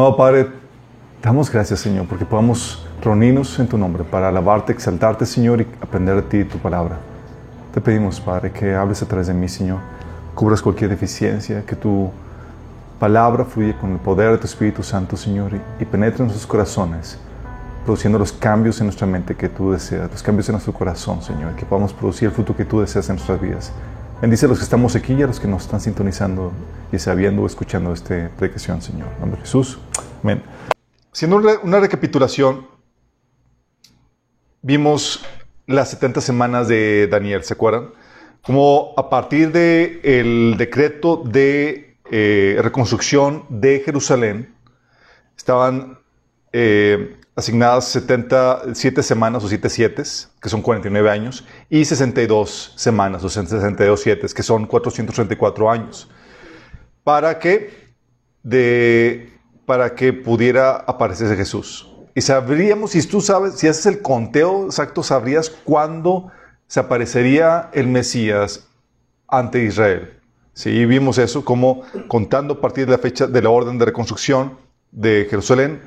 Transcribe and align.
Amado 0.00 0.16
Padre, 0.16 0.48
damos 1.22 1.52
gracias, 1.52 1.78
Señor, 1.80 2.06
porque 2.06 2.24
podamos 2.24 2.86
reunirnos 3.02 3.58
en 3.58 3.68
tu 3.68 3.76
nombre 3.76 4.02
para 4.02 4.30
alabarte, 4.30 4.72
exaltarte, 4.72 5.26
Señor, 5.26 5.60
y 5.60 5.66
aprender 5.78 6.16
de 6.16 6.22
ti 6.22 6.44
tu 6.44 6.56
palabra. 6.56 6.96
Te 7.74 7.82
pedimos, 7.82 8.18
Padre, 8.18 8.50
que 8.50 8.74
hables 8.74 9.02
a 9.02 9.06
través 9.06 9.26
de 9.26 9.34
mí, 9.34 9.46
Señor, 9.46 9.80
cubras 10.34 10.62
cualquier 10.62 10.88
deficiencia, 10.88 11.66
que 11.66 11.76
tu 11.76 12.10
palabra 12.98 13.44
fluya 13.44 13.78
con 13.78 13.92
el 13.92 13.98
poder 13.98 14.30
de 14.32 14.38
tu 14.38 14.46
Espíritu 14.46 14.82
Santo, 14.82 15.18
Señor, 15.18 15.52
y, 15.52 15.82
y 15.82 15.84
penetre 15.84 16.22
en 16.22 16.28
nuestros 16.28 16.46
corazones, 16.46 17.18
produciendo 17.84 18.18
los 18.18 18.32
cambios 18.32 18.80
en 18.80 18.86
nuestra 18.86 19.06
mente 19.06 19.36
que 19.36 19.50
tú 19.50 19.72
deseas, 19.72 20.10
los 20.10 20.22
cambios 20.22 20.48
en 20.48 20.54
nuestro 20.54 20.72
corazón, 20.72 21.20
Señor, 21.20 21.54
que 21.56 21.66
podamos 21.66 21.92
producir 21.92 22.28
el 22.28 22.34
fruto 22.34 22.56
que 22.56 22.64
tú 22.64 22.80
deseas 22.80 23.06
en 23.10 23.16
nuestras 23.16 23.38
vidas. 23.38 23.70
Bendice 24.20 24.44
a 24.44 24.50
los 24.50 24.58
que 24.58 24.64
estamos 24.64 24.94
aquí 24.96 25.14
y 25.14 25.22
a 25.22 25.26
los 25.26 25.40
que 25.40 25.48
nos 25.48 25.62
están 25.62 25.80
sintonizando 25.80 26.52
y 26.92 26.98
sabiendo 26.98 27.40
o 27.40 27.46
escuchando 27.46 27.90
esta 27.94 28.30
predicación, 28.36 28.82
Señor. 28.82 29.08
Nombre 29.18 29.40
Jesús. 29.40 29.78
Amén. 30.22 30.42
Haciendo 31.10 31.38
una 31.62 31.80
recapitulación, 31.80 32.66
vimos 34.60 35.24
las 35.66 35.88
70 35.92 36.20
semanas 36.20 36.68
de 36.68 37.08
Daniel, 37.10 37.44
¿se 37.44 37.54
acuerdan? 37.54 37.92
Como 38.42 38.92
a 38.98 39.08
partir 39.08 39.52
del 39.52 40.00
el 40.02 40.56
decreto 40.58 41.22
de 41.24 41.96
eh, 42.10 42.58
reconstrucción 42.60 43.46
de 43.48 43.80
Jerusalén, 43.80 44.54
estaban 45.34 45.98
eh, 46.52 47.16
asignadas 47.40 47.86
77 47.86 49.02
semanas 49.02 49.42
o 49.44 49.48
7 49.48 49.68
siete, 49.68 50.02
que 50.40 50.48
son 50.48 50.62
49 50.62 51.10
años, 51.10 51.44
y 51.68 51.84
62 51.84 52.74
semanas 52.76 53.24
o 53.24 53.28
62 53.28 54.00
siete, 54.00 54.26
que 54.34 54.42
son 54.42 54.66
434 54.66 55.70
años, 55.70 56.08
para 57.02 57.38
que, 57.38 57.92
de, 58.42 59.32
para 59.66 59.94
que 59.94 60.12
pudiera 60.12 60.76
aparecerse 60.76 61.36
Jesús. 61.36 61.90
Y 62.14 62.20
sabríamos, 62.20 62.92
si 62.92 63.06
tú 63.06 63.20
sabes, 63.20 63.54
si 63.54 63.68
haces 63.68 63.86
el 63.86 64.02
conteo 64.02 64.66
exacto, 64.66 65.02
sabrías 65.02 65.50
cuándo 65.50 66.30
se 66.66 66.80
aparecería 66.80 67.70
el 67.72 67.86
Mesías 67.86 68.68
ante 69.28 69.64
Israel. 69.64 70.20
Sí, 70.52 70.84
vimos 70.86 71.18
eso 71.18 71.44
como 71.44 71.82
contando 72.08 72.54
a 72.54 72.60
partir 72.60 72.86
de 72.86 72.92
la 72.92 72.98
fecha 72.98 73.26
de 73.26 73.42
la 73.42 73.50
orden 73.50 73.78
de 73.78 73.86
reconstrucción 73.86 74.58
de 74.90 75.26
Jerusalén, 75.30 75.80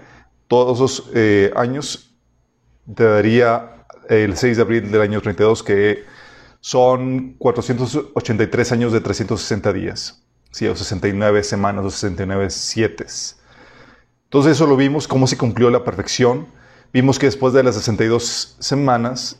todos 0.53 0.77
esos 0.77 1.09
eh, 1.15 1.51
años 1.55 2.13
te 2.93 3.03
daría 3.05 3.87
el 4.07 4.37
6 4.37 4.57
de 4.57 4.61
abril 4.61 4.91
del 4.91 5.01
año 5.01 5.19
32, 5.19 5.63
que 5.63 6.03
son 6.59 7.33
483 7.39 8.71
años 8.71 8.93
de 8.93 9.01
360 9.01 9.73
días, 9.73 10.23
¿sí? 10.51 10.67
o 10.67 10.75
69 10.75 11.41
semanas 11.41 11.85
o 11.85 11.89
69 11.89 12.51
siete. 12.51 13.07
Entonces 14.25 14.51
eso 14.51 14.67
lo 14.67 14.77
vimos, 14.77 15.07
cómo 15.07 15.25
se 15.25 15.39
cumplió 15.39 15.71
la 15.71 15.83
perfección. 15.83 16.45
Vimos 16.93 17.17
que 17.17 17.25
después 17.25 17.51
de 17.55 17.63
las 17.63 17.73
62 17.73 18.57
semanas 18.59 19.39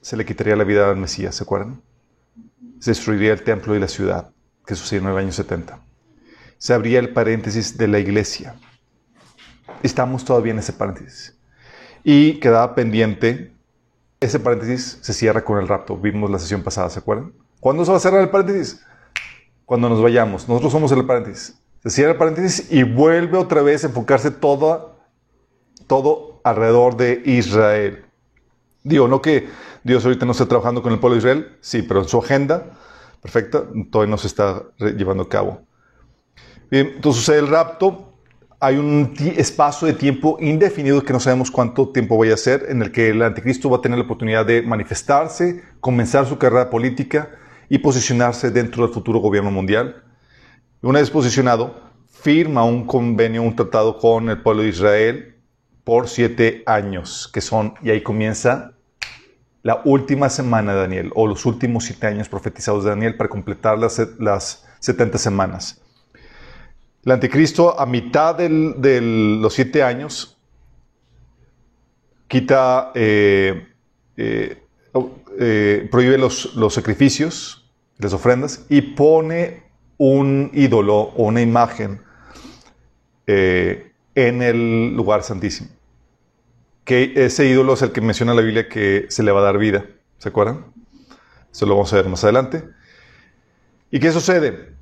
se 0.00 0.16
le 0.16 0.24
quitaría 0.24 0.54
la 0.54 0.62
vida 0.62 0.88
al 0.88 0.96
Mesías, 0.96 1.34
¿se 1.34 1.42
acuerdan? 1.42 1.82
Se 2.78 2.92
destruiría 2.92 3.32
el 3.32 3.42
templo 3.42 3.74
y 3.74 3.80
la 3.80 3.88
ciudad, 3.88 4.30
que 4.64 4.76
sucedió 4.76 5.02
en 5.02 5.12
el 5.12 5.18
año 5.18 5.32
70. 5.32 5.80
Se 6.56 6.72
abría 6.72 7.00
el 7.00 7.12
paréntesis 7.12 7.76
de 7.76 7.88
la 7.88 7.98
iglesia. 7.98 8.54
Estamos 9.82 10.24
todavía 10.24 10.52
en 10.52 10.58
ese 10.58 10.72
paréntesis. 10.72 11.36
Y 12.02 12.40
quedaba 12.40 12.74
pendiente, 12.74 13.52
ese 14.20 14.40
paréntesis 14.40 14.98
se 15.00 15.12
cierra 15.12 15.44
con 15.44 15.58
el 15.58 15.68
rapto. 15.68 15.96
Vimos 15.96 16.30
la 16.30 16.38
sesión 16.38 16.62
pasada, 16.62 16.90
¿se 16.90 16.98
acuerdan? 16.98 17.32
¿Cuándo 17.60 17.84
se 17.84 17.90
va 17.90 17.96
a 17.96 18.00
cerrar 18.00 18.20
el 18.20 18.30
paréntesis? 18.30 18.84
Cuando 19.64 19.88
nos 19.88 20.02
vayamos. 20.02 20.48
Nosotros 20.48 20.72
somos 20.72 20.92
el 20.92 21.04
paréntesis. 21.04 21.58
Se 21.82 21.90
cierra 21.90 22.12
el 22.12 22.18
paréntesis 22.18 22.70
y 22.72 22.82
vuelve 22.82 23.38
otra 23.38 23.62
vez 23.62 23.84
a 23.84 23.88
enfocarse 23.88 24.30
todo, 24.30 24.96
todo 25.86 26.40
alrededor 26.44 26.96
de 26.96 27.22
Israel. 27.24 28.04
Digo, 28.82 29.08
no 29.08 29.20
que 29.20 29.48
Dios 29.82 30.04
ahorita 30.04 30.26
no 30.26 30.32
esté 30.32 30.46
trabajando 30.46 30.82
con 30.82 30.92
el 30.92 31.00
pueblo 31.00 31.14
de 31.14 31.18
Israel, 31.18 31.56
sí, 31.60 31.82
pero 31.82 32.00
en 32.02 32.08
su 32.08 32.18
agenda 32.18 32.72
perfecta 33.20 33.64
todavía 33.90 34.10
no 34.10 34.18
se 34.18 34.28
está 34.28 34.62
llevando 34.78 35.24
a 35.24 35.28
cabo. 35.28 35.62
Bien, 36.70 36.92
entonces 36.94 37.24
sucede 37.24 37.40
el 37.40 37.48
rapto, 37.48 38.12
hay 38.58 38.76
un 38.76 39.14
espacio 39.36 39.86
de 39.86 39.94
tiempo 39.94 40.38
indefinido 40.40 41.02
que 41.02 41.12
no 41.12 41.20
sabemos 41.20 41.50
cuánto 41.50 41.88
tiempo 41.88 42.16
vaya 42.16 42.34
a 42.34 42.38
ser, 42.38 42.66
en 42.68 42.80
el 42.82 42.90
que 42.90 43.10
el 43.10 43.22
anticristo 43.22 43.68
va 43.68 43.78
a 43.78 43.80
tener 43.80 43.98
la 43.98 44.04
oportunidad 44.04 44.46
de 44.46 44.62
manifestarse, 44.62 45.62
comenzar 45.80 46.26
su 46.26 46.38
carrera 46.38 46.70
política 46.70 47.30
y 47.68 47.78
posicionarse 47.78 48.50
dentro 48.50 48.84
del 48.84 48.94
futuro 48.94 49.18
gobierno 49.18 49.50
mundial. 49.50 50.02
Una 50.80 51.00
vez 51.00 51.10
posicionado, 51.10 51.80
firma 52.08 52.64
un 52.64 52.86
convenio, 52.86 53.42
un 53.42 53.54
tratado 53.54 53.98
con 53.98 54.30
el 54.30 54.42
pueblo 54.42 54.62
de 54.62 54.68
Israel 54.70 55.36
por 55.84 56.08
siete 56.08 56.62
años, 56.66 57.30
que 57.32 57.40
son, 57.40 57.74
y 57.82 57.90
ahí 57.90 58.02
comienza 58.02 58.72
la 59.62 59.82
última 59.84 60.30
semana 60.30 60.74
de 60.74 60.80
Daniel, 60.80 61.10
o 61.14 61.26
los 61.26 61.44
últimos 61.44 61.84
siete 61.84 62.06
años 62.06 62.28
profetizados 62.28 62.84
de 62.84 62.90
Daniel 62.90 63.16
para 63.16 63.28
completar 63.28 63.78
las, 63.78 64.00
las 64.18 64.64
70 64.80 65.18
semanas. 65.18 65.82
El 67.06 67.12
anticristo, 67.12 67.78
a 67.78 67.86
mitad 67.86 68.34
de 68.34 69.00
los 69.40 69.54
siete 69.54 69.80
años, 69.80 70.36
quita, 72.26 72.90
eh, 72.96 73.68
eh, 74.16 74.60
eh, 75.38 75.88
prohíbe 75.88 76.18
los, 76.18 76.50
sacrificios, 76.70 77.70
las 77.98 78.12
ofrendas, 78.12 78.66
y 78.68 78.82
pone 78.82 79.62
un 79.98 80.50
ídolo 80.52 80.96
o 80.96 81.26
una 81.26 81.40
imagen 81.40 82.02
en 83.28 84.42
el 84.42 84.96
lugar 84.96 85.22
santísimo. 85.22 85.70
Que 86.84 87.12
ese 87.14 87.46
ídolo 87.46 87.74
es 87.74 87.82
el 87.82 87.92
que 87.92 88.00
menciona 88.00 88.34
la 88.34 88.42
Biblia 88.42 88.68
que 88.68 89.06
se 89.10 89.22
le 89.22 89.30
va 89.30 89.42
a 89.42 89.44
dar 89.44 89.58
vida. 89.58 89.86
¿Se 90.18 90.30
acuerdan? 90.30 90.64
Eso 91.52 91.66
lo 91.66 91.76
vamos 91.76 91.92
a 91.92 91.96
ver 91.98 92.08
más 92.08 92.24
adelante. 92.24 92.64
¿Y 93.92 94.00
qué 94.00 94.10
sucede? 94.10 94.75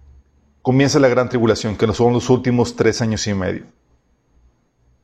Comienza 0.64 0.98
la 0.98 1.08
gran 1.08 1.28
tribulación, 1.28 1.76
que 1.76 1.86
son 1.92 2.14
los 2.14 2.30
últimos 2.30 2.74
tres 2.74 3.02
años 3.02 3.26
y 3.26 3.34
medio. 3.34 3.64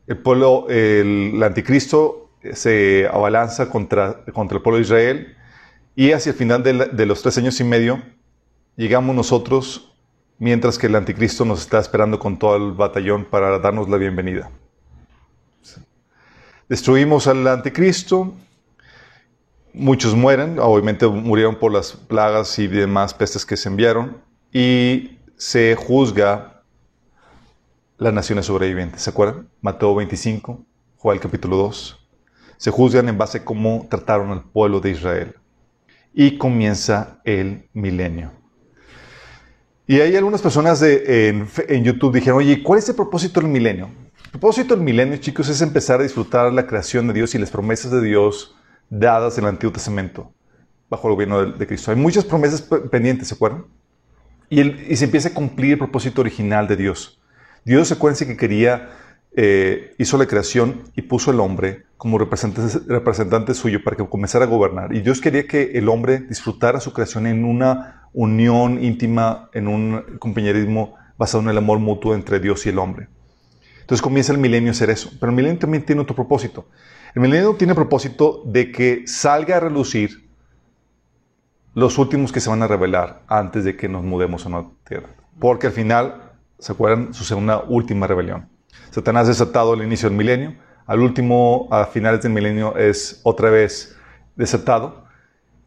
El 0.06 0.16
pueblo, 0.16 0.66
el, 0.70 1.38
anticristo 1.42 2.30
se 2.54 3.06
abalanza 3.06 3.68
contra, 3.68 4.24
contra 4.32 4.56
el 4.56 4.62
pueblo 4.62 4.78
de 4.78 4.84
Israel 4.84 5.36
y 5.94 6.12
hacia 6.12 6.30
el 6.30 6.38
final 6.38 6.62
de, 6.62 6.86
de 6.86 7.04
los 7.04 7.20
tres 7.20 7.36
años 7.36 7.60
y 7.60 7.64
medio 7.64 8.02
llegamos 8.74 9.14
nosotros 9.14 9.92
mientras 10.38 10.78
que 10.78 10.86
el 10.86 10.96
anticristo 10.96 11.44
nos 11.44 11.60
está 11.60 11.78
esperando 11.78 12.18
con 12.18 12.38
todo 12.38 12.56
el 12.56 12.72
batallón 12.72 13.26
para 13.26 13.58
darnos 13.58 13.86
la 13.90 13.98
bienvenida. 13.98 14.50
Destruimos 16.70 17.26
al 17.26 17.46
anticristo, 17.46 18.32
muchos 19.74 20.14
mueren, 20.14 20.58
obviamente 20.58 21.06
murieron 21.06 21.56
por 21.56 21.70
las 21.70 21.92
plagas 21.92 22.58
y 22.58 22.66
demás 22.66 23.12
pestes 23.12 23.44
que 23.44 23.58
se 23.58 23.68
enviaron, 23.68 24.16
y 24.52 25.19
se 25.40 25.74
juzga 25.74 26.64
las 27.96 28.12
naciones 28.12 28.44
sobrevivientes. 28.44 29.00
¿Se 29.00 29.08
acuerdan? 29.08 29.48
Mateo 29.62 29.94
25, 29.94 30.62
Joel 30.98 31.18
capítulo 31.18 31.56
2. 31.56 32.08
Se 32.58 32.70
juzgan 32.70 33.08
en 33.08 33.16
base 33.16 33.38
a 33.38 33.44
cómo 33.46 33.86
trataron 33.88 34.32
al 34.32 34.42
pueblo 34.42 34.80
de 34.80 34.90
Israel. 34.90 35.34
Y 36.12 36.36
comienza 36.36 37.22
el 37.24 37.70
milenio. 37.72 38.32
Y 39.86 40.02
hay 40.02 40.14
algunas 40.14 40.42
personas 40.42 40.78
de, 40.78 41.28
en, 41.30 41.84
YouTube 41.84 42.16
dijeron, 42.16 42.40
oye, 42.40 42.62
¿cuál 42.62 42.78
es 42.78 42.90
el 42.90 42.94
propósito 42.94 43.40
del 43.40 43.48
milenio? 43.48 43.88
El 44.24 44.32
propósito 44.32 44.76
del 44.76 44.84
milenio, 44.84 45.16
chicos, 45.16 45.48
es 45.48 45.62
empezar 45.62 46.00
a 46.00 46.02
disfrutar 46.02 46.52
la 46.52 46.66
creación 46.66 47.06
de 47.08 47.14
Dios 47.14 47.34
y 47.34 47.38
las 47.38 47.50
promesas 47.50 47.90
de 47.90 48.02
Dios 48.02 48.56
dadas 48.90 49.38
en 49.38 49.44
el 49.44 49.50
Antiguo 49.50 49.72
Testamento 49.72 50.34
bajo 50.90 51.08
el 51.08 51.14
gobierno 51.14 51.46
de, 51.46 51.66
Cristo. 51.66 51.92
Hay 51.92 51.96
muchas 51.96 52.26
promesas 52.26 52.60
pendientes, 52.60 53.28
¿se 53.28 53.34
acuerdan? 53.34 53.64
Y, 54.50 54.96
se 54.96 55.04
empieza 55.04 55.28
a 55.28 55.34
cumplir 55.34 55.72
el 55.72 55.78
propósito 55.78 56.20
original 56.20 56.66
de 56.66 56.76
Dios. 56.76 57.20
Dios 57.64 57.86
se 57.88 57.96
cuenta 57.96 58.26
que 58.26 58.36
quería, 58.36 58.90
eh, 59.36 59.94
hizo 59.96 60.18
la 60.18 60.26
creación 60.26 60.82
y 60.96 61.02
puso 61.02 61.30
al 61.30 61.38
hombre 61.38 61.84
como 61.96 62.18
representante, 62.18 62.80
representante 62.88 63.54
suyo 63.54 63.82
para 63.84 63.96
que 63.96 64.06
comenzara 64.08 64.46
a 64.46 64.48
gobernar. 64.48 64.94
Y 64.94 65.02
Dios 65.02 65.20
quería 65.20 65.46
que 65.46 65.70
el 65.74 65.88
hombre 65.88 66.18
disfrutara 66.18 66.80
su 66.80 66.92
creación 66.92 67.28
en 67.28 67.44
una 67.44 68.08
unión 68.12 68.82
íntima, 68.82 69.48
en 69.54 69.68
un 69.68 70.18
compañerismo 70.18 70.96
basado 71.16 71.44
en 71.44 71.50
el 71.50 71.58
amor 71.58 71.78
mutuo 71.78 72.14
entre 72.14 72.40
Dios 72.40 72.66
y 72.66 72.70
el 72.70 72.78
hombre. 72.78 73.08
Entonces 73.82 74.02
comienza 74.02 74.32
el 74.32 74.38
milenio 74.38 74.72
a 74.72 74.74
ser 74.74 74.90
eso. 74.90 75.10
Pero 75.20 75.30
el 75.30 75.36
milenio 75.36 75.58
también 75.60 75.84
tiene 75.84 76.02
otro 76.02 76.16
propósito. 76.16 76.68
El 77.14 77.22
milenio 77.22 77.54
tiene 77.54 77.72
el 77.72 77.76
propósito 77.76 78.42
de 78.46 78.72
que 78.72 79.02
salga 79.06 79.58
a 79.58 79.60
relucir 79.60 80.29
los 81.74 81.98
últimos 81.98 82.32
que 82.32 82.40
se 82.40 82.50
van 82.50 82.62
a 82.62 82.66
revelar 82.66 83.22
antes 83.28 83.64
de 83.64 83.76
que 83.76 83.88
nos 83.88 84.02
mudemos 84.02 84.44
a 84.44 84.48
una 84.48 84.64
tierra. 84.86 85.08
Porque 85.38 85.68
al 85.68 85.72
final, 85.72 86.32
¿se 86.58 86.72
acuerdan? 86.72 87.14
Sucede 87.14 87.38
una 87.38 87.58
última 87.58 88.06
rebelión. 88.06 88.48
Satanás 88.90 89.28
es 89.28 89.38
desatado 89.38 89.72
al 89.72 89.82
inicio 89.82 90.08
del 90.08 90.18
milenio. 90.18 90.56
Al 90.86 91.00
último, 91.00 91.68
a 91.70 91.86
finales 91.86 92.22
del 92.22 92.32
milenio, 92.32 92.76
es 92.76 93.20
otra 93.22 93.50
vez 93.50 93.96
desatado 94.34 95.04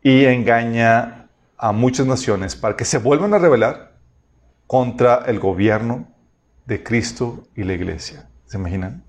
y 0.02 0.26
engaña 0.26 1.30
a 1.58 1.72
muchas 1.72 2.06
naciones 2.06 2.56
para 2.56 2.76
que 2.76 2.84
se 2.84 2.98
vuelvan 2.98 3.34
a 3.34 3.38
rebelar 3.38 3.94
contra 4.68 5.24
el 5.28 5.40
gobierno 5.40 6.08
de 6.66 6.84
Cristo 6.84 7.48
y 7.56 7.64
la 7.64 7.74
iglesia. 7.74 8.28
¿Se 8.46 8.58
imaginan? 8.58 9.04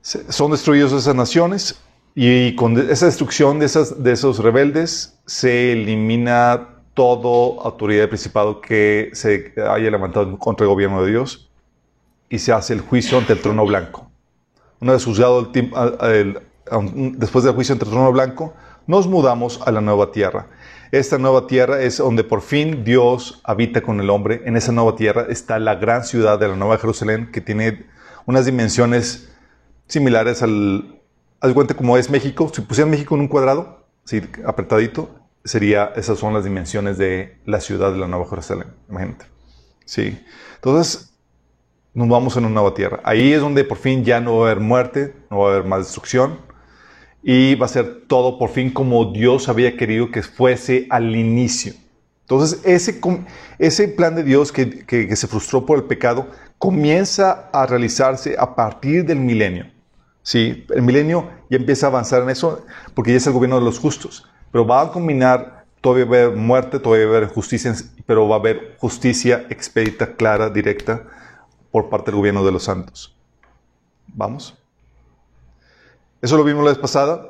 Son 0.00 0.50
destruidos 0.50 0.92
esas 0.92 1.14
naciones 1.14 1.80
y 2.18 2.56
con 2.56 2.78
esa 2.78 3.04
destrucción 3.04 3.58
de, 3.58 3.66
esas, 3.66 4.02
de 4.02 4.12
esos 4.12 4.38
rebeldes 4.38 5.18
se 5.26 5.72
elimina 5.72 6.80
toda 6.94 7.62
autoridad 7.62 8.04
de 8.04 8.08
principado 8.08 8.62
que 8.62 9.10
se 9.12 9.52
haya 9.68 9.90
levantado 9.90 10.38
contra 10.38 10.64
el 10.64 10.70
gobierno 10.70 11.04
de 11.04 11.10
Dios 11.10 11.50
y 12.30 12.38
se 12.38 12.52
hace 12.52 12.72
el 12.72 12.80
juicio 12.80 13.18
ante 13.18 13.34
el 13.34 13.42
trono 13.42 13.66
blanco. 13.66 14.10
Una 14.80 14.94
vez 14.94 15.04
juzgado 15.04 15.52
el, 15.52 16.40
después 17.18 17.44
del 17.44 17.54
juicio 17.54 17.74
ante 17.74 17.84
el 17.84 17.90
trono 17.90 18.10
blanco, 18.10 18.54
nos 18.86 19.06
mudamos 19.06 19.60
a 19.66 19.70
la 19.70 19.82
nueva 19.82 20.10
tierra. 20.10 20.46
Esta 20.92 21.18
nueva 21.18 21.46
tierra 21.46 21.82
es 21.82 21.98
donde 21.98 22.24
por 22.24 22.40
fin 22.40 22.82
Dios 22.82 23.42
habita 23.44 23.82
con 23.82 24.00
el 24.00 24.08
hombre. 24.08 24.40
En 24.46 24.56
esa 24.56 24.72
nueva 24.72 24.96
tierra 24.96 25.26
está 25.28 25.58
la 25.58 25.74
gran 25.74 26.02
ciudad 26.02 26.38
de 26.38 26.48
la 26.48 26.56
Nueva 26.56 26.78
Jerusalén 26.78 27.30
que 27.30 27.42
tiene 27.42 27.84
unas 28.24 28.46
dimensiones 28.46 29.30
similares 29.86 30.42
al, 30.42 30.96
al 31.40 31.54
cuenta 31.54 31.74
como 31.74 31.96
es 31.96 32.10
México. 32.10 32.50
Si 32.54 32.62
pusieran 32.62 32.90
México 32.90 33.14
en 33.14 33.22
un 33.22 33.28
cuadrado, 33.28 33.86
así 34.04 34.22
apretadito, 34.44 35.10
sería, 35.44 35.92
esas 35.96 36.18
son 36.18 36.34
las 36.34 36.44
dimensiones 36.44 36.98
de 36.98 37.38
la 37.44 37.60
ciudad 37.60 37.92
de 37.92 37.98
la 37.98 38.08
Nueva 38.08 38.26
Jerusalén. 38.28 38.68
Imagínate. 38.88 39.26
Sí. 39.84 40.18
Entonces, 40.56 41.12
nos 41.94 42.08
vamos 42.08 42.36
a 42.36 42.40
una 42.40 42.50
nueva 42.50 42.74
tierra. 42.74 43.00
Ahí 43.04 43.32
es 43.32 43.40
donde 43.40 43.64
por 43.64 43.78
fin 43.78 44.04
ya 44.04 44.20
no 44.20 44.38
va 44.38 44.48
a 44.48 44.50
haber 44.50 44.62
muerte, 44.62 45.14
no 45.30 45.38
va 45.38 45.48
a 45.48 45.52
haber 45.54 45.66
más 45.66 45.80
destrucción. 45.80 46.40
Y 47.22 47.54
va 47.54 47.66
a 47.66 47.70
ser 47.70 48.06
todo 48.06 48.38
por 48.38 48.50
fin 48.50 48.70
como 48.70 49.12
Dios 49.12 49.48
había 49.48 49.76
querido 49.76 50.10
que 50.10 50.22
fuese 50.22 50.86
al 50.90 51.16
inicio. 51.16 51.72
Entonces, 52.20 52.60
ese, 52.64 53.00
ese 53.58 53.88
plan 53.88 54.14
de 54.14 54.24
Dios 54.24 54.52
que, 54.52 54.84
que 54.84 55.16
se 55.16 55.26
frustró 55.26 55.64
por 55.64 55.78
el 55.78 55.84
pecado 55.84 56.28
comienza 56.58 57.48
a 57.52 57.66
realizarse 57.66 58.36
a 58.38 58.54
partir 58.54 59.04
del 59.04 59.20
milenio. 59.20 59.75
Sí, 60.26 60.66
el 60.70 60.82
milenio 60.82 61.30
ya 61.48 61.56
empieza 61.56 61.86
a 61.86 61.90
avanzar 61.90 62.20
en 62.24 62.30
eso 62.30 62.66
porque 62.94 63.12
ya 63.12 63.18
es 63.18 63.26
el 63.28 63.32
gobierno 63.32 63.60
de 63.60 63.64
los 63.64 63.78
justos. 63.78 64.28
Pero 64.50 64.66
va 64.66 64.80
a 64.80 64.90
combinar, 64.90 65.66
todavía 65.80 66.04
va 66.04 66.16
a 66.16 66.20
haber 66.24 66.36
muerte, 66.36 66.80
todavía 66.80 67.06
va 67.06 67.12
a 67.12 67.16
haber 67.18 67.28
justicia, 67.28 67.72
pero 68.06 68.26
va 68.28 68.34
a 68.34 68.38
haber 68.40 68.76
justicia 68.80 69.46
expedita, 69.50 70.16
clara, 70.16 70.50
directa 70.50 71.04
por 71.70 71.88
parte 71.88 72.10
del 72.10 72.16
gobierno 72.16 72.44
de 72.44 72.50
los 72.50 72.64
santos. 72.64 73.16
¿Vamos? 74.08 74.58
Eso 76.20 76.36
lo 76.36 76.42
vimos 76.42 76.64
la 76.64 76.70
vez 76.70 76.78
pasada 76.78 77.28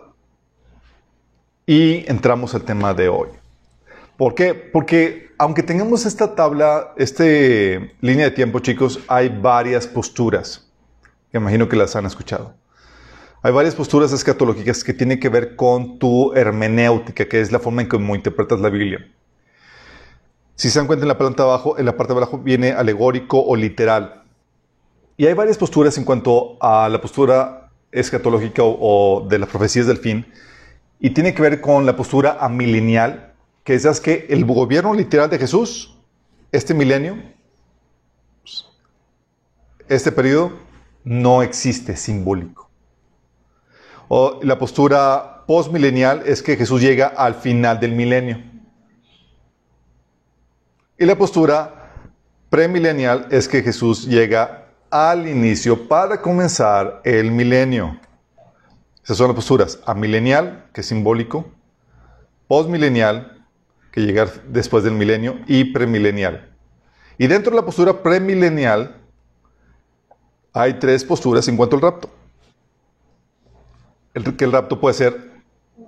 y 1.66 2.10
entramos 2.10 2.54
al 2.54 2.62
tema 2.62 2.94
de 2.94 3.10
hoy. 3.10 3.28
¿Por 4.16 4.34
qué? 4.34 4.54
Porque 4.54 5.32
aunque 5.36 5.62
tengamos 5.62 6.06
esta 6.06 6.34
tabla, 6.34 6.94
esta 6.96 7.24
línea 7.24 8.24
de 8.24 8.30
tiempo, 8.30 8.60
chicos, 8.60 9.00
hay 9.06 9.28
varias 9.28 9.86
posturas. 9.86 10.66
Que 11.30 11.36
imagino 11.36 11.68
que 11.68 11.76
las 11.76 11.94
han 11.94 12.06
escuchado. 12.06 12.54
Hay 13.42 13.52
varias 13.52 13.74
posturas 13.74 14.12
escatológicas 14.12 14.82
que 14.82 14.94
tienen 14.94 15.20
que 15.20 15.28
ver 15.28 15.56
con 15.56 15.98
tu 15.98 16.32
hermenéutica, 16.34 17.28
que 17.28 17.40
es 17.40 17.52
la 17.52 17.58
forma 17.58 17.82
en 17.82 17.88
cómo 17.88 18.14
interpretas 18.14 18.60
la 18.60 18.70
Biblia. 18.70 19.06
Si 20.56 20.70
se 20.70 20.78
dan 20.78 20.86
cuenta 20.86 21.04
en 21.04 21.08
la 21.08 21.18
planta 21.18 21.42
abajo, 21.42 21.78
en 21.78 21.84
la 21.84 21.96
parte 21.96 22.14
de 22.14 22.18
abajo 22.18 22.38
viene 22.38 22.72
alegórico 22.72 23.44
o 23.44 23.54
literal. 23.54 24.24
Y 25.18 25.26
hay 25.26 25.34
varias 25.34 25.58
posturas 25.58 25.96
en 25.98 26.04
cuanto 26.04 26.56
a 26.60 26.88
la 26.88 27.00
postura 27.00 27.70
escatológica 27.92 28.62
o, 28.64 29.26
de 29.28 29.38
las 29.38 29.48
profecías 29.48 29.86
del 29.86 29.98
fin. 29.98 30.26
Y 30.98 31.10
tiene 31.10 31.34
que 31.34 31.42
ver 31.42 31.60
con 31.60 31.84
la 31.84 31.94
postura 31.94 32.38
amilenial, 32.40 33.34
que 33.64 33.74
es 33.74 34.00
que 34.00 34.26
el 34.30 34.46
gobierno 34.46 34.94
literal 34.94 35.28
de 35.28 35.38
Jesús, 35.38 35.94
este 36.52 36.72
milenio, 36.72 37.18
este 39.88 40.10
periodo, 40.10 40.52
no 41.04 41.42
existe 41.42 41.96
simbólico. 41.96 42.65
La 44.08 44.56
postura 44.58 45.44
postmilenial 45.46 46.22
es 46.26 46.42
que 46.42 46.56
Jesús 46.56 46.80
llega 46.80 47.08
al 47.08 47.34
final 47.34 47.80
del 47.80 47.92
milenio. 47.92 48.40
Y 50.98 51.04
la 51.04 51.16
postura 51.16 51.92
premilenial 52.48 53.26
es 53.30 53.48
que 53.48 53.62
Jesús 53.62 54.06
llega 54.06 54.68
al 54.90 55.28
inicio 55.28 55.88
para 55.88 56.22
comenzar 56.22 57.00
el 57.04 57.32
milenio. 57.32 57.98
Esas 59.02 59.16
son 59.16 59.28
las 59.28 59.36
posturas. 59.36 59.80
Amilenial, 59.86 60.66
que 60.72 60.82
es 60.82 60.86
simbólico. 60.86 61.50
Postmilenial, 62.46 63.44
que 63.90 64.02
llega 64.02 64.28
después 64.48 64.84
del 64.84 64.94
milenio. 64.94 65.40
Y 65.48 65.64
premilenial. 65.72 66.54
Y 67.18 67.26
dentro 67.26 67.50
de 67.50 67.56
la 67.56 67.64
postura 67.64 68.02
premilenial 68.02 68.96
hay 70.52 70.74
tres 70.74 71.04
posturas 71.04 71.46
en 71.48 71.56
cuanto 71.56 71.76
al 71.76 71.82
rapto 71.82 72.10
que 74.24 74.44
el 74.44 74.52
rapto 74.52 74.80
puede 74.80 74.94
ser 74.94 75.30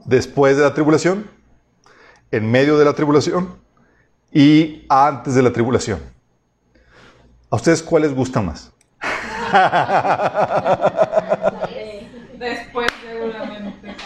después 0.04 0.56
de 0.56 0.62
la 0.62 0.74
tribulación, 0.74 1.30
en 2.30 2.50
medio 2.50 2.78
de 2.78 2.84
la 2.84 2.92
tribulación 2.92 3.56
y 4.32 4.84
antes 4.88 5.34
de 5.34 5.42
la 5.42 5.52
tribulación. 5.52 6.00
¿A 7.50 7.56
ustedes 7.56 7.82
cuáles 7.82 8.14
gustan 8.14 8.46
más? 8.46 8.72
Después, 12.38 12.86
seguramente. 13.02 13.96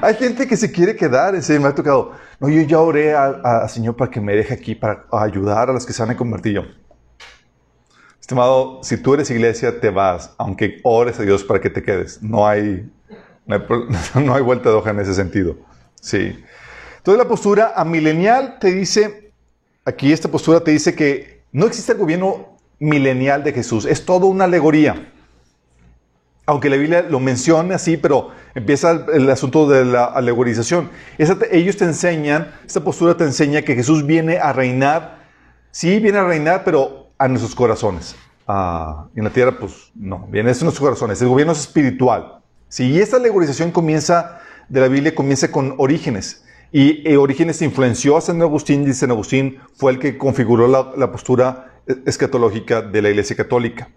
Hay 0.00 0.14
gente 0.14 0.46
que 0.46 0.56
se 0.56 0.70
quiere 0.70 0.94
quedar, 0.96 1.34
ese 1.34 1.58
me 1.58 1.66
ha 1.68 1.74
tocado. 1.74 2.12
No, 2.38 2.48
yo 2.48 2.62
ya 2.62 2.78
oré 2.78 3.14
al 3.14 3.68
Señor 3.68 3.96
para 3.96 4.10
que 4.10 4.20
me 4.20 4.34
deje 4.34 4.54
aquí, 4.54 4.74
para 4.74 5.04
ayudar 5.10 5.68
a 5.70 5.72
los 5.72 5.84
que 5.84 5.92
se 5.92 6.02
van 6.02 6.12
a 6.12 6.16
convertir 6.16 6.54
yo. 6.54 6.62
Estimado, 8.20 8.80
si 8.82 8.96
tú 8.96 9.14
eres 9.14 9.30
iglesia, 9.30 9.80
te 9.80 9.90
vas, 9.90 10.34
aunque 10.38 10.80
ores 10.82 11.18
a 11.20 11.22
Dios 11.22 11.44
para 11.44 11.60
que 11.60 11.70
te 11.70 11.82
quedes. 11.82 12.22
No 12.22 12.46
hay, 12.46 12.90
no 14.14 14.34
hay, 14.34 14.42
vuelta 14.42 14.70
de 14.70 14.74
hoja 14.74 14.90
en 14.90 15.00
ese 15.00 15.14
sentido. 15.14 15.56
Sí. 16.00 16.44
Entonces 16.98 17.18
la 17.18 17.28
postura 17.28 17.72
amilenial 17.76 18.58
te 18.58 18.72
dice, 18.72 19.32
aquí 19.84 20.12
esta 20.12 20.28
postura 20.28 20.60
te 20.60 20.72
dice 20.72 20.94
que 20.94 21.42
no 21.52 21.66
existe 21.66 21.92
el 21.92 21.98
gobierno 21.98 22.56
milenial 22.78 23.44
de 23.44 23.52
Jesús, 23.52 23.86
es 23.86 24.04
todo 24.04 24.26
una 24.26 24.44
alegoría. 24.44 25.12
Aunque 26.48 26.70
la 26.70 26.76
Biblia 26.76 27.02
lo 27.02 27.18
menciona 27.18 27.74
así, 27.74 27.96
pero 27.96 28.30
empieza 28.54 28.92
el, 29.12 29.28
asunto 29.30 29.68
de 29.68 29.84
la 29.84 30.04
alegorización. 30.04 30.90
ellos 31.18 31.76
te 31.76 31.84
enseñan, 31.84 32.52
esta 32.64 32.80
postura 32.80 33.16
te 33.16 33.24
enseña 33.24 33.62
que 33.62 33.74
Jesús 33.74 34.06
viene 34.06 34.38
a 34.38 34.52
reinar, 34.52 35.26
sí 35.72 35.98
viene 35.98 36.18
a 36.18 36.24
reinar, 36.24 36.62
pero 36.64 37.10
a 37.18 37.26
nuestros 37.26 37.54
corazones. 37.54 38.14
Ah, 38.46 39.06
en 39.16 39.24
la 39.24 39.30
tierra, 39.30 39.56
pues 39.58 39.90
no, 39.94 40.26
viene 40.30 40.50
a 40.50 40.52
nuestros 40.52 40.78
corazones. 40.78 41.20
El 41.20 41.28
gobierno 41.28 41.52
es 41.52 41.60
espiritual. 41.60 42.35
Sí, 42.68 43.00
esta 43.00 43.16
alegorización 43.16 43.70
comienza, 43.70 44.40
de 44.68 44.80
la 44.80 44.88
Biblia 44.88 45.14
comienza 45.14 45.50
con 45.50 45.74
Orígenes. 45.78 46.44
Y 46.72 47.08
eh, 47.08 47.16
Orígenes 47.16 47.62
influenció 47.62 48.16
a 48.16 48.20
San 48.20 48.42
Agustín 48.42 48.88
y 48.88 48.92
San 48.92 49.10
Agustín 49.10 49.58
fue 49.76 49.92
el 49.92 49.98
que 49.98 50.18
configuró 50.18 50.66
la, 50.66 51.12
postura 51.12 51.72
escatológica 52.04 52.82
de 52.82 53.02
la 53.02 53.10
Iglesia 53.10 53.36
Católica. 53.36 53.88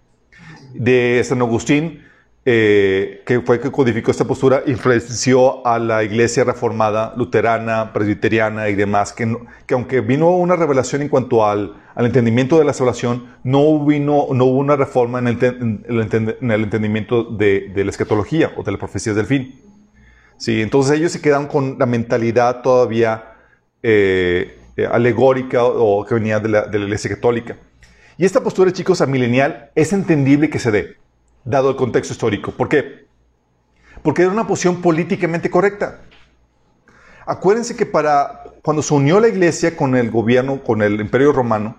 De 0.72 1.20
San 1.24 1.40
Agustín, 1.40 2.04
eh, 2.46 3.22
que 3.26 3.40
fue 3.40 3.60
que 3.60 3.70
codificó 3.70 4.10
esta 4.10 4.24
postura, 4.24 4.62
influenció 4.66 5.66
a 5.66 5.78
la 5.78 6.02
Iglesia 6.02 6.42
Reformada, 6.44 7.12
Luterana, 7.16 7.92
Presbiteriana 7.92 8.68
y 8.70 8.74
demás, 8.74 9.12
que, 9.12 9.36
que 9.66 9.74
aunque 9.74 10.00
vino 10.00 10.30
una 10.30 10.56
revelación 10.56 11.02
en 11.02 11.08
cuanto 11.08 11.46
al, 11.46 11.74
al 11.94 12.06
entendimiento 12.06 12.58
de 12.58 12.64
la 12.64 12.72
salvación, 12.72 13.26
no, 13.44 13.84
vino, 13.84 14.28
no 14.32 14.44
hubo 14.46 14.58
una 14.58 14.74
reforma 14.76 15.18
en 15.18 15.28
el, 15.28 15.38
en 15.42 16.50
el 16.50 16.62
entendimiento 16.62 17.24
de, 17.24 17.72
la 17.74 17.90
escatología 17.90 18.52
o 18.56 18.62
de 18.62 18.72
las 18.72 18.78
profecías 18.78 19.16
del 19.16 19.26
fin. 19.26 19.60
Sí, 20.38 20.62
entonces 20.62 20.96
ellos 20.96 21.12
se 21.12 21.20
quedan 21.20 21.46
con 21.46 21.78
la 21.78 21.84
mentalidad 21.84 22.62
todavía 22.62 23.34
eh, 23.82 24.58
alegórica 24.90 25.62
o, 25.64 26.06
que 26.06 26.14
venía 26.14 26.40
de 26.40 26.48
la, 26.48 26.62
de 26.62 26.78
la, 26.78 26.84
Iglesia 26.86 27.10
Católica. 27.10 27.58
Y 28.16 28.24
esta 28.24 28.42
postura, 28.42 28.72
chicos, 28.72 29.06
milenial 29.06 29.70
es 29.74 29.92
entendible 29.92 30.48
que 30.48 30.58
se 30.58 30.70
dé, 30.70 30.96
dado 31.44 31.70
el 31.70 31.76
contexto 31.76 32.12
histórico. 32.12 32.52
¿Por 32.52 32.68
qué? 32.68 33.06
Porque 34.02 34.22
era 34.22 34.30
una 34.30 34.46
posición 34.46 34.80
políticamente 34.80 35.50
correcta. 35.50 36.00
Acuérdense 37.26 37.76
que 37.76 37.86
para 37.86 38.44
cuando 38.62 38.82
se 38.82 38.94
unió 38.94 39.20
la 39.20 39.28
iglesia 39.28 39.76
con 39.76 39.94
el 39.96 40.10
gobierno, 40.10 40.62
con 40.62 40.82
el 40.82 41.00
imperio 41.00 41.32
romano, 41.32 41.76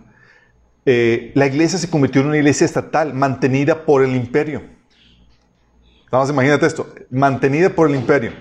eh, 0.85 1.31
la 1.35 1.45
iglesia 1.45 1.77
se 1.77 1.89
convirtió 1.89 2.21
en 2.21 2.27
una 2.27 2.37
iglesia 2.37 2.65
estatal 2.65 3.13
mantenida 3.13 3.85
por 3.85 4.03
el 4.03 4.15
imperio. 4.15 4.63
Vamos, 6.11 6.29
imagínate 6.29 6.65
esto, 6.65 6.93
mantenida 7.09 7.69
por 7.69 7.89
el 7.89 7.95
imperio. 7.95 8.33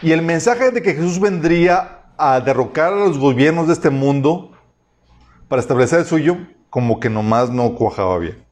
Y 0.00 0.12
el 0.12 0.22
mensaje 0.22 0.70
de 0.70 0.80
que 0.80 0.94
Jesús 0.94 1.20
vendría 1.20 2.02
a 2.16 2.40
derrocar 2.40 2.92
a 2.92 2.96
los 2.96 3.18
gobiernos 3.18 3.66
de 3.66 3.72
este 3.72 3.90
mundo 3.90 4.52
para 5.48 5.60
establecer 5.60 6.00
el 6.00 6.06
suyo, 6.06 6.36
como 6.70 7.00
que 7.00 7.10
nomás 7.10 7.50
no 7.50 7.74
cuajaba 7.74 8.18
bien. 8.18 8.47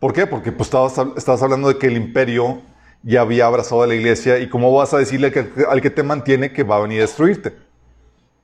¿Por 0.00 0.12
qué? 0.12 0.26
Porque 0.26 0.52
pues 0.52 0.68
estabas, 0.68 0.94
estabas 1.16 1.42
hablando 1.42 1.68
de 1.68 1.78
que 1.78 1.88
el 1.88 1.96
imperio 1.96 2.62
ya 3.02 3.22
había 3.22 3.46
abrazado 3.46 3.82
a 3.82 3.86
la 3.86 3.94
iglesia 3.94 4.38
y 4.38 4.48
cómo 4.48 4.72
vas 4.72 4.94
a 4.94 4.98
decirle 4.98 5.32
al 5.68 5.80
que, 5.80 5.90
te 5.90 6.02
mantiene 6.02 6.52
que 6.52 6.62
va 6.62 6.76
a 6.76 6.80
venir 6.80 6.98
a 6.98 7.02
destruirte. 7.02 7.50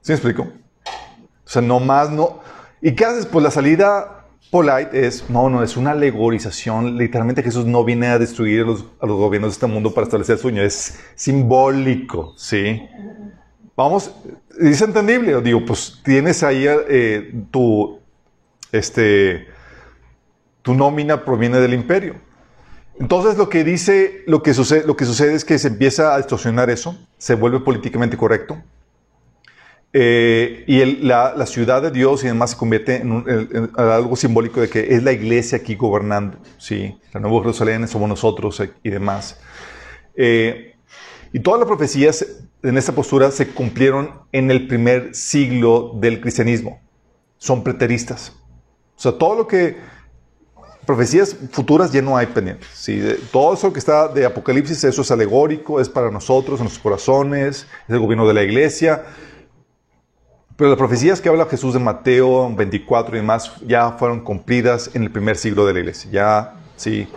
¿Sí 0.01 0.13
me 0.13 0.15
explico? 0.15 0.43
O 0.43 1.49
sea, 1.49 1.63
no 1.63 1.81
más, 1.81 2.11
no. 2.11 2.41
¿Y 2.81 2.93
qué 2.93 3.05
haces? 3.05 3.27
Pues 3.27 3.43
la 3.43 3.51
salida 3.51 4.27
polite 4.51 5.07
es, 5.07 5.29
no, 5.31 5.49
no, 5.49 5.63
es 5.63 5.77
una 5.77 5.93
alegorización. 5.93 6.97
Literalmente 6.97 7.43
Jesús 7.43 7.67
no 7.67 7.85
viene 7.85 8.09
a 8.09 8.19
destruir 8.19 8.63
a 8.63 8.65
los, 8.65 8.85
a 9.01 9.07
los 9.07 9.17
gobiernos 9.17 9.51
de 9.51 9.55
este 9.55 9.67
mundo 9.67 9.93
para 9.93 10.05
establecer 10.05 10.39
sueño, 10.39 10.63
es 10.63 11.01
simbólico, 11.15 12.35
¿sí? 12.37 12.83
Vamos, 13.77 14.15
es 14.61 14.81
entendible, 14.83 15.41
digo, 15.43 15.65
pues 15.65 16.01
tienes 16.05 16.43
ahí 16.45 16.67
eh, 16.69 17.35
tu, 17.51 17.99
este, 18.71 19.49
tu 20.65 20.75
nómina 20.75 21.25
proviene 21.25 21.61
del 21.61 21.75
imperio. 21.75 22.17
Entonces 22.99 23.37
lo 23.37 23.49
que 23.49 23.63
dice, 23.63 24.25
lo 24.27 24.43
que 24.43 24.55
sucede, 24.55 24.85
lo 24.87 24.97
que 24.97 25.05
sucede 25.05 25.35
es 25.35 25.45
que 25.45 25.59
se 25.59 25.69
empieza 25.69 26.15
a 26.15 26.17
distorsionar 26.17 26.71
eso, 26.71 26.99
se 27.19 27.35
vuelve 27.35 27.61
políticamente 27.61 28.17
correcto, 28.17 28.59
eh, 29.97 30.65
y 30.67 30.85
la, 31.05 31.47
ciudad 31.47 31.81
de 31.81 31.93
Dios 31.93 32.25
y 32.25 32.27
demás 32.27 32.51
se 32.51 32.57
convierte 32.57 32.97
en, 32.97 33.71
algo 33.77 34.17
simbólico 34.17 34.61
de 34.61 34.69
que 34.69 34.93
es 34.93 35.05
la 35.05 35.13
iglesia 35.13 35.59
aquí 35.59 35.77
gobernando. 35.77 36.39
¿sí? 36.59 36.99
La 37.13 37.21
Nueva 37.21 37.43
Jerusalén 37.43 37.87
somos 37.87 38.09
nosotros 38.09 38.61
y 38.83 38.91
demás. 38.91 39.39
Eh, 40.17 40.75
y 41.33 41.39
todas 41.39 41.61
las 41.61 41.69
profecías 41.69 42.27
en 42.65 42.77
esta 42.77 42.93
postura 42.93 43.31
se 43.31 43.49
cumplieron 43.49 44.11
en 44.33 44.51
el 44.51 44.67
primer 44.67 45.15
siglo 45.15 45.93
del 46.01 46.21
cristianismo. 46.21 46.81
Son 47.39 47.63
preteristas. 47.63 48.33
O 48.97 49.01
sea, 49.01 49.13
todo 49.13 49.37
lo 49.37 49.47
que... 49.47 49.94
Profecías 50.87 51.37
futuras 51.51 51.93
ya 51.93 52.03
no 52.03 52.17
hay 52.17 52.27
pendientes. 52.27 52.69
¿sí? 52.75 53.01
Todo 53.33 53.55
eso 53.55 53.73
que 53.73 53.79
está 53.79 54.09
de 54.09 54.27
Apocalipsis, 54.27 54.85
eso 54.85 55.03
es 55.03 55.11
alegórico, 55.11 55.81
es 55.81 55.89
para 55.89 56.11
nosotros, 56.11 56.61
en 56.61 56.65
nuestros 56.65 56.83
corazones, 56.83 57.67
es 57.89 57.91
el 57.91 57.99
gobierno 57.99 58.27
de 58.27 58.35
la 58.35 58.43
iglesia 58.43 59.05
pero 60.57 60.71
las 60.71 60.79
profecías 60.79 61.21
que 61.21 61.29
habla 61.29 61.47
Jesús 61.47 61.75
de 61.75 61.81
Mateo 61.81 62.55
24 62.55 63.17
y 63.17 63.21
demás 63.21 63.53
ya 63.67 63.93
fueron 63.93 64.21
cumplidas 64.21 64.91
en 64.95 65.03
el 65.03 65.11
primer 65.11 65.37
siglo 65.37 65.67
de 65.67 65.73
la 65.73 65.81
iglesia. 65.81 66.11
Ya, 66.13 66.55
sí. 66.77 67.09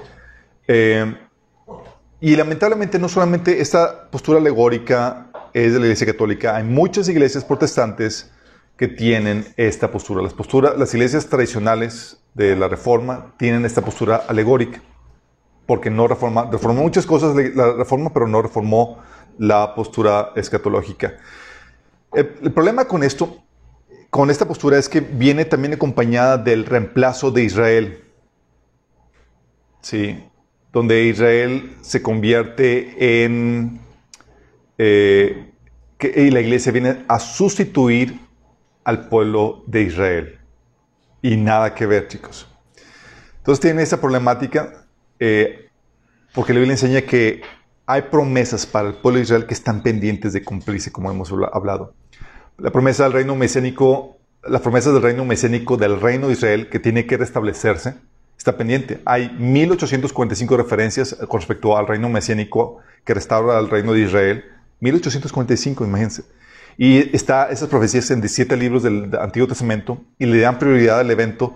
Eh, 0.68 1.16
y 2.20 2.36
lamentablemente 2.36 2.98
no 2.98 3.08
solamente 3.08 3.62
esta 3.62 4.10
postura 4.10 4.40
alegórica 4.40 5.28
es 5.54 5.74
de 5.74 5.80
la 5.80 5.86
iglesia 5.86 6.08
católica, 6.08 6.56
hay 6.56 6.64
muchas 6.64 7.10
iglesias 7.10 7.46
protestantes 7.46 8.32
que 8.76 8.88
tienen 8.88 9.46
esta 9.56 9.92
postura. 9.92 10.24
Las, 10.24 10.34
posturas, 10.34 10.78
las 10.78 10.94
iglesias 10.96 11.28
tradicionales 11.28 12.18
de 12.38 12.56
la 12.56 12.68
reforma 12.68 13.34
tienen 13.38 13.66
esta 13.66 13.82
postura 13.82 14.18
alegórica, 14.28 14.80
porque 15.66 15.90
no 15.90 16.08
reforma, 16.08 16.48
reformó 16.52 16.84
muchas 16.84 17.08
cosas 17.08 17.36
la 17.56 17.74
reforma, 17.74 18.14
pero 18.14 18.28
no 18.28 18.44
reformó 18.44 19.00
la 19.40 19.74
postura 19.74 20.34
escatológica. 20.36 21.16
El, 22.14 22.54
problema 22.54 22.86
con 22.86 23.04
esto, 23.04 23.44
con 24.12 24.30
esta 24.30 24.48
postura, 24.48 24.78
es 24.78 24.88
que 24.88 25.00
viene 25.00 25.46
también 25.46 25.74
acompañada 25.74 26.38
del 26.38 26.66
reemplazo 26.66 27.32
de 27.32 27.44
Israel. 27.44 28.04
Sí, 29.82 30.24
donde 30.72 31.06
Israel 31.06 31.76
se 31.82 32.04
convierte 32.04 33.24
en... 33.24 33.80
Eh, 34.78 35.54
que, 35.98 36.14
y 36.16 36.30
la 36.30 36.42
iglesia 36.42 36.72
viene 36.72 37.04
a 37.08 37.18
sustituir 37.18 38.20
al 38.84 39.10
pueblo 39.10 39.64
de 39.66 39.82
Israel. 39.82 40.37
Y 41.22 41.38
nada 41.38 41.74
que 41.74 41.86
ver, 41.86 42.08
chicos. 42.08 42.48
Entonces 43.38 43.62
tiene 43.62 43.82
esa 43.82 44.00
problemática 44.00 44.86
eh, 45.20 45.70
porque 46.34 46.54
la 46.54 46.60
Biblia 46.60 46.74
enseña 46.74 47.02
que 47.02 47.42
hay 47.86 48.04
promesas 48.04 48.66
para 48.66 48.90
el 48.90 48.96
pueblo 48.96 49.18
de 49.18 49.24
Israel 49.24 49.46
que 49.48 49.54
están 49.54 49.82
pendientes 49.82 50.34
de 50.34 50.44
cumplirse, 50.44 50.92
como 50.92 51.10
hemos 51.10 51.32
hablado. 51.54 51.94
La 52.58 52.72
promesa 52.72 53.04
del 53.04 53.14
reino 53.14 53.36
mesénico, 53.36 54.18
las 54.44 54.62
promesas 54.62 54.94
del 54.94 55.02
reino 55.02 55.26
mesénico 55.26 55.78
del 55.78 56.00
reino 56.00 56.28
de 56.28 56.34
Israel 56.34 56.70
que 56.70 56.80
tiene 56.80 57.06
que 57.06 57.18
restablecerse, 57.18 57.96
está 58.38 58.58
pendiente. 58.58 59.02
Hay 59.06 59.30
1845 59.40 60.58
referencias 60.58 61.16
con 61.28 61.40
respecto 61.40 61.78
al 61.78 61.88
reino 61.88 62.10
mesiánico 62.10 62.80
que 63.04 63.14
restaura 63.14 63.58
al 63.58 63.70
reino 63.70 63.94
de 63.94 64.02
Israel. 64.02 64.44
1845, 64.82 65.86
imagínense. 65.86 66.24
Y 66.78 67.16
está 67.16 67.50
esas 67.50 67.70
profecías 67.70 68.10
en 68.12 68.22
17 68.22 68.56
libros 68.56 68.84
del 68.84 69.10
Antiguo 69.20 69.48
Testamento 69.48 70.04
y 70.20 70.26
le 70.26 70.40
dan 70.40 70.60
prioridad 70.60 71.00
al 71.00 71.10
evento, 71.10 71.56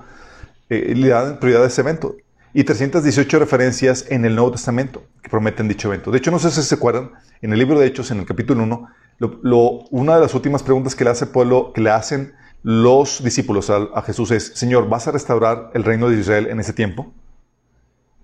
eh, 0.69 0.93
le 0.95 1.09
dan 1.09 1.39
prioridad 1.39 1.63
a 1.63 1.67
ese 1.67 1.81
evento 1.81 2.15
y 2.53 2.63
318 2.63 3.39
referencias 3.39 4.05
en 4.09 4.25
el 4.25 4.35
Nuevo 4.35 4.51
Testamento 4.51 5.03
que 5.21 5.29
prometen 5.29 5.67
dicho 5.67 5.87
evento. 5.87 6.11
De 6.11 6.17
hecho, 6.17 6.31
no 6.31 6.39
sé 6.39 6.51
si 6.51 6.61
se 6.61 6.75
acuerdan, 6.75 7.11
en 7.41 7.53
el 7.53 7.59
libro 7.59 7.79
de 7.79 7.87
Hechos, 7.87 8.11
en 8.11 8.19
el 8.19 8.25
capítulo 8.25 8.63
1, 8.63 8.89
lo, 9.43 9.59
una 9.91 10.15
de 10.15 10.21
las 10.21 10.33
últimas 10.33 10.63
preguntas 10.63 10.95
que 10.95 11.03
le, 11.03 11.11
hace 11.11 11.27
pueblo, 11.27 11.71
que 11.73 11.81
le 11.81 11.91
hacen 11.91 12.33
los 12.63 13.23
discípulos 13.23 13.69
a, 13.69 14.01
Jesús 14.01 14.31
es, 14.31 14.51
Señor, 14.55 14.89
¿vas 14.89 15.07
a 15.07 15.11
restaurar 15.11 15.71
el 15.73 15.83
reino 15.83 16.09
de 16.09 16.19
Israel 16.19 16.47
en 16.47 16.59
ese 16.59 16.73
tiempo? 16.73 17.13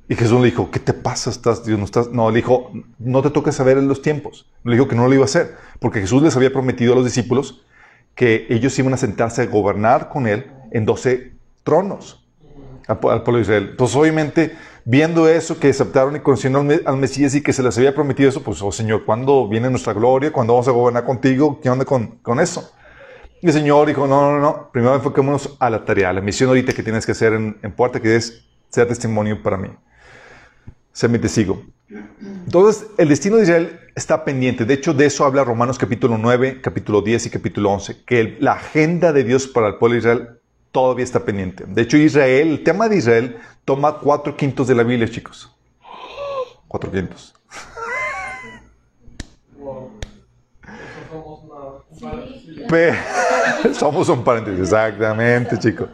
Y 0.10 0.16
Jesús 0.16 0.40
le 0.40 0.46
dijo, 0.46 0.72
¿qué 0.72 0.80
te 0.80 0.94
pasa? 0.94 1.30
¿Estás, 1.30 1.66
Dios, 1.66 1.78
no, 1.78 1.86
estás? 1.86 2.12
no, 2.12 2.30
le 2.30 2.38
dijo, 2.38 2.72
no 2.98 3.22
te 3.22 3.30
toca 3.30 3.52
saber 3.52 3.78
en 3.78 3.88
los 3.88 4.02
tiempos. 4.02 4.50
Le 4.64 4.76
dijo 4.76 4.88
que 4.88 4.96
no 4.96 5.08
lo 5.08 5.14
iba 5.14 5.24
a 5.24 5.26
hacer, 5.26 5.56
porque 5.80 6.00
Jesús 6.00 6.24
les 6.24 6.36
había 6.36 6.52
prometido 6.52 6.94
a 6.94 6.96
los 6.96 7.06
discípulos 7.06 7.66
que 8.16 8.48
ellos 8.50 8.78
iban 8.80 8.94
a 8.94 8.98
sentarse 8.98 9.42
a 9.42 9.46
gobernar 9.46 10.10
con 10.10 10.28
él 10.28 10.48
en 10.72 10.86
12 10.86 11.34
tronos 11.64 12.26
al, 12.88 13.00
pueblo 13.00 13.36
de 13.36 13.42
Israel. 13.42 13.68
Entonces, 13.72 13.96
obviamente, 13.98 14.56
viendo 14.86 15.28
eso, 15.28 15.60
que 15.60 15.70
aceptaron 15.70 16.16
y 16.16 16.22
conocieron 16.22 16.72
al, 16.86 16.98
Mesías 16.98 17.36
y 17.36 17.42
que 17.42 17.52
se 17.52 17.62
les 17.62 17.78
había 17.78 17.94
prometido 17.94 18.30
eso, 18.30 18.42
pues, 18.42 18.62
oh 18.62 18.72
Señor, 18.72 19.04
¿cuándo 19.06 19.48
viene 19.50 19.70
nuestra 19.70 19.92
gloria? 19.92 20.32
¿Cuándo 20.32 20.54
vamos 20.54 20.70
a 20.70 20.72
gobernar 20.72 21.04
contigo? 21.04 21.60
¿Qué 21.62 21.70
onda 21.70 21.84
con, 21.84 22.20
con 22.22 22.40
eso? 22.40 22.72
Y 23.42 23.48
el 23.48 23.54
Señor 23.54 23.88
dijo, 23.88 24.08
no, 24.08 24.32
no, 24.32 24.40
no, 24.40 24.72
primero 24.72 24.96
enfoquémonos 24.96 25.58
a 25.60 25.70
la 25.70 25.84
tarea, 25.84 26.12
la 26.14 26.22
misión 26.22 26.48
ahorita 26.48 26.74
que 26.74 26.82
tienes 26.82 27.06
que 27.06 27.12
hacer 27.12 27.34
en, 27.34 27.58
en 27.62 27.72
Puerta, 27.74 28.00
que 28.00 28.16
es 28.16 28.48
ser 28.70 28.88
testimonio 28.88 29.44
para 29.44 29.58
mí. 29.58 29.70
Ser 30.98 31.12
mi 31.12 31.20
testigo. 31.20 31.62
Entonces, 32.20 32.88
el 32.98 33.10
destino 33.10 33.36
de 33.36 33.44
Israel 33.44 33.80
está 33.94 34.26
pendiente. 34.26 34.66
De 34.66 34.74
hecho, 34.74 34.96
de 34.96 35.06
eso 35.06 35.26
habla 35.26 35.44
Romanos 35.44 35.78
capítulo 35.78 36.18
9, 36.18 36.60
capítulo 36.60 37.04
10 37.04 37.28
y 37.28 37.30
capítulo 37.30 37.70
11, 37.70 38.04
que 38.04 38.36
la 38.40 38.54
agenda 38.54 39.14
de 39.14 39.24
Dios 39.24 39.46
para 39.46 39.68
el 39.68 39.76
pueblo 39.76 39.94
de 39.94 40.00
Israel 40.00 40.30
todavía 40.72 41.04
está 41.04 41.24
pendiente. 41.24 41.66
De 41.68 41.84
hecho, 41.84 41.98
Israel, 41.98 42.48
el 42.48 42.64
tema 42.64 42.90
de 42.90 42.98
Israel, 42.98 43.38
toma 43.64 44.00
cuatro 44.00 44.36
quintos 44.36 44.68
de 44.68 44.74
la 44.74 44.82
Biblia, 44.82 45.08
chicos. 45.08 45.56
Cuatro 46.68 46.92
quintos. 46.92 47.36
somos 53.74 54.10
un 54.10 54.24
paréntesis, 54.24 54.62
exactamente, 54.62 55.60
chicos. 55.60 55.90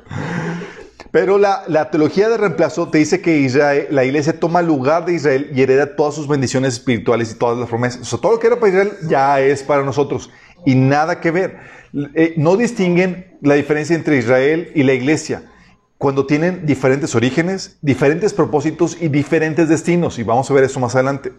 Pero 1.13 1.38
la, 1.38 1.63
la, 1.67 1.91
teología 1.91 2.27
de 2.27 2.38
reemplazo 2.38 2.89
te 2.89 2.98
dice 2.98 3.22
que 3.22 3.38
Israel, 3.38 3.86
la 3.91 4.03
iglesia 4.03 4.39
toma 4.39 4.63
lugar 4.63 5.05
de 5.05 5.13
Israel 5.13 5.51
y 5.53 5.62
hereda 5.62 5.96
todas 5.96 6.15
sus 6.15 6.27
bendiciones 6.27 6.74
espirituales 6.74 7.32
y 7.32 7.36
todas 7.36 7.55
las 7.55 7.70
promesas. 7.70 8.01
O 8.01 8.05
sea, 8.05 8.17
todo 8.17 8.32
lo 8.32 8.39
que 8.39 8.48
era 8.48 8.60
para 8.60 8.70
Israel 8.72 8.93
ya 9.08 9.39
es 9.39 9.62
para 9.62 9.84
nosotros 9.84 10.32
y 10.65 10.74
nada 10.74 11.20
que 11.20 11.29
ver. 11.29 11.60
Eh, 12.15 12.34
no 12.38 12.58
distinguen 12.58 13.38
la 13.43 13.53
diferencia 13.53 13.96
entre 13.96 14.17
Israel 14.17 14.72
y 14.74 14.82
la 14.82 14.93
iglesia 14.93 15.43
cuando 16.00 16.25
tienen 16.25 16.65
diferentes 16.65 17.13
orígenes, 17.13 17.77
diferentes 17.84 18.34
propósitos 18.34 18.98
y 19.00 19.10
diferentes 19.10 19.70
destinos. 19.70 20.17
Y 20.17 20.24
vamos 20.24 20.50
a 20.50 20.55
ver 20.55 20.63
eso 20.63 20.79
más 20.79 20.96
adelante. 20.96 21.32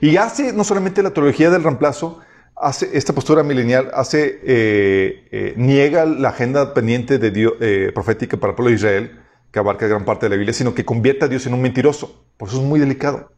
Y 0.00 0.16
hace 0.16 0.52
no 0.52 0.64
solamente 0.64 1.00
la 1.00 1.12
teología 1.12 1.48
del 1.50 1.62
reemplazo, 1.62 2.18
hace 2.60 2.90
esta 2.96 3.12
postura 3.12 3.42
milenial, 3.42 3.90
hace, 3.94 4.40
eh, 4.44 5.28
eh, 5.30 5.54
niega 5.56 6.04
la 6.04 6.30
agenda 6.30 6.74
pendiente 6.74 7.18
de 7.18 7.30
Dios, 7.30 7.54
profética 7.94 8.36
para 8.36 8.52
el 8.52 8.56
pueblo 8.56 8.70
de 8.70 8.76
Israel, 8.76 9.20
que 9.50 9.58
abarca 9.58 9.86
gran 9.88 10.04
parte 10.04 10.26
de 10.26 10.30
la 10.30 10.36
Biblia, 10.36 10.52
sino 10.52 10.74
que 10.74 10.84
convierte 10.84 11.24
a 11.24 11.28
Dios 11.28 11.46
en 11.46 11.54
un 11.54 11.62
mentiroso. 11.62 12.24
Por 12.36 12.48
eso 12.48 12.58
es 12.58 12.64
muy 12.64 12.78
delicado. 12.78 13.32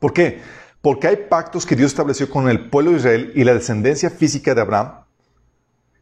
¿Por 0.00 0.12
qué? 0.12 0.40
Porque 0.82 1.06
hay 1.06 1.16
pactos 1.28 1.64
que 1.64 1.76
Dios 1.76 1.92
estableció 1.92 2.28
con 2.28 2.48
el 2.48 2.68
pueblo 2.68 2.90
de 2.90 2.96
Israel 2.98 3.32
y 3.34 3.44
la 3.44 3.54
descendencia 3.54 4.10
física 4.10 4.54
de 4.54 4.60
Abraham 4.60 5.04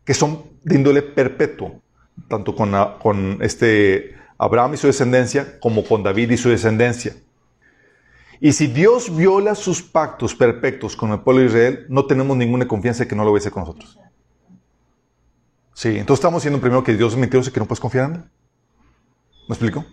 que 0.04 0.14
son 0.14 0.42
de 0.62 0.76
índole 0.76 1.02
perpetuo, 1.02 1.80
tanto 2.28 2.54
con, 2.54 2.72
con 3.00 3.38
este 3.40 4.14
Abraham 4.38 4.74
y 4.74 4.76
su 4.76 4.86
descendencia 4.86 5.60
como 5.60 5.84
con 5.84 6.02
David 6.02 6.30
y 6.30 6.36
su 6.36 6.48
descendencia. 6.48 7.14
Y 8.44 8.54
si 8.54 8.66
Dios 8.66 9.14
viola 9.14 9.54
sus 9.54 9.80
pactos 9.80 10.34
perfectos 10.34 10.96
con 10.96 11.12
el 11.12 11.20
pueblo 11.20 11.42
de 11.42 11.46
Israel, 11.46 11.86
no 11.88 12.06
tenemos 12.06 12.36
ninguna 12.36 12.66
confianza 12.66 13.04
de 13.04 13.08
que 13.08 13.14
no 13.14 13.24
lo 13.24 13.30
va 13.30 13.36
a 13.36 13.38
hacer 13.38 13.52
con 13.52 13.62
nosotros. 13.62 13.96
Sí, 15.74 15.90
entonces 15.90 16.14
estamos 16.14 16.42
diciendo 16.42 16.60
primero 16.60 16.82
que 16.82 16.96
Dios 16.96 17.12
es 17.12 17.18
mentiroso 17.20 17.50
y 17.50 17.52
que 17.52 17.60
no 17.60 17.66
puedes 17.66 17.78
confiar 17.78 18.10
en 18.10 18.16
él. 18.16 18.24
¿Me 19.48 19.54
explico? 19.54 19.84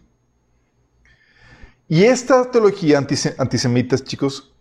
Y 1.88 2.06
esta 2.06 2.50
teología 2.50 2.98
antisemita, 2.98 4.00
chicos, 4.00 4.52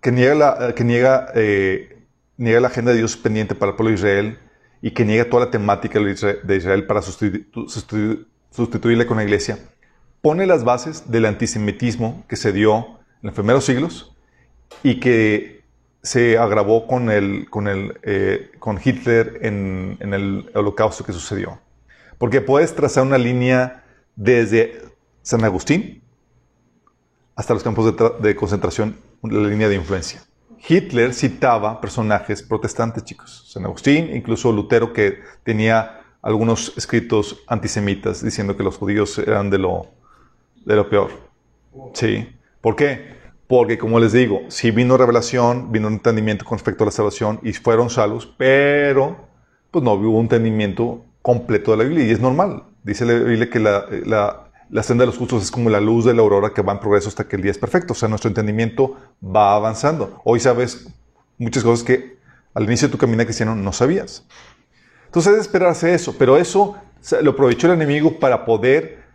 que 0.00 0.10
niega, 0.10 0.34
la, 0.34 0.74
que 0.74 0.84
niega 0.84 1.32
eh, 1.34 2.02
niega 2.38 2.60
la 2.60 2.68
agenda 2.68 2.92
de 2.92 2.96
Dios 2.96 3.14
pendiente 3.18 3.54
para 3.54 3.72
el 3.72 3.76
pueblo 3.76 3.90
de 3.90 3.96
Israel 3.96 4.38
y 4.80 4.92
que 4.92 5.04
niega 5.04 5.28
toda 5.28 5.44
la 5.44 5.50
temática 5.50 6.00
de 6.00 6.56
Israel 6.56 6.86
para 6.86 7.02
sustituirle 7.02 9.06
con 9.06 9.18
la 9.18 9.24
iglesia, 9.24 9.58
pone 10.20 10.46
las 10.46 10.64
bases 10.64 11.10
del 11.10 11.26
antisemitismo 11.26 12.24
que 12.28 12.36
se 12.36 12.52
dio 12.52 12.98
en 13.22 13.28
los 13.28 13.34
primeros 13.34 13.64
siglos 13.64 14.14
y 14.82 15.00
que 15.00 15.64
se 16.02 16.38
agravó 16.38 16.86
con, 16.86 17.10
el, 17.10 17.48
con, 17.50 17.68
el, 17.68 17.98
eh, 18.02 18.50
con 18.58 18.80
Hitler 18.82 19.40
en, 19.42 19.96
en, 20.00 20.14
el 20.14 20.50
holocausto 20.54 21.04
que 21.04 21.12
sucedió. 21.12 21.60
Porque 22.18 22.40
puedes 22.40 22.74
trazar 22.74 23.04
una 23.04 23.18
línea 23.18 23.84
desde 24.16 24.80
San 25.22 25.44
Agustín 25.44 26.02
hasta 27.34 27.54
los 27.54 27.62
campos 27.62 27.96
de, 27.96 28.28
de 28.28 28.36
concentración, 28.36 28.96
la 29.22 29.48
línea 29.48 29.68
de 29.68 29.76
influencia. 29.76 30.22
Hitler 30.66 31.14
citaba 31.14 31.80
personajes 31.80 32.42
protestantes, 32.42 33.04
chicos. 33.04 33.48
San 33.52 33.64
Agustín, 33.64 34.10
incluso 34.14 34.50
Lutero, 34.50 34.92
que 34.92 35.20
tenía 35.44 36.00
algunos 36.22 36.76
escritos 36.76 37.40
antisemitas 37.46 38.24
diciendo 38.24 38.56
que 38.56 38.64
los 38.64 38.76
judíos 38.76 39.18
eran 39.18 39.50
de 39.50 39.58
lo, 39.58 39.88
de 40.68 40.76
lo 40.76 40.88
peor. 40.88 41.10
Sí. 41.94 42.28
¿Por 42.60 42.76
qué? 42.76 43.16
Porque, 43.46 43.78
como 43.78 43.98
les 43.98 44.12
digo, 44.12 44.42
sí 44.48 44.70
vino 44.70 44.98
revelación, 44.98 45.72
vino 45.72 45.88
un 45.88 45.94
entendimiento 45.94 46.44
con 46.44 46.58
respecto 46.58 46.84
a 46.84 46.86
la 46.86 46.90
salvación 46.90 47.40
y 47.42 47.54
fueron 47.54 47.88
salvos, 47.88 48.26
pero 48.36 49.16
pues 49.70 49.82
no 49.82 49.94
hubo 49.94 50.18
un 50.18 50.24
entendimiento 50.24 51.04
completo 51.22 51.70
de 51.70 51.78
la 51.78 51.84
Biblia 51.84 52.04
y 52.04 52.10
es 52.10 52.20
normal. 52.20 52.64
Dice 52.82 53.06
la 53.06 53.14
Biblia 53.14 53.48
que 53.48 53.58
la, 53.58 53.86
la, 54.04 54.50
la 54.68 54.82
senda 54.82 55.02
de 55.02 55.06
los 55.06 55.16
justos 55.16 55.42
es 55.42 55.50
como 55.50 55.70
la 55.70 55.80
luz 55.80 56.04
de 56.04 56.12
la 56.12 56.20
aurora 56.20 56.52
que 56.52 56.60
va 56.60 56.74
en 56.74 56.80
progreso 56.80 57.08
hasta 57.08 57.26
que 57.26 57.36
el 57.36 57.42
día 57.42 57.50
es 57.50 57.58
perfecto. 57.58 57.94
O 57.94 57.96
sea, 57.96 58.08
nuestro 58.10 58.28
entendimiento 58.28 58.94
va 59.24 59.54
avanzando. 59.54 60.20
Hoy 60.24 60.38
sabes 60.38 60.86
muchas 61.38 61.64
cosas 61.64 61.82
que 61.82 62.18
al 62.52 62.64
inicio 62.64 62.88
de 62.88 62.92
tu 62.92 62.98
camino 62.98 63.24
cristiano 63.24 63.54
no 63.54 63.72
sabías. 63.72 64.26
Entonces 65.06 65.32
es 65.32 65.40
esperarse 65.40 65.94
eso, 65.94 66.14
pero 66.18 66.36
eso 66.36 66.76
lo 67.22 67.30
aprovechó 67.30 67.68
el 67.68 67.72
enemigo 67.72 68.18
para 68.20 68.44
poder 68.44 69.07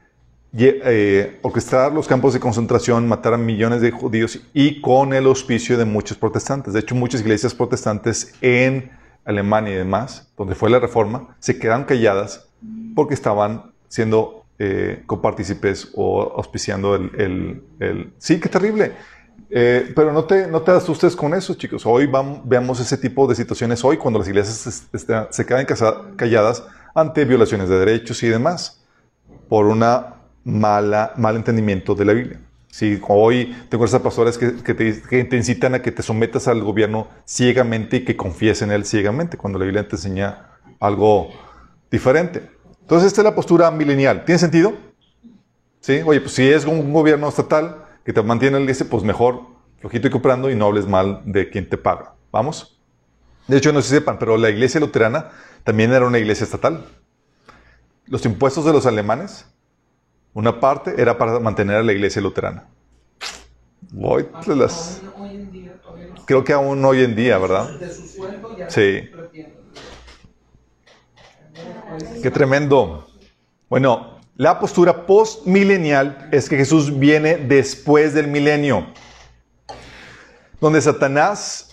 eh, 0.55 1.39
orquestar 1.41 1.91
los 1.91 2.07
campos 2.07 2.33
de 2.33 2.39
concentración, 2.39 3.07
matar 3.07 3.33
a 3.33 3.37
millones 3.37 3.81
de 3.81 3.89
judíos 3.89 4.39
y 4.53 4.81
con 4.81 5.13
el 5.13 5.25
auspicio 5.25 5.77
de 5.77 5.85
muchos 5.85 6.17
protestantes. 6.17 6.73
De 6.73 6.79
hecho, 6.79 6.93
muchas 6.93 7.21
iglesias 7.21 7.55
protestantes 7.55 8.33
en 8.39 8.91
Alemania 9.25 9.73
y 9.73 9.77
demás, 9.77 10.31
donde 10.37 10.53
fue 10.53 10.69
la 10.69 10.79
reforma, 10.79 11.35
se 11.39 11.57
quedan 11.57 11.85
calladas 11.85 12.47
porque 12.95 13.15
estaban 13.15 13.71
siendo 13.87 14.45
eh, 14.59 15.01
copartícipes 15.07 15.91
o 15.95 16.33
auspiciando 16.37 16.95
el, 16.95 17.63
el, 17.79 18.13
Sí, 18.19 18.39
qué 18.39 18.47
terrible. 18.47 18.91
Eh, 19.49 19.91
pero 19.95 20.13
no 20.13 20.25
te, 20.25 20.47
no 20.47 20.61
te 20.61 20.71
asustes 20.71 21.15
con 21.15 21.33
eso, 21.33 21.55
chicos. 21.55 21.83
Hoy 21.85 22.05
vamos, 22.05 22.41
veamos 22.43 22.79
ese 22.79 22.97
tipo 22.97 23.25
de 23.25 23.33
situaciones 23.33 23.83
hoy 23.83 23.97
cuando 23.97 24.19
las 24.19 24.27
iglesias 24.27 24.87
se 25.29 25.45
quedan 25.45 25.65
calladas 26.15 26.63
ante 26.93 27.25
violaciones 27.25 27.69
de 27.69 27.79
derechos 27.79 28.21
y 28.21 28.27
demás 28.27 28.83
por 29.49 29.65
una 29.65 30.22
mala, 30.43 31.13
mal 31.17 31.35
entendimiento 31.35 31.95
de 31.95 32.05
la 32.05 32.13
Biblia. 32.13 32.39
Si 32.69 32.99
hoy 33.07 33.55
tengo 33.69 33.85
esas 33.85 34.01
pastores 34.01 34.37
que, 34.37 34.55
que, 34.55 34.73
te, 34.73 35.37
incitan 35.37 35.75
a 35.75 35.81
que 35.81 35.91
te 35.91 36.01
sometas 36.01 36.47
al 36.47 36.63
gobierno 36.63 37.07
ciegamente 37.25 37.97
y 37.97 38.05
que 38.05 38.17
confíes 38.17 38.61
en 38.63 38.71
él 38.71 38.85
ciegamente, 38.85 39.37
cuando 39.37 39.59
la 39.59 39.65
Biblia 39.65 39.87
te 39.87 39.95
enseña 39.95 40.49
algo 40.79 41.29
diferente. 41.91 42.49
Entonces, 42.81 43.07
esta 43.07 43.21
es 43.21 43.25
la 43.25 43.35
postura 43.35 43.69
milenial. 43.69 44.25
¿Tiene 44.25 44.39
sentido? 44.39 44.73
Sí, 45.81 46.01
oye, 46.03 46.19
pues 46.19 46.33
si 46.33 46.49
es 46.49 46.65
un 46.65 46.91
gobierno 46.91 47.29
estatal, 47.29 47.85
que 48.03 48.11
te 48.11 48.21
mantiene 48.21 48.57
el 48.57 48.63
iglesia, 48.63 48.87
pues 48.89 49.03
mejor 49.03 49.41
flojito 49.79 50.07
y 50.07 50.11
comprando 50.11 50.49
y 50.49 50.55
no 50.55 50.65
hables 50.65 50.87
mal 50.87 51.21
de 51.25 51.49
quien 51.49 51.69
te 51.69 51.77
paga. 51.77 52.15
¿Vamos? 52.31 52.79
De 53.47 53.57
hecho, 53.57 53.71
no 53.71 53.81
si 53.81 53.89
sepan, 53.89 54.17
pero 54.17 54.37
la 54.37 54.49
iglesia 54.49 54.79
luterana 54.79 55.29
también 55.63 55.91
era 55.91 56.05
una 56.05 56.19
iglesia 56.19 56.45
estatal. 56.45 56.85
Los 58.05 58.25
impuestos 58.25 58.65
de 58.65 58.73
los 58.73 58.85
alemanes, 58.85 59.45
una 60.33 60.59
parte 60.59 60.95
era 60.99 61.17
para 61.17 61.39
mantener 61.39 61.77
a 61.77 61.83
la 61.83 61.93
iglesia 61.93 62.21
luterana. 62.21 62.67
Las... 64.47 65.01
Creo 66.25 66.43
que 66.43 66.53
aún 66.53 66.83
hoy 66.83 67.03
en 67.03 67.15
día, 67.15 67.37
¿verdad? 67.37 67.69
Sí. 68.69 69.09
Qué 72.21 72.31
tremendo. 72.31 73.07
Bueno, 73.69 74.19
la 74.35 74.59
postura 74.59 75.05
postmilenial 75.05 76.29
es 76.31 76.49
que 76.49 76.57
Jesús 76.57 76.97
viene 76.97 77.37
después 77.37 78.13
del 78.15 78.27
milenio, 78.27 78.87
donde 80.59 80.81
Satanás, 80.81 81.69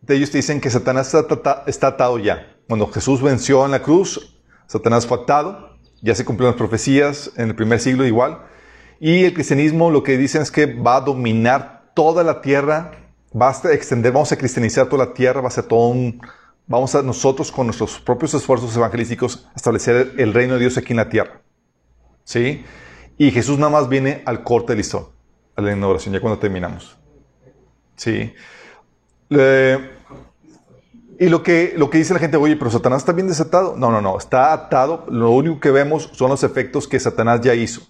de 0.00 0.16
ellos 0.16 0.30
te 0.30 0.38
dicen 0.38 0.60
que 0.60 0.70
Satanás 0.70 1.12
está, 1.66 1.88
atado 1.88 2.18
ya. 2.18 2.56
Cuando 2.66 2.86
Jesús 2.86 3.20
venció 3.20 3.64
en 3.64 3.72
la 3.72 3.82
cruz, 3.82 4.40
Satanás 4.66 5.06
fue 5.06 5.18
atado, 5.18 5.67
ya 6.02 6.14
se 6.14 6.24
cumplieron 6.24 6.52
las 6.52 6.58
profecías 6.58 7.30
en 7.36 7.48
el 7.48 7.54
primer 7.54 7.80
siglo 7.80 8.06
igual, 8.06 8.42
y 9.00 9.24
el 9.24 9.34
cristianismo 9.34 9.90
lo 9.90 10.02
que 10.02 10.16
dicen 10.16 10.42
es 10.42 10.50
que 10.50 10.66
va 10.66 10.96
a 10.96 11.00
dominar 11.00 11.92
toda 11.94 12.24
la 12.24 12.40
tierra, 12.40 12.92
va 13.34 13.50
a 13.50 13.72
extender, 13.72 14.12
vamos 14.12 14.32
a 14.32 14.36
cristianizar 14.36 14.88
toda 14.88 15.06
la 15.06 15.14
tierra, 15.14 15.40
va 15.40 15.48
a 15.48 15.52
ser 15.52 15.64
todo 15.64 15.88
un, 15.88 16.20
vamos 16.66 16.94
a 16.94 17.02
nosotros 17.02 17.52
con 17.52 17.66
nuestros 17.66 17.98
propios 18.00 18.34
esfuerzos 18.34 18.76
evangelísticos 18.76 19.48
establecer 19.54 20.14
el 20.18 20.34
reino 20.34 20.54
de 20.54 20.60
Dios 20.60 20.76
aquí 20.76 20.92
en 20.92 20.98
la 20.98 21.08
tierra. 21.08 21.42
¿Sí? 22.24 22.64
Y 23.16 23.30
Jesús 23.30 23.58
nada 23.58 23.70
más 23.70 23.88
viene 23.88 24.22
al 24.26 24.44
corte 24.44 24.72
de 24.72 24.78
listón, 24.78 25.06
a 25.56 25.62
la 25.62 25.72
inauguración, 25.72 26.14
ya 26.14 26.20
cuando 26.20 26.38
terminamos. 26.38 26.96
¿Sí? 27.96 28.32
Y 31.18 31.28
lo 31.28 31.42
que, 31.42 31.74
lo 31.76 31.90
que 31.90 31.98
dice 31.98 32.14
la 32.14 32.20
gente, 32.20 32.36
oye, 32.36 32.56
pero 32.56 32.70
Satanás 32.70 33.02
está 33.02 33.12
bien 33.12 33.26
desatado. 33.26 33.74
No, 33.76 33.90
no, 33.90 34.00
no, 34.00 34.16
está 34.16 34.52
atado. 34.52 35.04
Lo 35.10 35.30
único 35.30 35.58
que 35.58 35.70
vemos 35.70 36.10
son 36.12 36.30
los 36.30 36.44
efectos 36.44 36.86
que 36.86 37.00
Satanás 37.00 37.40
ya 37.40 37.54
hizo. 37.54 37.82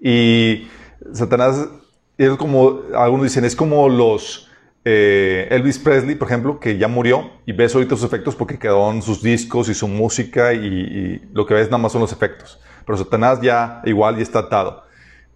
Y 0.00 0.68
Satanás, 1.12 1.68
es 2.16 2.30
como, 2.38 2.80
algunos 2.94 3.24
dicen, 3.24 3.44
es 3.44 3.54
como 3.54 3.88
los 3.88 4.48
eh, 4.86 5.46
Elvis 5.50 5.78
Presley, 5.78 6.14
por 6.14 6.28
ejemplo, 6.28 6.58
que 6.58 6.78
ya 6.78 6.88
murió 6.88 7.30
y 7.44 7.52
ves 7.52 7.74
ahorita 7.74 7.96
sus 7.96 8.04
efectos 8.04 8.34
porque 8.34 8.58
quedaron 8.58 9.02
sus 9.02 9.22
discos 9.22 9.68
y 9.68 9.74
su 9.74 9.86
música 9.86 10.54
y, 10.54 10.66
y 10.66 11.28
lo 11.34 11.44
que 11.44 11.52
ves 11.52 11.66
nada 11.66 11.78
más 11.78 11.92
son 11.92 12.00
los 12.00 12.12
efectos. 12.12 12.60
Pero 12.86 12.96
Satanás 12.96 13.40
ya 13.42 13.82
igual 13.84 14.16
ya 14.16 14.22
está 14.22 14.38
atado. 14.38 14.84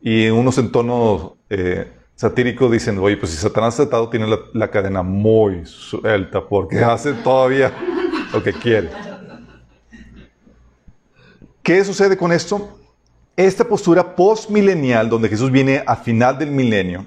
Y 0.01 0.29
unos 0.29 0.57
en 0.57 0.73
tono 0.73 1.37
eh, 1.51 1.93
satírico 2.17 2.71
dicen, 2.71 2.99
oye, 2.99 3.17
pues 3.17 3.33
si 3.33 3.39
Satanás 3.39 3.75
está 3.75 3.85
atado, 3.85 4.09
tiene 4.09 4.27
la, 4.53 4.71
cadena 4.71 5.03
muy 5.03 5.67
suelta 5.67 6.47
porque 6.47 6.79
hace 6.85 7.13
todavía 7.13 7.73
lo 8.33 8.43
que 8.43 8.53
quiere. 8.53 8.91
¿Qué 11.63 11.85
sucede 11.85 12.17
con 12.17 12.33
esto? 12.33 12.79
Esta 13.37 13.65
postura 13.65 14.15
postmilenial, 14.15 15.09
donde 15.09 15.29
Jesús 15.29 15.51
viene 15.51 15.83
a 15.87 15.97
final 15.97 16.39
del 16.39 16.51
milenio, 16.51 17.07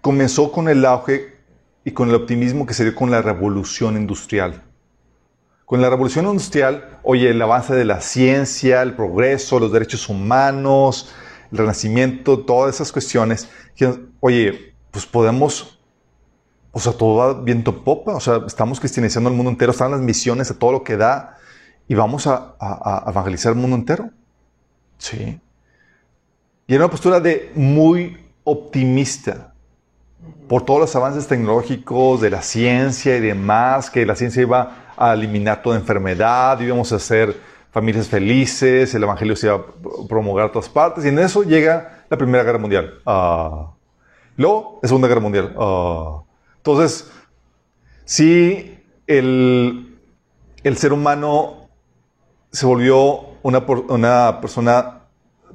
comenzó 0.00 0.52
con 0.52 0.68
el 0.68 0.84
auge 0.84 1.38
y 1.84 1.92
con 1.92 2.08
el 2.08 2.14
optimismo 2.14 2.66
que 2.66 2.74
se 2.74 2.84
dio 2.84 2.94
con 2.94 3.10
la 3.10 3.22
revolución 3.22 3.96
industrial. 3.96 4.62
Con 5.64 5.80
la 5.80 5.88
revolución 5.88 6.26
industrial, 6.26 6.98
oye, 7.02 7.30
el 7.30 7.40
avance 7.40 7.74
de 7.74 7.84
la 7.84 8.00
ciencia, 8.00 8.82
el 8.82 8.94
progreso, 8.94 9.60
los 9.60 9.72
derechos 9.72 10.08
humanos, 10.08 11.14
el 11.52 11.58
renacimiento, 11.58 12.40
todas 12.40 12.74
esas 12.74 12.92
cuestiones, 12.92 13.48
oye, 14.20 14.74
pues 14.90 15.06
podemos, 15.06 15.78
o 16.72 16.80
sea, 16.80 16.92
todo 16.92 17.16
va 17.16 17.40
viento 17.40 17.84
popa, 17.84 18.14
o 18.14 18.20
sea, 18.20 18.42
estamos 18.46 18.80
cristianizando 18.80 19.30
el 19.30 19.36
mundo 19.36 19.50
entero, 19.50 19.72
están 19.72 19.90
las 19.90 20.00
misiones 20.00 20.50
a 20.50 20.58
todo 20.58 20.72
lo 20.72 20.84
que 20.84 20.96
da 20.96 21.38
y 21.86 21.94
vamos 21.94 22.26
a, 22.26 22.54
a 22.60 23.06
evangelizar 23.10 23.52
el 23.52 23.58
mundo 23.58 23.76
entero. 23.76 24.10
Sí. 24.98 25.40
Y 26.66 26.74
era 26.74 26.84
una 26.84 26.90
postura 26.90 27.20
de 27.20 27.50
muy 27.54 28.18
optimista 28.44 29.54
por 30.48 30.64
todos 30.64 30.80
los 30.80 30.96
avances 30.96 31.26
tecnológicos 31.26 32.20
de 32.20 32.30
la 32.30 32.42
ciencia 32.42 33.16
y 33.16 33.20
demás, 33.20 33.90
que 33.90 34.04
la 34.06 34.16
ciencia 34.16 34.42
iba 34.42 34.92
a 34.96 35.12
eliminar 35.12 35.62
toda 35.62 35.76
enfermedad, 35.76 36.60
íbamos 36.60 36.92
a 36.92 36.96
hacer 36.96 37.36
familias 37.78 38.08
felices, 38.08 38.92
el 38.92 39.04
Evangelio 39.04 39.36
se 39.36 39.46
iba 39.46 39.56
a 39.56 39.64
promulgar 40.08 40.46
a 40.46 40.52
todas 40.52 40.68
partes, 40.68 41.04
y 41.04 41.08
en 41.08 41.18
eso 41.20 41.44
llega 41.44 42.04
la 42.10 42.16
Primera 42.18 42.42
Guerra 42.42 42.58
Mundial. 42.58 43.00
Uh, 43.06 43.68
luego, 44.36 44.80
la 44.82 44.88
Segunda 44.88 45.06
Guerra 45.06 45.20
Mundial. 45.20 45.54
Uh, 45.56 46.24
entonces, 46.56 47.08
si 48.04 48.80
el, 49.06 49.96
el, 50.64 50.76
ser 50.76 50.92
humano 50.92 51.68
se 52.50 52.66
volvió 52.66 53.36
una, 53.42 53.64
una 53.88 54.40
persona 54.40 55.02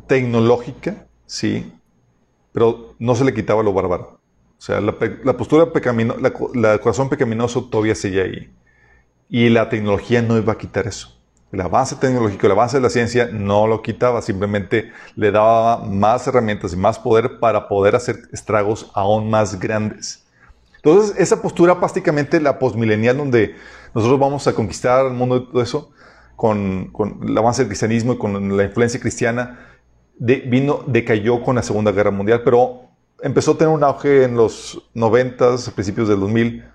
tecnológica, 0.07 1.05
sí, 1.25 1.73
pero 2.53 2.95
no 2.99 3.15
se 3.15 3.25
le 3.25 3.33
quitaba 3.33 3.63
lo 3.63 3.73
bárbaro. 3.73 4.21
O 4.57 4.61
sea, 4.61 4.79
la, 4.79 4.95
la 5.25 5.35
postura 5.35 5.73
pecaminosa, 5.73 6.21
la, 6.53 6.77
corazón 6.77 7.09
pecaminoso 7.09 7.65
todavía 7.65 7.95
sigue 7.95 8.21
ahí. 8.21 8.53
Y 9.27 9.49
la 9.49 9.67
tecnología 9.67 10.21
no 10.21 10.37
iba 10.37 10.53
a 10.53 10.57
quitar 10.57 10.87
eso. 10.87 11.19
El 11.53 11.61
avance 11.61 11.95
tecnológico, 11.97 12.47
el 12.47 12.53
avance 12.53 12.77
de 12.77 12.81
la 12.81 12.89
ciencia 12.89 13.29
no 13.31 13.67
lo 13.67 13.83
quitaba, 13.83 14.23
simplemente 14.23 14.91
le 15.15 15.29
daba 15.29 15.85
más 15.85 16.25
herramientas 16.25 16.73
y 16.73 16.77
más 16.77 16.97
poder 16.97 17.37
para 17.39 17.67
poder 17.67 17.95
hacer 17.95 18.21
estragos 18.33 18.89
aún 18.95 19.29
más 19.29 19.59
grandes. 19.59 20.25
Entonces, 20.77 21.15
esa 21.15 21.43
postura 21.43 21.79
prácticamente 21.79 22.41
la 22.41 22.57
postmilenial 22.57 23.17
donde 23.17 23.55
nosotros 23.93 24.19
vamos 24.19 24.47
a 24.47 24.53
conquistar 24.53 25.05
el 25.05 25.13
mundo 25.13 25.37
y 25.37 25.45
todo 25.45 25.61
eso, 25.61 25.91
con, 26.35 26.89
con, 26.91 27.19
el 27.21 27.37
avance 27.37 27.61
del 27.61 27.69
cristianismo 27.69 28.13
y 28.13 28.17
con 28.17 28.57
la 28.57 28.63
influencia 28.63 28.99
cristiana, 28.99 29.59
de, 30.17 30.37
vino, 30.37 30.83
decayó 30.87 31.43
con 31.43 31.57
la 31.57 31.61
Segunda 31.61 31.91
Guerra 31.91 32.09
Mundial, 32.09 32.41
pero 32.43 32.85
empezó 33.21 33.51
a 33.51 33.57
tener 33.59 33.71
un 33.71 33.83
auge 33.83 34.23
en 34.23 34.35
los 34.35 34.89
90, 34.95 35.53
a 35.53 35.57
principios 35.75 36.07
del 36.09 36.19
2000, 36.19 36.65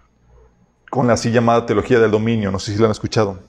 con 0.88 1.08
la 1.08 1.14
así 1.14 1.32
llamada 1.32 1.66
teología 1.66 1.98
del 1.98 2.12
dominio. 2.12 2.52
No 2.52 2.60
sé 2.60 2.70
si 2.70 2.78
lo 2.78 2.84
han 2.84 2.92
escuchado. 2.92 3.47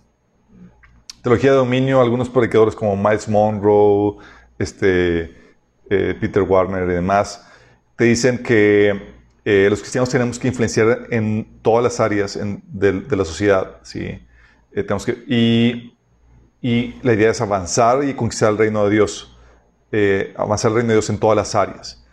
Teología 1.21 1.51
de 1.51 1.57
dominio, 1.57 2.01
algunos 2.01 2.29
predicadores 2.29 2.75
como 2.75 2.95
Miles 2.95 3.27
Monroe, 3.27 4.17
este, 4.57 5.35
eh, 5.89 6.15
Peter 6.19 6.43
Warner 6.43 6.83
y 6.89 6.93
demás, 6.93 7.45
te 7.95 8.05
dicen 8.05 8.43
que 8.43 9.15
eh, 9.45 9.67
los 9.69 9.79
cristianos 9.79 10.09
tenemos 10.09 10.37
que 10.39 10.47
influenciar 10.47 11.07
en 11.09 11.59
todas 11.61 11.83
las 11.83 11.99
áreas 11.99 12.39
de, 12.67 13.15
la 13.15 13.25
sociedad, 13.25 13.77
¿sí? 13.83 14.19
Eh, 14.71 14.83
tenemos 14.83 15.05
que, 15.05 15.23
y, 15.27 15.97
y, 16.61 16.95
la 17.01 17.13
idea 17.13 17.31
es 17.31 17.41
avanzar 17.41 18.03
y 18.03 18.13
conquistar 18.13 18.51
el 18.51 18.57
reino 18.57 18.85
de 18.85 18.91
Dios, 18.91 19.35
avanzar 20.37 20.69
el 20.71 20.75
reino 20.75 20.89
de 20.89 20.95
Dios 20.95 21.09
en 21.09 21.17
todas 21.17 21.35
las 21.35 21.55
áreas. 21.55 22.05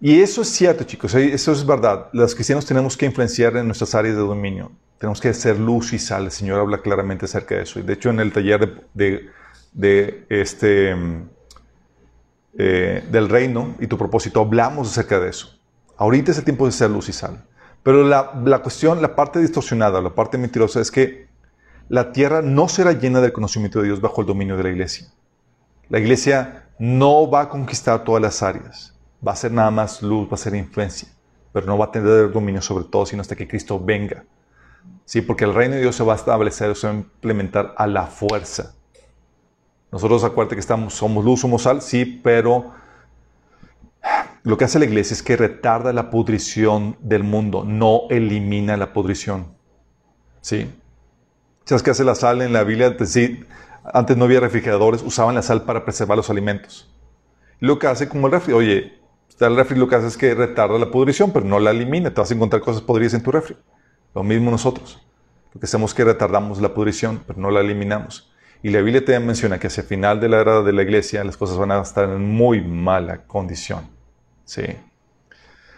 Y 0.00 0.22
eso 0.22 0.40
es 0.40 0.48
cierto, 0.48 0.84
chicos, 0.84 1.14
eso 1.14 1.52
es 1.52 1.66
verdad. 1.66 2.08
Los 2.14 2.34
cristianos 2.34 2.64
tenemos 2.64 2.96
que 2.96 3.04
influenciar 3.04 3.54
en 3.58 3.66
nuestras 3.66 3.94
áreas 3.94 4.16
de 4.16 4.22
dominio. 4.22 4.72
Tenemos 5.00 5.20
que 5.20 5.34
ser 5.34 5.58
luz 5.58 5.92
y 5.92 5.98
sal. 5.98 6.26
El 6.26 6.30
Señor 6.30 6.60
habla 6.60 6.78
claramente 6.78 7.24
acerca 7.24 7.56
de 7.56 7.62
eso. 7.62 7.80
Y 7.80 7.82
de 7.82 7.94
hecho, 7.94 8.10
en 8.10 8.20
el 8.20 8.32
taller 8.32 8.86
de, 8.94 10.26
este, 10.28 10.94
eh, 12.56 13.04
del 13.10 13.28
reino 13.28 13.74
y 13.80 13.88
tu 13.88 13.98
propósito 13.98 14.40
hablamos 14.40 14.88
acerca 14.88 15.18
de 15.18 15.30
eso. 15.30 15.58
Ahorita 15.96 16.30
es 16.30 16.38
el 16.38 16.44
tiempo 16.44 16.66
de 16.66 16.72
ser 16.72 16.90
luz 16.90 17.08
y 17.08 17.12
sal. 17.12 17.44
Pero 17.82 18.04
la, 18.04 18.40
la 18.44 18.60
cuestión, 18.60 19.02
la 19.02 19.16
parte 19.16 19.40
distorsionada, 19.40 20.00
la 20.00 20.14
parte 20.14 20.38
mentirosa 20.38 20.80
es 20.80 20.92
que 20.92 21.26
la 21.88 22.12
tierra 22.12 22.42
no 22.42 22.68
será 22.68 22.92
llena 22.92 23.20
del 23.20 23.32
conocimiento 23.32 23.80
de 23.80 23.86
Dios 23.86 24.00
bajo 24.00 24.20
el 24.20 24.26
dominio 24.28 24.56
de 24.56 24.62
la 24.62 24.68
iglesia. 24.68 25.08
La 25.88 25.98
iglesia 25.98 26.68
no 26.78 27.28
va 27.28 27.40
a 27.40 27.48
conquistar 27.48 28.04
todas 28.04 28.22
las 28.22 28.42
áreas 28.42 28.94
va 29.26 29.32
a 29.32 29.36
ser 29.36 29.52
nada 29.52 29.70
más 29.70 30.02
luz, 30.02 30.28
va 30.28 30.34
a 30.34 30.38
ser 30.38 30.54
influencia, 30.54 31.08
pero 31.52 31.66
no 31.66 31.76
va 31.76 31.86
a 31.86 31.90
tener 31.90 32.32
dominio 32.32 32.62
sobre 32.62 32.84
todo, 32.84 33.06
sino 33.06 33.20
hasta 33.20 33.36
que 33.36 33.46
Cristo 33.46 33.78
venga. 33.78 34.24
Sí, 35.04 35.22
porque 35.22 35.44
el 35.44 35.54
reino 35.54 35.74
de 35.74 35.80
Dios 35.80 35.96
se 35.96 36.04
va 36.04 36.12
a 36.12 36.16
establecer, 36.16 36.74
se 36.76 36.86
va 36.86 36.92
a 36.92 36.96
implementar 36.96 37.74
a 37.76 37.86
la 37.86 38.06
fuerza. 38.06 38.74
Nosotros 39.90 40.22
acuérdate 40.22 40.54
que 40.54 40.60
estamos, 40.60 40.94
somos 40.94 41.24
luz, 41.24 41.40
somos 41.40 41.62
sal, 41.62 41.82
sí, 41.82 42.20
pero 42.22 42.72
lo 44.42 44.56
que 44.56 44.64
hace 44.64 44.78
la 44.78 44.84
iglesia 44.84 45.14
es 45.14 45.22
que 45.22 45.36
retarda 45.36 45.92
la 45.92 46.10
pudrición 46.10 46.96
del 47.00 47.24
mundo, 47.24 47.64
no 47.64 48.02
elimina 48.08 48.76
la 48.76 48.92
pudrición. 48.92 49.48
¿Sí? 50.40 50.70
¿Sabes 51.64 51.82
qué 51.82 51.90
hace 51.90 52.04
la 52.04 52.14
sal 52.14 52.40
en 52.40 52.52
la 52.52 52.64
Biblia? 52.64 52.86
Antes, 52.86 53.18
antes 53.84 54.16
no 54.16 54.24
había 54.24 54.40
refrigeradores, 54.40 55.02
usaban 55.02 55.34
la 55.34 55.42
sal 55.42 55.64
para 55.64 55.84
preservar 55.84 56.16
los 56.16 56.30
alimentos. 56.30 56.88
lo 57.58 57.78
que 57.78 57.88
hace 57.88 58.08
como 58.08 58.26
el 58.26 58.32
refri, 58.32 58.54
oye, 58.54 59.00
el 59.38 59.56
refri 59.56 59.78
lo 59.78 59.88
que 59.88 59.96
hace 59.96 60.06
es 60.06 60.16
que 60.16 60.34
retarda 60.34 60.78
la 60.78 60.90
pudrición, 60.90 61.32
pero 61.32 61.44
no 61.44 61.58
la 61.58 61.70
elimina. 61.70 62.12
Te 62.12 62.20
vas 62.20 62.30
a 62.30 62.34
encontrar 62.34 62.62
cosas 62.62 62.82
podridas 62.82 63.14
en 63.14 63.22
tu 63.22 63.30
refri. 63.30 63.56
Lo 64.14 64.22
mismo 64.22 64.50
nosotros. 64.50 65.00
Lo 65.54 65.60
que 65.60 65.66
hacemos 65.66 65.90
es 65.90 65.94
que 65.94 66.04
retardamos 66.04 66.60
la 66.60 66.74
pudrición, 66.74 67.22
pero 67.26 67.40
no 67.40 67.50
la 67.50 67.60
eliminamos. 67.60 68.32
Y 68.62 68.70
la 68.70 68.80
Biblia 68.80 69.04
te 69.04 69.18
menciona 69.18 69.58
que 69.58 69.68
hacia 69.68 69.82
el 69.82 69.86
final 69.86 70.20
de 70.20 70.28
la 70.28 70.40
era 70.40 70.62
de 70.62 70.72
la 70.72 70.82
iglesia 70.82 71.24
las 71.24 71.36
cosas 71.36 71.56
van 71.56 71.72
a 71.72 71.80
estar 71.80 72.04
en 72.04 72.22
muy 72.22 72.60
mala 72.60 73.26
condición. 73.26 73.88
¿Sí? 74.44 74.64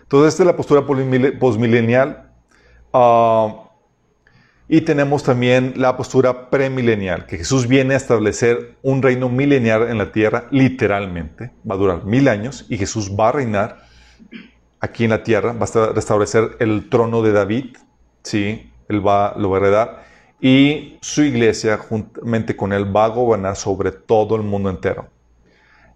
Entonces, 0.02 0.34
esta 0.34 0.42
es 0.42 0.46
la 0.46 0.56
postura 0.56 0.84
postmilenial. 0.86 2.30
Uh, 2.92 3.62
y 4.68 4.80
tenemos 4.80 5.22
también 5.22 5.74
la 5.76 5.96
postura 5.96 6.48
premilenial, 6.48 7.26
que 7.26 7.36
Jesús 7.36 7.68
viene 7.68 7.94
a 7.94 7.96
establecer 7.98 8.76
un 8.82 9.02
reino 9.02 9.28
milenial 9.28 9.88
en 9.90 9.98
la 9.98 10.12
tierra, 10.12 10.46
literalmente. 10.50 11.50
Va 11.70 11.74
a 11.74 11.78
durar 11.78 12.04
mil 12.04 12.26
años 12.28 12.64
y 12.68 12.78
Jesús 12.78 13.10
va 13.10 13.28
a 13.28 13.32
reinar 13.32 13.82
aquí 14.80 15.04
en 15.04 15.10
la 15.10 15.22
tierra, 15.22 15.52
va 15.52 15.66
a 15.66 15.92
restablecer 15.92 16.56
el 16.58 16.88
trono 16.88 17.22
de 17.22 17.32
David, 17.32 17.76
¿sí? 18.22 18.70
Él 18.88 19.06
va, 19.06 19.34
lo 19.36 19.50
va 19.50 19.58
a 19.58 19.60
heredar. 19.60 20.04
Y 20.40 20.98
su 21.00 21.22
iglesia, 21.22 21.78
juntamente 21.78 22.56
con 22.56 22.72
él, 22.72 22.94
va 22.94 23.04
a 23.04 23.08
gobernar 23.08 23.56
sobre 23.56 23.92
todo 23.92 24.36
el 24.36 24.42
mundo 24.42 24.70
entero. 24.70 25.06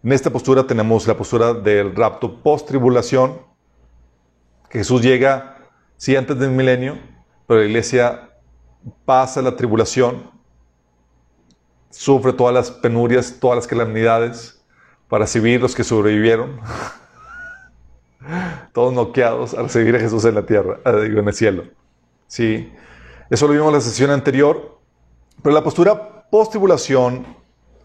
En 0.03 0.13
esta 0.13 0.31
postura 0.31 0.65
tenemos 0.65 1.07
la 1.09 1.17
postura 1.17 1.53
del 1.53 1.97
rapto 1.97 2.43
post-tribulación, 2.43 3.41
Jesús 4.71 5.03
llega, 5.03 5.57
sí, 5.97 6.17
antes 6.17 6.39
del 6.39 6.51
milenio, 6.51 6.99
pero 7.47 7.61
la 7.61 7.67
iglesia 7.67 8.31
pasa 9.05 9.43
la 9.43 9.57
tribulación, 9.57 10.31
sufre 11.91 12.33
todas 12.33 12.55
las 12.55 12.71
penurias, 12.71 13.37
todas 13.41 13.57
las 13.57 13.67
calamidades 13.67 14.63
para 15.09 15.25
recibir 15.25 15.61
los 15.61 15.75
que 15.75 15.83
sobrevivieron, 15.85 16.61
todos 18.73 18.93
noqueados 18.93 19.55
a 19.55 19.63
recibir 19.63 19.97
a 19.97 20.01
Jesús 20.01 20.25
en 20.25 20.35
la 20.35 20.45
tierra, 20.45 20.79
eh, 20.85 21.15
en 21.17 21.27
el 21.27 21.35
cielo. 21.35 21.65
Sí, 22.27 22.73
eso 23.31 23.47
lo 23.47 23.53
vimos 23.53 23.69
en 23.69 23.75
la 23.75 23.81
sesión 23.81 24.11
anterior, 24.11 24.81
pero 25.43 25.55
la 25.55 25.63
postura 25.63 26.29
post-tribulación 26.31 27.27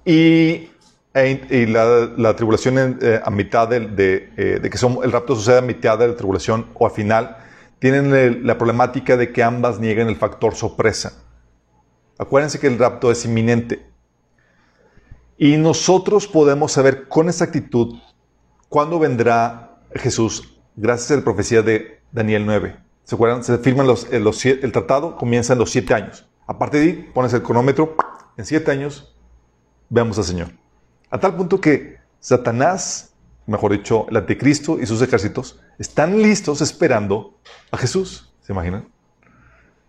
y, 0.06 0.70
e, 1.14 1.68
la, 1.68 2.36
tribulación 2.36 3.00
eh, 3.02 3.20
a 3.24 3.30
mitad 3.30 3.68
de, 3.68 4.32
eh, 4.38 4.60
de, 4.62 4.70
que 4.70 4.78
el 5.04 5.12
rapto 5.12 5.36
sucede 5.36 5.60
a 5.60 5.62
mitad 5.62 5.98
de 5.98 6.08
la 6.08 6.16
tribulación 6.16 6.68
o 6.74 6.86
al 6.86 6.92
final, 6.92 7.38
tienen 7.80 8.46
la 8.46 8.58
problemática 8.58 9.18
de 9.18 9.32
que 9.32 9.42
ambas 9.42 9.80
niegan 9.80 10.08
el 10.08 10.16
factor 10.16 10.56
sorpresa. 10.56 11.14
Acuérdense 12.18 12.60
que 12.60 12.68
el 12.68 12.78
rapto 12.78 13.12
es 13.12 13.26
inminente. 13.26 13.90
Y 15.38 15.58
nosotros 15.58 16.28
podemos 16.28 16.72
saber 16.72 17.08
con 17.08 17.28
exactitud 17.28 17.98
cuándo 18.70 19.00
vendrá 19.00 19.80
Jesús, 19.96 20.62
gracias 20.76 21.12
a 21.12 21.16
la 21.16 21.24
profecía 21.24 21.64
de 21.64 22.02
Daniel 22.12 22.46
9. 22.46 22.91
¿Se 23.12 23.16
acuerdan? 23.16 23.44
Firman 23.44 23.88
los, 23.88 24.08
el 24.46 24.72
tratado, 24.72 25.18
comienza 25.18 25.52
en 25.52 25.60
los 25.60 25.70
siete 25.70 25.94
años. 25.94 26.30
A 26.48 26.58
partir 26.58 26.80
de 26.80 26.86
ahí, 26.86 27.12
pones 27.14 27.34
el 27.34 27.44
cronómetro, 27.44 27.98
en 28.38 28.46
siete 28.46 28.72
años, 28.72 29.14
veamos 29.90 30.18
al 30.18 30.24
Señor. 30.24 30.48
A 31.10 31.20
tal 31.20 31.36
punto 31.36 31.60
que 31.60 31.98
Satanás 32.22 33.14
mejor 33.48 33.74
dicho, 33.74 34.08
el 34.10 34.16
anticristo 34.16 34.80
y 34.80 34.86
sus 34.86 35.02
ejércitos, 35.02 35.60
están 35.78 36.22
listos 36.22 36.62
esperando 36.62 37.38
a 37.70 37.76
Jesús. 37.76 38.34
¿Se 38.40 38.54
imaginan? 38.54 38.88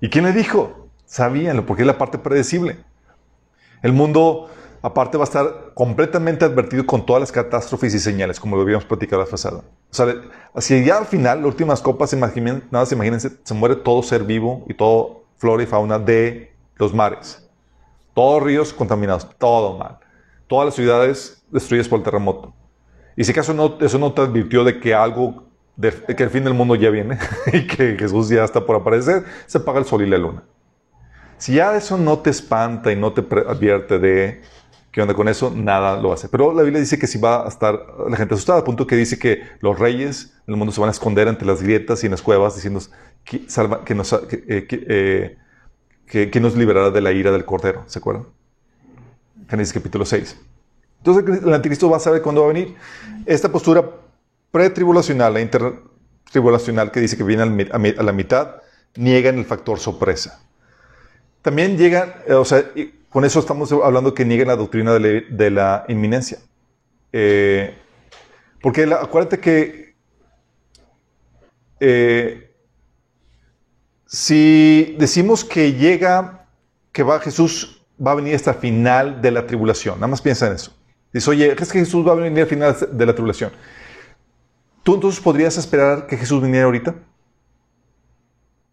¿Y 0.01 0.11
quién 0.11 0.25
le 0.25 0.33
dijo? 0.33 0.89
Sabíanlo, 1.05 1.65
porque 1.65 1.85
es 1.85 1.87
la 1.87 1.99
parte 1.99 2.19
predecible. 2.19 2.85
El 3.83 3.93
mundo, 3.93 4.51
aparte, 4.83 5.17
va 5.17 5.25
a 5.25 5.27
estar 5.27 5.73
completamente 5.75 6.45
advertido 6.45 6.85
con 6.85 7.07
todas 7.07 7.21
las 7.21 7.33
catástrofes 7.33 7.95
y 7.95 7.99
señales, 7.99 8.39
como 8.41 8.57
lo 8.57 8.63
habíamos 8.63 8.85
platicado 8.85 9.23
la 9.23 9.29
pasada. 9.29 9.59
O 9.59 9.95
sea, 9.95 10.15
si 10.59 10.85
ya 10.85 10.99
al 10.99 11.07
final, 11.07 11.39
las 11.39 11.47
últimas 11.47 11.81
copas, 11.81 12.13
nada 12.15 12.87
se 12.87 12.95
imagínense, 12.95 13.31
se 13.43 13.55
muere 13.55 13.77
todo 13.77 14.03
ser 14.03 14.25
vivo 14.25 14.65
y 14.69 14.75
todo 14.75 15.23
flora 15.37 15.63
y 15.63 15.67
fauna 15.67 15.99
de 15.99 16.53
los 16.77 16.93
mares. 16.93 17.49
Todos 18.15 18.43
ríos 18.43 18.73
contaminados, 18.73 19.29
todo 19.39 19.79
mal. 19.79 19.99
Todas 20.47 20.67
las 20.67 20.75
ciudades 20.75 21.43
destruidas 21.51 21.89
por 21.89 21.99
el 21.99 22.05
terremoto. 22.05 22.53
Y 23.17 23.25
si 23.25 23.33
acaso 23.33 23.55
no, 23.55 23.79
eso 23.81 23.99
no 23.99 24.13
te 24.13 24.23
advirtió 24.23 24.65
de 24.65 24.81
que 24.81 24.95
algo, 24.95 25.45
de, 25.77 25.93
que 25.93 26.23
el 26.23 26.31
fin 26.31 26.45
del 26.45 26.55
mundo 26.55 26.75
ya 26.75 26.91
viene 26.91 27.19
y 27.53 27.67
que 27.67 27.97
Jesús 27.99 28.29
ya 28.29 28.45
está 28.45 28.65
por 28.65 28.77
aparecer, 28.77 29.25
se 29.47 29.59
apaga 29.59 29.79
el 29.79 29.85
sol 29.85 30.03
y 30.03 30.11
la 30.11 30.19
luna. 30.19 30.43
Si 31.39 31.55
ya 31.55 31.77
eso 31.77 31.99
no 31.99 32.21
te 32.21 32.31
espanta 32.31 32.93
y 32.93 32.97
no 32.97 33.13
te 33.13 33.23
advierte 33.49 33.99
de 33.99 34.43
qué 34.93 35.03
onda 35.03 35.15
con 35.15 35.29
eso, 35.29 35.51
nada 35.55 36.01
lo 36.01 36.13
hace. 36.13 36.29
Pero 36.29 36.55
la 36.55 36.63
Biblia 36.63 36.81
dice 36.81 36.99
que 36.99 37.07
si 37.07 37.19
va 37.19 37.45
a 37.45 37.49
estar 37.49 37.87
la 38.09 38.17
gente 38.17 38.35
asustada, 38.35 38.59
al 38.59 38.65
punto 38.65 38.87
que 38.87 38.95
dice 38.95 39.19
que 39.19 39.43
los 39.61 39.79
reyes 39.79 40.35
del 40.47 40.57
mundo 40.57 40.73
se 40.73 40.81
van 40.81 40.89
a 40.89 40.93
esconder 40.93 41.29
entre 41.29 41.47
las 41.47 41.63
grietas 41.63 42.03
y 42.03 42.07
en 42.07 42.13
las 42.13 42.23
cuevas, 42.23 42.55
diciendo 42.55 42.81
que, 43.25 43.49
salva, 43.49 43.85
que, 43.85 43.95
nos, 43.95 44.13
eh, 44.13 44.67
eh, 44.71 45.37
que 46.07 46.41
nos 46.41 46.55
liberará 46.57 46.91
de 46.91 47.01
la 47.01 47.11
ira 47.11 47.33
del 47.33 47.45
Cordero. 47.45 47.85
¿Se 47.87 47.99
acuerdan? 47.99 48.27
Génesis 49.49 49.73
capítulo 49.73 50.05
6. 50.05 50.37
Entonces 50.99 51.43
el 51.43 51.53
anticristo 51.53 51.91
va 51.91 51.97
a 51.97 52.01
saber 52.01 52.23
cuándo 52.23 52.43
va 52.43 52.51
a 52.51 52.53
venir. 52.53 52.77
Esta 53.27 53.51
postura 53.51 53.85
pretribulacional 54.53 55.37
e 55.37 55.43
intertribulacional 55.43 56.93
que 56.93 57.01
dice 57.01 57.17
que 57.17 57.25
viene 57.25 57.43
a 57.43 58.03
la 58.03 58.13
mitad, 58.13 58.57
niega 58.95 59.31
en 59.31 59.39
el 59.39 59.45
factor 59.45 59.81
sorpresa. 59.81 60.41
También 61.41 61.77
llegan, 61.77 62.15
eh, 62.29 62.35
o 62.35 62.45
sea, 62.45 62.65
con 63.13 63.25
eso 63.25 63.41
estamos 63.41 63.71
hablando 63.73 64.15
que 64.15 64.25
niegan 64.25 64.49
la 64.49 64.57
doctrina 64.57 64.95
de 64.95 65.51
la, 65.51 65.85
inminencia. 65.89 66.39
Eh, 67.13 67.75
porque 68.63 68.85
acuérdate 68.85 69.39
que 69.39 69.95
eh, 71.79 72.55
si 74.07 74.97
decimos 74.99 75.45
que 75.45 75.75
llega, 75.75 76.47
que 76.91 77.03
va 77.03 77.21
Jesús, 77.21 77.83
va 78.05 78.13
a 78.13 78.15
venir 78.15 78.35
hasta 78.35 78.53
el 78.53 78.57
final 78.59 79.21
de 79.21 79.31
la 79.31 79.47
tribulación, 79.47 79.97
nada 79.97 80.07
más 80.07 80.23
piensa 80.23 80.47
en 80.47 80.55
eso. 80.55 80.73
Dice, 81.13 81.29
oye, 81.31 81.55
¿crees 81.55 81.71
que 81.71 81.81
Jesús 81.81 82.07
va 82.07 82.13
a 82.13 82.15
venir 82.15 82.43
al 82.43 82.49
final 82.49 82.77
de 82.91 83.07
la 83.07 83.13
tribulación? 83.13 83.53
¿Tú 84.83 84.95
entonces 84.95 85.21
podrías 85.21 85.59
esperar 85.59 86.07
que 86.07 86.17
Jesús 86.17 86.43
viniera 86.43 86.65
ahorita? 86.65 86.95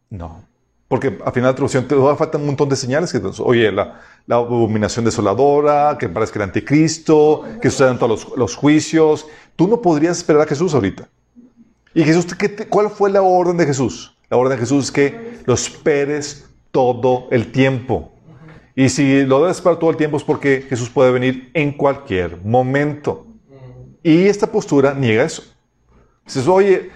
No. 0.10 0.49
Porque 0.90 1.20
al 1.24 1.32
final 1.32 1.34
de 1.34 1.42
la 1.42 1.54
tribulación 1.54 1.88
te 1.88 1.96
faltar 1.96 2.42
un 2.42 2.48
montón 2.48 2.68
de 2.68 2.76
señales. 2.76 3.12
Que, 3.14 3.22
oye, 3.42 3.72
la, 3.72 4.02
abominación 4.28 5.06
desoladora, 5.06 5.96
que 6.00 6.10
parezca 6.10 6.40
el 6.40 6.44
anticristo, 6.44 7.44
que 7.62 7.70
sucedan 7.70 8.00
todos 8.00 8.28
los, 8.36 8.56
juicios. 8.56 9.28
Tú 9.56 9.68
no 9.68 9.82
podrías 9.82 10.18
esperar 10.18 10.42
a 10.42 10.46
Jesús 10.48 10.74
ahorita. 10.74 11.08
¿Y 11.94 12.04
Jesús, 12.04 12.26
cuál 12.70 12.90
fue 12.90 13.12
la 13.12 13.22
orden 13.22 13.56
de 13.56 13.68
Jesús? 13.68 14.18
La 14.32 14.38
orden 14.38 14.58
de 14.58 14.62
Jesús 14.62 14.86
es 14.86 14.92
que 14.92 15.40
lo 15.46 15.54
esperes 15.54 16.50
todo 16.72 17.28
el 17.30 17.52
tiempo. 17.52 18.12
Y 18.76 18.90
si 18.90 19.24
lo 19.26 19.42
debes 19.42 19.58
esperar 19.58 19.78
todo 19.78 19.92
el 19.92 19.98
tiempo 19.98 20.18
es 20.18 20.24
porque 20.24 20.66
Jesús 20.68 20.90
puede 20.90 21.12
venir 21.12 21.52
en 21.54 21.72
cualquier 21.72 22.38
momento. 22.44 23.28
Y 24.02 24.26
esta 24.26 24.48
postura 24.48 24.96
niega 24.96 25.24
eso. 25.24 25.44
Dices, 26.26 26.48
oye, 26.48 26.90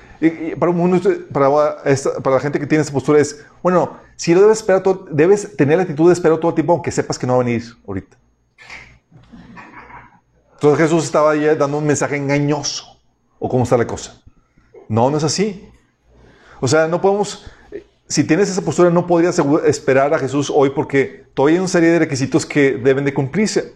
para, 1.34 2.36
la 2.36 2.40
gente 2.40 2.60
que 2.60 2.68
tiene 2.68 2.82
esta 2.82 2.94
postura 2.94 3.20
es, 3.20 3.46
bueno, 3.62 3.98
si 4.16 4.34
lo 4.34 4.42
debes 4.42 4.60
esperar 4.60 4.84
todo, 4.84 5.06
debes 5.12 5.56
tener 5.58 5.78
la 5.78 5.84
actitud 5.84 6.08
de 6.08 6.14
esperar 6.14 6.38
todo 6.38 6.50
el 6.50 6.56
tiempo 6.56 6.74
aunque 6.74 6.92
sepas 6.92 7.20
que 7.20 7.28
no 7.28 7.34
va 7.34 7.42
a 7.42 7.46
venir 7.46 7.64
ahorita. 7.88 8.18
Entonces 10.54 10.80
Jesús 10.80 11.04
estaba 11.04 11.32
ahí 11.32 11.44
dando 11.58 11.78
un 11.78 11.86
mensaje 11.86 12.16
engañoso. 12.16 13.02
¿O 13.38 13.50
cómo 13.50 13.64
está 13.64 13.76
la 13.76 13.86
cosa? 13.86 14.22
No, 14.88 15.10
no 15.10 15.18
es 15.18 15.24
así. 15.26 15.70
O 16.62 16.68
sea, 16.70 16.88
no 16.88 17.02
podemos, 17.02 17.46
si 18.08 18.24
tienes 18.24 18.50
esa 18.50 18.62
postura, 18.62 18.90
no 18.90 19.06
podrías 19.06 19.38
esperar 19.66 20.14
a 20.14 20.20
Jesús 20.20 20.50
hoy 20.54 20.70
porque 20.70 21.26
todavía 21.34 21.58
hay 21.58 21.60
una 21.60 21.68
serie 21.68 21.90
de 21.90 22.00
requisitos 22.00 22.46
que 22.46 22.78
deben 22.78 23.04
de 23.04 23.14
cumplirse. 23.14 23.76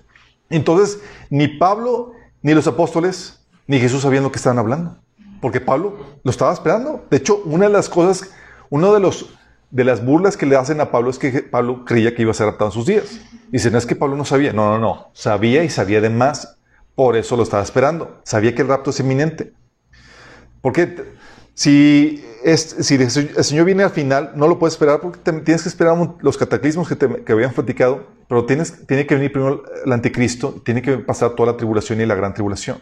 Entonces, 0.50 1.02
ni 1.30 1.50
Pablo, 1.50 2.14
ni 2.42 2.54
los 2.54 2.68
apóstoles, 2.68 3.46
ni 3.68 3.80
Jesús 3.80 4.04
sabían 4.04 4.24
lo 4.24 4.32
que 4.32 4.38
estaban 4.38 4.60
hablando. 4.60 4.98
Porque 5.42 5.62
Pablo 5.62 5.98
lo 6.24 6.32
estaba 6.32 6.54
esperando. 6.54 7.06
De 7.10 7.18
hecho, 7.18 7.42
una 7.46 7.68
de 7.68 7.72
las 7.72 7.90
cosas, 7.90 8.32
uno 8.70 8.94
de 8.94 9.00
los 9.00 9.38
de 9.70 9.84
las 9.84 10.04
burlas 10.04 10.38
que 10.38 10.46
le 10.46 10.56
hacen 10.56 10.80
a 10.80 10.92
Pablo 10.92 11.10
es 11.10 11.20
que 11.20 11.44
Pablo 11.44 11.84
creía 11.86 12.16
que 12.16 12.22
iba 12.22 12.32
a 12.32 12.34
ser 12.34 12.48
raptado 12.48 12.70
en 12.70 12.74
sus 12.74 12.86
días. 12.86 13.20
Dicen, 13.50 13.74
no 13.74 13.78
es 13.78 13.86
que 13.86 13.96
Pablo 13.96 14.16
no 14.16 14.26
sabía. 14.26 14.54
No, 14.54 14.70
no, 14.70 14.80
no. 14.80 15.10
Sabía 15.14 15.64
y 15.64 15.70
sabía 15.70 16.02
de 16.02 16.10
más. 16.10 16.58
Por 16.96 17.16
eso 17.16 17.36
lo 17.36 17.44
estaba 17.44 17.64
esperando. 17.64 18.20
Sabía 18.24 18.56
que 18.56 18.62
el 18.62 18.68
rapto 18.68 18.92
es 18.92 19.00
inminente. 19.00 19.54
Porque 20.62 20.96
si, 21.54 22.24
si 22.56 22.96
el 22.96 23.44
Señor 23.44 23.66
viene 23.66 23.84
al 23.84 23.90
final, 23.92 24.32
no 24.36 24.48
lo 24.48 24.58
puedes 24.58 24.74
esperar 24.74 25.02
porque 25.02 25.20
tienes 25.20 25.64
que 25.64 25.70
esperar 25.70 25.98
los 26.20 26.38
cataclismos 26.38 26.88
que, 26.88 26.96
te, 26.96 27.24
que 27.24 27.32
habían 27.32 27.52
platicado, 27.52 28.08
pero 28.28 28.46
tienes, 28.46 28.86
tiene 28.88 29.06
que 29.06 29.16
venir 29.16 29.32
primero 29.32 29.64
el 29.86 29.92
anticristo, 29.92 30.62
tiene 30.64 30.82
que 30.82 30.98
pasar 30.98 31.32
toda 31.32 31.52
la 31.52 31.58
tribulación 31.58 32.02
y 32.02 32.06
la 32.06 32.16
gran 32.16 32.34
tribulación. 32.34 32.80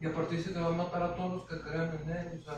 Y 0.00 0.06
aparte 0.06 0.36
dice 0.36 0.52
que 0.52 0.60
va 0.60 0.68
a 0.68 0.70
matar 0.70 1.02
a 1.02 1.14
todos 1.14 1.32
los 1.32 1.44
que 1.46 1.60
crean 1.60 1.90
en 2.04 2.10
él. 2.10 2.40
O 2.40 2.44
sea, 2.44 2.54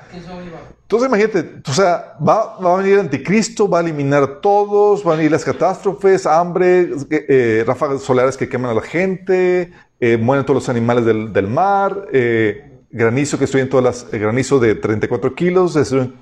¿a 0.00 0.04
quién 0.10 0.22
se 0.22 0.28
va 0.28 0.38
a 0.38 0.42
llevar? 0.42 0.62
Entonces 0.82 1.08
imagínate, 1.08 1.62
o 1.68 1.72
sea, 1.72 2.16
va, 2.26 2.58
va, 2.58 2.74
a 2.74 2.82
venir 2.82 2.98
anticristo, 2.98 3.68
va 3.68 3.78
a 3.78 3.82
eliminar 3.82 4.22
a 4.22 4.40
todos, 4.40 5.02
van 5.02 5.14
a 5.14 5.16
venir 5.16 5.32
las 5.32 5.44
catástrofes, 5.44 6.26
hambre, 6.26 6.90
eh, 7.10 7.64
ráfagas 7.66 8.02
solares 8.02 8.36
que 8.36 8.48
queman 8.48 8.70
a 8.70 8.74
la 8.74 8.82
gente, 8.82 9.72
eh, 9.98 10.16
mueren 10.16 10.44
todos 10.44 10.62
los 10.62 10.68
animales 10.68 11.04
del, 11.04 11.32
del 11.32 11.48
mar, 11.48 12.06
eh, 12.12 12.74
granizo 12.94 13.38
que 13.38 13.46
en 13.58 13.68
todas 13.68 13.84
las, 13.84 14.10
granizo 14.10 14.60
de 14.60 14.76
34 14.76 15.34
kilos, 15.34 15.74
destruyen, 15.74 16.14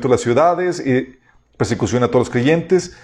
todas 0.00 0.04
las 0.04 0.20
ciudades 0.22 0.84
y 0.84 1.18
persecución 1.58 2.02
a 2.02 2.08
todos 2.08 2.20
los 2.26 2.30
creyentes. 2.30 2.96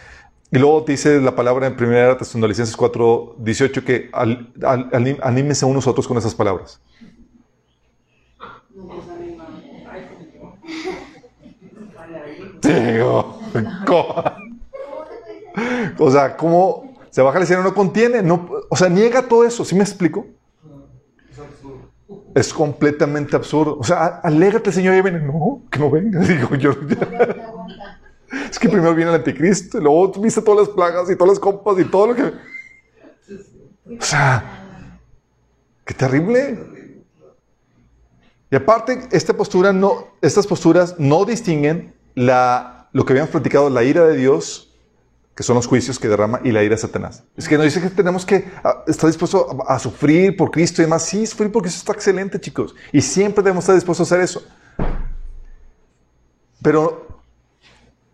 Y 0.53 0.59
luego 0.59 0.83
dice 0.83 1.21
la 1.21 1.35
palabra 1.35 1.67
en 1.67 1.75
1 1.75 2.17
Tesalonicenses 2.19 2.77
4, 2.77 3.37
18 3.39 3.85
que 3.85 4.11
al, 4.13 4.53
al, 4.63 5.19
anímense 5.23 5.67
unos 5.67 5.87
a 5.87 5.91
otros 5.91 6.07
con 6.07 6.17
esas 6.17 6.35
palabras. 6.35 6.81
Digo, 12.63 13.39
o 15.99 16.11
sea, 16.11 16.37
¿cómo 16.37 16.97
se 17.11 17.23
baja 17.23 17.39
el 17.39 17.47
cielo 17.47 17.63
no 17.63 17.75
contiene? 17.75 18.23
No, 18.23 18.49
o 18.69 18.77
sea, 18.77 18.89
niega 18.89 19.23
todo 19.23 19.45
eso, 19.45 19.65
¿sí 19.65 19.75
me 19.75 19.83
explico? 19.83 20.27
Es 22.35 22.53
completamente 22.53 23.35
absurdo. 23.35 23.79
O 23.79 23.85
sea, 23.85 24.21
alégrate, 24.23 24.71
Señor, 24.71 24.95
y 24.95 25.03
viene. 25.03 25.21
No, 25.21 25.63
que 25.71 25.79
no 25.79 25.91
venga. 25.91 26.21
Digo, 26.27 26.55
yo. 26.55 26.73
Es 28.51 28.59
que 28.59 28.69
primero 28.69 28.95
viene 28.95 29.11
el 29.11 29.17
anticristo, 29.17 29.79
y 29.79 29.81
luego 29.83 30.13
viste 30.21 30.43
todas 30.43 30.67
las 30.67 30.75
plagas 30.75 31.11
y 31.11 31.17
todas 31.17 31.35
las 31.35 31.39
copas 31.39 31.79
y 31.79 31.85
todo 31.85 32.09
lo 32.09 32.15
que. 32.15 32.23
O 32.23 34.03
sea, 34.03 34.99
qué 35.85 35.95
terrible. 35.95 37.05
Y 38.51 38.57
aparte, 38.57 39.09
esta 39.11 39.35
postura 39.35 39.73
no, 39.73 40.09
estas 40.23 40.47
posturas 40.47 40.97
no 40.99 41.25
distinguen 41.25 41.95
la, 42.15 42.89
lo 42.93 43.05
que 43.05 43.13
habíamos 43.13 43.31
platicado, 43.31 43.71
la 43.71 43.83
ira 43.83 44.05
de 44.07 44.17
Dios, 44.17 44.75
que 45.35 45.43
son 45.43 45.57
los 45.57 45.67
juicios 45.67 45.99
que 45.99 46.09
derrama, 46.09 46.41
y 46.45 46.53
la 46.53 46.63
ira 46.63 46.77
de 46.77 46.81
Satanás. 46.81 47.25
Es 47.37 47.49
que 47.49 47.57
nos 47.57 47.65
dice 47.65 47.81
que 47.81 47.91
tenemos 47.91 48.25
que 48.25 48.49
estar 48.87 49.09
dispuestos 49.09 49.47
a, 49.67 49.79
sufrir 49.79 50.37
por 50.37 50.51
Cristo 50.51 50.81
y 50.81 50.85
demás. 50.85 51.05
Sí, 51.05 51.27
sufrir 51.27 51.53
porque 51.53 51.69
eso 51.69 51.79
está 51.79 51.93
excelente, 51.93 52.41
chicos. 52.41 52.75
Y 52.93 53.03
siempre 53.03 53.43
debemos 53.43 53.65
estar 53.65 53.75
dispuestos 53.75 54.11
a 54.11 54.15
hacer 54.15 54.25
eso. 54.25 54.43
Pero 56.63 57.16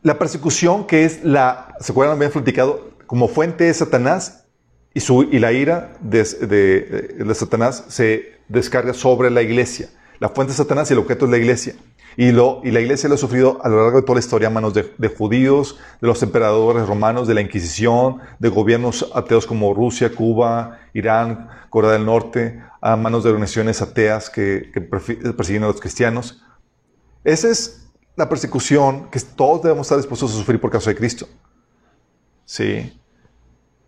la 0.02 0.18
persecución, 0.18 0.86
que 0.86 1.04
es 1.04 1.24
la, 1.24 1.76
¿se 1.80 1.92
acuerdan? 1.92 2.16
Habían 2.16 2.32
platicado, 2.32 2.90
como 3.06 3.28
fuente 3.28 3.64
de 3.64 3.74
Satanás 3.74 4.44
y, 4.94 5.00
su, 5.00 5.22
y 5.24 5.38
la 5.38 5.52
ira 5.52 5.96
de, 6.00 6.24
de, 6.24 7.34
Satanás 7.34 7.84
se 7.88 8.40
descarga 8.48 8.94
sobre 8.94 9.30
la 9.30 9.42
iglesia. 9.42 9.88
La 10.18 10.28
fuente 10.28 10.52
de 10.52 10.56
Satanás 10.56 10.90
y 10.90 10.94
el 10.94 10.98
objeto 10.98 11.26
es 11.26 11.30
la 11.30 11.38
iglesia. 11.38 11.74
Y, 12.16 12.30
lo, 12.30 12.60
y 12.62 12.70
la 12.72 12.80
iglesia 12.80 13.08
lo 13.08 13.14
ha 13.14 13.18
sufrido 13.18 13.58
a 13.62 13.68
lo 13.68 13.82
largo 13.82 13.98
de 13.98 14.02
toda 14.02 14.16
la 14.16 14.20
historia 14.20 14.48
a 14.48 14.50
manos 14.50 14.74
de, 14.74 15.08
judíos, 15.08 15.78
de 16.00 16.06
los 16.06 16.22
emperadores 16.22 16.86
romanos, 16.86 17.26
de 17.26 17.34
la 17.34 17.40
Inquisición, 17.40 18.18
de 18.38 18.48
gobiernos 18.50 19.10
ateos 19.14 19.46
como 19.46 19.72
Rusia, 19.72 20.10
Cuba, 20.14 20.80
Irán, 20.92 21.48
Corea 21.70 21.92
del 21.92 22.04
Norte, 22.04 22.62
a 22.82 22.96
manos 22.96 23.24
de 23.24 23.30
organizaciones 23.30 23.80
ateas 23.80 24.28
que, 24.28 24.70
que 24.74 24.80
persiguen 24.80 25.64
a 25.64 25.68
los 25.68 25.80
cristianos. 25.80 26.42
Esa 27.24 27.48
es 27.48 27.81
la 28.16 28.28
persecución 28.28 29.08
que 29.10 29.20
todos 29.20 29.62
debemos 29.62 29.86
estar 29.86 29.98
dispuestos 29.98 30.32
a 30.32 30.36
sufrir 30.36 30.60
por 30.60 30.70
causa 30.70 30.90
de 30.90 30.96
Cristo. 30.96 31.26
Sí. 32.44 32.98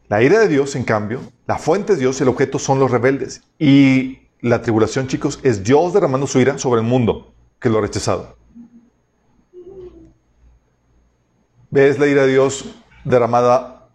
La 0.08 0.22
ira 0.22 0.40
de 0.40 0.48
Dios, 0.48 0.76
en 0.76 0.84
cambio, 0.84 1.20
la 1.46 1.58
fuente 1.58 1.94
es 1.94 1.98
Dios 1.98 2.20
el 2.20 2.28
objeto 2.28 2.58
son 2.58 2.78
los 2.78 2.90
rebeldes. 2.90 3.42
Y 3.58 4.18
la 4.40 4.62
tribulación, 4.62 5.06
chicos, 5.08 5.40
es 5.42 5.64
Dios 5.64 5.92
derramando 5.92 6.26
su 6.26 6.38
ira 6.38 6.58
sobre 6.58 6.80
el 6.80 6.86
mundo 6.86 7.32
que 7.58 7.68
lo 7.68 7.78
ha 7.78 7.82
rechazado. 7.82 8.36
¿Ves 11.70 11.98
la 11.98 12.06
ira 12.06 12.22
de 12.22 12.32
Dios 12.32 12.64
derramada 13.04 13.88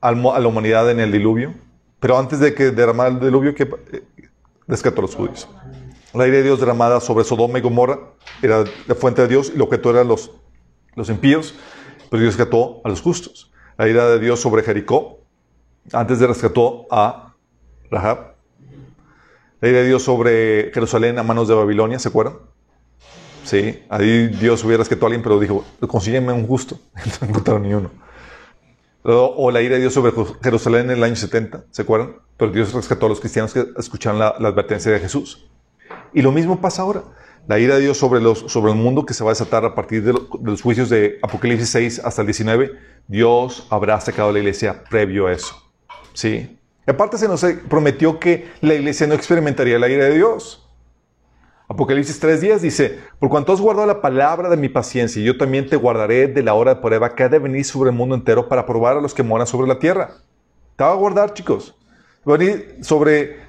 a 0.00 0.12
la 0.12 0.48
humanidad 0.48 0.90
en 0.90 1.00
el 1.00 1.10
diluvio? 1.10 1.54
Pero 1.98 2.18
antes 2.18 2.40
de 2.40 2.54
que 2.54 2.70
derramara 2.70 3.10
el 3.10 3.20
diluvio, 3.20 3.54
que 3.54 3.62
eh, 3.62 4.02
descartó 4.66 5.00
a 5.00 5.02
los 5.02 5.14
judíos. 5.14 5.48
La 6.14 6.26
ira 6.26 6.38
de 6.38 6.42
Dios 6.44 6.60
derramada 6.60 7.00
sobre 7.00 7.24
Sodoma 7.24 7.58
y 7.58 7.62
Gomorra 7.62 7.98
era 8.42 8.64
la 8.86 8.94
fuente 8.94 9.22
de 9.22 9.28
Dios 9.28 9.52
y 9.54 9.58
lo 9.58 9.64
objeto 9.64 9.90
eran 9.90 10.08
los, 10.08 10.30
los 10.94 11.08
impíos, 11.10 11.54
pero 12.10 12.22
Dios 12.22 12.36
rescató 12.36 12.80
a 12.84 12.88
los 12.88 13.02
justos. 13.02 13.52
La 13.76 13.88
ira 13.88 14.08
de 14.08 14.18
Dios 14.18 14.40
sobre 14.40 14.62
Jericó, 14.62 15.18
antes 15.92 16.18
de 16.18 16.26
rescató 16.26 16.86
a 16.90 17.34
Rahab. 17.90 18.36
La 19.60 19.68
ira 19.68 19.80
de 19.80 19.88
Dios 19.88 20.02
sobre 20.02 20.70
Jerusalén 20.72 21.18
a 21.18 21.22
manos 21.22 21.48
de 21.48 21.54
Babilonia, 21.54 21.98
¿se 21.98 22.08
acuerdan? 22.08 22.38
Sí, 23.44 23.84
ahí 23.88 24.26
Dios 24.26 24.64
hubiera 24.64 24.78
rescatado 24.78 25.06
a 25.06 25.08
alguien, 25.08 25.22
pero 25.22 25.38
dijo, 25.38 25.64
consígueme 25.86 26.32
un 26.32 26.46
justo. 26.46 26.78
no 27.20 27.28
encontraron 27.28 27.62
ni 27.62 27.74
uno. 27.74 27.90
O 29.08 29.52
la 29.52 29.62
ira 29.62 29.76
de 29.76 29.82
Dios 29.82 29.94
sobre 29.94 30.12
Jerusalén 30.42 30.90
en 30.90 30.96
el 30.96 31.04
año 31.04 31.14
70, 31.14 31.66
¿se 31.70 31.82
acuerdan? 31.82 32.16
Pero 32.36 32.50
Dios 32.50 32.74
rescató 32.74 33.06
a 33.06 33.08
los 33.08 33.20
cristianos 33.20 33.54
que 33.54 33.64
escucharon 33.78 34.18
la, 34.18 34.30
advertencia 34.30 34.90
de 34.90 34.98
Jesús. 34.98 35.46
Y 36.12 36.22
lo 36.22 36.32
mismo 36.32 36.60
pasa 36.60 36.82
ahora. 36.82 37.02
La 37.46 37.58
ira 37.58 37.76
de 37.76 37.82
Dios 37.82 37.96
sobre, 37.96 38.20
los, 38.20 38.40
sobre 38.40 38.72
el 38.72 38.78
mundo 38.78 39.06
que 39.06 39.14
se 39.14 39.22
va 39.22 39.30
a 39.30 39.34
desatar 39.34 39.64
a 39.64 39.74
partir 39.74 40.02
de, 40.02 40.12
los 40.42 40.62
juicios 40.62 40.88
de 40.88 41.18
Apocalipsis 41.22 41.68
6 41.70 42.00
hasta 42.04 42.22
el 42.22 42.26
19, 42.26 42.72
Dios 43.06 43.66
habrá 43.70 44.00
sacado 44.00 44.30
a 44.30 44.32
la 44.32 44.40
iglesia 44.40 44.82
previo 44.90 45.28
a 45.28 45.32
eso. 45.32 45.54
¿Sí? 46.12 46.58
Aparte 46.86 47.18
se 47.18 47.28
nos 47.28 47.44
prometió 47.68 48.18
que 48.18 48.48
la 48.60 48.74
iglesia 48.74 49.06
no 49.06 49.14
experimentaría 49.14 49.78
la 49.78 49.88
ira 49.88 50.06
de 50.06 50.14
Dios. 50.14 50.66
Apocalipsis 51.68 52.22
3.10 52.22 52.58
dice, 52.60 53.00
por 53.18 53.28
cuanto 53.28 53.52
has 53.52 53.60
guardado 53.60 53.88
la 53.88 54.00
palabra 54.00 54.48
de 54.48 54.56
mi 54.56 54.68
paciencia, 54.68 55.20
yo 55.22 55.36
también 55.36 55.68
te 55.68 55.74
guardaré 55.74 56.28
de 56.28 56.42
la 56.42 56.54
hora 56.54 56.74
de 56.74 56.80
prueba 56.80 57.14
que 57.14 57.24
ha 57.24 57.28
de 57.28 57.40
venir 57.40 57.64
sobre 57.64 57.90
el 57.90 57.96
mundo 57.96 58.14
entero 58.14 58.48
para 58.48 58.66
probar 58.66 58.96
a 58.96 59.00
los 59.00 59.14
que 59.14 59.24
moran 59.24 59.48
sobre 59.48 59.66
la 59.66 59.80
tierra. 59.80 60.10
Te 60.76 60.84
va 60.84 60.92
a 60.92 60.94
guardar, 60.94 61.34
chicos. 61.34 61.74
Venir 62.24 62.78
sobre 62.82 63.45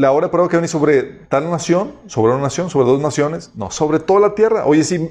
la 0.00 0.12
hora 0.12 0.26
de 0.26 0.30
prueba 0.30 0.48
que 0.48 0.56
va 0.56 0.58
a 0.58 0.62
venir 0.62 0.70
sobre 0.70 1.02
tal 1.28 1.50
nación, 1.50 1.94
sobre 2.06 2.32
una 2.32 2.42
nación, 2.42 2.70
sobre 2.70 2.86
dos 2.86 3.00
naciones. 3.00 3.52
No, 3.54 3.70
sobre 3.70 4.00
toda 4.00 4.20
la 4.20 4.34
tierra. 4.34 4.64
Oye, 4.66 4.82
si 4.84 4.98
va 4.98 5.06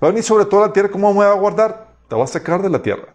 a 0.00 0.06
venir 0.08 0.22
sobre 0.22 0.44
toda 0.44 0.66
la 0.66 0.72
tierra, 0.72 0.90
¿cómo 0.90 1.12
me 1.12 1.20
va 1.20 1.30
a 1.32 1.34
guardar? 1.34 1.88
Te 2.08 2.16
va 2.16 2.24
a 2.24 2.26
sacar 2.26 2.60
de 2.62 2.70
la 2.70 2.82
tierra. 2.82 3.14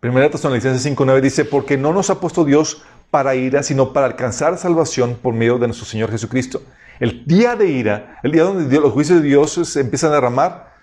Primera 0.00 0.30
Tesalonicenses 0.30 0.84
5.9 0.96 1.20
dice, 1.20 1.44
porque 1.44 1.76
no 1.76 1.92
nos 1.92 2.08
ha 2.10 2.20
puesto 2.20 2.44
Dios 2.44 2.82
para 3.10 3.34
ira, 3.34 3.62
sino 3.62 3.92
para 3.92 4.06
alcanzar 4.06 4.56
salvación 4.56 5.18
por 5.20 5.34
medio 5.34 5.58
de 5.58 5.66
nuestro 5.66 5.86
Señor 5.86 6.10
Jesucristo 6.10 6.62
el 7.00 7.24
día 7.24 7.56
de 7.56 7.66
ira, 7.66 8.20
el 8.22 8.30
día 8.30 8.44
donde 8.44 8.78
los 8.78 8.92
juicios 8.92 9.22
de 9.22 9.28
Dios 9.28 9.76
empiezan 9.76 10.12
a 10.12 10.16
derramar, 10.16 10.74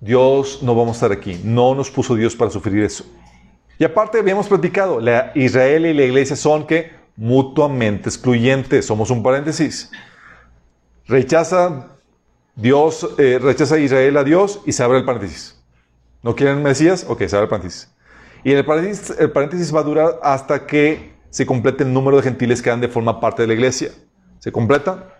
Dios 0.00 0.60
no 0.62 0.74
vamos 0.74 0.96
a 0.96 1.06
estar 1.06 1.12
aquí. 1.12 1.40
No 1.44 1.74
nos 1.74 1.90
puso 1.90 2.14
Dios 2.14 2.34
para 2.34 2.50
sufrir 2.50 2.82
eso. 2.82 3.04
Y 3.78 3.84
aparte 3.84 4.18
habíamos 4.18 4.48
platicado, 4.48 5.00
la 5.00 5.32
Israel 5.34 5.86
y 5.86 5.94
la 5.94 6.02
iglesia 6.04 6.34
son 6.34 6.66
que 6.66 6.92
mutuamente 7.16 8.08
excluyentes. 8.08 8.86
Somos 8.86 9.10
un 9.10 9.22
paréntesis. 9.22 9.90
Rechaza 11.06 11.88
Dios, 12.56 13.08
eh, 13.18 13.38
rechaza 13.40 13.78
Israel 13.78 14.16
a 14.16 14.24
Dios 14.24 14.60
y 14.66 14.72
se 14.72 14.82
abre 14.82 14.98
el 14.98 15.04
paréntesis. 15.04 15.60
¿No 16.22 16.34
quieren 16.34 16.62
Mesías? 16.62 17.04
Ok, 17.08 17.24
se 17.26 17.36
abre 17.36 17.44
el 17.44 17.50
paréntesis. 17.50 17.90
Y 18.42 18.52
el 18.52 18.64
paréntesis, 18.64 19.16
el 19.18 19.30
paréntesis 19.30 19.74
va 19.74 19.80
a 19.80 19.84
durar 19.84 20.20
hasta 20.22 20.66
que 20.66 21.14
se 21.30 21.46
complete 21.46 21.84
el 21.84 21.92
número 21.92 22.16
de 22.16 22.22
gentiles 22.22 22.62
que 22.62 22.70
han 22.70 22.80
de 22.80 22.88
formar 22.88 23.20
parte 23.20 23.42
de 23.42 23.48
la 23.48 23.54
iglesia. 23.54 23.90
Se 24.38 24.52
completa, 24.52 25.18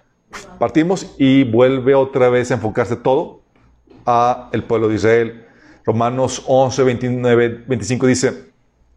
partimos 0.59 1.15
y 1.19 1.45
vuelve 1.45 1.95
otra 1.95 2.29
vez 2.29 2.51
a 2.51 2.55
enfocarse 2.55 2.97
todo 2.97 3.43
a 4.07 4.49
el 4.53 4.65
pueblo 4.65 4.89
de 4.89 4.95
Israel. 4.97 5.47
Romanos 5.85 6.43
11, 6.47 6.83
29, 6.85 7.65
25 7.67 8.07
dice, 8.07 8.53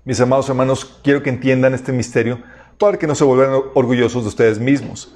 mis 0.06 0.20
amados 0.22 0.48
hermanos, 0.48 1.00
quiero 1.04 1.24
que 1.24 1.30
entiendan 1.30 1.74
este 1.74 1.92
misterio 1.92 2.42
para 2.78 2.98
que 2.98 3.08
no 3.08 3.16
se 3.16 3.24
vuelvan 3.24 3.62
orgullosos 3.74 4.24
de 4.24 4.30
ustedes 4.30 4.60
mismos. 4.60 5.13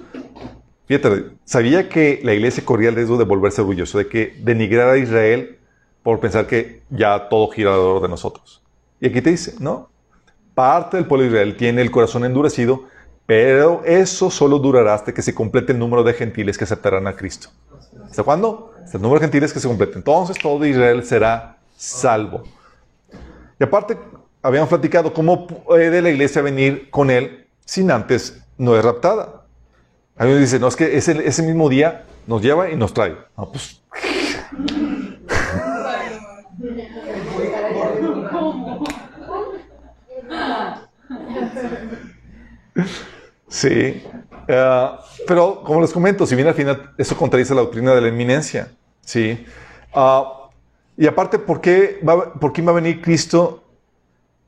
Fíjate, 0.87 1.25
sabía 1.45 1.87
que 1.87 2.19
la 2.23 2.33
iglesia 2.33 2.65
corría 2.65 2.89
el 2.89 2.95
riesgo 2.95 3.17
de 3.17 3.23
volverse 3.23 3.61
orgulloso, 3.61 3.97
de 3.97 4.07
que 4.07 4.35
denigrar 4.41 4.89
a 4.89 4.97
Israel 4.97 5.57
por 6.03 6.19
pensar 6.19 6.47
que 6.47 6.81
ya 6.89 7.29
todo 7.29 7.49
gira 7.49 7.69
alrededor 7.71 8.01
de 8.01 8.09
nosotros. 8.09 8.61
Y 8.99 9.07
aquí 9.07 9.21
te 9.21 9.29
dice, 9.29 9.55
no, 9.59 9.89
parte 10.53 10.97
del 10.97 11.05
pueblo 11.05 11.23
de 11.23 11.29
Israel 11.29 11.55
tiene 11.55 11.81
el 11.81 11.91
corazón 11.91 12.25
endurecido, 12.25 12.83
pero 13.25 13.83
eso 13.85 14.29
solo 14.29 14.59
durará 14.59 14.93
hasta 14.93 15.13
que 15.13 15.21
se 15.21 15.33
complete 15.33 15.71
el 15.71 15.79
número 15.79 16.03
de 16.03 16.13
gentiles 16.13 16.57
que 16.57 16.65
aceptarán 16.65 17.07
a 17.07 17.15
Cristo. 17.15 17.49
¿Hasta 18.03 18.23
cuándo? 18.23 18.73
Hasta 18.83 18.97
el 18.97 19.01
número 19.01 19.19
de 19.19 19.25
gentiles 19.25 19.53
que 19.53 19.59
se 19.59 19.67
complete. 19.67 19.93
Entonces 19.95 20.37
todo 20.37 20.65
Israel 20.65 21.03
será 21.05 21.57
salvo. 21.77 22.43
Y 23.59 23.63
aparte, 23.63 23.97
habíamos 24.41 24.69
platicado 24.69 25.13
cómo 25.13 25.47
puede 25.47 26.01
la 26.01 26.09
iglesia 26.09 26.41
venir 26.41 26.89
con 26.89 27.09
él 27.09 27.40
sin 27.71 27.89
antes 27.89 28.37
no 28.57 28.75
es 28.75 28.83
raptada. 28.83 29.45
Alguien 30.17 30.41
dice, 30.41 30.59
no, 30.59 30.67
es 30.67 30.75
que 30.75 30.97
ese, 30.97 31.25
ese 31.25 31.41
mismo 31.41 31.69
día 31.69 32.03
nos 32.27 32.41
lleva 32.41 32.69
y 32.69 32.75
nos 32.75 32.93
trae. 32.93 33.15
No, 33.37 33.49
pues. 33.49 33.81
Sí. 43.47 44.03
Eh, 44.47 44.89
pero, 45.27 45.61
como 45.63 45.81
les 45.81 45.91
comento, 45.91 46.25
si 46.25 46.35
bien 46.35 46.47
al 46.47 46.53
final 46.53 46.93
eso 46.97 47.15
contradice 47.15 47.53
la 47.53 47.61
doctrina 47.61 47.93
de 47.93 48.01
la 48.01 48.07
inminencia. 48.09 48.71
Sí. 49.01 49.45
Ah, 49.93 50.49
y 50.97 51.07
aparte, 51.07 51.39
¿por 51.39 51.61
qué, 51.61 52.01
va, 52.07 52.33
¿por 52.33 52.51
qué 52.51 52.61
va 52.61 52.71
a 52.71 52.75
venir 52.75 53.01
Cristo 53.01 53.60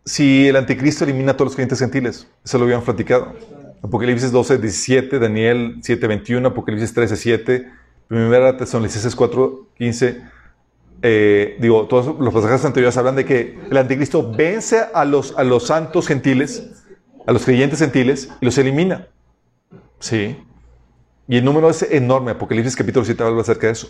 si 0.05 0.47
el 0.47 0.55
anticristo 0.55 1.03
elimina 1.03 1.31
a 1.31 1.37
todos 1.37 1.47
los 1.47 1.55
creyentes 1.55 1.79
gentiles? 1.79 2.27
Eso 2.43 2.57
lo 2.57 2.65
habían 2.65 2.81
platicado. 2.81 3.33
Apocalipsis 3.81 4.31
12, 4.31 4.59
17, 4.59 5.19
Daniel 5.19 5.77
7, 5.81 6.07
21, 6.07 6.47
Apocalipsis 6.47 6.93
13, 6.93 7.15
7, 7.17 7.71
Primera 8.07 8.55
Tesalonicenses 8.55 9.15
4, 9.15 9.67
15. 9.77 10.21
Eh, 11.01 11.57
digo, 11.59 11.87
todos 11.87 12.17
los 12.17 12.33
pasajes 12.33 12.63
anteriores 12.63 12.95
hablan 12.95 13.17
de 13.17 13.25
que 13.25 13.59
el 13.69 13.75
anticristo 13.75 14.31
vence 14.31 14.85
a 14.93 15.03
los, 15.03 15.37
a 15.37 15.43
los 15.43 15.67
santos 15.67 16.07
gentiles, 16.07 16.85
a 17.27 17.33
los 17.33 17.43
creyentes 17.43 17.79
gentiles, 17.79 18.29
y 18.39 18.45
los 18.45 18.57
elimina. 18.57 19.07
Sí. 19.99 20.37
Y 21.27 21.37
el 21.37 21.45
número 21.45 21.69
es 21.69 21.81
enorme. 21.83 22.31
Apocalipsis 22.31 22.75
capítulo 22.75 23.05
7 23.05 23.21
habla 23.23 23.41
acerca 23.41 23.67
de 23.67 23.73
eso. 23.73 23.89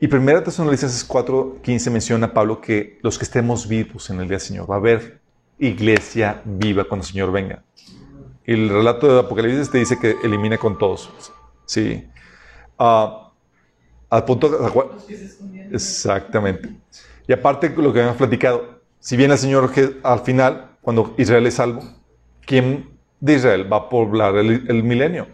Y 0.00 0.08
Primera 0.08 0.42
Tesalonicenses 0.42 1.04
4, 1.04 1.58
15 1.62 1.90
menciona 1.90 2.26
a 2.26 2.34
Pablo 2.34 2.60
que 2.60 2.98
los 3.02 3.16
que 3.16 3.24
estemos 3.24 3.68
vivos 3.68 4.10
en 4.10 4.20
el 4.20 4.24
día 4.24 4.38
del 4.38 4.40
Señor, 4.40 4.68
va 4.68 4.74
a 4.74 4.78
haber 4.78 5.23
iglesia 5.58 6.42
viva 6.44 6.84
cuando 6.84 7.04
el 7.04 7.10
Señor 7.10 7.32
venga. 7.32 7.62
Y 8.46 8.52
el 8.52 8.68
relato 8.68 9.12
de 9.12 9.20
Apocalipsis 9.20 9.70
te 9.70 9.78
dice 9.78 9.98
que 9.98 10.16
elimina 10.22 10.58
con 10.58 10.76
todos. 10.76 11.10
Sí. 11.64 12.06
Uh, 12.78 13.24
al 14.10 14.24
punto. 14.24 14.50
Exactamente. 15.72 16.76
Y 17.26 17.32
aparte, 17.32 17.70
lo 17.70 17.92
que 17.92 18.00
habíamos 18.00 18.18
platicado, 18.18 18.80
si 18.98 19.16
viene 19.16 19.34
el 19.34 19.40
Señor 19.40 19.70
al 20.02 20.20
final, 20.20 20.76
cuando 20.82 21.14
Israel 21.16 21.46
es 21.46 21.54
salvo, 21.54 21.82
¿quién 22.44 22.90
de 23.20 23.34
Israel 23.34 23.72
va 23.72 23.78
a 23.78 23.88
poblar 23.88 24.36
el, 24.36 24.66
el 24.68 24.84
milenio? 24.84 25.26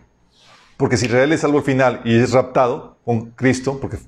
Porque 0.76 0.96
si 0.96 1.06
Israel 1.06 1.33
es 1.33 1.40
salvo 1.40 1.59
al 1.59 1.64
final 1.64 2.00
y 2.04 2.16
es 2.16 2.33
raptado 2.33 2.98
con 3.04 3.33
Cristo, 3.33 3.78
porque 3.80 3.98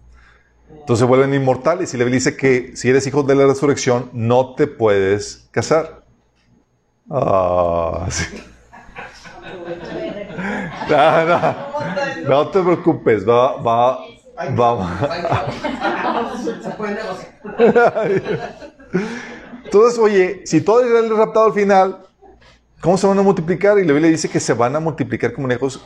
entonces 0.81 1.07
vuelven 1.07 1.35
inmortales. 1.35 1.93
Y 1.95 1.97
le 1.97 2.05
dice 2.07 2.37
que 2.37 2.77
si 2.77 2.89
eres 2.89 3.07
hijo 3.07 3.23
de 3.23 3.35
la 3.35 3.47
resurrección, 3.47 4.11
no 4.13 4.55
te 4.55 4.67
puedes 4.67 5.49
casar. 5.51 6.02
Ah, 7.15 8.07
sí. 8.09 8.25
No, 10.89 11.25
no, 11.27 11.55
no 12.27 12.49
te 12.49 12.63
preocupes, 12.63 13.29
va, 13.29 13.57
va, 13.61 13.99
va. 14.59 15.09
Entonces, 19.65 19.99
oye, 19.99 20.43
si 20.47 20.63
todo 20.63 20.87
Israel 20.87 21.05
es 21.05 21.19
raptado 21.19 21.47
al 21.47 21.53
final, 21.53 21.99
¿cómo 22.81 22.97
se 22.97 23.07
van 23.07 23.19
a 23.19 23.23
multiplicar? 23.23 23.79
Y 23.79 23.85
la 23.85 23.93
Biblia 23.93 24.11
dice 24.11 24.31
que 24.31 24.41
se 24.41 24.55
van 24.55 24.75
a 24.75 24.81
multiplicar 24.81 25.35
como 25.35 25.49
lejos 25.49 25.83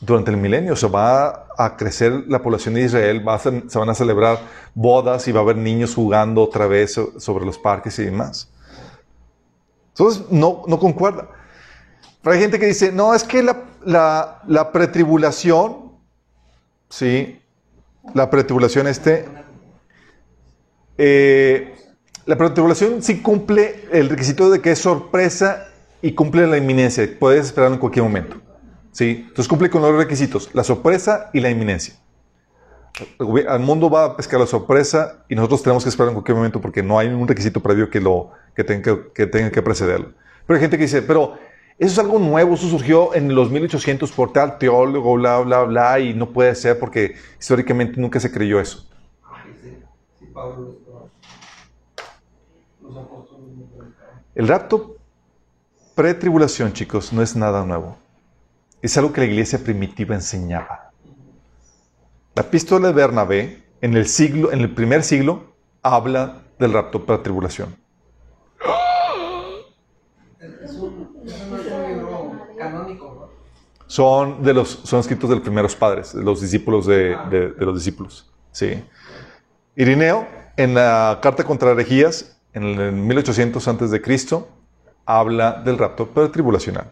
durante 0.00 0.30
el 0.30 0.36
milenio. 0.36 0.76
Se 0.76 0.86
va 0.86 1.46
a 1.58 1.76
crecer 1.76 2.12
la 2.28 2.40
población 2.40 2.74
de 2.74 2.82
Israel, 2.82 3.26
va 3.26 3.34
a 3.34 3.38
ser, 3.40 3.64
se 3.68 3.78
van 3.78 3.90
a 3.90 3.94
celebrar 3.94 4.38
bodas 4.72 5.26
y 5.26 5.32
va 5.32 5.40
a 5.40 5.42
haber 5.42 5.56
niños 5.56 5.96
jugando 5.96 6.42
otra 6.42 6.68
vez 6.68 6.94
sobre 7.18 7.44
los 7.44 7.58
parques 7.58 7.98
y 7.98 8.04
demás. 8.04 8.53
Entonces, 9.94 10.24
no, 10.30 10.62
no 10.66 10.78
concuerda. 10.78 11.28
Pero 12.22 12.34
hay 12.34 12.40
gente 12.40 12.58
que 12.58 12.66
dice, 12.66 12.90
no, 12.90 13.14
es 13.14 13.24
que 13.24 13.42
la, 13.42 13.64
la, 13.84 14.42
la 14.46 14.72
pretribulación, 14.72 15.92
¿sí? 16.88 17.40
La 18.12 18.28
pretribulación 18.28 18.86
este, 18.86 19.24
eh, 20.98 21.74
la 22.26 22.36
pretribulación 22.36 23.02
sí 23.02 23.20
cumple 23.20 23.88
el 23.92 24.08
requisito 24.08 24.50
de 24.50 24.60
que 24.60 24.72
es 24.72 24.78
sorpresa 24.78 25.68
y 26.02 26.12
cumple 26.12 26.46
la 26.46 26.56
inminencia. 26.56 27.08
Puedes 27.18 27.46
esperarlo 27.46 27.74
en 27.74 27.80
cualquier 27.80 28.04
momento. 28.04 28.36
¿sí? 28.92 29.24
Entonces 29.28 29.48
cumple 29.48 29.70
con 29.70 29.82
los 29.82 29.94
requisitos, 29.94 30.50
la 30.52 30.64
sorpresa 30.64 31.30
y 31.32 31.40
la 31.40 31.50
inminencia. 31.50 31.94
Al 33.48 33.60
mundo 33.60 33.90
va 33.90 34.04
a 34.04 34.16
pescar 34.16 34.38
la 34.38 34.46
sorpresa 34.46 35.24
y 35.28 35.34
nosotros 35.34 35.62
tenemos 35.62 35.82
que 35.82 35.88
esperar 35.88 36.10
en 36.10 36.14
cualquier 36.14 36.36
momento 36.36 36.60
porque 36.60 36.82
no 36.82 36.98
hay 36.98 37.08
un 37.08 37.26
requisito 37.26 37.60
previo 37.60 37.90
que, 37.90 38.00
lo, 38.00 38.30
que, 38.54 38.62
tenga, 38.62 38.96
que 39.12 39.26
tenga 39.26 39.50
que 39.50 39.62
precederlo. 39.62 40.12
Pero 40.46 40.56
hay 40.56 40.60
gente 40.60 40.76
que 40.76 40.84
dice, 40.84 41.02
pero 41.02 41.34
eso 41.76 41.92
es 41.92 41.98
algo 41.98 42.20
nuevo, 42.20 42.54
eso 42.54 42.68
surgió 42.68 43.12
en 43.14 43.34
los 43.34 43.50
1800 43.50 44.12
por 44.12 44.32
tal 44.32 44.58
teólogo, 44.58 45.14
bla, 45.14 45.40
bla, 45.40 45.64
bla, 45.64 45.98
y 45.98 46.14
no 46.14 46.30
puede 46.30 46.54
ser 46.54 46.78
porque 46.78 47.16
históricamente 47.40 48.00
nunca 48.00 48.20
se 48.20 48.30
creyó 48.30 48.60
eso. 48.60 48.86
El 54.36 54.48
rapto 54.48 54.96
pre-tribulación, 55.94 56.72
chicos, 56.72 57.12
no 57.12 57.22
es 57.22 57.34
nada 57.34 57.64
nuevo. 57.64 57.96
Es 58.82 58.96
algo 58.98 59.12
que 59.12 59.20
la 59.20 59.26
iglesia 59.26 59.58
primitiva 59.58 60.14
enseñaba. 60.14 60.83
La 62.34 62.42
epístola 62.42 62.88
de 62.88 62.94
Bernabé, 62.94 63.62
en 63.80 63.96
el, 63.96 64.74
primer 64.74 65.04
siglo, 65.04 65.54
habla 65.82 66.42
del 66.58 66.72
rapto 66.72 67.06
pre-tribulación. 67.06 67.76
Son, 73.86 74.42
de 74.42 74.52
los, 74.52 74.68
son 74.82 74.98
escritos 74.98 75.30
de 75.30 75.36
los 75.36 75.44
primeros 75.44 75.76
padres, 75.76 76.12
de 76.12 76.24
los 76.24 76.40
discípulos 76.40 76.86
de, 76.86 77.54
los 77.56 77.76
discípulos. 77.76 78.28
Sí. 78.50 78.82
Irineo, 79.76 80.26
en 80.56 80.74
la 80.74 81.20
carta 81.22 81.44
contra 81.44 81.70
herejías, 81.70 82.36
en 82.52 82.64
el 82.64 82.92
1800 82.92 83.68
antes 83.68 83.92
de 83.92 84.02
Cristo, 84.02 84.48
habla 85.06 85.62
del 85.64 85.78
rapto 85.78 86.08
tribulacional. 86.32 86.90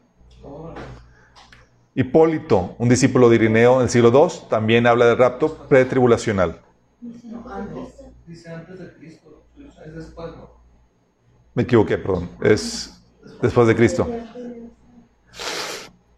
Hipólito, 1.95 2.75
un 2.79 2.89
discípulo 2.89 3.29
de 3.29 3.37
Irineo 3.37 3.77
en 3.77 3.83
el 3.83 3.91
siglo 3.91 4.09
II, 4.09 4.49
también 4.49 4.87
habla 4.87 5.07
del 5.07 5.19
rapto 5.19 5.69
pretribulacional. 5.69 6.61
Dice 8.27 8.51
antes 8.51 8.79
de 8.79 8.93
Cristo, 8.95 9.45
es 9.85 9.95
después, 9.95 10.33
Me 11.55 11.65
equivoqué, 11.65 11.99
perdón. 11.99 12.31
Es 12.41 13.03
después 13.43 13.67
de 13.67 13.77
Cristo. 13.77 14.09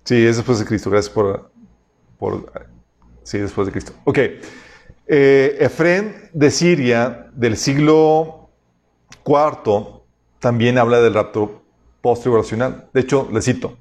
Sí, 0.04 0.24
es 0.24 0.36
después 0.36 0.60
de 0.60 0.64
Cristo. 0.64 0.90
Gracias 0.90 1.12
por... 1.12 1.50
por 2.18 2.52
sí, 3.24 3.38
después 3.38 3.66
de 3.66 3.72
Cristo. 3.72 3.92
Ok. 4.04 4.18
Eh, 5.06 5.56
Efrén 5.58 6.30
de 6.32 6.50
Siria, 6.50 7.30
del 7.34 7.56
siglo 7.56 8.50
IV, 9.26 10.02
también 10.38 10.78
habla 10.78 11.00
del 11.00 11.14
rapto 11.14 11.62
post-tribulacional. 12.00 12.88
De 12.92 13.00
hecho, 13.00 13.28
le 13.32 13.42
cito. 13.42 13.76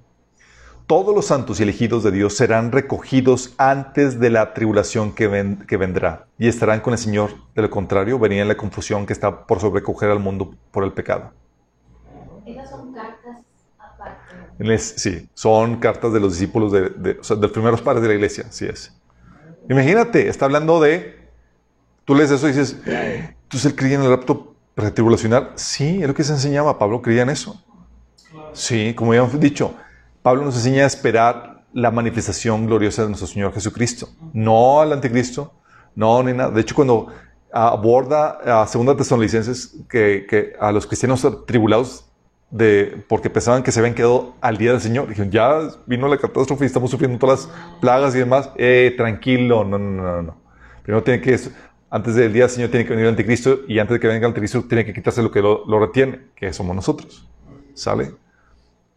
Todos 0.87 1.15
los 1.15 1.25
santos 1.25 1.59
y 1.59 1.63
elegidos 1.63 2.03
de 2.03 2.11
Dios 2.11 2.35
serán 2.35 2.71
recogidos 2.71 3.53
antes 3.57 4.19
de 4.19 4.29
la 4.29 4.53
tribulación 4.53 5.13
que, 5.13 5.57
que 5.67 5.77
vendrá 5.77 6.27
y 6.37 6.47
estarán 6.47 6.81
con 6.81 6.93
el 6.93 6.99
Señor. 6.99 7.31
De 7.55 7.61
lo 7.61 7.69
contrario, 7.69 8.19
verían 8.19 8.47
la 8.47 8.57
confusión 8.57 9.05
que 9.05 9.13
está 9.13 9.45
por 9.45 9.59
sobrecoger 9.59 10.09
al 10.09 10.19
mundo 10.19 10.55
por 10.71 10.83
el 10.83 10.91
pecado. 10.91 11.31
Esas 12.45 12.69
son 12.69 12.93
cartas 12.93 13.37
sí, 14.77 15.29
son 15.33 15.77
cartas 15.79 16.13
de 16.13 16.19
los 16.19 16.33
discípulos 16.33 16.71
de, 16.71 16.89
de, 16.89 17.11
o 17.19 17.23
sea, 17.23 17.35
de 17.35 17.43
los 17.43 17.51
primeros 17.51 17.81
padres 17.81 18.01
de 18.01 18.09
la 18.09 18.13
iglesia, 18.15 18.45
así 18.49 18.65
es. 18.65 18.93
Imagínate, 19.69 20.27
está 20.27 20.45
hablando 20.45 20.81
de, 20.81 21.15
tú 22.05 22.15
lees 22.15 22.31
eso 22.31 22.47
y 22.47 22.51
dices, 22.51 22.77
entonces 22.85 23.65
él 23.65 23.75
creía 23.75 23.95
en 23.95 24.03
el 24.03 24.09
rapto 24.09 24.53
pretribulacional. 24.75 25.51
Sí, 25.55 26.01
es 26.01 26.07
lo 26.07 26.13
que 26.13 26.23
se 26.23 26.33
enseñaba. 26.33 26.77
Pablo 26.77 27.01
creía 27.01 27.21
en 27.21 27.29
eso. 27.29 27.63
Sí, 28.53 28.93
como 28.93 29.13
ya 29.13 29.21
hemos 29.21 29.39
dicho, 29.39 29.73
Pablo 30.23 30.45
nos 30.45 30.55
enseña 30.55 30.85
a 30.85 30.87
esperar 30.87 31.65
la 31.73 31.91
manifestación 31.91 32.65
gloriosa 32.65 33.01
de 33.01 33.09
nuestro 33.09 33.27
Señor 33.27 33.53
Jesucristo. 33.53 34.07
No 34.31 34.79
al 34.79 34.93
anticristo, 34.93 35.53
no 35.95 36.23
ni 36.23 36.31
nada. 36.31 36.49
De 36.49 36.61
hecho, 36.61 36.75
cuando 36.75 37.07
aborda 37.51 38.61
a 38.61 38.65
Segunda 38.67 38.95
Tesalonicenses 38.95 39.75
que, 39.89 40.25
que 40.27 40.53
a 40.59 40.71
los 40.71 40.87
cristianos 40.87 41.27
tribulados 41.45 42.05
de, 42.49 43.03
porque 43.09 43.29
pensaban 43.29 43.63
que 43.63 43.71
se 43.71 43.79
habían 43.79 43.95
quedado 43.95 44.35
al 44.39 44.57
día 44.57 44.71
del 44.71 44.79
Señor. 44.79 45.09
Dijeron, 45.09 45.29
ya 45.29 45.59
vino 45.85 46.07
la 46.07 46.17
catástrofe 46.17 46.63
y 46.63 46.67
estamos 46.67 46.89
sufriendo 46.89 47.19
todas 47.19 47.45
las 47.45 47.79
plagas 47.81 48.15
y 48.15 48.19
demás. 48.19 48.49
Eh, 48.55 48.93
tranquilo, 48.95 49.65
no, 49.65 49.77
no, 49.77 50.01
no, 50.01 50.21
no. 50.21 50.37
Primero 50.83 51.03
tiene 51.03 51.19
que, 51.19 51.37
antes 51.89 52.15
del 52.15 52.31
día 52.31 52.43
del 52.43 52.51
Señor 52.51 52.69
tiene 52.69 52.85
que 52.85 52.91
venir 52.91 53.05
el 53.05 53.11
anticristo 53.11 53.59
y 53.67 53.77
antes 53.79 53.95
de 53.95 53.99
que 53.99 54.07
venga 54.07 54.19
el 54.19 54.31
anticristo 54.31 54.63
tiene 54.63 54.85
que 54.85 54.93
quitarse 54.93 55.21
lo 55.21 55.31
que 55.31 55.41
lo, 55.41 55.65
lo 55.65 55.79
retiene, 55.79 56.27
que 56.33 56.53
somos 56.53 56.75
nosotros. 56.75 57.27
¿Sale? 57.73 58.22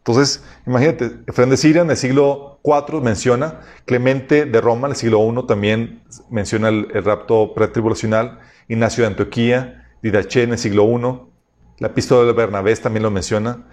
Entonces, 0.07 0.41
imagínate, 0.65 1.17
Efraín 1.27 1.49
de 1.49 1.57
Siria 1.57 1.81
en 1.81 1.89
el 1.89 1.97
siglo 1.97 2.61
IV 2.63 3.01
menciona, 3.01 3.59
Clemente 3.83 4.45
de 4.45 4.61
Roma 4.61 4.87
en 4.87 4.91
el 4.91 4.95
siglo 4.95 5.19
I 5.19 5.45
también 5.47 6.01
menciona 6.29 6.69
el, 6.69 6.87
rapto 7.03 7.53
pretribulacional, 7.53 8.39
Ignacio 8.69 9.03
de 9.03 9.09
Antioquía, 9.09 9.89
Didache 10.01 10.43
en 10.43 10.53
el 10.53 10.57
siglo 10.57 10.85
I, 10.85 11.81
la 11.81 11.87
epístola 11.89 12.25
de 12.25 12.31
Bernabé 12.31 12.73
también 12.77 13.03
lo 13.03 13.11
menciona, 13.11 13.65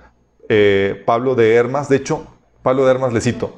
eh, 0.49 1.05
Pablo 1.07 1.37
de 1.37 1.55
Hermas, 1.55 1.89
de 1.89 1.97
hecho, 1.99 2.27
Pablo 2.65 2.85
de 2.85 2.91
Hermas 2.91 3.13
le 3.13 3.21
cito, 3.21 3.57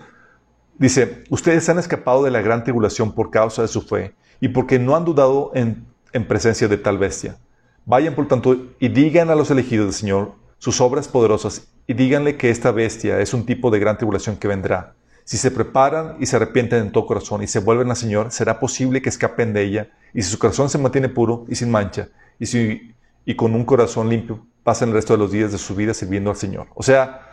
dice, 0.76 1.24
ustedes 1.30 1.66
han 1.70 1.78
escapado 1.78 2.24
de 2.24 2.30
la 2.30 2.42
gran 2.42 2.62
tribulación 2.62 3.14
por 3.14 3.30
causa 3.30 3.62
de 3.62 3.68
su 3.68 3.80
fe 3.80 4.14
y 4.38 4.48
porque 4.48 4.78
no 4.78 4.96
han 4.96 5.06
dudado 5.06 5.50
en, 5.54 5.86
en 6.12 6.28
presencia 6.28 6.68
de 6.68 6.76
tal 6.76 6.98
bestia. 6.98 7.38
Vayan 7.86 8.14
por 8.14 8.28
tanto 8.28 8.54
y 8.78 8.88
digan 8.88 9.30
a 9.30 9.34
los 9.34 9.50
elegidos 9.50 9.86
del 9.86 9.94
Señor 9.94 10.34
sus 10.58 10.78
obras 10.82 11.08
poderosas 11.08 11.72
y 11.86 11.94
díganle 11.94 12.36
que 12.36 12.50
esta 12.50 12.72
bestia 12.72 13.20
es 13.20 13.32
un 13.32 13.46
tipo 13.46 13.70
de 13.70 13.78
gran 13.78 13.96
tribulación 13.96 14.36
que 14.36 14.48
vendrá. 14.48 14.94
Si 15.24 15.36
se 15.36 15.50
preparan 15.50 16.16
y 16.20 16.26
se 16.26 16.36
arrepienten 16.36 16.80
en 16.80 16.92
todo 16.92 17.06
corazón 17.06 17.42
y 17.42 17.46
se 17.46 17.60
vuelven 17.60 17.90
al 17.90 17.96
Señor, 17.96 18.30
será 18.30 18.60
posible 18.60 19.02
que 19.02 19.08
escapen 19.08 19.52
de 19.52 19.62
ella. 19.62 19.88
Y 20.14 20.22
si 20.22 20.30
su 20.30 20.38
corazón 20.38 20.68
se 20.68 20.78
mantiene 20.78 21.08
puro 21.08 21.44
y 21.48 21.56
sin 21.56 21.70
mancha, 21.70 22.08
y, 22.38 22.46
si, 22.46 22.94
y 23.24 23.34
con 23.34 23.54
un 23.54 23.64
corazón 23.64 24.08
limpio, 24.08 24.46
pasen 24.62 24.88
el 24.90 24.94
resto 24.94 25.14
de 25.14 25.18
los 25.18 25.32
días 25.32 25.52
de 25.52 25.58
su 25.58 25.74
vida 25.74 25.94
sirviendo 25.94 26.30
al 26.30 26.36
Señor. 26.36 26.68
O 26.74 26.82
sea, 26.82 27.28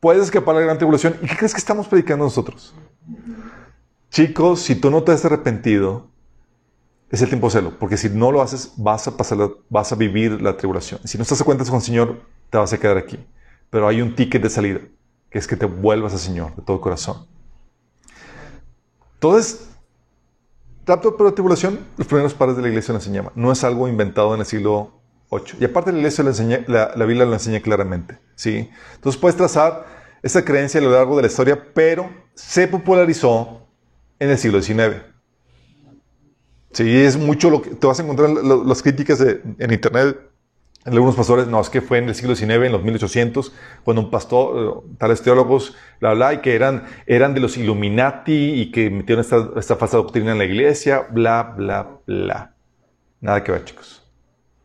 puedes 0.00 0.24
escapar 0.24 0.54
de 0.54 0.60
la 0.60 0.66
gran 0.66 0.78
tribulación. 0.78 1.16
¿Y 1.22 1.26
qué 1.26 1.36
crees 1.36 1.52
que 1.52 1.58
estamos 1.58 1.88
predicando 1.88 2.24
nosotros? 2.24 2.74
Chicos, 4.10 4.60
si 4.60 4.74
tú 4.74 4.90
no 4.90 5.02
te 5.02 5.12
has 5.12 5.24
arrepentido, 5.24 6.08
es 7.10 7.22
el 7.22 7.28
tiempo 7.28 7.46
de 7.46 7.52
hacerlo, 7.52 7.74
porque 7.78 7.96
si 7.96 8.08
no 8.08 8.32
lo 8.32 8.40
haces, 8.40 8.72
vas 8.76 9.06
a, 9.08 9.16
pasar 9.16 9.38
vas 9.68 9.92
a 9.92 9.96
vivir 9.96 10.40
la 10.40 10.56
tribulación. 10.56 11.00
Si 11.04 11.18
no 11.18 11.22
estás 11.22 11.40
a 11.40 11.44
cuentas 11.44 11.68
con 11.68 11.78
el 11.78 11.84
Señor, 11.84 12.22
te 12.50 12.58
vas 12.58 12.72
a 12.72 12.78
quedar 12.78 12.96
aquí. 12.96 13.18
Pero 13.70 13.88
hay 13.88 14.02
un 14.02 14.14
ticket 14.14 14.42
de 14.42 14.50
salida, 14.50 14.80
que 15.30 15.38
es 15.38 15.46
que 15.46 15.56
te 15.56 15.66
vuelvas 15.66 16.12
al 16.12 16.18
Señor 16.18 16.54
de 16.56 16.62
todo 16.62 16.80
corazón. 16.80 17.26
Entonces, 19.14 19.68
rapto 20.86 21.16
por 21.16 21.26
la 21.26 21.32
tribulación, 21.32 21.78
los 21.96 22.06
primeros 22.06 22.34
padres 22.34 22.56
de 22.56 22.62
la 22.62 22.68
iglesia 22.68 22.92
lo 22.92 22.98
enseñaban. 22.98 23.32
No 23.36 23.52
es 23.52 23.62
algo 23.64 23.86
inventado 23.86 24.34
en 24.34 24.40
el 24.40 24.46
siglo 24.46 24.92
VIII. 25.30 25.58
Y 25.60 25.64
aparte 25.64 25.92
la 25.92 25.98
iglesia 25.98 26.24
lo 26.24 26.30
enseña, 26.30 26.64
la, 26.66 26.92
la, 26.96 27.04
Biblia 27.04 27.24
lo 27.24 27.34
enseña 27.34 27.60
claramente. 27.60 28.18
¿sí? 28.34 28.68
Entonces 28.94 29.20
puedes 29.20 29.36
trazar 29.36 29.86
esa 30.22 30.44
creencia 30.44 30.80
a 30.80 30.84
lo 30.84 30.90
largo 30.90 31.16
de 31.16 31.22
la 31.22 31.28
historia, 31.28 31.62
pero 31.74 32.10
se 32.34 32.66
popularizó 32.66 33.66
en 34.18 34.30
el 34.30 34.38
siglo 34.38 34.60
XIX. 34.60 35.02
Sí, 36.72 37.02
es 37.02 37.16
mucho 37.16 37.50
lo 37.50 37.62
que 37.62 37.70
te 37.70 37.86
vas 37.86 37.98
a 37.98 38.02
encontrar 38.02 38.30
en 38.30 38.68
las 38.68 38.82
críticas 38.82 39.20
en 39.20 39.72
internet 39.72 40.29
algunos 40.84 41.14
pastores, 41.14 41.46
no, 41.46 41.60
es 41.60 41.68
que 41.68 41.80
fue 41.80 41.98
en 41.98 42.08
el 42.08 42.14
siglo 42.14 42.34
XIX, 42.34 42.50
en 42.50 42.72
los 42.72 42.82
1800, 42.82 43.52
cuando 43.84 44.02
un 44.02 44.10
pastor, 44.10 44.84
eh, 44.86 44.94
tales 44.98 45.22
teólogos, 45.22 45.76
bla, 46.00 46.14
bla, 46.14 46.34
y 46.34 46.38
que 46.38 46.54
eran, 46.54 46.84
eran 47.06 47.34
de 47.34 47.40
los 47.40 47.56
Illuminati 47.56 48.60
y 48.60 48.70
que 48.70 48.88
metieron 48.88 49.22
esta, 49.22 49.50
esta 49.56 49.76
falsa 49.76 49.98
doctrina 49.98 50.32
en 50.32 50.38
la 50.38 50.44
iglesia, 50.44 51.06
bla, 51.10 51.54
bla, 51.56 51.98
bla. 52.06 52.54
Nada 53.20 53.44
que 53.44 53.52
ver, 53.52 53.64
chicos. 53.64 54.02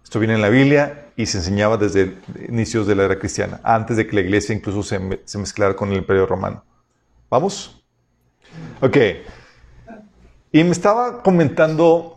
Esto 0.03 0.19
viene 0.19 0.35
en 0.35 0.41
la 0.41 0.49
Biblia 0.49 1.09
y 1.17 1.25
se 1.25 1.39
enseñaba 1.39 1.77
desde 1.77 2.15
inicios 2.47 2.87
de 2.87 2.95
la 2.95 3.03
era 3.03 3.19
cristiana, 3.19 3.59
antes 3.63 3.97
de 3.97 4.07
que 4.07 4.15
la 4.15 4.21
iglesia 4.21 4.55
incluso 4.55 4.83
se, 4.83 5.21
se 5.25 5.37
mezclara 5.37 5.75
con 5.75 5.91
el 5.91 5.97
imperio 5.97 6.25
romano. 6.25 6.63
¿Vamos? 7.29 7.83
Ok. 8.81 8.97
Y 10.51 10.63
me 10.63 10.71
estaba 10.71 11.21
comentando 11.21 12.15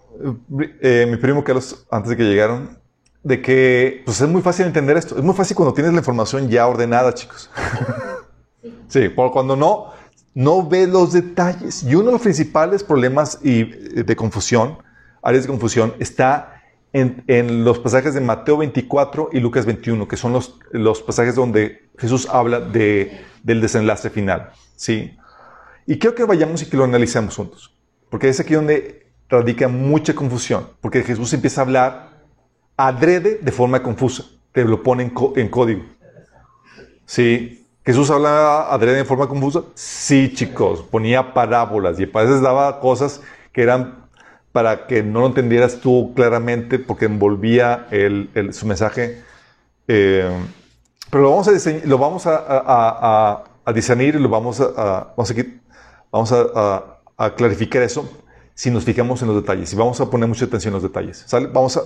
eh, 0.81 1.07
mi 1.09 1.17
primo 1.17 1.43
Carlos, 1.43 1.87
antes 1.91 2.11
de 2.11 2.17
que 2.17 2.25
llegaron, 2.25 2.79
de 3.23 3.43
que 3.43 4.03
pues 4.05 4.21
es 4.21 4.29
muy 4.29 4.43
fácil 4.43 4.67
entender 4.67 4.97
esto. 4.97 5.17
Es 5.17 5.25
muy 5.25 5.35
fácil 5.35 5.57
cuando 5.57 5.75
tienes 5.75 5.93
la 5.93 5.99
información 5.99 6.49
ya 6.49 6.67
ordenada, 6.67 7.13
chicos. 7.15 7.51
sí, 8.89 9.09
por 9.09 9.33
cuando 9.33 9.57
no, 9.57 9.93
no 10.35 10.67
ve 10.67 10.87
los 10.87 11.13
detalles. 11.13 11.83
Y 11.83 11.95
uno 11.95 12.07
de 12.07 12.13
los 12.13 12.23
principales 12.23 12.85
problemas 12.85 13.39
y, 13.43 13.61
eh, 13.61 14.05
de 14.05 14.17
confusión, 14.17 14.79
áreas 15.23 15.45
de 15.45 15.49
confusión, 15.49 15.95
está 15.99 16.63
en, 16.93 17.23
en, 17.27 17.65
los 17.65 17.79
pasajes 17.79 18.15
de 18.15 18.21
Mateo 18.21 18.59
24 18.59 19.31
y 19.33 19.41
Lucas 19.41 19.67
21, 19.67 20.09
que 20.09 20.17
son 20.17 20.33
los, 20.33 20.59
los 20.71 21.03
pasajes 21.03 21.35
donde 21.35 21.89
Jesús 21.99 22.29
habla 22.31 22.61
de, 22.61 23.21
del 23.43 23.61
desenlace 23.61 24.11
final. 24.11 24.53
¿sí? 24.77 25.19
Y 25.87 25.99
quiero 25.99 26.15
que 26.15 26.25
vayamos 26.25 26.63
y 26.63 26.67
que 26.67 26.77
lo 26.77 26.85
analicemos 26.85 27.37
juntos, 27.37 27.75
porque 28.11 28.29
es 28.29 28.41
aquí 28.41 28.55
donde 28.55 29.07
radica 29.29 29.69
mucha 29.69 30.15
confusión, 30.15 30.69
porque 30.81 31.03
Jesús 31.03 31.33
empieza 31.33 31.61
a 31.61 31.65
hablar 31.65 32.08
adrede 32.79 33.41
de 33.43 33.53
forma 33.53 33.83
confusa. 33.83 34.25
Te 34.53 34.65
lo 34.65 34.83
pone 34.83 35.13
en, 35.37 35.49
código. 35.51 35.85
¿Sí? 37.05 37.67
¿Jesús 37.85 38.11
hablaba 38.11 38.73
adrede 38.73 39.01
en 39.01 39.07
forma 39.07 39.29
confusa? 39.29 39.65
Sí, 39.75 40.33
chicos. 40.33 40.83
Ponía 40.83 41.35
parábolas 41.35 42.01
y 42.01 42.05
a 42.05 42.07
veces 42.07 42.41
daba 42.41 42.81
cosas 42.81 43.21
que 43.53 43.63
eran 43.63 44.07
para 44.53 44.87
que 44.87 45.03
no 45.03 45.21
lo 45.21 45.27
entendieras 45.27 45.81
tú 45.81 46.13
claramente 46.15 46.79
porque 46.79 47.05
envolvía 47.05 47.87
el, 47.91 48.31
su 48.53 48.67
mensaje. 48.67 49.23
Eh, 49.89 50.31
pero 51.11 51.25
lo 51.25 51.31
vamos 51.31 51.49
a, 51.49 51.53
lo 51.85 51.99
vamos 51.99 52.27
a, 52.27 53.45
a, 53.65 53.73
discernir 53.73 54.15
y 54.15 54.19
lo 54.19 54.29
vamos 54.29 54.61
a, 54.61 55.13
vamos, 55.17 55.35
vamos 56.11 56.33
a, 56.33 57.35
clarificar 57.37 57.83
eso 57.83 58.09
si 58.55 58.71
nos 58.71 58.85
fijamos 58.85 59.23
en 59.23 59.29
los 59.29 59.37
detalles 59.37 59.73
y 59.73 59.77
vamos 59.77 60.01
a 60.01 60.11
poner 60.11 60.29
mucha 60.29 60.45
atención 60.45 60.73
en 60.73 60.75
los 60.75 60.83
detalles. 60.83 61.25
¿sale? 61.27 61.47
Vamos 61.47 61.77
a, 61.77 61.83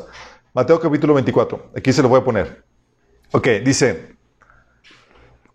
Mateo 0.55 0.78
capítulo 0.78 1.14
24. 1.14 1.70
Aquí 1.74 1.94
se 1.94 2.03
lo 2.03 2.11
voy 2.11 2.20
a 2.20 2.24
poner. 2.24 2.62
Ok, 3.30 3.48
dice, 3.64 4.16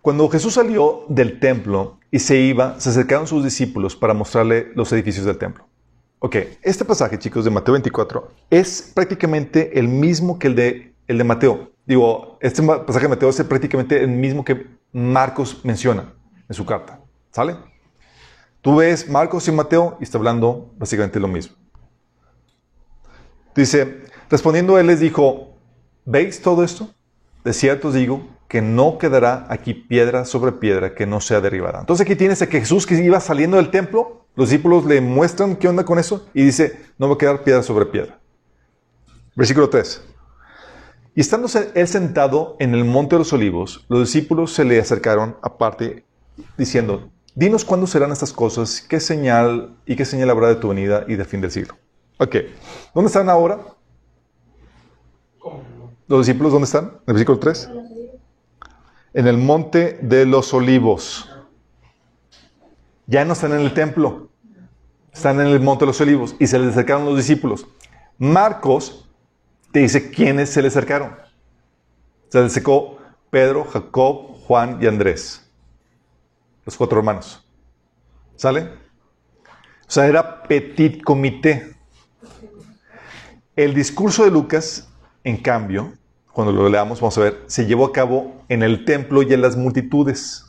cuando 0.02 0.28
Jesús 0.28 0.56
salió 0.56 1.06
del 1.08 1.40
templo 1.40 2.00
y 2.10 2.18
se 2.18 2.38
iba, 2.38 2.80
se 2.80 2.90
acercaron 2.90 3.28
sus 3.28 3.44
discípulos 3.44 3.96
para 3.96 4.16
mostrarle 4.16 4.72
los 4.74 4.92
edificios 4.92 5.24
del 5.28 5.38
templo. 5.38 5.68
Ok, 6.18 6.38
este 6.64 6.84
pasaje, 6.84 7.20
chicos, 7.20 7.46
de 7.46 7.52
Mateo 7.52 7.74
24 7.74 8.32
es 8.50 8.92
prácticamente 8.96 9.78
el 9.78 9.88
mismo 9.88 10.40
que 10.40 10.48
el 10.48 10.56
de, 10.56 10.96
el 11.06 11.20
de 11.20 11.24
Mateo. 11.24 11.70
Digo, 11.86 12.40
este 12.42 12.64
pasaje 12.64 13.06
de 13.06 13.10
Mateo 13.10 13.30
es 13.30 13.44
prácticamente 13.44 14.02
el 14.02 14.08
mismo 14.08 14.44
que 14.44 14.66
Marcos 14.92 15.64
menciona 15.64 16.12
en 16.50 16.56
su 16.56 16.66
carta. 16.66 17.00
¿Sale? 17.30 17.56
Tú 18.62 18.78
ves 18.78 19.08
Marcos 19.08 19.48
y 19.48 19.52
Mateo 19.52 19.96
y 20.00 20.06
está 20.06 20.18
hablando 20.18 20.74
básicamente 20.76 21.20
lo 21.20 21.28
mismo. 21.28 21.56
Dice, 23.56 24.07
Respondiendo 24.30 24.78
él 24.78 24.88
les 24.88 25.00
dijo, 25.00 25.56
¿veis 26.06 26.42
todo 26.42 26.64
esto? 26.64 26.90
De 27.44 27.54
cierto 27.54 27.90
os 27.90 27.94
digo 27.94 28.28
que 28.48 28.62
no 28.62 28.98
quedará 28.98 29.46
aquí 29.50 29.74
piedra 29.74 30.26
sobre 30.26 30.54
piedra 30.54 30.96
que 30.96 31.06
no 31.06 31.22
sea 31.22 31.42
derribada. 31.42 31.80
Entonces 31.80 32.06
aquí 32.06 32.16
tienes 32.16 32.42
a 32.42 32.48
que 32.48 32.60
Jesús 32.60 32.86
que 32.86 32.96
iba 32.96 33.20
saliendo 33.20 33.58
del 33.58 33.72
templo, 33.72 34.26
los 34.36 34.50
discípulos 34.50 34.86
le 34.86 35.02
muestran 35.02 35.56
qué 35.56 35.68
onda 35.68 35.84
con 35.84 36.00
eso 36.00 36.28
y 36.34 36.44
dice, 36.44 36.86
no 36.98 37.08
va 37.08 37.16
a 37.16 37.18
quedar 37.18 37.44
piedra 37.44 37.64
sobre 37.64 37.86
piedra. 37.86 38.20
Versículo 39.36 39.70
3. 39.70 40.04
Y 41.16 41.22
estando 41.22 41.48
él 41.74 41.88
sentado 41.88 42.56
en 42.60 42.74
el 42.74 42.86
monte 42.86 43.16
de 43.16 43.20
los 43.20 43.34
olivos, 43.34 43.86
los 43.90 44.02
discípulos 44.02 44.54
se 44.54 44.64
le 44.64 44.80
acercaron 44.80 45.38
aparte 45.42 46.06
diciendo, 46.58 47.10
dinos 47.34 47.66
cuándo 47.66 47.88
serán 47.88 48.12
estas 48.12 48.34
cosas, 48.34 48.82
qué 48.82 49.00
señal 49.00 49.76
y 49.86 49.96
qué 49.96 50.06
señal 50.06 50.30
habrá 50.30 50.50
de 50.50 50.56
tu 50.56 50.70
venida 50.70 51.06
y 51.08 51.16
del 51.16 51.26
fin 51.26 51.42
del 51.42 51.52
siglo. 51.52 51.76
Ok, 52.20 52.36
¿dónde 52.94 53.08
están 53.08 53.30
ahora? 53.30 53.60
¿Los 56.08 56.26
discípulos 56.26 56.54
dónde 56.54 56.66
están? 56.66 56.86
En 56.86 57.02
el 57.08 57.14
versículo 57.14 57.40
3. 57.40 57.70
En 59.14 59.28
el 59.28 59.38
monte 59.38 60.00
de 60.02 60.26
los 60.26 60.54
olivos. 60.54 61.30
Ya 63.08 63.26
no 63.26 63.34
están 63.34 63.54
en 63.54 63.62
el 63.62 63.74
templo. 63.74 64.30
Están 65.12 65.40
en 65.42 65.48
el 65.48 65.60
monte 65.60 65.86
de 65.86 65.88
los 65.88 66.02
olivos. 66.02 66.36
Y 66.40 66.48
se 66.48 66.60
les 66.60 66.70
acercaron 66.70 67.06
los 67.06 67.18
discípulos. 67.18 67.68
Marcos 68.18 69.08
te 69.72 69.80
dice 69.80 70.10
quiénes 70.12 70.50
se 70.50 70.62
le 70.62 70.70
acercaron. 70.70 71.16
Se 72.30 72.40
les 72.40 72.52
acercó 72.52 72.98
Pedro, 73.30 73.66
Jacob, 73.66 74.34
Juan 74.46 74.80
y 74.82 74.88
Andrés. 74.88 75.46
Los 76.66 76.78
cuatro 76.78 77.00
hermanos. 77.00 77.46
¿Sale? 78.36 78.70
O 79.88 79.92
sea, 79.92 80.08
era 80.08 80.44
petit 80.44 81.04
comité. 81.04 81.76
El 83.56 83.74
discurso 83.74 84.24
de 84.24 84.32
Lucas 84.32 84.88
en 85.24 85.38
cambio, 85.38 85.94
cuando 86.32 86.52
lo 86.52 86.70
leamos, 86.70 87.02
vamos 87.02 87.18
a 87.18 87.22
ver, 87.22 87.44
se 87.48 87.66
llevó 87.66 87.86
a 87.86 87.92
cabo 87.92 88.44
en 88.50 88.64
el 88.64 88.86
templo 88.86 89.22
y 89.24 89.34
en 89.34 89.42
las 89.42 89.56
multitudes. 89.56 90.46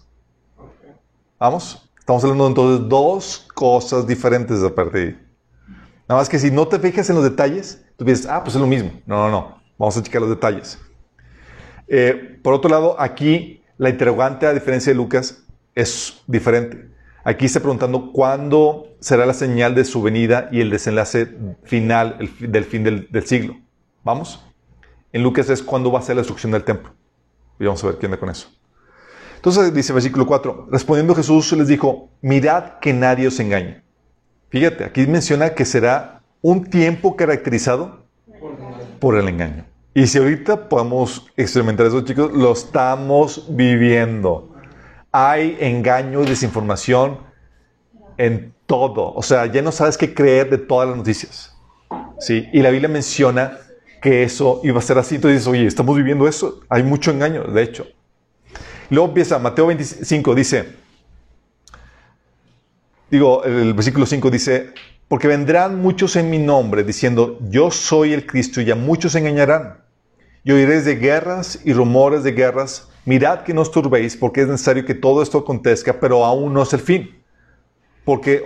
¿Vamos? 1.38 1.88
Estamos 1.98 2.24
hablando 2.24 2.46
entonces 2.46 2.88
dos 2.88 3.46
cosas 3.54 4.06
diferentes 4.06 4.62
a 4.62 4.74
partir. 4.74 5.26
Nada 6.08 6.20
más 6.20 6.28
que 6.28 6.38
si 6.38 6.50
no 6.50 6.66
te 6.66 6.78
fijas 6.78 7.08
en 7.10 7.16
los 7.16 7.24
detalles, 7.24 7.84
tú 7.96 8.04
piensas, 8.04 8.30
ah, 8.30 8.42
pues 8.42 8.54
es 8.54 8.60
lo 8.60 8.66
mismo. 8.66 8.90
No, 9.04 9.16
no, 9.16 9.30
no. 9.30 9.58
Vamos 9.76 9.96
a 9.96 10.02
checar 10.02 10.22
los 10.22 10.30
detalles. 10.30 10.78
Eh, 11.86 12.38
por 12.42 12.54
otro 12.54 12.70
lado, 12.70 12.96
aquí 12.98 13.62
la 13.76 13.90
interrogante, 13.90 14.46
a 14.46 14.52
diferencia 14.52 14.92
de 14.92 14.96
Lucas, 14.96 15.44
es 15.74 16.22
diferente. 16.26 16.88
Aquí 17.24 17.46
está 17.46 17.60
preguntando 17.60 18.10
cuándo 18.12 18.96
será 19.00 19.26
la 19.26 19.34
señal 19.34 19.74
de 19.74 19.84
su 19.84 20.02
venida 20.02 20.48
y 20.50 20.60
el 20.60 20.70
desenlace 20.70 21.28
final 21.64 22.16
el, 22.20 22.50
del 22.50 22.64
fin 22.64 22.84
del, 22.84 23.26
siglo. 23.26 23.56
¿Vamos? 24.02 24.44
En 25.12 25.22
Lucas 25.22 25.48
es 25.50 25.62
cuándo 25.62 25.90
va 25.90 26.00
a 26.00 26.02
ser 26.02 26.16
la 26.16 26.20
destrucción 26.20 26.52
del 26.52 26.64
templo. 26.64 26.92
Y 27.58 27.64
vamos 27.64 27.82
a 27.82 27.88
ver 27.88 27.98
qué 27.98 28.06
anda 28.06 28.18
con 28.18 28.30
eso. 28.30 28.48
Entonces 29.36 29.72
dice 29.72 29.92
versículo 29.92 30.26
4, 30.26 30.68
respondiendo 30.70 31.14
Jesús 31.14 31.52
les 31.52 31.68
dijo, 31.68 32.10
mirad 32.20 32.78
que 32.80 32.92
nadie 32.92 33.28
os 33.28 33.38
engañe. 33.38 33.82
Fíjate, 34.50 34.84
aquí 34.84 35.06
menciona 35.06 35.50
que 35.50 35.64
será 35.64 36.22
un 36.42 36.64
tiempo 36.64 37.16
caracterizado 37.16 38.04
por 38.98 39.16
el 39.16 39.28
engaño. 39.28 39.64
Y 39.94 40.06
si 40.06 40.18
ahorita 40.18 40.68
podemos 40.68 41.26
experimentar 41.36 41.86
eso, 41.86 42.00
chicos, 42.02 42.32
lo 42.32 42.52
estamos 42.52 43.46
viviendo. 43.48 44.54
Hay 45.12 45.56
engaño 45.60 46.22
y 46.22 46.26
desinformación 46.26 47.18
en 48.16 48.54
todo. 48.66 49.12
O 49.14 49.22
sea, 49.22 49.46
ya 49.46 49.62
no 49.62 49.72
sabes 49.72 49.96
qué 49.96 50.12
creer 50.14 50.50
de 50.50 50.58
todas 50.58 50.88
las 50.88 50.96
noticias. 50.96 51.56
¿Sí? 52.18 52.48
Y 52.52 52.60
la 52.60 52.70
Biblia 52.70 52.88
menciona 52.88 53.58
que 54.00 54.22
eso 54.22 54.60
iba 54.64 54.78
a 54.78 54.82
ser 54.82 54.98
así. 54.98 55.16
Entonces 55.16 55.40
dices, 55.40 55.48
oye, 55.48 55.66
estamos 55.66 55.96
viviendo 55.96 56.28
eso. 56.28 56.60
Hay 56.68 56.82
mucho 56.82 57.10
engaño, 57.10 57.44
de 57.44 57.62
hecho. 57.62 57.86
Luego 58.90 59.08
empieza, 59.08 59.38
Mateo 59.38 59.66
25 59.66 60.34
dice, 60.34 60.74
digo, 63.10 63.44
el 63.44 63.74
versículo 63.74 64.06
5 64.06 64.30
dice, 64.30 64.72
porque 65.08 65.28
vendrán 65.28 65.80
muchos 65.80 66.16
en 66.16 66.30
mi 66.30 66.38
nombre 66.38 66.84
diciendo, 66.84 67.38
yo 67.48 67.70
soy 67.70 68.12
el 68.12 68.26
Cristo 68.26 68.60
y 68.60 68.70
a 68.70 68.74
muchos 68.74 69.14
engañarán. 69.14 69.78
Y 70.44 70.52
oiréis 70.52 70.84
de 70.84 70.96
guerras 70.96 71.60
y 71.64 71.72
rumores 71.72 72.22
de 72.22 72.32
guerras. 72.32 72.88
Mirad 73.04 73.42
que 73.42 73.52
no 73.52 73.62
os 73.62 73.70
turbéis 73.70 74.16
porque 74.16 74.42
es 74.42 74.48
necesario 74.48 74.84
que 74.84 74.94
todo 74.94 75.22
esto 75.22 75.38
acontezca, 75.38 75.98
pero 76.00 76.24
aún 76.24 76.52
no 76.54 76.62
es 76.62 76.72
el 76.72 76.80
fin. 76.80 77.22
Porque, 78.04 78.42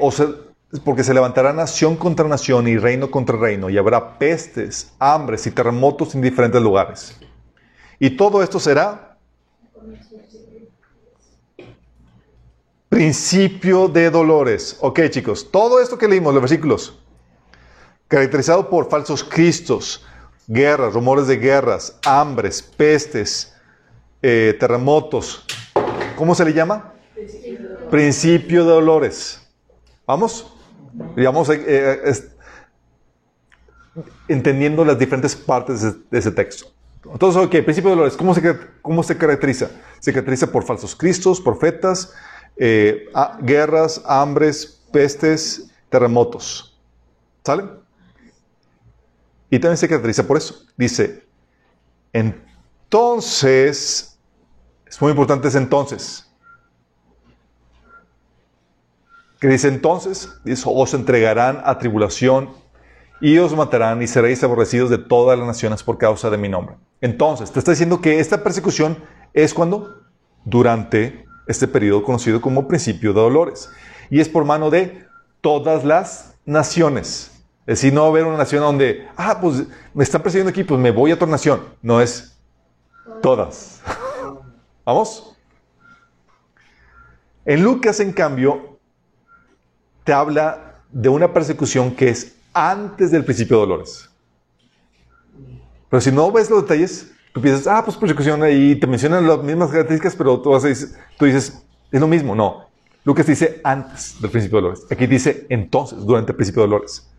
porque 0.81 1.05
se 1.05 1.13
levantará 1.13 1.53
nación 1.53 1.97
contra 1.97 2.27
nación 2.27 2.67
y 2.67 2.79
reino 2.79 3.11
contra 3.11 3.37
reino 3.37 3.69
y 3.69 3.77
habrá 3.77 4.19
pestes, 4.19 4.93
hambres 4.99 5.47
y 5.47 5.51
terremotos 5.51 6.15
en 6.15 6.23
diferentes 6.23 6.63
lugares. 6.63 7.17
Y 7.99 8.11
todo 8.11 8.43
esto 8.43 8.59
será 8.59 9.13
Principio 12.93 13.89
de 13.89 14.11
dolores. 14.11 14.77
Ok, 14.81 15.01
chicos, 15.09 15.51
todo 15.51 15.81
esto 15.81 15.97
que 15.97 16.07
leímos, 16.07 16.35
los 16.35 16.43
versículos, 16.43 16.99
caracterizado 18.07 18.69
por 18.69 18.91
falsos 18.91 19.25
cristos, 19.25 20.05
guerras, 20.47 20.93
rumores 20.93 21.27
de 21.27 21.39
guerras, 21.39 21.99
hambres, 22.05 22.61
pestes, 22.61 23.55
eh, 24.21 24.55
terremotos. 24.61 25.43
¿Cómo 26.17 26.35
se 26.35 26.45
le 26.45 26.53
llama? 26.53 26.93
Principio 27.91 28.63
de 28.63 28.73
dolores. 28.73 29.41
¿Vamos? 30.07 30.53
Digamos, 31.17 31.49
eh, 31.49 31.65
eh, 31.67 32.15
entendiendo 34.29 34.85
las 34.85 34.99
diferentes 34.99 35.35
partes 35.35 35.83
de, 35.83 36.19
ese 36.19 36.31
texto. 36.31 36.67
Entonces, 37.05 37.43
ok, 37.43 37.51
principio 37.65 37.91
de 37.91 37.97
dolores, 37.97 38.17
¿cómo 38.17 38.35
se, 38.35 38.59
¿cómo 38.81 39.03
se 39.03 39.19
caracteriza? 39.19 39.71
Se 40.01 40.13
caracteriza 40.13 40.47
por 40.47 40.65
falsos 40.65 40.95
cristos, 40.95 41.41
profetas, 41.41 42.15
eh, 42.57 43.09
guerras, 43.41 44.03
hambres, 44.07 44.83
pestes, 44.93 45.71
terremotos. 45.89 46.81
¿Sale? 47.45 47.65
Y 49.51 49.59
también 49.59 49.77
se 49.77 49.89
caracteriza 49.89 50.27
por 50.27 50.37
eso. 50.37 50.65
Dice, 50.77 51.25
entonces, 52.13 54.19
es 54.87 55.01
muy 55.01 55.11
importante 55.11 55.49
ese 55.49 55.59
entonces. 55.59 56.32
Que 59.43 59.49
dice 59.49 59.67
entonces, 59.67 60.31
os 60.65 60.95
entregarán 60.95 61.63
a 61.65 61.77
tribulación 61.77 62.51
y 63.21 63.39
os 63.39 63.57
matarán 63.57 64.01
y 64.01 64.07
seréis 64.07 64.41
aborrecidos 64.45 64.89
de 64.89 64.99
todas 64.99 65.37
las 65.37 65.49
naciones 65.49 65.83
por 65.83 65.99
causa 65.99 66.31
de 66.31 66.39
mi 66.39 66.49
nombre. 66.49 66.77
Entonces, 67.01 67.51
te 67.51 67.59
está 67.59 67.73
diciendo 67.73 68.01
que 68.01 68.21
esta 68.21 68.45
persecución 68.45 68.97
es 69.35 69.53
cuando? 69.53 69.97
Durante 70.45 71.27
este 71.49 71.67
periodo 71.67 72.05
conocido 72.05 72.41
como 72.41 72.69
principio 72.69 73.13
de 73.13 73.21
dolores. 73.21 73.69
Y 74.11 74.21
es 74.21 74.29
por 74.29 74.45
mano 74.45 74.71
de 74.71 75.09
todas 75.41 75.85
las 75.85 76.37
naciones. 76.47 77.33
Es 77.67 77.81
decir, 77.81 77.93
no 77.93 78.03
va 78.03 78.09
haber 78.11 78.27
una 78.27 78.37
nación 78.37 78.63
donde, 78.63 79.09
ah, 79.17 79.41
pues 79.41 79.65
me 79.93 80.05
están 80.05 80.23
persiguiendo 80.23 80.51
aquí, 80.51 80.63
pues 80.63 80.79
me 80.79 80.93
voy 80.93 81.11
a 81.11 81.15
otra 81.15 81.27
nación. 81.27 81.63
No 81.83 82.01
es 82.01 82.41
todas. 83.21 83.83
¿Vamos? 84.87 85.37
En 87.45 87.65
Lucas, 87.65 87.99
en 87.99 88.13
cambio, 88.13 88.72
te 90.05 90.13
habla 90.13 90.81
de 90.91 91.09
una 91.09 91.33
persecución 91.33 91.95
que 91.95 92.09
es 92.09 92.37
antes 92.53 93.11
del 93.11 93.25
principio 93.25 93.57
de 93.57 93.61
dolores. 93.61 94.11
Pero 95.89 96.01
si 96.01 96.13
no 96.13 96.31
ves 96.33 96.51
los 96.51 96.63
detalles, 96.63 97.13
Tú 97.33 97.41
piensas, 97.41 97.67
ah, 97.67 97.83
pues 97.83 97.97
persecución, 97.97 98.43
y 98.51 98.77
te 98.77 98.87
mencionan 98.87 99.27
las 99.27 99.43
mismas 99.43 99.71
características, 99.71 100.15
pero 100.15 100.41
tú, 100.41 100.51
vas 100.51 100.65
a 100.65 100.69
decir, 100.69 100.89
tú 101.19 101.25
dices, 101.25 101.65
es 101.91 102.01
lo 102.01 102.07
mismo. 102.07 102.35
No. 102.35 102.69
Lucas 103.05 103.27
dice 103.27 103.61
antes 103.65 104.21
del 104.21 104.31
principio 104.31 104.59
de 104.59 104.63
dolores. 104.63 104.87
Aquí 104.91 105.07
dice 105.07 105.47
entonces, 105.49 106.05
durante 106.05 106.33
el 106.33 106.37
principio 106.37 106.63
de 106.63 106.69
dolores. 106.69 107.11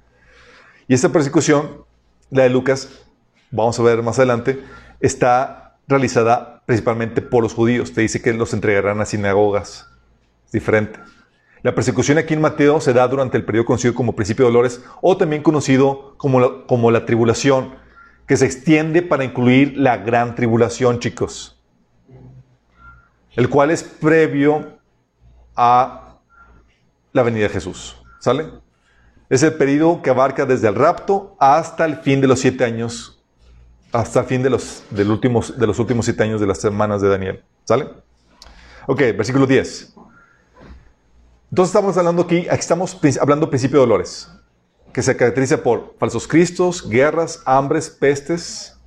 Y 0.88 0.94
esta 0.94 1.10
persecución, 1.10 1.84
la 2.30 2.44
de 2.44 2.50
Lucas, 2.50 2.90
vamos 3.50 3.80
a 3.80 3.84
ver 3.84 4.04
más 4.04 4.20
adelante, 4.20 4.64
está 5.00 5.78
realizada 5.88 6.62
principalmente 6.66 7.22
por 7.22 7.42
los 7.42 7.54
judíos. 7.54 7.92
Te 7.92 8.02
dice 8.02 8.22
que 8.22 8.34
los 8.34 8.54
entregarán 8.54 9.02
a 9.02 9.06
sinagogas. 9.06 9.88
Es 10.46 10.52
diferente. 10.52 11.00
La 11.64 11.74
persecución 11.74 12.18
aquí 12.18 12.34
en 12.34 12.42
Mateo 12.42 12.82
se 12.82 12.92
da 12.92 13.08
durante 13.08 13.38
el 13.38 13.46
periodo 13.46 13.66
conocido 13.66 13.96
como 13.96 14.16
principio 14.16 14.46
de 14.46 14.52
dolores 14.52 14.84
o 15.02 15.16
también 15.16 15.42
conocido 15.42 16.14
como 16.18 16.66
como 16.68 16.92
la 16.92 17.06
tribulación 17.06 17.76
que 18.28 18.36
se 18.36 18.46
extiende 18.46 19.02
para 19.02 19.24
incluir 19.24 19.78
la 19.78 19.98
gran 19.98 20.36
tribulación, 20.36 21.00
chicos, 21.00 21.62
el 23.36 23.50
cual 23.50 23.72
es 23.72 23.84
previo 23.84 24.78
a 25.56 26.20
la 27.14 27.24
venida 27.24 27.44
de 27.44 27.50
Jesús. 27.50 27.98
¿Sale? 28.20 28.50
Es 29.30 29.42
el 29.44 29.54
periodo 29.54 30.02
que 30.02 30.10
abarca 30.10 30.46
desde 30.46 30.68
el 30.68 30.76
rapto 30.76 31.36
hasta 31.40 31.86
el 31.86 31.98
fin 31.98 32.22
de 32.22 32.28
los 32.28 32.40
siete 32.40 32.64
años, 32.64 33.24
hasta 33.92 34.22
el 34.22 34.26
fin 34.26 34.44
de 34.44 34.50
los, 34.50 34.84
últimos, 34.92 35.58
de 35.58 35.68
los 35.68 35.80
últimos 35.80 36.06
siete 36.06 36.24
años 36.24 36.42
de 36.42 36.48
las 36.48 36.60
semanas 36.60 37.02
de 37.02 37.10
Daniel. 37.10 37.44
¿Sale? 37.64 37.90
Ok, 38.86 39.00
versículo 39.00 39.46
10. 39.46 39.96
Entonces 41.54 41.76
estamos 41.76 41.96
hablando 41.98 42.24
aquí, 42.24 42.48
estamos 42.50 42.98
hablando 43.22 43.48
principio 43.48 43.78
de 43.78 43.86
dolores 43.86 44.28
que 44.92 45.04
se 45.04 45.16
caracteriza 45.16 45.62
por 45.62 45.94
falsos 46.00 46.28
cristos, 46.28 46.90
guerras, 46.90 47.44
hambres, 47.46 47.92
pestes 47.92 48.80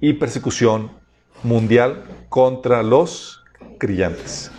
y 0.00 0.12
persecución 0.12 0.92
mundial 1.42 2.04
contra 2.28 2.80
los 2.84 3.42
creyentes. 3.78 4.52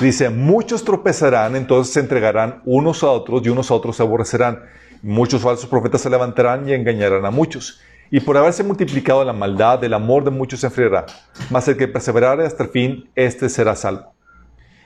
Dice, 0.00 0.30
muchos 0.30 0.84
tropezarán, 0.84 1.56
entonces 1.56 1.94
se 1.94 1.98
entregarán 1.98 2.62
unos 2.64 3.02
a 3.02 3.10
otros 3.10 3.44
y 3.44 3.48
unos 3.48 3.68
a 3.72 3.74
otros 3.74 3.96
se 3.96 4.04
aborrecerán. 4.04 4.62
Muchos 5.02 5.42
falsos 5.42 5.68
profetas 5.68 6.02
se 6.02 6.10
levantarán 6.10 6.68
y 6.68 6.74
engañarán 6.74 7.24
a 7.24 7.32
muchos. 7.32 7.80
Y 8.08 8.20
por 8.20 8.36
haberse 8.36 8.62
multiplicado 8.62 9.24
la 9.24 9.32
maldad, 9.32 9.82
el 9.82 9.94
amor 9.94 10.22
de 10.22 10.30
muchos 10.30 10.60
se 10.60 10.68
enfriará. 10.68 11.06
Mas 11.50 11.66
el 11.66 11.76
que 11.76 11.88
perseverare 11.88 12.46
hasta 12.46 12.62
el 12.62 12.70
fin, 12.70 13.10
éste 13.16 13.48
será 13.48 13.74
salvo. 13.74 14.14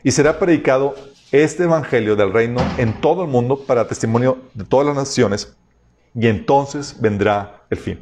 Y 0.03 0.12
será 0.12 0.39
predicado 0.39 0.95
este 1.33 1.64
evangelio 1.64 2.14
del 2.16 2.33
reino 2.33 2.61
en 2.79 3.01
todo 3.01 3.24
el 3.24 3.29
mundo 3.29 3.59
para 3.66 3.89
testimonio 3.89 4.39
de 4.55 4.64
todas 4.64 4.87
las 4.87 4.97
naciones 4.97 5.57
y 6.14 6.29
entonces 6.29 7.01
vendrá 7.01 7.64
el 7.68 7.79
fin. 7.79 8.01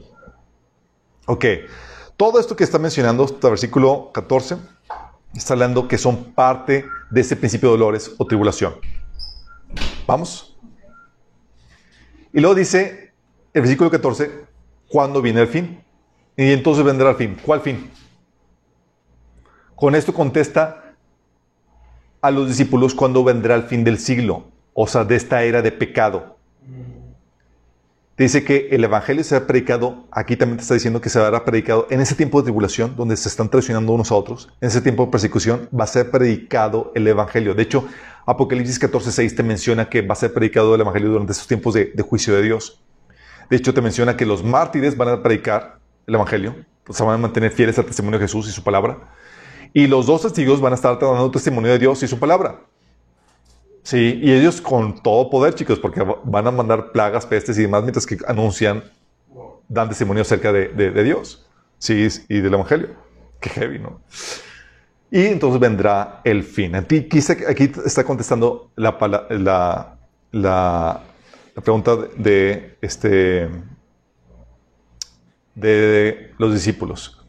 Ok, 1.26 1.44
todo 2.16 2.38
esto 2.38 2.54
que 2.54 2.64
está 2.64 2.78
mencionando, 2.78 3.24
este 3.24 3.48
versículo 3.48 4.10
14, 4.12 4.58
está 5.34 5.54
hablando 5.54 5.88
que 5.88 5.98
son 5.98 6.32
parte 6.32 6.84
de 7.10 7.20
ese 7.20 7.34
principio 7.34 7.70
de 7.70 7.78
dolores 7.78 8.14
o 8.18 8.26
tribulación. 8.26 8.74
¿Vamos? 10.06 10.56
Y 12.32 12.40
luego 12.40 12.54
dice 12.54 13.12
el 13.52 13.62
versículo 13.62 13.90
14, 13.90 14.44
¿cuándo 14.88 15.22
viene 15.22 15.40
el 15.40 15.48
fin? 15.48 15.82
Y 16.36 16.52
entonces 16.52 16.84
vendrá 16.84 17.10
el 17.10 17.16
fin. 17.16 17.36
¿Cuál 17.44 17.60
fin? 17.62 17.90
Con 19.74 19.94
esto 19.94 20.12
contesta 20.12 20.83
a 22.24 22.30
los 22.30 22.48
discípulos 22.48 22.94
cuando 22.94 23.22
vendrá 23.22 23.54
el 23.54 23.64
fin 23.64 23.84
del 23.84 23.98
siglo, 23.98 24.46
o 24.72 24.86
sea, 24.86 25.04
de 25.04 25.14
esta 25.14 25.42
era 25.42 25.60
de 25.60 25.70
pecado. 25.70 26.38
dice 28.16 28.44
que 28.44 28.68
el 28.70 28.82
evangelio 28.82 29.22
será 29.22 29.46
predicado, 29.46 30.06
aquí 30.10 30.34
también 30.34 30.56
te 30.56 30.62
está 30.62 30.72
diciendo 30.72 31.02
que 31.02 31.10
se 31.10 31.18
será 31.18 31.44
predicado 31.44 31.86
en 31.90 32.00
ese 32.00 32.14
tiempo 32.14 32.40
de 32.40 32.44
tribulación, 32.44 32.96
donde 32.96 33.18
se 33.18 33.28
están 33.28 33.50
traicionando 33.50 33.92
unos 33.92 34.10
a 34.10 34.14
otros, 34.14 34.48
en 34.62 34.68
ese 34.68 34.80
tiempo 34.80 35.04
de 35.04 35.10
persecución, 35.10 35.68
va 35.78 35.84
a 35.84 35.86
ser 35.86 36.10
predicado 36.10 36.92
el 36.94 37.06
evangelio. 37.06 37.54
De 37.54 37.62
hecho, 37.62 37.86
Apocalipsis 38.24 38.80
14:6 38.80 39.36
te 39.36 39.42
menciona 39.42 39.90
que 39.90 40.00
va 40.00 40.14
a 40.14 40.16
ser 40.16 40.32
predicado 40.32 40.74
el 40.74 40.80
evangelio 40.80 41.10
durante 41.10 41.32
esos 41.32 41.46
tiempos 41.46 41.74
de, 41.74 41.92
de 41.94 42.02
juicio 42.02 42.34
de 42.34 42.40
Dios. 42.40 42.82
De 43.50 43.56
hecho, 43.58 43.74
te 43.74 43.82
menciona 43.82 44.16
que 44.16 44.24
los 44.24 44.42
mártires 44.42 44.96
van 44.96 45.10
a 45.10 45.22
predicar 45.22 45.78
el 46.06 46.14
evangelio, 46.14 46.56
pues, 46.84 46.96
se 46.96 47.04
van 47.04 47.16
a 47.16 47.18
mantener 47.18 47.50
fieles 47.50 47.78
al 47.78 47.84
testimonio 47.84 48.18
de 48.18 48.24
Jesús 48.24 48.48
y 48.48 48.50
su 48.50 48.62
palabra. 48.62 49.10
Y 49.76 49.88
los 49.88 50.06
dos 50.06 50.22
testigos 50.22 50.60
van 50.60 50.72
a 50.72 50.76
estar 50.76 50.96
dando 50.98 51.30
testimonio 51.32 51.72
de 51.72 51.80
Dios 51.80 52.00
y 52.04 52.06
su 52.06 52.18
palabra. 52.18 52.60
Sí, 53.82 54.20
y 54.22 54.32
ellos 54.32 54.60
con 54.60 55.02
todo 55.02 55.28
poder, 55.28 55.54
chicos, 55.56 55.80
porque 55.80 56.00
van 56.22 56.46
a 56.46 56.52
mandar 56.52 56.92
plagas, 56.92 57.26
pestes 57.26 57.58
y 57.58 57.62
demás 57.62 57.82
mientras 57.82 58.06
que 58.06 58.16
anuncian, 58.26 58.84
dan 59.68 59.88
testimonio 59.88 60.22
acerca 60.22 60.52
de, 60.52 60.68
de, 60.68 61.02
Dios, 61.02 61.44
sí, 61.78 62.06
y 62.28 62.40
del 62.40 62.54
Evangelio. 62.54 62.90
Qué 63.40 63.50
heavy, 63.50 63.80
¿no? 63.80 64.00
Y 65.10 65.26
entonces 65.26 65.60
vendrá 65.60 66.20
el 66.22 66.44
fin. 66.44 66.76
Aquí, 66.76 67.06
aquí 67.48 67.72
está 67.84 68.04
contestando 68.04 68.70
la, 68.76 68.96
la, 69.30 69.98
la, 70.32 71.02
pregunta 71.62 71.96
de, 72.16 72.78
este, 72.80 73.50
de 75.56 76.32
los 76.38 76.54
discípulos. 76.54 77.20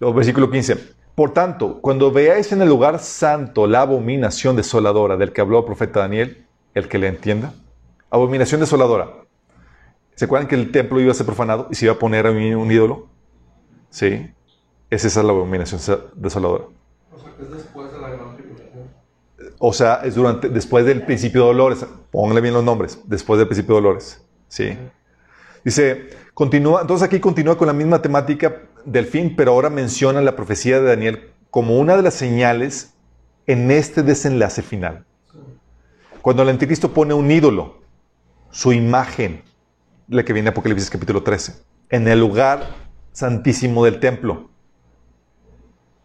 Versículo 0.00 0.50
15. 0.50 1.01
Por 1.14 1.34
tanto, 1.34 1.80
cuando 1.80 2.10
veáis 2.10 2.52
en 2.52 2.62
el 2.62 2.68
lugar 2.68 2.98
santo 2.98 3.66
la 3.66 3.82
abominación 3.82 4.56
desoladora 4.56 5.16
del 5.16 5.32
que 5.32 5.42
habló 5.42 5.58
el 5.58 5.64
profeta 5.64 6.00
Daniel, 6.00 6.46
el 6.74 6.88
que 6.88 6.98
le 6.98 7.08
entienda, 7.08 7.52
abominación 8.10 8.60
desoladora. 8.60 9.10
¿Se 10.14 10.24
acuerdan 10.24 10.48
que 10.48 10.54
el 10.54 10.72
templo 10.72 11.00
iba 11.00 11.10
a 11.10 11.14
ser 11.14 11.26
profanado 11.26 11.68
y 11.70 11.74
se 11.74 11.84
iba 11.86 11.94
a 11.94 11.98
poner 11.98 12.26
a 12.26 12.30
un 12.30 12.70
ídolo? 12.70 13.08
Sí. 13.90 14.30
Es 14.88 15.04
esa 15.04 15.22
la 15.22 15.32
abominación 15.32 15.80
desoladora. 16.14 16.64
O 17.12 17.18
sea, 17.18 17.32
que 17.36 17.42
es 17.42 17.50
después 17.50 17.92
de 17.92 17.98
la 17.98 18.08
gran 18.08 18.36
tribulación. 18.36 18.90
O 19.58 19.72
sea, 19.72 20.00
es 20.04 20.14
durante, 20.14 20.48
después 20.48 20.84
del 20.86 21.02
principio 21.04 21.42
de 21.42 21.46
dolores. 21.48 21.86
Pónganle 22.10 22.40
bien 22.40 22.54
los 22.54 22.64
nombres. 22.64 23.00
Después 23.04 23.38
del 23.38 23.48
principio 23.48 23.74
de 23.74 23.82
dolores. 23.82 24.24
Sí. 24.48 24.76
Dice, 25.64 26.10
continúa, 26.34 26.82
entonces 26.82 27.06
aquí 27.06 27.20
continúa 27.20 27.56
con 27.56 27.66
la 27.66 27.72
misma 27.72 28.02
temática 28.02 28.62
del 28.84 29.06
fin, 29.06 29.34
pero 29.36 29.52
ahora 29.52 29.70
menciona 29.70 30.20
la 30.20 30.36
profecía 30.36 30.80
de 30.80 30.88
Daniel 30.88 31.30
como 31.50 31.78
una 31.78 31.96
de 31.96 32.02
las 32.02 32.14
señales 32.14 32.94
en 33.46 33.70
este 33.70 34.02
desenlace 34.02 34.62
final. 34.62 35.04
Cuando 36.22 36.42
el 36.42 36.48
anticristo 36.48 36.92
pone 36.92 37.14
un 37.14 37.30
ídolo, 37.30 37.82
su 38.50 38.72
imagen, 38.72 39.42
la 40.08 40.24
que 40.24 40.32
viene 40.32 40.50
Apocalipsis 40.50 40.90
capítulo 40.90 41.22
13, 41.22 41.54
en 41.90 42.06
el 42.06 42.20
lugar 42.20 42.68
santísimo 43.12 43.84
del 43.84 43.98
templo, 43.98 44.50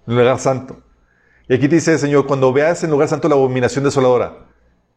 en 0.06 0.14
el 0.14 0.20
lugar 0.20 0.40
santo. 0.40 0.82
Y 1.48 1.54
aquí 1.54 1.68
dice 1.68 1.98
Señor, 1.98 2.26
cuando 2.26 2.52
veas 2.52 2.84
en 2.84 2.90
el 2.90 2.94
lugar 2.94 3.08
santo 3.08 3.30
la 3.30 3.36
abominación 3.36 3.84
desoladora, 3.84 4.48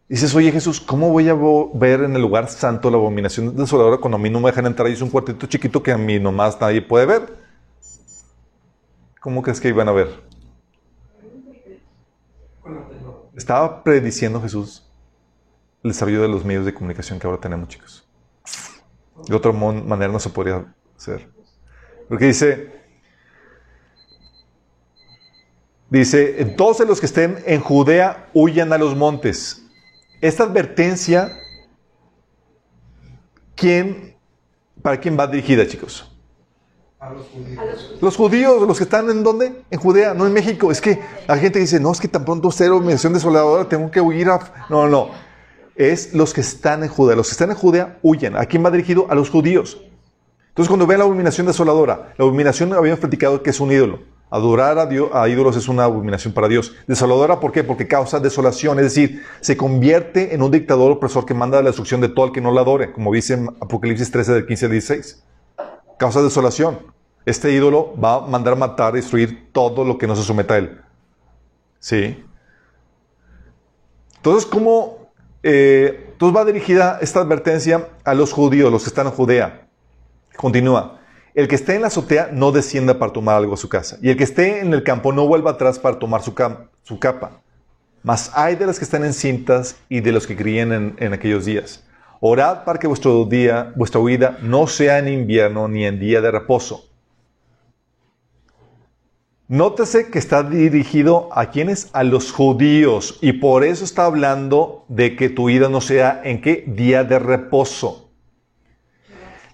dices, 0.09 0.35
oye 0.35 0.51
Jesús, 0.51 0.81
¿cómo 0.81 1.11
voy 1.11 1.29
a 1.29 1.37
ver 1.75 2.01
en 2.03 2.17
el 2.17 2.23
lugar 2.23 2.49
santo 2.49 2.91
la 2.91 2.97
abominación 2.97 3.55
desoladora 3.57 3.99
cuando 3.99 4.17
a 4.17 4.21
mí 4.21 4.31
no 4.31 4.41
me 4.41 4.51
dejan 4.51 4.67
entrar 4.67 4.89
y 4.89 4.95
es 4.95 5.03
un 5.03 5.11
cuartito 5.11 5.47
chiquito 5.47 5.83
que 5.83 5.93
a 5.93 5.99
mí 5.99 6.19
nomás 6.19 6.61
nadie 6.61 6.83
puede 6.83 7.07
ver? 7.07 7.50
¿Cómo 9.21 9.43
crees 9.43 9.61
que 9.61 9.69
iban 9.69 9.87
a 9.87 9.93
ver? 9.93 10.09
Estaba 13.37 13.85
prediciendo 13.85 14.41
Jesús 14.41 14.91
el 15.83 15.91
desarrollo 15.91 16.23
de 16.23 16.29
los 16.29 16.45
medios 16.45 16.65
de 16.65 16.75
comunicación 16.75 17.19
que 17.19 17.27
ahora 17.27 17.41
tenemos, 17.41 17.69
chicos. 17.69 18.09
De 19.29 19.35
otra 19.35 19.53
manera 19.53 20.11
no 20.11 20.19
se 20.19 20.31
podría 20.31 20.75
hacer. 20.97 21.31
Porque 22.09 22.27
dice, 22.27 22.73
dice, 25.91 26.41
entonces 26.41 26.87
los 26.87 26.99
que 26.99 27.07
estén 27.07 27.43
en 27.47 27.61
Judea 27.61 28.31
huyan 28.33 28.73
a 28.73 28.79
los 28.79 28.97
montes. 28.97 29.67
Esta 30.23 30.45
advertencia, 30.45 31.39
¿quién, 33.55 34.17
¿para 34.83 34.99
quién 34.99 35.19
va 35.19 35.27
dirigida, 35.27 35.67
chicos? 35.67 36.10
Los 37.09 37.27
judíos. 37.29 37.99
Los 38.01 38.17
judíos, 38.17 38.69
los 38.69 38.77
que 38.77 38.85
están 38.85 39.09
en 39.09 39.23
dónde? 39.23 39.63
En 39.71 39.81
Judea, 39.81 40.13
no 40.13 40.27
en 40.27 40.33
México. 40.33 40.71
Es 40.71 40.81
que 40.81 41.01
la 41.27 41.39
gente 41.39 41.59
dice, 41.59 41.81
no, 41.81 41.93
es 41.93 42.01
que 42.01 42.09
tan 42.09 42.25
pronto 42.25 42.51
cero 42.51 42.79
mención 42.81 43.15
desoladora, 43.15 43.69
tengo 43.69 43.91
que 43.91 44.01
huir 44.01 44.29
a... 44.29 44.67
No, 44.69 44.87
no. 44.87 45.09
Es 45.77 46.13
los 46.13 46.35
que 46.35 46.43
están 46.43 46.83
en 46.83 46.91
Judea. 46.91 47.17
Los 47.17 47.29
que 47.29 47.33
están 47.33 47.51
en 47.51 47.57
Judea 47.57 47.99
huyen. 48.03 48.37
¿A 48.37 48.45
quién 48.45 48.65
va 48.65 48.71
dirigido? 48.71 49.07
A 49.09 49.15
los 49.15 49.31
judíos. 49.31 49.81
Entonces, 50.49 50.69
cuando 50.69 50.87
vean 50.87 50.99
la 50.99 51.07
abominación 51.07 51.47
desoladora, 51.47 52.13
la 52.19 52.25
abominación 52.25 52.75
habíamos 52.75 53.01
platicado 53.01 53.43
que 53.43 53.51
es 53.51 53.61
un 53.61 53.73
ídolo. 53.73 54.01
Adorar 54.29 54.79
a, 54.79 54.87
Dios, 54.87 55.11
a 55.13 55.27
ídolos 55.29 55.57
es 55.57 55.69
una 55.69 55.85
abominación 55.85 56.35
para 56.35 56.49
Dios. 56.49 56.77
Desoladora, 56.87 57.41
¿por 57.41 57.51
qué? 57.51 57.65
Porque 57.65 57.89
causa 57.89 58.21
desolación, 58.21 58.79
es 58.79 58.85
decir, 58.85 59.23
se 59.41 59.57
convierte 59.57 60.35
en 60.35 60.43
un 60.43 60.51
dictador 60.51 60.93
opresor 60.93 61.25
que 61.25 61.35
manda 61.35 61.59
la 61.63 61.71
destrucción 61.71 62.01
de 62.01 62.11
todo 62.11 62.27
el 62.27 62.33
que 62.33 62.41
no 62.41 62.53
la 62.53 62.61
adore, 62.61 62.93
como 62.93 63.13
dice 63.13 63.35
en 63.35 63.49
Apocalipsis 63.61 64.11
13 64.11 64.35
del 64.35 64.47
15 64.47 64.67
al 64.67 64.73
16 64.73 65.25
causa 66.01 66.23
desolación. 66.23 66.79
Este 67.27 67.53
ídolo 67.53 67.95
va 68.03 68.15
a 68.15 68.21
mandar 68.23 68.57
matar, 68.57 68.95
destruir 68.95 69.53
todo 69.53 69.85
lo 69.85 69.99
que 69.99 70.07
no 70.07 70.17
se 70.17 70.23
someta 70.23 70.55
a 70.55 70.59
él. 70.59 70.81
¿Sí? 71.79 72.25
Entonces, 74.17 74.47
¿cómo? 74.47 75.13
Eh, 75.43 76.09
entonces 76.13 76.37
va 76.37 76.45
dirigida 76.47 76.99
esta 77.03 77.21
advertencia 77.21 77.89
a 78.03 78.15
los 78.15 78.33
judíos, 78.33 78.73
los 78.73 78.83
que 78.83 78.89
están 78.89 79.07
en 79.09 79.13
Judea. 79.13 79.69
Continúa. 80.37 80.99
El 81.35 81.49
que 81.49 81.55
esté 81.55 81.75
en 81.75 81.83
la 81.83 81.89
azotea 81.89 82.31
no 82.33 82.51
descienda 82.51 82.99
para 82.99 83.13
tomar 83.13 83.37
algo 83.37 83.55
a 83.55 83.59
su 83.59 83.69
casa. 83.69 83.99
Y 84.01 84.09
el 84.09 84.17
que 84.17 84.25
esté 84.25 84.61
en 84.61 84.73
el 84.73 84.83
campo 84.83 85.13
no 85.13 85.27
vuelva 85.27 85.53
atrás 85.53 85.79
para 85.79 85.99
tomar 85.99 86.23
su, 86.23 86.35
su 86.83 86.99
capa. 86.99 87.43
Mas 88.03 88.33
hay 88.35 88.57
de 88.57 88.67
las 88.67 88.79
que 88.79 88.85
están 88.87 89.05
encintas 89.05 89.77
y 89.91 90.01
de 90.01 90.13
los 90.13 90.27
que 90.27 90.35
críen 90.35 90.73
en, 90.73 90.97
en 90.99 91.13
aquellos 91.13 91.45
días. 91.45 91.85
Orad 92.21 92.65
para 92.65 92.79
que 92.79 92.87
vuestro 92.87 93.25
día, 93.25 93.73
vuestra 93.77 93.99
huida 93.99 94.39
no 94.43 94.67
sea 94.67 94.99
en 94.99 95.09
invierno 95.09 95.69
ni 95.69 95.87
en 95.87 95.99
día 95.99 96.21
de 96.21 96.31
reposo. 96.31 96.87
Nótese 99.49 100.11
que 100.11 100.19
está 100.19 100.43
dirigido 100.43 101.29
a 101.33 101.51
quienes? 101.51 101.89
A 101.93 102.05
los 102.05 102.31
judíos. 102.31 103.19
Y 103.23 103.33
por 103.33 103.65
eso 103.65 103.85
está 103.85 104.05
hablando 104.05 104.85
de 104.89 105.17
que 105.17 105.31
tu 105.31 105.47
huida 105.47 105.69
no 105.69 105.81
sea 105.81 106.21
en 106.23 106.41
qué? 106.41 106.63
Día 106.69 107.05
de 107.05 107.19
reposo. 107.19 108.11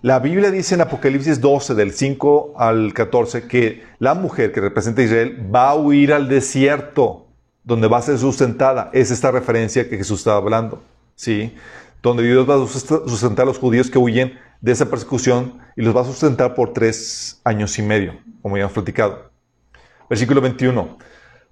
La 0.03 0.19
Biblia 0.19 0.51
dice 0.51 0.75
en 0.75 0.83
Apocalipsis 0.83 1.41
12, 1.41 1.75
del 1.75 1.93
5 1.93 2.55
al 2.59 2.93
14, 2.93 3.47
que 3.47 3.85
la 3.99 4.15
mujer 4.15 4.53
que 4.53 4.61
representa 4.61 5.01
a 5.01 5.05
Israel 5.05 5.55
va 5.55 5.71
a 5.71 5.77
huir 5.77 6.13
al 6.13 6.29
desierto, 6.29 7.29
donde 7.65 7.89
va 7.89 7.99
a 7.99 8.03
ser 8.03 8.19
sustentada. 8.19 8.91
Es 8.93 9.11
esta 9.11 9.31
referencia 9.31 9.89
que 9.89 9.97
Jesús 9.97 10.19
está 10.19 10.37
hablando. 10.37 10.83
¿sí? 11.17 11.55
Donde 12.07 12.23
Dios 12.23 12.49
va 12.49 12.55
a 12.55 12.67
sustentar 12.67 13.43
a 13.43 13.47
los 13.47 13.59
judíos 13.59 13.91
que 13.91 13.99
huyen 13.99 14.39
de 14.61 14.71
esa 14.71 14.89
persecución 14.89 15.59
y 15.77 15.83
los 15.83 15.95
va 15.95 16.03
a 16.03 16.05
sustentar 16.05 16.55
por 16.55 16.73
tres 16.73 17.41
años 17.43 17.77
y 17.79 17.83
medio, 17.83 18.15
como 18.43 18.57
ya 18.57 18.63
hemos 18.63 18.75
platicado. 18.75 19.31
Versículo 20.09 20.41
21. 20.41 20.99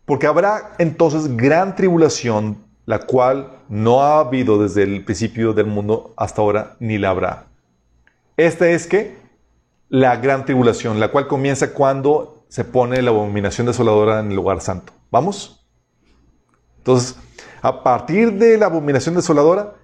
Porque 0.04 0.28
habrá 0.28 0.74
entonces 0.78 1.36
gran 1.36 1.74
tribulación, 1.74 2.64
la 2.86 3.00
cual 3.00 3.62
no 3.68 4.02
ha 4.02 4.20
habido 4.20 4.62
desde 4.62 4.84
el 4.84 5.04
principio 5.04 5.54
del 5.54 5.66
mundo 5.66 6.14
hasta 6.16 6.40
ahora, 6.40 6.76
ni 6.78 6.98
la 6.98 7.10
habrá. 7.10 7.46
Esta 8.36 8.68
es 8.68 8.86
que 8.86 9.16
la 9.88 10.16
gran 10.16 10.44
tribulación, 10.44 11.00
la 11.00 11.08
cual 11.08 11.26
comienza 11.26 11.72
cuando 11.72 12.44
se 12.48 12.64
pone 12.64 13.02
la 13.02 13.10
abominación 13.10 13.66
desoladora 13.66 14.20
en 14.20 14.30
el 14.30 14.36
lugar 14.36 14.60
santo. 14.60 14.92
¿Vamos? 15.10 15.66
Entonces, 16.78 17.16
a 17.60 17.82
partir 17.82 18.34
de 18.34 18.56
la 18.56 18.66
abominación 18.66 19.16
desoladora, 19.16 19.74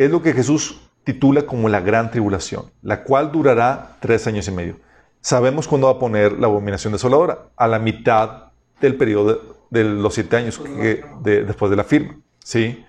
es 0.00 0.10
lo 0.10 0.22
que 0.22 0.32
Jesús 0.32 0.80
titula 1.04 1.42
como 1.42 1.68
la 1.68 1.80
gran 1.80 2.10
tribulación, 2.10 2.70
la 2.80 3.04
cual 3.04 3.30
durará 3.30 3.98
tres 4.00 4.26
años 4.26 4.48
y 4.48 4.50
medio. 4.50 4.76
Sabemos 5.20 5.68
cuándo 5.68 5.88
va 5.88 5.94
a 5.94 5.98
poner 5.98 6.32
la 6.32 6.46
abominación 6.46 6.94
desoladora, 6.94 7.50
a 7.54 7.68
la 7.68 7.78
mitad 7.78 8.44
del 8.80 8.96
periodo 8.96 9.58
de, 9.68 9.84
los 9.84 10.14
siete 10.14 10.36
años 10.36 10.58
después 11.22 11.70
de 11.70 11.76
la 11.76 11.84
firma. 11.84 12.16
¿sí? 12.42 12.82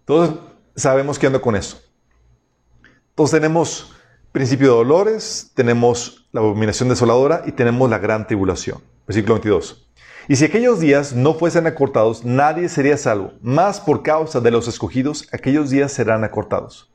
Entonces, 0.00 0.36
sabemos 0.76 1.18
qué 1.18 1.26
anda 1.26 1.38
con 1.38 1.56
eso. 1.56 1.80
Entonces 3.08 3.40
tenemos 3.40 3.94
principio 4.30 4.72
de 4.72 4.74
dolores, 4.74 5.52
tenemos 5.54 6.28
la 6.32 6.42
abominación 6.42 6.90
desoladora 6.90 7.44
y 7.46 7.52
tenemos 7.52 7.88
la 7.88 7.98
gran 7.98 8.26
tribulación. 8.26 8.82
Versículo 9.06 9.36
22. 9.36 9.83
Y 10.28 10.36
si 10.36 10.44
aquellos 10.44 10.80
días 10.80 11.12
no 11.12 11.34
fuesen 11.34 11.66
acortados, 11.66 12.24
nadie 12.24 12.68
sería 12.68 12.96
salvo. 12.96 13.32
Más 13.42 13.80
por 13.80 14.02
causa 14.02 14.40
de 14.40 14.50
los 14.50 14.68
escogidos, 14.68 15.28
aquellos 15.32 15.70
días 15.70 15.92
serán 15.92 16.24
acortados. 16.24 16.90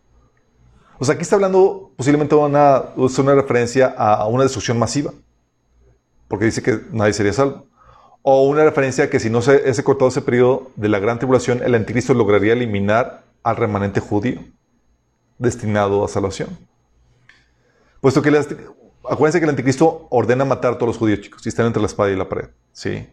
O 0.98 1.06
sea, 1.06 1.16
aquí 1.16 1.22
está 1.22 1.36
hablando 1.36 1.92
posiblemente 1.96 2.36
una, 2.36 2.86
una 2.96 3.36
referencia 3.36 3.88
a 3.88 4.28
una 4.28 4.44
destrucción 4.44 4.80
masiva. 4.80 5.14
Porque 6.28 6.46
dice 6.46 6.62
que 6.62 6.80
nadie 6.92 7.14
sería 7.14 7.34
salvo. 7.34 7.68
O 8.22 8.48
una 8.48 8.64
referencia 8.64 9.06
a 9.06 9.10
que 9.10 9.20
si 9.20 9.30
no 9.30 9.42
se 9.42 9.70
es 9.70 9.82
cortado 9.82 10.10
ese 10.10 10.22
periodo 10.22 10.72
de 10.76 10.90
la 10.90 11.00
gran 11.00 11.20
tribulación, 11.20 11.62
el 11.64 11.76
anticristo 11.76 12.14
lograría 12.14 12.54
eliminar 12.54 13.24
al 13.44 13.56
remanente 13.56 14.00
judío 14.00 14.42
destinado 15.38 16.04
a 16.04 16.08
salvación. 16.08 16.50
Puesto 18.02 18.22
que, 18.22 18.30
acuérdense 19.10 19.40
que 19.40 19.46
el 19.46 19.50
anticristo 19.50 20.08
ordena 20.10 20.46
matar 20.46 20.74
a 20.74 20.78
todos 20.78 20.90
los 20.90 20.98
judíos, 20.98 21.22
chicos, 21.22 21.46
y 21.46 21.50
están 21.50 21.66
entre 21.66 21.82
la 21.82 21.88
espada 21.88 22.12
y 22.12 22.16
la 22.16 22.28
pared. 22.28 22.50
¿sí? 22.74 23.08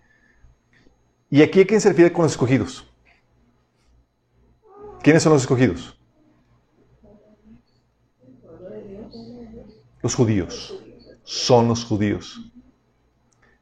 ¿Y 1.31 1.43
aquí 1.43 1.61
a 1.61 1.67
quién 1.67 1.81
se 1.81 1.89
refiere 1.89 2.13
con 2.13 2.25
los 2.25 2.33
escogidos? 2.33 2.87
¿Quiénes 5.03 5.23
son 5.23 5.33
los 5.33 5.43
escogidos? 5.43 5.99
Los 10.03 10.15
judíos. 10.15 10.81
Son 11.25 11.69
los 11.69 11.85
judíos. 11.85 12.53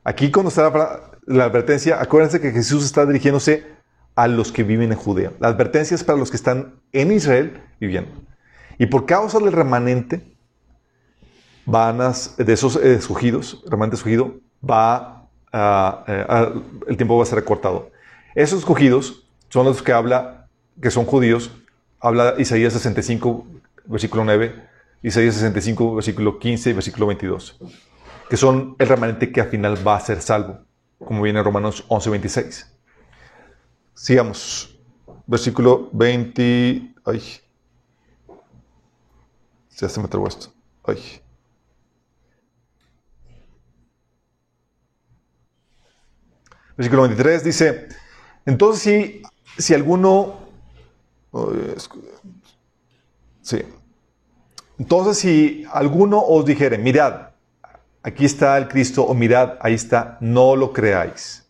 Aquí 0.03 0.31
cuando 0.31 0.51
está 0.51 1.11
la, 1.27 1.45
advertencia, 1.45 2.01
acuérdense 2.01 2.41
que 2.41 2.51
Jesús 2.51 2.85
está 2.85 3.07
dirigiéndose 3.07 3.65
a 4.15 4.29
los 4.29 4.53
que 4.53 4.63
viven 4.63 4.93
en 4.93 4.99
Judea. 4.99 5.33
La 5.41 5.49
advertencia 5.49 5.95
es 5.95 6.05
para 6.05 6.19
los 6.19 6.31
que 6.31 6.37
están 6.37 6.81
en 6.93 7.11
Israel 7.11 7.63
viviendo. 7.81 8.13
Y 8.79 8.87
por 8.87 9.07
causa 9.07 9.39
del 9.39 9.53
remanente, 9.53 10.37
van 11.67 11.99
de 11.99 12.53
esos 12.53 12.77
escogidos, 12.77 13.65
remanente 13.67 13.97
escogido, 13.97 14.35
va 14.63 15.14
el 15.55 16.97
tiempo 16.97 17.17
va 17.17 17.23
a 17.23 17.27
ser 17.27 17.37
recortado. 17.37 17.91
Esos 18.35 18.61
escogidos 18.61 19.25
son 19.49 19.67
los 19.67 19.83
que 19.83 19.93
habla, 19.93 20.49
que 20.81 20.91
son 20.91 21.05
judíos, 21.05 21.53
habla 22.01 22.35
Isaías 22.39 22.73
65, 22.73 23.47
versículo 23.85 24.25
9, 24.25 24.69
Isaías 25.03 25.35
65, 25.35 25.95
versículo 25.95 26.39
15 26.39 26.71
y 26.71 26.73
versículo 26.73 27.07
22, 27.07 27.61
que 28.29 28.37
son 28.37 28.75
el 28.79 28.89
remanente 28.89 29.31
que 29.31 29.41
al 29.41 29.49
final 29.49 29.87
va 29.87 29.97
a 29.97 30.01
ser 30.01 30.21
salvo, 30.21 30.59
como 30.99 31.23
viene 31.23 31.39
en 31.39 31.45
Romanos 31.45 31.85
11, 31.89 32.11
26. 32.11 32.75
Sigamos. 33.95 34.77
Versículo 35.27 35.89
20. 35.93 36.95
Ay. 37.05 37.23
Ya 39.79 39.89
se 39.89 40.01
me 40.01 40.09
trabó 40.09 40.29
esto. 40.29 40.53
Ay. 40.85 41.24
Versículo 46.77 47.03
23 47.03 47.45
dice: 47.45 47.89
Entonces, 48.47 48.83
si, 48.83 49.23
si 49.59 49.75
alguno. 49.75 50.41
sí. 53.43 53.63
Entonces, 54.79 55.19
si 55.19 55.65
alguno 55.73 56.21
os 56.21 56.45
dijere: 56.45 56.79
Mirad, 56.79 57.31
aquí 58.03 58.25
está 58.25 58.57
el 58.59 58.69
Cristo, 58.69 59.05
o 59.05 59.15
mirad, 59.15 59.55
ahí 59.61 59.75
está, 59.75 60.19
no 60.21 60.55
lo 60.55 60.73
creáis. 60.73 61.45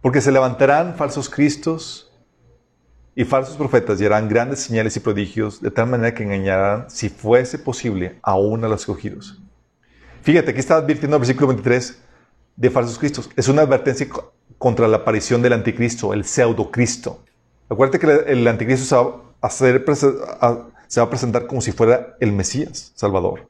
Porque 0.00 0.20
se 0.20 0.32
levantarán 0.32 0.96
falsos 0.96 1.28
cristos 1.30 2.12
y 3.14 3.24
falsos 3.24 3.56
profetas 3.56 4.00
y 4.00 4.06
harán 4.06 4.28
grandes 4.28 4.60
señales 4.60 4.96
y 4.96 5.00
prodigios 5.00 5.60
de 5.60 5.70
tal 5.70 5.88
manera 5.88 6.14
que 6.14 6.24
engañarán, 6.24 6.90
si 6.90 7.08
fuese 7.08 7.58
posible, 7.58 8.18
aún 8.22 8.64
a 8.64 8.68
los 8.68 8.80
escogidos. 8.80 9.40
Fíjate, 10.22 10.50
aquí 10.50 10.60
está 10.60 10.76
advirtiendo 10.76 11.16
el 11.16 11.20
versículo 11.20 11.48
23 11.48 12.02
de 12.56 12.70
falsos 12.70 12.98
cristos. 12.98 13.30
Es 13.36 13.48
una 13.48 13.62
advertencia 13.62 14.08
contra 14.64 14.88
la 14.88 14.96
aparición 14.96 15.42
del 15.42 15.52
anticristo, 15.52 16.14
el 16.14 16.24
pseudocristo. 16.24 17.22
Acuérdate 17.68 17.98
que 17.98 18.32
el 18.32 18.48
anticristo 18.48 18.86
se 18.86 18.96
va 18.96 19.20
a, 19.42 19.50
se 20.88 21.00
va 21.00 21.06
a 21.06 21.10
presentar 21.10 21.46
como 21.46 21.60
si 21.60 21.70
fuera 21.70 22.16
el 22.18 22.32
Mesías, 22.32 22.90
Salvador. 22.94 23.46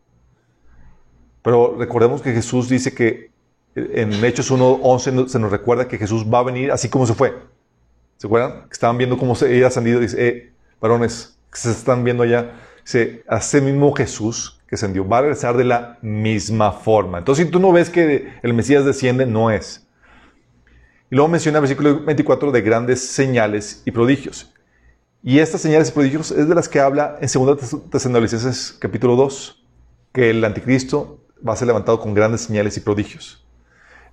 Pero 1.40 1.76
recordemos 1.78 2.20
que 2.20 2.32
Jesús 2.32 2.68
dice 2.68 2.92
que 2.92 3.30
en 3.76 4.24
Hechos 4.24 4.50
1.11 4.50 5.28
se 5.28 5.38
nos 5.38 5.52
recuerda 5.52 5.86
que 5.86 5.98
Jesús 5.98 6.26
va 6.26 6.40
a 6.40 6.42
venir 6.42 6.72
así 6.72 6.88
como 6.88 7.06
se 7.06 7.14
fue. 7.14 7.32
¿Se 8.16 8.26
acuerdan? 8.26 8.66
Estaban 8.72 8.98
viendo 8.98 9.16
cómo 9.16 9.36
se 9.36 9.44
había 9.44 9.68
ascendido. 9.68 10.00
Dice, 10.00 10.16
eh, 10.18 10.52
varones, 10.80 11.38
que 11.48 11.58
se 11.60 11.70
están 11.70 12.02
viendo 12.02 12.24
allá. 12.24 12.54
Dice, 12.84 13.22
ese 13.30 13.60
mismo 13.60 13.92
Jesús 13.92 14.60
que 14.66 14.74
ascendió 14.74 15.06
va 15.06 15.18
a 15.18 15.20
regresar 15.20 15.56
de 15.56 15.62
la 15.62 15.96
misma 16.02 16.72
forma. 16.72 17.18
Entonces, 17.18 17.46
si 17.46 17.52
tú 17.52 17.60
no 17.60 17.70
ves 17.70 17.88
que 17.88 18.32
el 18.42 18.52
Mesías 18.52 18.84
desciende, 18.84 19.26
no 19.26 19.52
es. 19.52 19.83
Y 21.14 21.16
luego 21.16 21.28
menciona 21.28 21.58
el 21.58 21.62
versículo 21.62 22.00
24 22.00 22.50
de 22.50 22.60
grandes 22.60 23.06
señales 23.06 23.82
y 23.84 23.92
prodigios. 23.92 24.52
Y 25.22 25.38
estas 25.38 25.60
señales 25.60 25.90
y 25.90 25.92
prodigios 25.92 26.32
es 26.32 26.48
de 26.48 26.56
las 26.56 26.68
que 26.68 26.80
habla 26.80 27.18
en 27.20 27.28
2 27.32 27.88
Tesalonicenses 27.88 28.76
capítulo 28.80 29.14
2, 29.14 29.64
que 30.12 30.30
el 30.30 30.44
anticristo 30.44 31.20
va 31.48 31.52
a 31.52 31.56
ser 31.56 31.68
levantado 31.68 32.00
con 32.00 32.14
grandes 32.14 32.40
señales 32.40 32.76
y 32.78 32.80
prodigios. 32.80 33.46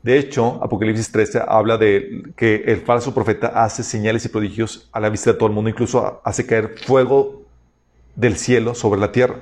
De 0.04 0.20
hecho, 0.20 0.64
Apocalipsis 0.64 1.12
13 1.12 1.42
habla 1.48 1.80
de 1.80 2.22
que 2.36 2.66
el 2.68 2.82
falso 2.82 3.16
profeta 3.16 3.48
hace 3.48 3.82
señales 3.82 4.24
y 4.26 4.30
prodigios 4.30 4.88
a 4.92 5.00
la 5.00 5.10
vista 5.10 5.32
de 5.32 5.40
todo 5.40 5.50
el 5.50 5.56
mundo, 5.56 5.72
incluso 5.72 6.22
hace 6.24 6.46
caer 6.46 6.76
fuego 6.86 7.48
del 8.16 8.38
cielo 8.38 8.76
sobre 8.76 9.00
la 9.00 9.12
tierra, 9.12 9.42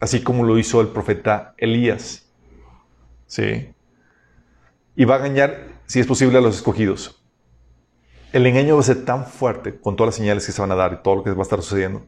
así 0.00 0.22
como 0.22 0.42
lo 0.42 0.56
hizo 0.56 0.80
el 0.80 0.88
profeta 0.88 1.52
Elías. 1.58 2.24
¿Sí? 3.26 3.68
Y 4.96 5.04
va 5.04 5.16
a 5.16 5.18
engañar, 5.18 5.73
si 5.86 6.00
es 6.00 6.06
posible, 6.06 6.38
a 6.38 6.40
los 6.40 6.56
escogidos. 6.56 7.22
El 8.32 8.46
engaño 8.46 8.74
va 8.74 8.80
a 8.80 8.84
ser 8.84 9.04
tan 9.04 9.26
fuerte 9.26 9.78
con 9.78 9.96
todas 9.96 10.08
las 10.08 10.14
señales 10.16 10.44
que 10.44 10.52
se 10.52 10.60
van 10.60 10.72
a 10.72 10.74
dar 10.74 10.92
y 10.92 11.02
todo 11.02 11.16
lo 11.16 11.24
que 11.24 11.30
va 11.30 11.38
a 11.38 11.42
estar 11.42 11.62
sucediendo, 11.62 12.04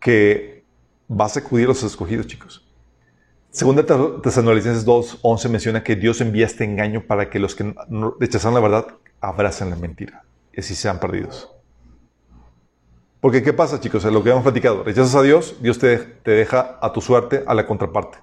que 0.00 0.64
va 1.10 1.24
a 1.24 1.28
sacudir 1.28 1.66
a 1.66 1.68
los 1.68 1.82
escogidos, 1.82 2.26
chicos. 2.26 2.64
Segunda 3.50 3.84
Tesalonicenses 4.20 4.84
2.11 4.84 5.48
menciona 5.48 5.84
que 5.84 5.94
Dios 5.94 6.20
envía 6.20 6.44
este 6.44 6.64
engaño 6.64 7.04
para 7.06 7.30
que 7.30 7.38
los 7.38 7.54
que 7.54 7.72
rechazan 8.18 8.52
la 8.52 8.60
verdad 8.60 8.86
abracen 9.20 9.70
la 9.70 9.76
mentira 9.76 10.24
y 10.52 10.60
así 10.60 10.74
sean 10.74 10.98
perdidos. 10.98 11.50
Porque 13.20 13.42
¿qué 13.42 13.52
pasa, 13.52 13.80
chicos? 13.80 14.04
lo 14.04 14.22
que 14.22 14.30
hemos 14.30 14.42
platicado. 14.42 14.82
Rechazas 14.82 15.14
a 15.14 15.22
Dios, 15.22 15.56
Dios 15.60 15.78
te, 15.78 15.98
te 15.98 16.32
deja 16.32 16.78
a 16.82 16.92
tu 16.92 17.00
suerte 17.00 17.44
a 17.46 17.54
la 17.54 17.66
contraparte. 17.66 18.18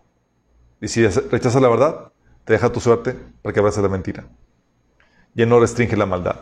Y 0.82 0.90
si 0.90 1.08
rechazas 1.08 1.62
la 1.62 1.70
verdad, 1.70 2.12
te 2.44 2.54
deja 2.54 2.68
a 2.68 2.72
tu 2.72 2.80
suerte 2.80 3.16
para 3.42 3.54
que 3.54 3.60
abraces 3.60 3.82
la 3.82 3.90
mentira. 3.90 4.28
Ya 5.34 5.46
no 5.46 5.60
restringe 5.60 5.96
la 5.96 6.06
maldad. 6.06 6.36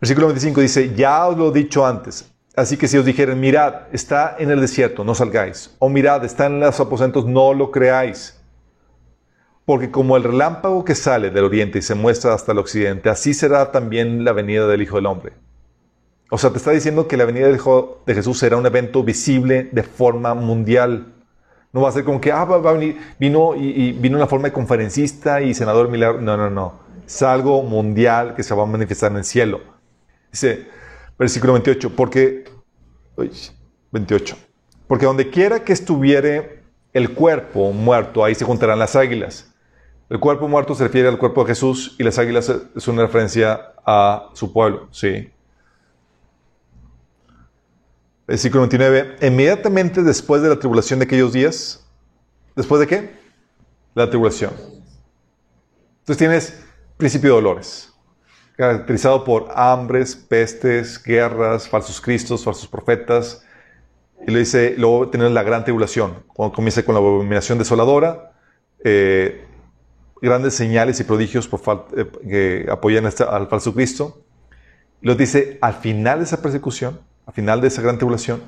Versículo 0.00 0.26
25 0.28 0.60
dice, 0.60 0.94
ya 0.94 1.26
os 1.26 1.36
lo 1.36 1.48
he 1.48 1.52
dicho 1.52 1.86
antes, 1.86 2.30
Así 2.56 2.78
que 2.78 2.88
si 2.88 2.96
os 2.96 3.04
dijeren, 3.04 3.38
mirad, 3.38 3.82
está 3.92 4.34
en 4.38 4.50
el 4.50 4.62
desierto, 4.62 5.04
no 5.04 5.14
salgáis. 5.14 5.76
O 5.78 5.90
mirad, 5.90 6.24
está 6.24 6.46
en 6.46 6.58
los 6.58 6.80
aposentos, 6.80 7.26
no 7.26 7.52
lo 7.52 7.70
creáis. 7.70 8.40
Porque 9.66 9.90
como 9.90 10.16
el 10.16 10.22
relámpago 10.24 10.82
que 10.82 10.94
sale 10.94 11.30
del 11.30 11.44
oriente 11.44 11.80
y 11.80 11.82
se 11.82 11.94
muestra 11.94 12.32
hasta 12.32 12.52
el 12.52 12.58
occidente, 12.58 13.10
así 13.10 13.34
será 13.34 13.72
también 13.72 14.24
la 14.24 14.32
venida 14.32 14.66
del 14.66 14.80
Hijo 14.80 14.96
del 14.96 15.04
Hombre. 15.04 15.34
O 16.30 16.38
sea, 16.38 16.50
te 16.50 16.56
está 16.56 16.70
diciendo 16.70 17.06
que 17.06 17.18
la 17.18 17.26
venida 17.26 17.44
del 17.46 17.56
Hijo 17.56 18.02
de 18.06 18.14
Jesús 18.14 18.38
será 18.38 18.56
un 18.56 18.64
evento 18.64 19.04
visible 19.04 19.68
de 19.70 19.82
forma 19.82 20.32
mundial. 20.32 21.12
No 21.74 21.82
va 21.82 21.90
a 21.90 21.92
ser 21.92 22.04
como 22.04 22.22
que, 22.22 22.32
ah, 22.32 22.46
va, 22.46 22.56
a 22.56 22.72
venir, 22.72 22.96
vino 23.20 23.54
y, 23.54 23.92
vino 23.92 24.16
en 24.16 24.20
la 24.20 24.26
forma 24.26 24.48
de 24.48 24.54
conferencista 24.54 25.42
y 25.42 25.52
senador 25.52 25.90
milagro. 25.90 26.22
No, 26.22 26.38
no, 26.38 26.48
no. 26.48 26.85
Es 27.06 27.22
algo 27.22 27.62
mundial 27.62 28.34
que 28.34 28.42
se 28.42 28.54
va 28.54 28.64
a 28.64 28.66
manifestar 28.66 29.12
en 29.12 29.18
el 29.18 29.24
cielo. 29.24 29.60
Dice, 30.32 30.66
Versículo 31.18 31.54
28, 31.54 31.96
porque, 31.96 32.44
28, 33.92 34.36
porque 34.86 35.06
donde 35.06 35.30
quiera 35.30 35.64
que 35.64 35.72
estuviere 35.72 36.62
el 36.92 37.14
cuerpo 37.14 37.72
muerto, 37.72 38.22
ahí 38.22 38.34
se 38.34 38.44
juntarán 38.44 38.78
las 38.78 38.96
águilas. 38.96 39.52
El 40.10 40.20
cuerpo 40.20 40.46
muerto 40.46 40.74
se 40.74 40.84
refiere 40.84 41.08
al 41.08 41.18
cuerpo 41.18 41.42
de 41.42 41.48
Jesús 41.48 41.96
y 41.98 42.04
las 42.04 42.18
águilas 42.18 42.52
es 42.74 42.88
una 42.88 43.02
referencia 43.02 43.72
a 43.84 44.28
su 44.34 44.52
pueblo, 44.52 44.88
sí. 44.90 45.30
Versículo 48.26 48.62
29, 48.62 49.16
inmediatamente 49.26 50.02
después 50.02 50.42
de 50.42 50.50
la 50.50 50.58
tribulación 50.58 50.98
de 50.98 51.06
aquellos 51.06 51.32
días, 51.32 51.86
¿después 52.54 52.80
de 52.80 52.86
qué? 52.86 53.10
La 53.94 54.10
tribulación. 54.10 54.52
Entonces 56.00 56.18
tienes 56.18 56.64
principio 56.96 57.30
de 57.30 57.42
dolores 57.42 57.96
caracterizado 58.56 59.22
por 59.22 59.48
hambres, 59.54 60.16
pestes, 60.16 61.02
guerras, 61.02 61.68
falsos 61.68 62.00
cristos, 62.00 62.42
falsos 62.42 62.66
profetas. 62.66 63.44
Y 64.26 64.30
le 64.30 64.40
dice, 64.40 64.74
luego 64.78 65.08
tener 65.08 65.30
la 65.30 65.42
gran 65.42 65.62
tribulación, 65.62 66.24
cuando 66.28 66.54
comienza 66.54 66.82
con 66.82 66.94
la 66.94 67.00
abominación 67.00 67.58
desoladora, 67.58 68.32
eh, 68.82 69.44
grandes 70.22 70.54
señales 70.54 70.98
y 71.00 71.04
prodigios 71.04 71.46
por 71.46 71.60
eh, 71.96 72.06
que 72.26 72.66
apoyan 72.70 73.04
al 73.06 73.48
falso 73.48 73.74
Cristo. 73.74 74.22
Y 75.02 75.06
luego 75.06 75.18
dice, 75.18 75.58
al 75.60 75.74
final 75.74 76.20
de 76.20 76.24
esa 76.24 76.40
persecución, 76.40 77.00
al 77.26 77.34
final 77.34 77.60
de 77.60 77.68
esa 77.68 77.82
gran 77.82 77.98
tribulación, 77.98 78.42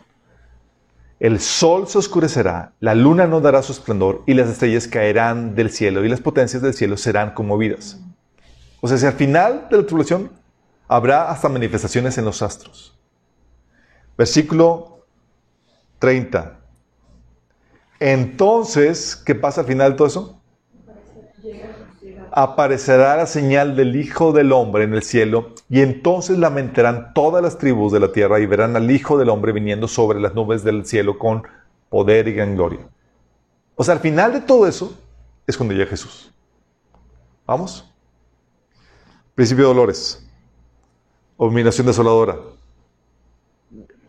el 1.21 1.41
sol 1.41 1.87
se 1.87 1.99
oscurecerá, 1.99 2.73
la 2.81 2.95
luna 2.95 3.27
no 3.27 3.41
dará 3.41 3.61
su 3.63 3.73
esplendor 3.73 4.23
y 4.25 4.35
las 4.35 4.49
estrellas 4.49 4.87
caerán 4.87 5.57
del 5.57 5.71
cielo 5.71 6.05
y 6.05 6.09
las 6.09 6.21
potencias 6.21 6.63
del 6.63 6.75
cielo 6.75 6.97
serán 6.97 7.35
conmovidas. 7.35 8.01
O 8.81 8.89
sea, 8.89 8.99
si 8.99 9.07
al 9.07 9.15
final 9.15 9.67
de 9.71 9.79
la 9.79 9.83
tribulación 9.85 10.31
habrá 10.89 11.31
hasta 11.31 11.49
manifestaciones 11.49 12.17
en 12.19 12.25
los 12.25 12.43
astros. 12.43 12.97
Versículo 14.17 15.05
30. 15.99 16.59
Entonces, 18.01 19.17
¿qué 19.17 19.35
pasa 19.35 19.61
al 19.61 19.67
final 19.67 19.93
de 19.93 19.97
todo 19.97 20.09
eso? 20.09 20.41
Aparecerá 22.31 23.17
la 23.17 23.27
señal 23.27 23.75
del 23.77 23.97
Hijo 23.97 24.33
del 24.33 24.53
Hombre 24.53 24.85
en 24.85 24.95
el 24.95 25.03
cielo 25.03 25.55
y 25.69 25.81
entonces 25.81 26.39
lamentarán 26.39 27.13
todas 27.15 27.43
las 27.43 27.59
tribus 27.59 27.93
de 27.93 28.01
la 28.01 28.13
tierra 28.13 28.39
y 28.39 28.47
verán 28.47 28.77
al 28.77 28.91
Hijo 28.91 29.19
del 29.19 29.29
Hombre 29.29 29.53
viniendo 29.53 29.89
sobre 29.89 30.21
las 30.21 30.35
nubes 30.35 30.63
del 30.63 30.87
cielo 30.87 31.19
con 31.19 31.43
poder 31.89 32.29
y 32.29 32.35
gran 32.35 32.55
gloria. 32.55 32.81
O 33.75 33.85
sea, 33.85 33.95
al 33.95 34.01
final 34.01 34.33
de 34.33 34.41
todo 34.41 34.67
eso 34.67 34.97
es 35.47 35.57
cuando 35.57 35.75
llega 35.75 35.91
Jesús. 35.91 36.33
¿Vamos? 37.47 37.88
Principio 39.39 39.69
de 39.69 39.75
dolores. 39.75 40.21
Abominación 41.39 41.87
desoladora. 41.87 42.41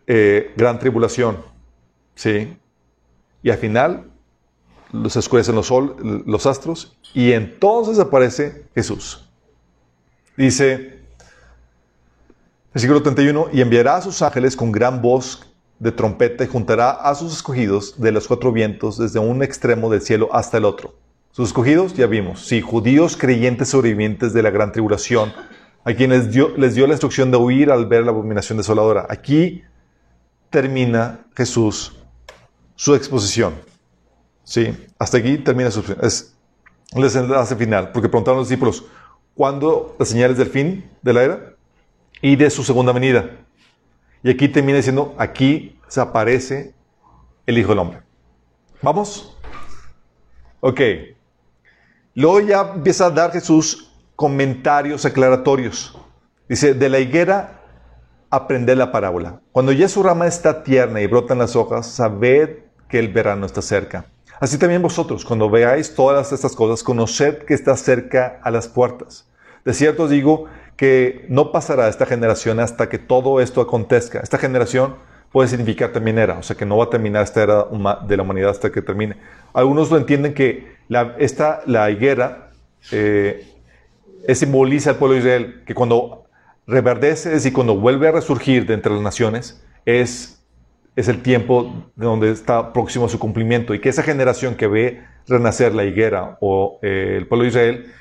Eh, 0.07 0.51
gran 0.57 0.79
tribulación. 0.79 1.37
¿Sí? 2.15 2.57
Y 3.43 3.51
al 3.51 3.59
final 3.59 4.09
los 4.91 5.15
oscurecen 5.15 5.53
los, 5.53 5.67
sol, 5.67 6.23
los 6.25 6.47
astros 6.47 6.97
y 7.13 7.33
entonces 7.33 7.99
aparece 7.99 8.65
Jesús. 8.73 9.29
Dice, 10.35 10.97
versículo 12.73 13.03
31, 13.03 13.49
y 13.53 13.61
enviará 13.61 13.97
a 13.97 14.01
sus 14.01 14.23
ángeles 14.23 14.55
con 14.55 14.71
gran 14.71 14.99
voz 14.99 15.45
de 15.77 15.91
trompeta 15.91 16.43
y 16.43 16.47
juntará 16.47 16.89
a 16.89 17.13
sus 17.13 17.33
escogidos 17.33 18.01
de 18.01 18.11
los 18.11 18.27
cuatro 18.27 18.51
vientos 18.51 18.97
desde 18.97 19.19
un 19.19 19.43
extremo 19.43 19.91
del 19.91 20.01
cielo 20.01 20.27
hasta 20.31 20.57
el 20.57 20.65
otro. 20.65 20.95
Sus 21.31 21.49
escogidos, 21.49 21.93
ya 21.93 22.07
vimos, 22.07 22.45
sí, 22.45 22.59
judíos 22.59 23.15
creyentes 23.15 23.69
sobrevivientes 23.69 24.33
de 24.33 24.43
la 24.43 24.49
gran 24.49 24.71
tribulación, 24.71 25.31
a 25.85 25.93
quienes 25.93 26.35
les 26.35 26.75
dio 26.75 26.87
la 26.87 26.93
instrucción 26.93 27.31
de 27.31 27.37
huir 27.37 27.71
al 27.71 27.85
ver 27.85 28.03
la 28.03 28.11
abominación 28.11 28.57
desoladora. 28.57 29.05
Aquí 29.09 29.63
termina 30.49 31.25
Jesús 31.35 31.95
su 32.75 32.95
exposición. 32.95 33.53
Sí, 34.43 34.75
hasta 34.97 35.17
aquí 35.17 35.37
termina 35.37 35.71
su 35.71 35.79
exposición. 35.79 36.05
Es 36.05 36.35
el 36.93 37.03
desenlace 37.03 37.55
final, 37.55 37.91
porque 37.91 38.09
preguntaron 38.09 38.39
los 38.39 38.49
discípulos, 38.49 38.85
¿cuándo 39.35 39.95
las 39.99 40.09
señales 40.09 40.37
del 40.37 40.49
fin 40.49 40.89
de 41.01 41.13
la 41.13 41.23
era? 41.23 41.53
Y 42.21 42.35
de 42.35 42.49
su 42.49 42.63
segunda 42.63 42.91
venida. 42.91 43.29
Y 44.23 44.31
aquí 44.31 44.49
termina 44.49 44.77
diciendo, 44.77 45.15
aquí 45.17 45.79
se 45.87 46.01
aparece 46.01 46.73
el 47.45 47.57
Hijo 47.57 47.69
del 47.69 47.79
Hombre. 47.79 48.01
¿Vamos? 48.81 49.37
Ok. 50.59 50.81
Luego 52.19 52.41
ya 52.41 52.73
empieza 52.75 53.05
a 53.05 53.11
dar 53.11 53.31
Jesús 53.31 53.93
comentarios 54.17 55.05
aclaratorios. 55.05 55.97
Dice, 56.49 56.73
de 56.73 56.89
la 56.89 56.99
higuera 56.99 57.61
aprended 58.29 58.75
la 58.75 58.91
parábola. 58.91 59.39
Cuando 59.53 59.71
ya 59.71 59.87
su 59.87 60.03
rama 60.03 60.27
está 60.27 60.61
tierna 60.63 60.99
y 60.99 61.07
brotan 61.07 61.37
las 61.37 61.55
hojas, 61.55 61.87
sabed 61.87 62.57
que 62.89 62.99
el 62.99 63.07
verano 63.07 63.45
está 63.45 63.61
cerca. 63.61 64.07
Así 64.41 64.57
también 64.57 64.81
vosotros, 64.81 65.23
cuando 65.23 65.49
veáis 65.49 65.95
todas 65.95 66.33
estas 66.33 66.57
cosas, 66.57 66.83
conoced 66.83 67.45
que 67.45 67.53
está 67.53 67.77
cerca 67.77 68.41
a 68.43 68.51
las 68.51 68.67
puertas. 68.67 69.29
De 69.63 69.73
cierto 69.73 70.03
os 70.03 70.09
digo 70.09 70.47
que 70.75 71.25
no 71.29 71.53
pasará 71.53 71.87
esta 71.87 72.05
generación 72.05 72.59
hasta 72.59 72.89
que 72.89 72.97
todo 72.97 73.39
esto 73.39 73.61
acontezca. 73.61 74.19
Esta 74.19 74.37
generación 74.37 74.95
puede 75.31 75.47
significar 75.47 75.93
también 75.93 76.17
era, 76.17 76.37
o 76.37 76.43
sea 76.43 76.57
que 76.57 76.65
no 76.65 76.75
va 76.75 76.83
a 76.83 76.89
terminar 76.89 77.23
esta 77.23 77.43
era 77.43 77.65
de 78.05 78.17
la 78.17 78.23
humanidad 78.23 78.49
hasta 78.49 78.69
que 78.73 78.81
termine. 78.81 79.15
Algunos 79.53 79.89
lo 79.89 79.95
entienden 79.95 80.33
que 80.33 80.78
la, 80.89 81.15
esta, 81.19 81.61
la 81.65 81.89
higuera 81.89 82.51
eh, 82.91 83.47
simboliza 84.33 84.89
al 84.89 84.95
pueblo 84.97 85.13
de 85.13 85.19
Israel, 85.21 85.63
que 85.65 85.73
cuando 85.73 86.25
reverdece 86.67 87.37
y 87.47 87.51
cuando 87.51 87.77
vuelve 87.77 88.09
a 88.09 88.11
resurgir 88.11 88.65
de 88.65 88.73
entre 88.73 88.91
las 88.91 89.01
naciones, 89.01 89.63
es, 89.85 90.43
es 90.95 91.07
el 91.07 91.21
tiempo 91.21 91.91
de 91.95 92.05
donde 92.05 92.31
está 92.31 92.73
próximo 92.73 93.05
a 93.05 93.09
su 93.09 93.17
cumplimiento 93.17 93.73
y 93.73 93.79
que 93.79 93.89
esa 93.89 94.03
generación 94.03 94.55
que 94.55 94.67
ve 94.67 95.03
renacer 95.27 95.73
la 95.73 95.83
higuera 95.83 96.37
o 96.41 96.79
eh, 96.81 97.15
el 97.17 97.27
pueblo 97.27 97.43
de 97.43 97.49
Israel 97.49 97.93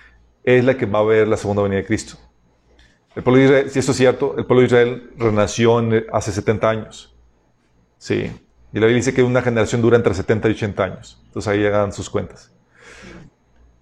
es 0.45 0.65
la 0.65 0.77
que 0.77 0.87
va 0.87 1.01
a 1.01 1.05
ver 1.05 1.29
la 1.29 1.37
segunda 1.37 1.63
venida 1.63 1.81
de 1.81 1.87
Cristo. 1.87 2.17
El 3.15 3.23
pueblo 3.23 3.41
de 3.41 3.47
Israel, 3.47 3.71
si 3.71 3.79
esto 3.79 3.93
es 3.93 3.99
cierto, 3.99 4.35
el 4.39 4.47
pueblo 4.47 4.61
de 4.61 4.67
Israel 4.67 5.11
renació 5.19 5.83
hace 6.13 6.33
70 6.33 6.71
años. 6.71 7.15
Sí. 7.99 8.31
Y 8.73 8.79
la 8.79 8.87
Biblia 8.87 8.97
dice 8.97 9.15
que 9.15 9.23
una 9.23 9.43
generación 9.43 9.83
dura 9.83 9.97
entre 9.97 10.15
70 10.15 10.49
y 10.49 10.53
80 10.53 10.85
años. 10.85 11.23
Entonces 11.27 11.49
ahí 11.53 11.65
hagan 11.67 11.93
sus 11.93 12.09
cuentas. 12.09 12.53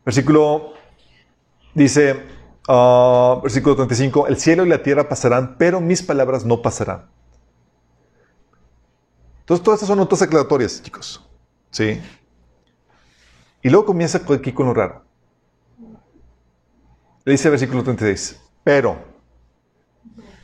Versículo 0.04 0.74
dice, 1.74 2.22
uh, 2.68 3.40
versículo 3.42 3.76
35, 3.76 4.28
el 4.28 4.36
cielo 4.38 4.64
y 4.64 4.68
la 4.68 4.82
tierra 4.82 5.08
pasarán, 5.08 5.56
pero 5.58 5.80
mis 5.80 6.02
palabras 6.02 6.44
no 6.44 6.62
pasarán. 6.62 7.06
Entonces 9.40 9.62
todas 9.62 9.78
estas 9.78 9.88
son 9.88 9.98
notas 9.98 10.22
aclaratorias, 10.22 10.82
chicos. 10.82 11.24
Sí. 11.70 12.00
Y 13.62 13.68
luego 13.68 13.86
comienza 13.86 14.18
aquí 14.18 14.52
con 14.52 14.66
lo 14.66 14.74
raro. 14.74 15.04
Le 17.24 17.32
dice 17.32 17.48
el 17.48 17.52
versículo 17.52 17.82
36, 17.82 18.40
pero 18.62 18.96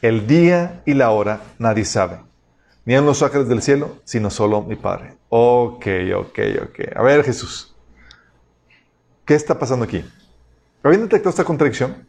el 0.02 0.26
día 0.26 0.82
y 0.84 0.94
la 0.94 1.10
hora 1.10 1.40
nadie 1.58 1.84
sabe. 1.84 2.20
Ni 2.84 2.94
en 2.94 3.06
los 3.06 3.22
ángeles 3.22 3.48
del 3.48 3.62
cielo, 3.62 3.98
sino 4.04 4.30
solo 4.30 4.62
mi 4.62 4.74
Padre. 4.74 5.16
Ok, 5.28 5.86
ok, 6.16 6.38
ok. 6.64 6.96
A 6.96 7.02
ver, 7.02 7.22
Jesús. 7.22 7.71
¿Qué 9.24 9.34
está 9.34 9.58
pasando 9.58 9.84
aquí? 9.84 10.04
¿Habían 10.82 11.02
detectado 11.02 11.30
esta 11.30 11.44
contradicción? 11.44 12.06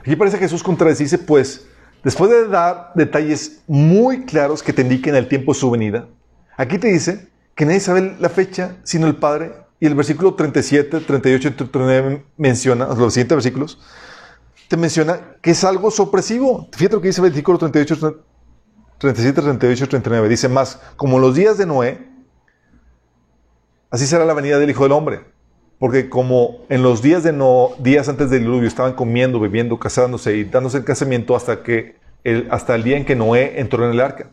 Aquí 0.00 0.16
parece 0.16 0.38
que 0.38 0.44
Jesús 0.44 0.62
contradice, 0.62 1.16
pues, 1.16 1.66
después 2.02 2.30
de 2.30 2.46
dar 2.46 2.92
detalles 2.94 3.62
muy 3.66 4.26
claros 4.26 4.62
que 4.62 4.72
te 4.72 4.82
indiquen 4.82 5.14
el 5.14 5.28
tiempo 5.28 5.54
de 5.54 5.58
su 5.58 5.70
venida, 5.70 6.06
aquí 6.58 6.78
te 6.78 6.88
dice 6.88 7.28
que 7.54 7.64
nadie 7.64 7.80
sabe 7.80 8.16
la 8.20 8.28
fecha 8.28 8.76
sino 8.82 9.06
el 9.06 9.16
Padre. 9.16 9.52
Y 9.80 9.86
el 9.86 9.94
versículo 9.94 10.34
37, 10.34 11.00
38 11.00 11.48
y 11.48 11.50
39 11.50 12.24
menciona, 12.36 12.86
los 12.86 13.12
siguientes 13.12 13.36
versículos, 13.36 13.80
te 14.68 14.76
menciona 14.76 15.36
que 15.42 15.50
es 15.50 15.64
algo 15.64 15.90
sorpresivo. 15.90 16.68
Fíjate 16.72 16.96
lo 16.96 17.02
que 17.02 17.08
dice 17.08 17.20
el 17.20 17.28
versículo 17.28 17.58
38, 17.58 18.24
37, 18.98 19.42
38, 19.42 19.88
39. 19.88 20.28
Dice 20.28 20.48
más, 20.48 20.80
como 20.96 21.18
los 21.18 21.34
días 21.34 21.58
de 21.58 21.66
Noé, 21.66 22.08
así 23.90 24.06
será 24.06 24.24
la 24.24 24.32
venida 24.32 24.58
del 24.58 24.70
Hijo 24.70 24.84
del 24.84 24.92
Hombre. 24.92 25.33
Porque 25.84 26.08
como 26.08 26.64
en 26.70 26.82
los 26.82 27.02
días 27.02 27.24
de 27.24 27.34
no, 27.34 27.72
días 27.78 28.08
antes 28.08 28.30
del 28.30 28.40
diluvio 28.40 28.66
estaban 28.66 28.94
comiendo, 28.94 29.38
bebiendo, 29.38 29.78
casándose 29.78 30.34
y 30.34 30.44
dándose 30.44 30.78
el 30.78 30.84
casamiento 30.84 31.36
hasta 31.36 31.62
que 31.62 31.96
el, 32.24 32.48
hasta 32.50 32.74
el 32.74 32.84
día 32.84 32.96
en 32.96 33.04
que 33.04 33.14
Noé 33.14 33.60
entró 33.60 33.84
en 33.84 33.90
el 33.90 34.00
arca. 34.00 34.30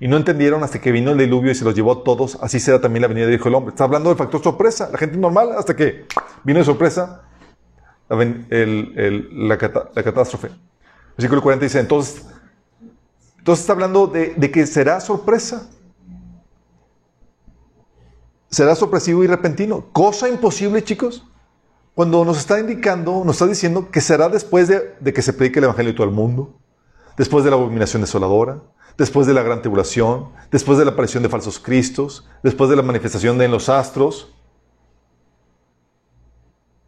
Y 0.00 0.08
no 0.08 0.16
entendieron 0.16 0.64
hasta 0.64 0.80
que 0.80 0.92
vino 0.92 1.10
el 1.10 1.18
diluvio 1.18 1.50
y 1.50 1.54
se 1.54 1.66
los 1.66 1.74
llevó 1.74 1.92
a 1.92 2.02
todos. 2.02 2.38
Así 2.40 2.58
será 2.60 2.80
también 2.80 3.02
la 3.02 3.08
venida 3.08 3.26
del 3.26 3.34
Hijo 3.34 3.44
del 3.44 3.56
Hombre. 3.56 3.72
Está 3.72 3.84
hablando 3.84 4.08
del 4.08 4.16
factor 4.16 4.42
sorpresa. 4.42 4.88
La 4.90 4.96
gente 4.96 5.18
normal 5.18 5.50
hasta 5.58 5.76
que 5.76 6.06
vino 6.44 6.60
de 6.60 6.64
sorpresa 6.64 7.24
la, 8.08 9.58
catástrofe. 9.58 10.48
Versículo 11.18 11.42
40 11.42 11.62
dice, 11.62 11.78
entonces, 11.78 12.24
entonces 13.36 13.64
está 13.64 13.74
hablando 13.74 14.06
de, 14.06 14.50
que 14.50 14.66
será 14.66 15.00
sorpresa. 15.00 15.68
Será 18.50 18.74
sorpresivo 18.74 19.24
y 19.24 19.26
repentino. 19.26 19.86
Cosa 19.92 20.28
imposible, 20.28 20.82
chicos. 20.84 21.26
Cuando 21.94 22.24
nos 22.24 22.38
está 22.38 22.60
indicando, 22.60 23.24
nos 23.24 23.36
está 23.36 23.46
diciendo 23.46 23.90
que 23.90 24.00
será 24.00 24.28
después 24.28 24.68
de, 24.68 25.12
que 25.12 25.22
se 25.22 25.32
predique 25.32 25.58
el 25.58 25.64
Evangelio 25.64 25.92
a 25.92 25.94
todo 25.96 26.06
el 26.06 26.12
mundo, 26.12 26.58
después 27.16 27.42
de 27.42 27.50
la 27.50 27.56
abominación 27.56 28.02
desoladora, 28.02 28.62
después 28.98 29.26
de 29.26 29.32
la 29.32 29.42
gran 29.42 29.62
tribulación, 29.62 30.28
después 30.50 30.78
de 30.78 30.84
la 30.84 30.90
aparición 30.90 31.22
de 31.22 31.30
falsos 31.30 31.58
cristos, 31.58 32.28
después 32.42 32.68
de 32.68 32.76
la 32.76 32.82
manifestación 32.82 33.38
de 33.38 33.46
en 33.46 33.50
los 33.50 33.70
astros, 33.70 34.36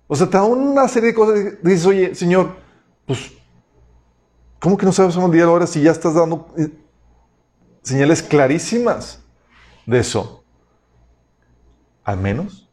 o 0.08 0.16
sea, 0.16 0.26
te 0.26 0.38
da 0.38 0.42
una 0.42 0.88
serie 0.88 1.10
de 1.10 1.14
cosas. 1.14 1.62
Dices, 1.62 1.86
oye, 1.86 2.14
Señor, 2.14 2.56
pues, 3.06 3.30
¿cómo 4.58 4.76
que 4.76 4.86
no 4.86 4.92
sabes 4.92 5.14
un 5.16 5.30
día 5.30 5.44
ahora 5.44 5.66
si 5.66 5.82
ya 5.82 5.92
estás 5.92 6.14
dando 6.14 6.48
eh, 6.56 6.70
señales 7.82 8.22
clarísimas 8.22 9.22
de 9.86 9.98
eso? 9.98 10.37
Al 12.08 12.16
menos 12.16 12.66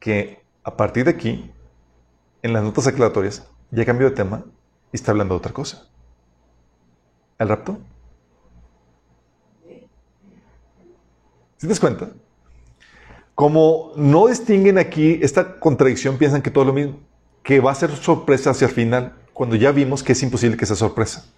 que 0.00 0.42
a 0.64 0.76
partir 0.76 1.04
de 1.04 1.12
aquí, 1.12 1.48
en 2.42 2.52
las 2.52 2.64
notas 2.64 2.88
aclaratorias, 2.88 3.48
ya 3.70 3.84
cambió 3.84 4.10
de 4.10 4.16
tema 4.16 4.42
y 4.90 4.96
está 4.96 5.12
hablando 5.12 5.34
de 5.34 5.38
otra 5.38 5.52
cosa. 5.52 5.86
¿El 7.38 7.48
rapto? 7.48 7.78
¿Sí 11.56 11.68
te 11.68 11.78
cuenta? 11.78 12.08
Como 13.36 13.92
no 13.94 14.26
distinguen 14.26 14.78
aquí 14.78 15.20
esta 15.22 15.60
contradicción, 15.60 16.18
piensan 16.18 16.42
que 16.42 16.50
todo 16.50 16.64
es 16.64 16.66
lo 16.66 16.72
mismo, 16.72 16.98
que 17.44 17.60
va 17.60 17.70
a 17.70 17.76
ser 17.76 17.94
sorpresa 17.94 18.50
hacia 18.50 18.66
el 18.66 18.74
final, 18.74 19.14
cuando 19.32 19.54
ya 19.54 19.70
vimos 19.70 20.02
que 20.02 20.14
es 20.14 20.22
imposible 20.24 20.56
que 20.56 20.66
sea 20.66 20.74
sorpresa. 20.74 21.32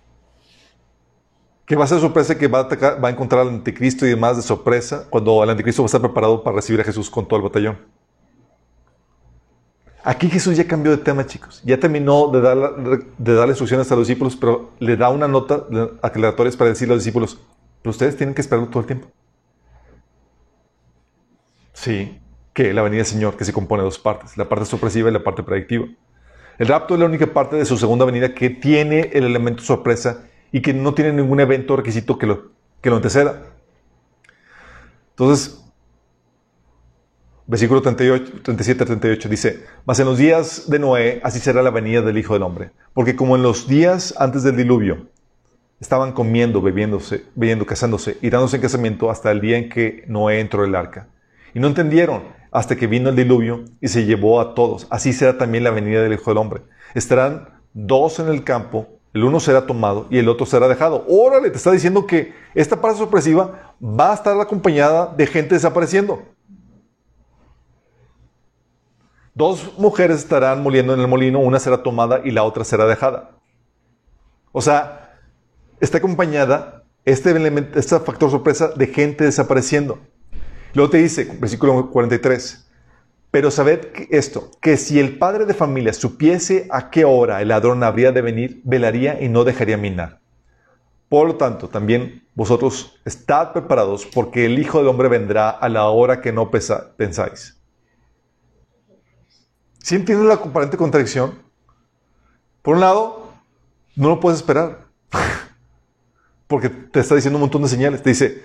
Que 1.67 1.75
va 1.75 1.85
a 1.85 1.87
ser 1.89 2.01
sorpresa 2.01 2.39
que 2.39 2.47
va 2.47 2.69
a, 2.69 3.11
encontrar 3.11 3.43
al 3.43 3.49
anticristo 3.49 4.07
y 4.07 4.11
demás 4.11 4.37
de 4.37 4.43
sorpresa, 4.43 5.07
cuando 5.11 5.43
el 5.43 5.51
anticristo 5.51 5.83
va 5.83 5.87
a 5.87 5.89
estar 5.89 6.01
preparado 6.01 6.43
para 6.43 6.57
recibir 6.57 6.81
a 6.81 6.85
Jesús 6.85 7.11
con 7.11 7.27
todo 7.27 7.39
el 7.39 7.43
batallón. 7.43 7.77
Aquí 10.05 10.31
Jesús 10.31 10.57
ya 10.57 10.65
cambió 10.69 10.93
de 10.93 10.99
tema, 10.99 11.27
chicos. 11.27 11.61
Ya 11.65 11.81
terminó 11.81 12.29
de 12.29 12.41
dar, 12.41 12.59
de 13.19 13.35
dar 13.35 13.49
instrucciones 13.49 13.91
a 13.91 13.97
los 13.97 14.07
discípulos, 14.07 14.37
pero 14.37 14.71
le 14.79 14.97
da 14.97 15.11
una 15.11 15.27
nota 15.27 15.67
aclaratoria 16.01 16.53
para 16.57 16.71
decirle 16.71 16.93
a 16.93 16.97
los 16.97 17.05
discípulos, 17.05 17.41
pero 17.83 17.91
ustedes 17.91 18.17
tienen 18.17 18.33
que 18.33 18.43
esperarlo 18.43 18.69
todo 18.69 18.81
el 18.81 18.87
tiempo. 18.87 19.09
Sí, 21.73 22.21
que 22.55 22.73
la 22.73 22.83
venida 22.83 22.99
del 22.99 23.07
Señor, 23.07 23.37
que 23.37 23.45
se 23.45 23.53
compone 23.53 23.83
de 23.83 23.87
dos 23.87 23.99
partes, 23.99 24.37
la 24.37 24.49
parte 24.49 24.65
sorpresiva 24.65 25.11
y 25.11 25.13
la 25.13 25.25
parte 25.25 25.43
predictiva. 25.43 25.87
El 26.59 26.69
rapto 26.69 26.95
es 26.95 27.01
la 27.01 27.07
única 27.07 27.27
parte 27.27 27.57
de 27.57 27.65
su 27.65 27.77
segunda 27.77 28.05
venida 28.05 28.33
que 28.33 28.49
tiene 28.49 29.11
el 29.13 29.25
elemento 29.25 29.63
sorpresa 29.63 30.25
y 30.57 30.63
que 30.63 30.73
no 30.73 30.95
tiene 30.95 31.13
ningún 31.13 31.39
evento 31.39 31.77
requisito 31.77 32.17
que 32.17 32.27
lo, 32.27 32.53
que 32.81 32.89
lo 32.89 32.97
anteceda. 32.97 33.43
Entonces, 35.11 35.63
versículo 37.47 37.83
38, 37.83 38.41
37 38.43 38.87
38 38.87 39.29
dice, 39.29 39.65
mas 39.85 40.01
en 40.01 40.07
los 40.07 40.17
días 40.17 40.71
de 40.71 40.79
Noé 40.79 41.21
así 41.23 41.41
será 41.41 41.63
la 41.63 41.69
venida 41.69 42.01
del 42.01 42.17
Hijo 42.17 42.33
del 42.33 42.43
Hombre, 42.43 42.71
porque 42.95 43.15
como 43.15 43.37
en 43.37 43.43
los 43.43 43.69
días 43.69 44.15
antes 44.17 44.45
del 44.45 44.57
diluvio 44.57 45.09
estaban 45.79 46.13
comiendo, 46.13 46.63
bebiéndose, 46.63 47.25
bebiendo, 47.35 47.67
casándose 47.67 48.17
y 48.23 48.31
dándose 48.31 48.57
en 48.57 48.63
casamiento 48.63 49.11
hasta 49.11 49.31
el 49.33 49.43
día 49.43 49.59
en 49.59 49.69
que 49.69 50.05
Noé 50.09 50.41
entró 50.41 50.65
el 50.65 50.75
arca. 50.75 51.09
Y 51.53 51.61
no 51.61 51.67
entendieron 51.67 52.23
hasta 52.51 52.77
que 52.77 52.87
vino 52.87 53.11
el 53.11 53.17
diluvio 53.17 53.67
y 53.83 53.89
se 53.89 54.07
llevó 54.07 54.41
a 54.41 54.55
todos. 54.55 54.87
Así 54.89 55.13
será 55.13 55.37
también 55.37 55.65
la 55.65 55.71
venida 55.71 56.03
del 56.03 56.15
Hijo 56.15 56.31
del 56.31 56.39
Hombre. 56.39 56.63
Estarán 56.95 57.51
dos 57.75 58.21
en 58.21 58.29
el 58.29 58.43
campo, 58.43 58.96
el 59.17 59.25
uno 59.25 59.41
será 59.41 59.67
tomado 59.67 60.07
y 60.11 60.19
el 60.19 60.29
otro 60.29 60.45
será 60.45 60.69
dejado. 60.69 61.07
Órale, 61.09 61.49
te 61.49 61.57
está 61.57 61.73
diciendo 61.73 62.07
que 62.07 62.35
esta 62.55 62.83
parte 62.83 62.99
sorpresiva 62.99 63.75
va 63.83 64.11
a 64.11 64.15
estar 64.15 64.39
acompañada 64.39 65.07
de 65.07 65.27
gente 65.27 65.55
desapareciendo. 65.55 66.23
Dos 69.33 69.73
mujeres 69.79 70.19
estarán 70.19 70.63
moliendo 70.63 70.93
en 70.93 71.01
el 71.01 71.09
molino, 71.09 71.39
una 71.39 71.59
será 71.59 71.83
tomada 71.83 72.21
y 72.25 72.31
la 72.31 72.43
otra 72.43 72.63
será 72.63 72.85
dejada. 72.85 73.31
O 74.53 74.61
sea, 74.61 75.19
está 75.81 75.97
acompañada 75.97 76.85
este, 77.07 77.31
elemento, 77.31 77.79
este 77.79 77.99
factor 78.01 78.31
sorpresa 78.31 78.69
de 78.77 78.87
gente 78.87 79.25
desapareciendo. 79.25 79.99
Luego 80.75 80.91
te 80.91 80.99
dice, 80.99 81.25
versículo 81.41 81.91
43, 81.91 82.66
pero 83.37 83.51
sabed 83.51 83.89
esto, 84.09 84.51
que 84.63 84.79
si 84.79 84.99
el 84.99 85.19
padre 85.19 85.45
de 85.45 85.53
familia 85.53 85.93
supiese 85.93 86.67
a 86.71 86.89
qué 86.89 87.05
hora 87.05 87.43
el 87.43 87.49
ladrón 87.49 87.83
habría 87.83 88.11
de 88.11 88.23
venir, 88.23 88.63
velaría 88.65 89.23
y 89.23 89.29
no 89.29 89.45
dejaría 89.45 89.77
minar. 89.77 90.21
Por 91.11 91.27
lo 91.27 91.37
tanto, 91.37 91.69
también 91.69 92.27
vosotros 92.35 92.99
estad 93.05 93.53
preparados 93.53 94.07
porque 94.07 94.47
el 94.47 94.59
Hijo 94.59 94.79
del 94.79 94.89
Hombre 94.89 95.09
vendrá 95.09 95.51
a 95.51 95.69
la 95.69 95.85
hora 95.85 96.23
que 96.23 96.33
no 96.33 96.51
pensáis. 96.51 97.61
¿Sí 99.83 99.97
entiendes 99.97 100.29
la 100.29 100.37
aparente 100.37 100.79
contradicción? 100.79 101.39
Por 102.63 102.77
un 102.77 102.81
lado, 102.81 103.35
no 103.97 104.09
lo 104.09 104.19
puedes 104.19 104.39
esperar. 104.39 104.87
Porque 106.47 106.71
te 106.71 107.01
está 107.01 107.15
diciendo 107.15 107.37
un 107.37 107.43
montón 107.43 107.61
de 107.61 107.69
señales. 107.69 108.03
Te 108.03 108.09
dice, 108.09 108.43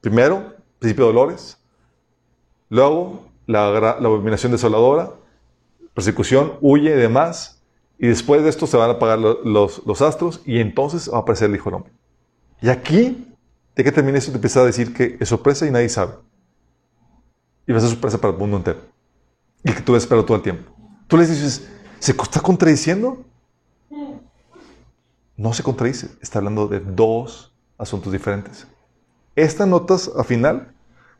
primero, 0.00 0.54
principio 0.78 1.08
de 1.08 1.12
dolores. 1.12 1.58
Luego, 2.70 3.29
la, 3.46 3.70
la 3.70 4.06
abominación 4.06 4.52
desoladora. 4.52 5.12
Persecución, 5.94 6.54
huye 6.60 6.90
y 6.90 6.98
demás. 6.98 7.60
Y 7.98 8.06
después 8.06 8.42
de 8.42 8.48
esto 8.48 8.66
se 8.66 8.78
van 8.78 8.88
a 8.88 8.94
apagar 8.94 9.18
los, 9.18 9.84
los, 9.84 10.02
astros 10.02 10.40
y 10.46 10.58
entonces 10.58 11.10
va 11.12 11.18
a 11.18 11.20
aparecer 11.20 11.50
el 11.50 11.56
Hijo 11.56 11.68
del 11.68 11.76
Hombre. 11.76 11.92
Y 12.62 12.70
aquí, 12.70 13.28
de 13.76 13.84
que 13.84 13.92
termine 13.92 14.16
esto, 14.16 14.30
te 14.30 14.38
empieza 14.38 14.60
a 14.60 14.64
decir 14.64 14.94
que 14.94 15.18
es 15.20 15.28
sorpresa 15.28 15.66
y 15.66 15.70
nadie 15.70 15.90
sabe. 15.90 16.14
Y 17.66 17.72
va 17.72 17.78
a 17.78 17.80
ser 17.82 17.90
sorpresa 17.90 18.18
para 18.18 18.32
el 18.32 18.38
mundo 18.38 18.56
entero. 18.56 18.80
Y 19.62 19.72
que 19.72 19.82
tú 19.82 19.94
esperar 19.94 20.24
todo 20.24 20.38
el 20.38 20.42
tiempo. 20.42 20.72
Tú 21.06 21.18
les 21.18 21.28
dices, 21.28 21.68
¿se 21.98 22.12
está 22.12 22.40
contradiciendo? 22.40 23.22
No 25.36 25.52
se 25.52 25.62
contradice, 25.62 26.08
está 26.22 26.38
hablando 26.38 26.68
de 26.68 26.80
dos 26.80 27.52
asuntos 27.76 28.12
diferentes. 28.12 28.66
Estas 29.36 29.68
notas 29.68 30.10
al 30.16 30.24
final, 30.24 30.74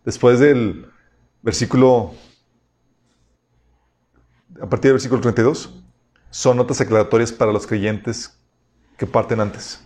después 0.04 0.40
del 0.40 0.89
versículo, 1.42 2.12
a 4.60 4.68
partir 4.68 4.88
del 4.88 4.94
versículo 4.94 5.20
32, 5.20 5.82
son 6.30 6.56
notas 6.56 6.80
aclaratorias 6.80 7.32
para 7.32 7.52
los 7.52 7.66
creyentes 7.66 8.38
que 8.96 9.06
parten 9.06 9.40
antes. 9.40 9.84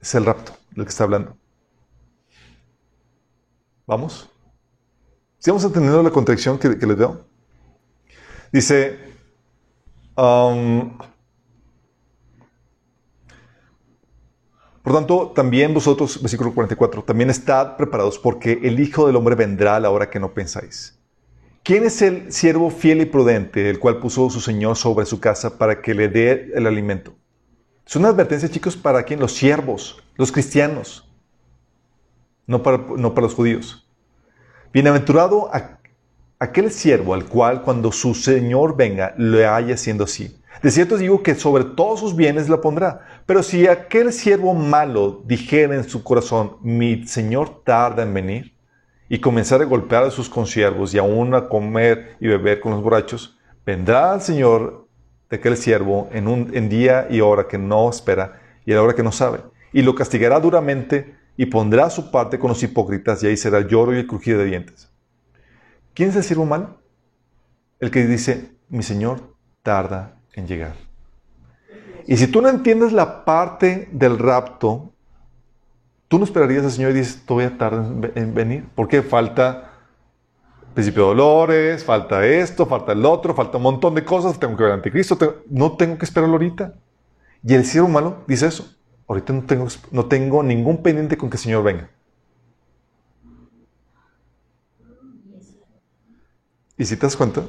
Es 0.00 0.14
el 0.14 0.24
rapto 0.24 0.52
del 0.70 0.84
que 0.84 0.90
está 0.90 1.04
hablando. 1.04 1.36
¿Vamos? 3.86 4.30
¿Sí 5.38 5.50
vamos 5.50 5.64
entendiendo 5.64 6.02
la 6.02 6.10
contradicción 6.10 6.58
que, 6.58 6.78
que 6.78 6.86
les 6.86 6.96
veo? 6.96 7.24
Dice, 8.52 8.98
um, 10.16 10.96
por 14.86 14.94
tanto, 14.94 15.32
también 15.34 15.74
vosotros, 15.74 16.22
versículo 16.22 16.54
44, 16.54 17.02
también 17.02 17.28
estad 17.28 17.76
preparados 17.76 18.20
porque 18.20 18.60
el 18.62 18.78
Hijo 18.78 19.08
del 19.08 19.16
Hombre 19.16 19.34
vendrá 19.34 19.74
a 19.74 19.80
la 19.80 19.90
hora 19.90 20.08
que 20.08 20.20
no 20.20 20.32
pensáis. 20.32 20.96
¿Quién 21.64 21.82
es 21.82 22.02
el 22.02 22.32
siervo 22.32 22.70
fiel 22.70 23.00
y 23.00 23.06
prudente, 23.06 23.68
el 23.68 23.80
cual 23.80 23.98
puso 23.98 24.30
su 24.30 24.40
Señor 24.40 24.76
sobre 24.76 25.04
su 25.04 25.18
casa 25.18 25.58
para 25.58 25.82
que 25.82 25.92
le 25.92 26.06
dé 26.06 26.52
el 26.54 26.68
alimento? 26.68 27.16
Es 27.84 27.96
una 27.96 28.10
advertencia, 28.10 28.48
chicos, 28.48 28.76
para 28.76 29.02
quién? 29.02 29.18
Los 29.18 29.32
siervos, 29.32 30.00
los 30.14 30.30
cristianos, 30.30 31.10
no 32.46 32.62
para, 32.62 32.78
los 32.78 33.34
judíos. 33.34 33.90
Bienaventurado 34.72 35.50
aquel 36.38 36.70
siervo 36.70 37.12
al 37.12 37.24
cual 37.24 37.62
cuando 37.62 37.90
su 37.90 38.14
Señor 38.14 38.76
venga 38.76 39.16
le 39.18 39.46
haya 39.46 39.76
siendo 39.76 40.04
así. 40.04 40.40
De 40.62 40.70
cierto 40.70 40.96
digo 40.96 41.24
que 41.24 41.34
sobre 41.34 41.64
todos 41.64 42.00
sus 42.00 42.14
bienes 42.14 42.48
la 42.48 42.60
pondrá. 42.60 43.15
Pero 43.26 43.42
si 43.42 43.66
aquel 43.66 44.12
siervo 44.12 44.54
malo 44.54 45.22
dijera 45.26 45.74
en 45.74 45.88
su 45.88 46.02
corazón, 46.04 46.58
mi 46.62 47.06
Señor 47.06 47.64
tarda 47.64 48.04
en 48.04 48.14
venir, 48.14 48.56
y 49.08 49.20
comenzar 49.20 49.62
a 49.62 49.64
golpear 49.64 50.04
a 50.04 50.10
sus 50.10 50.28
consiervos 50.28 50.92
y 50.94 50.98
aún 50.98 51.34
a 51.34 51.48
comer 51.48 52.16
y 52.20 52.28
beber 52.28 52.60
con 52.60 52.72
los 52.72 52.82
borrachos, 52.82 53.38
vendrá 53.64 54.14
el 54.14 54.20
Señor 54.20 54.88
de 55.30 55.36
aquel 55.36 55.56
siervo 55.56 56.08
en 56.12 56.28
un 56.28 56.68
día 56.68 57.06
y 57.10 57.20
hora 57.20 57.46
que 57.46 57.58
no 57.58 57.88
espera 57.88 58.40
y 58.64 58.72
a 58.72 58.76
la 58.76 58.82
hora 58.82 58.94
que 58.94 59.02
no 59.02 59.12
sabe, 59.12 59.40
y 59.72 59.82
lo 59.82 59.94
castigará 59.94 60.40
duramente 60.40 61.14
y 61.36 61.46
pondrá 61.46 61.90
su 61.90 62.10
parte 62.10 62.38
con 62.38 62.48
los 62.48 62.62
hipócritas 62.62 63.22
y 63.22 63.28
ahí 63.28 63.36
será 63.36 63.60
lloro 63.60 63.94
y 63.94 63.98
el 63.98 64.06
crujido 64.06 64.38
de 64.38 64.46
dientes. 64.46 64.90
¿Quién 65.94 66.10
es 66.10 66.16
el 66.16 66.24
siervo 66.24 66.46
malo? 66.46 66.80
El 67.78 67.90
que 67.90 68.06
dice, 68.06 68.56
mi 68.68 68.82
Señor 68.82 69.34
tarda 69.62 70.18
en 70.34 70.46
llegar. 70.46 70.85
Y 72.06 72.16
si 72.16 72.28
tú 72.28 72.40
no 72.40 72.48
entiendes 72.48 72.92
la 72.92 73.24
parte 73.24 73.88
del 73.92 74.18
rapto, 74.18 74.92
tú 76.08 76.18
no 76.18 76.24
esperarías 76.24 76.64
al 76.64 76.70
Señor 76.70 76.92
y 76.92 76.94
dices, 76.94 77.22
todavía 77.26 77.58
tarda 77.58 78.10
en 78.14 78.34
venir. 78.34 78.64
Porque 78.74 79.02
falta 79.02 79.72
principio 80.76 81.04
de 81.04 81.08
dolores, 81.08 81.84
falta 81.84 82.24
esto, 82.26 82.66
falta 82.66 82.92
el 82.92 83.04
otro, 83.04 83.34
falta 83.34 83.56
un 83.56 83.62
montón 83.62 83.94
de 83.94 84.04
cosas, 84.04 84.38
tengo 84.38 84.56
que 84.56 84.62
ver 84.62 84.72
al 84.72 84.78
anticristo, 84.78 85.42
no 85.48 85.76
tengo 85.76 85.96
que 85.96 86.04
esperarlo 86.04 86.34
ahorita. 86.34 86.74
Y 87.42 87.54
el 87.54 87.64
siervo 87.64 87.88
malo 87.88 88.24
dice 88.26 88.46
eso. 88.46 88.72
Ahorita 89.08 89.32
no 89.32 89.44
tengo, 89.44 89.66
no 89.90 90.06
tengo 90.06 90.42
ningún 90.42 90.82
pendiente 90.82 91.16
con 91.16 91.30
que 91.30 91.36
el 91.36 91.42
Señor 91.42 91.64
venga. 91.64 91.88
Y 96.76 96.84
si 96.84 96.96
te 96.96 97.06
das 97.06 97.16
cuenta, 97.16 97.42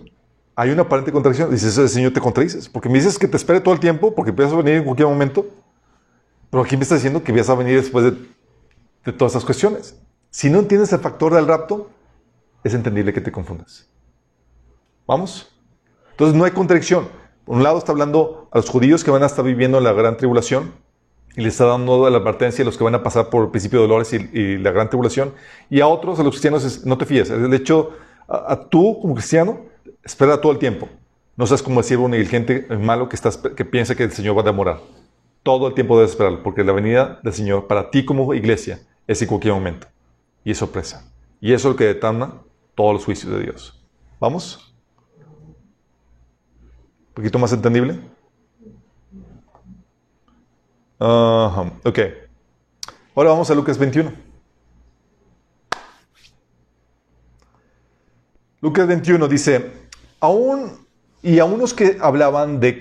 hay 0.59 0.71
una 0.71 0.81
aparente 0.81 1.11
contradicción. 1.11 1.51
Dices, 1.51 1.91
Señor 1.91 2.11
te 2.11 2.19
contradices. 2.19 2.67
Porque 2.67 2.89
me 2.89 2.95
dices 2.95 3.19
que 3.19 3.27
te 3.27 3.37
espere 3.37 3.61
todo 3.61 3.75
el 3.75 3.79
tiempo, 3.79 4.15
porque 4.15 4.31
empiezas 4.31 4.57
venir 4.57 4.73
en 4.73 4.83
cualquier 4.83 5.07
momento. 5.07 5.45
Pero 6.49 6.63
aquí 6.63 6.75
me 6.75 6.81
está 6.81 6.95
diciendo 6.95 7.23
que 7.23 7.31
vas 7.31 7.47
a 7.47 7.53
venir 7.53 7.79
después 7.79 8.05
de, 8.05 8.11
de 9.05 9.13
todas 9.13 9.33
esas 9.33 9.45
cuestiones. 9.45 9.95
Si 10.31 10.49
no 10.49 10.57
entiendes 10.57 10.91
el 10.93 10.99
factor 10.99 11.35
del 11.35 11.47
rapto, 11.47 11.91
es 12.63 12.73
entendible 12.73 13.13
que 13.13 13.21
te 13.21 13.31
confundas. 13.31 13.87
¿Vamos? 15.05 15.55
Entonces 16.09 16.35
no 16.35 16.43
hay 16.43 16.51
contradicción. 16.51 17.07
Por 17.45 17.55
un 17.55 17.61
lado 17.61 17.77
está 17.77 17.91
hablando 17.91 18.49
a 18.51 18.57
los 18.57 18.67
judíos 18.67 19.03
que 19.03 19.11
van 19.11 19.21
a 19.21 19.27
estar 19.27 19.45
viviendo 19.45 19.79
la 19.79 19.93
gran 19.93 20.17
tribulación 20.17 20.73
y 21.35 21.41
le 21.41 21.49
está 21.49 21.65
dando 21.65 22.09
la 22.09 22.17
advertencia 22.17 22.63
a 22.63 22.65
los 22.65 22.79
que 22.79 22.83
van 22.83 22.95
a 22.95 23.03
pasar 23.03 23.29
por 23.29 23.43
el 23.43 23.51
principio 23.51 23.79
de 23.79 23.87
dolores 23.87 24.11
y, 24.11 24.57
la 24.57 24.71
gran 24.71 24.89
tribulación. 24.89 25.33
Y 25.69 25.81
a 25.81 25.87
otros, 25.87 26.19
a 26.19 26.23
los 26.23 26.31
cristianos, 26.31 26.83
no 26.83 26.97
te 26.97 27.05
fíes. 27.05 27.29
El 27.29 27.53
hecho 27.53 27.91
a, 28.27 28.59
tú, 28.69 28.99
como 28.99 29.13
cristiano, 29.13 29.66
espera 30.07 30.39
todo 30.39 30.53
el 30.53 30.57
tiempo. 30.57 30.89
No 31.35 31.45
seas 31.45 31.61
como 31.61 31.81
el 31.81 31.85
siervo 31.85 32.07
negligente, 32.07 32.65
malo 32.79 33.09
que, 33.09 33.65
piensa 33.65 33.93
que 33.93 34.03
el 34.03 34.11
Señor 34.11 34.37
va 34.37 34.41
a 34.41 34.45
demorar. 34.45 34.79
Todo 35.43 35.67
el 35.67 35.73
tiempo 35.73 35.97
debes 35.97 36.11
esperar, 36.11 36.41
porque 36.41 36.63
la 36.63 36.71
venida 36.71 37.19
del 37.21 37.33
Señor 37.33 37.67
para 37.67 37.91
ti 37.91 38.05
como 38.05 38.33
iglesia 38.33 38.79
es 39.05 39.21
en 39.21 39.27
cualquier 39.27 39.53
momento. 39.53 39.87
Y 40.43 40.51
es 40.51 40.57
sorpresa. 40.57 41.11
Y 41.41 41.53
es 41.53 41.63
lo 41.63 41.75
que 41.75 41.83
detona 41.83 42.33
todos 42.73 42.93
los 42.93 43.05
juicios 43.05 43.31
de 43.33 43.43
Dios. 43.43 43.85
¿Vamos? 44.19 44.73
¿Un 47.09 47.13
poquito 47.13 47.37
más 47.37 47.51
entendible? 47.53 47.99
ok. 50.99 51.99
Ahora 53.13 53.29
vamos 53.31 53.51
a 53.51 53.55
Lucas 53.55 53.77
21. 53.77 54.11
Lucas 58.61 58.87
21 58.87 59.27
dice, 59.27 59.86
aún 60.19 60.85
y 61.21 61.39
a 61.39 61.45
unos 61.45 61.73
que 61.73 61.97
hablaban 61.99 62.59
de, 62.59 62.77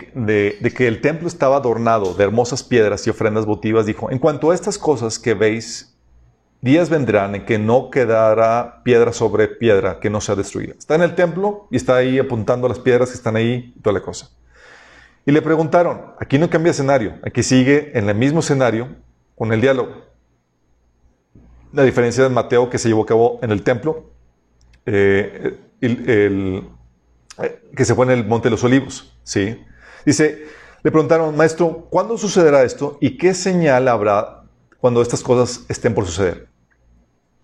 que 0.76 0.86
el 0.86 1.00
templo 1.00 1.26
estaba 1.26 1.56
adornado 1.56 2.14
de 2.14 2.24
hermosas 2.24 2.62
piedras 2.62 3.06
y 3.06 3.10
ofrendas 3.10 3.46
votivas, 3.46 3.86
dijo, 3.86 4.10
en 4.10 4.18
cuanto 4.18 4.50
a 4.50 4.54
estas 4.54 4.78
cosas 4.78 5.18
que 5.18 5.34
veis, 5.34 5.96
días 6.60 6.90
vendrán 6.90 7.34
en 7.34 7.44
que 7.44 7.58
no 7.58 7.90
quedará 7.90 8.82
piedra 8.84 9.12
sobre 9.12 9.48
piedra 9.48 10.00
que 10.00 10.10
no 10.10 10.20
sea 10.20 10.34
destruida. 10.34 10.74
Está 10.78 10.94
en 10.94 11.02
el 11.02 11.14
templo 11.14 11.66
y 11.70 11.76
está 11.76 11.96
ahí 11.96 12.18
apuntando 12.18 12.68
las 12.68 12.78
piedras 12.78 13.10
que 13.10 13.16
están 13.16 13.36
ahí 13.36 13.72
y 13.76 13.80
toda 13.80 13.94
la 13.94 14.02
cosa. 14.02 14.30
Y 15.24 15.32
le 15.32 15.42
preguntaron, 15.42 16.12
aquí 16.20 16.38
no 16.38 16.48
cambia 16.48 16.70
escenario, 16.70 17.14
aquí 17.24 17.42
sigue 17.42 17.98
en 17.98 18.08
el 18.08 18.16
mismo 18.16 18.40
escenario 18.40 18.88
con 19.34 19.52
el 19.52 19.60
diálogo. 19.60 19.90
La 21.72 21.82
diferencia 21.82 22.22
de 22.22 22.30
Mateo 22.30 22.70
que 22.70 22.78
se 22.78 22.88
llevó 22.88 23.02
a 23.02 23.06
cabo 23.06 23.38
en 23.42 23.50
el 23.50 23.62
templo, 23.62 24.10
eh, 24.86 25.58
el- 25.80 26.68
que 27.74 27.84
se 27.84 27.94
fue 27.94 28.06
en 28.06 28.12
el 28.12 28.26
Monte 28.26 28.46
de 28.46 28.50
los 28.50 28.64
Olivos. 28.64 29.16
¿sí? 29.22 29.62
Dice, 30.04 30.46
le 30.82 30.90
preguntaron, 30.90 31.36
maestro, 31.36 31.86
¿cuándo 31.90 32.16
sucederá 32.16 32.62
esto 32.62 32.98
y 33.00 33.16
qué 33.18 33.34
señal 33.34 33.88
habrá 33.88 34.44
cuando 34.78 35.02
estas 35.02 35.22
cosas 35.22 35.64
estén 35.68 35.94
por 35.94 36.06
suceder? 36.06 36.48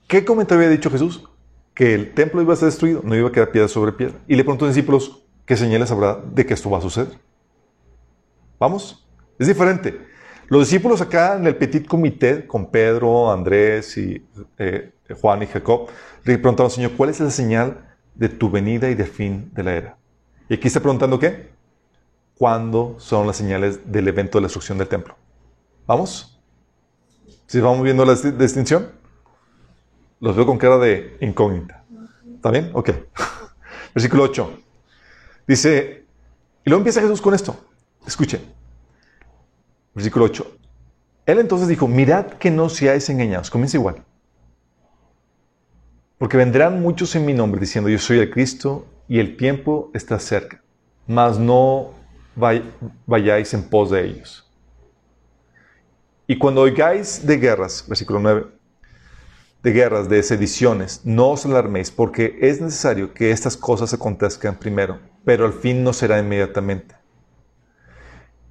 ¿Qué 0.07 0.25
comentario 0.25 0.65
había 0.65 0.77
dicho 0.77 0.91
Jesús? 0.91 1.29
Que 1.75 1.95
el 1.95 2.15
templo 2.15 2.43
iba 2.43 2.53
a 2.53 2.57
ser 2.57 2.67
destruido, 2.67 3.01
no 3.03 3.17
iba 3.17 3.29
a 3.29 3.33
quedar 3.33 3.51
piedra 3.51 3.69
sobre 3.69 3.93
piedra. 3.93 4.15
Y 4.29 4.37
le 4.37 4.45
preguntó 4.45 4.65
a 4.65 4.69
los 4.69 4.77
discípulos, 4.77 5.25
¿qué 5.47 5.57
señales 5.57 5.91
habrá 5.91 6.17
de 6.17 6.47
que 6.47 6.55
esto 6.55 6.71
va 6.71 6.79
a 6.79 6.83
suceder? 6.83 7.19
¿Vamos? 8.59 9.07
Es 9.39 9.49
diferente. 9.49 9.99
Los 10.49 10.69
discípulos 10.69 11.01
acá 11.01 11.37
en 11.37 11.47
el 11.47 11.57
petit 11.57 11.87
comité, 11.87 12.47
con 12.47 12.71
Pedro, 12.71 13.33
Andrés 13.33 13.97
y 13.97 14.25
eh, 14.59 14.93
Juan 15.21 15.43
y 15.43 15.47
Jacob, 15.47 15.89
le 16.25 16.39
preguntaron, 16.39 16.71
Señor, 16.71 16.93
¿cuál 16.97 17.11
es 17.11 17.21
la 17.21 17.31
señal 17.31 17.92
de 18.15 18.29
tu 18.29 18.51
venida 18.51 18.89
y 18.91 18.95
del 18.95 19.07
fin 19.07 19.51
de 19.55 19.63
la 19.63 19.73
era? 19.75 19.97
Y 20.49 20.55
aquí 20.55 20.69
está 20.69 20.81
preguntando 20.81 21.19
qué? 21.19 21.51
¿Cuándo 22.37 22.97
son 22.99 23.27
las 23.27 23.37
señales 23.37 23.91
del 23.91 24.09
evento 24.09 24.39
de 24.39 24.43
la 24.43 24.47
destrucción 24.47 24.79
del 24.79 24.89
templo? 24.89 25.17
¿Vamos? 25.87 26.41
¿Sí 27.47 27.61
vamos 27.61 27.83
viendo 27.83 28.05
la 28.05 28.15
dis- 28.15 28.37
distinción? 28.37 28.91
Los 30.21 30.37
veo 30.37 30.47
con 30.47 30.59
cara 30.59 30.79
de 30.79 31.17
incógnita. 31.21 31.85
¿Está 32.35 32.51
bien? 32.51 32.71
Ok. 32.75 32.91
Versículo 33.95 34.25
8. 34.25 34.59
Dice, 35.47 36.07
y 36.65 36.71
luego 36.71 36.81
empieza 36.81 37.01
Jesús 37.01 37.21
con 37.21 37.35
esto. 37.35 37.57
Escuchen. 38.07 38.41
Versículo 39.95 40.25
8. 40.27 40.57
Él 41.27 41.39
entonces 41.39 41.69
dijo, 41.69 41.87
mirad 41.87 42.27
que 42.27 42.51
no 42.51 42.69
seáis 42.69 43.09
engañados. 43.11 43.51
Comienza 43.51 43.77
igual. 43.77 44.05
Porque 46.23 46.37
vendrán 46.37 46.81
muchos 46.81 47.17
en 47.17 47.27
mi 47.27 47.35
nombre 47.35 47.61
diciendo, 47.61 47.91
yo 47.91 47.99
soy 47.99 48.21
el 48.21 48.31
Cristo 48.31 48.87
y 49.09 49.19
el 49.19 49.37
tiempo 49.37 49.91
está 49.93 50.21
cerca. 50.21 50.63
Mas 51.09 51.37
no 51.37 51.95
vay- 52.37 52.63
vayáis 53.07 53.53
en 53.55 53.65
pos 53.65 53.91
de 53.91 54.05
ellos. 54.07 54.49
Y 56.29 56.39
cuando 56.39 56.61
oigáis 56.61 57.27
de 57.27 57.39
guerras, 57.39 57.85
versículo 57.89 58.21
9, 58.21 58.47
de 59.65 59.73
guerras, 59.73 60.09
de 60.09 60.23
sediciones, 60.23 61.01
no 61.03 61.31
os 61.31 61.45
alarméis, 61.45 61.91
porque 61.91 62.39
es 62.41 62.61
necesario 62.61 63.13
que 63.13 63.33
estas 63.33 63.57
cosas 63.57 63.93
acontezcan 63.93 64.55
primero, 64.55 65.01
pero 65.25 65.45
al 65.45 65.53
fin 65.53 65.83
no 65.83 65.93
será 65.93 66.21
inmediatamente. 66.21 66.95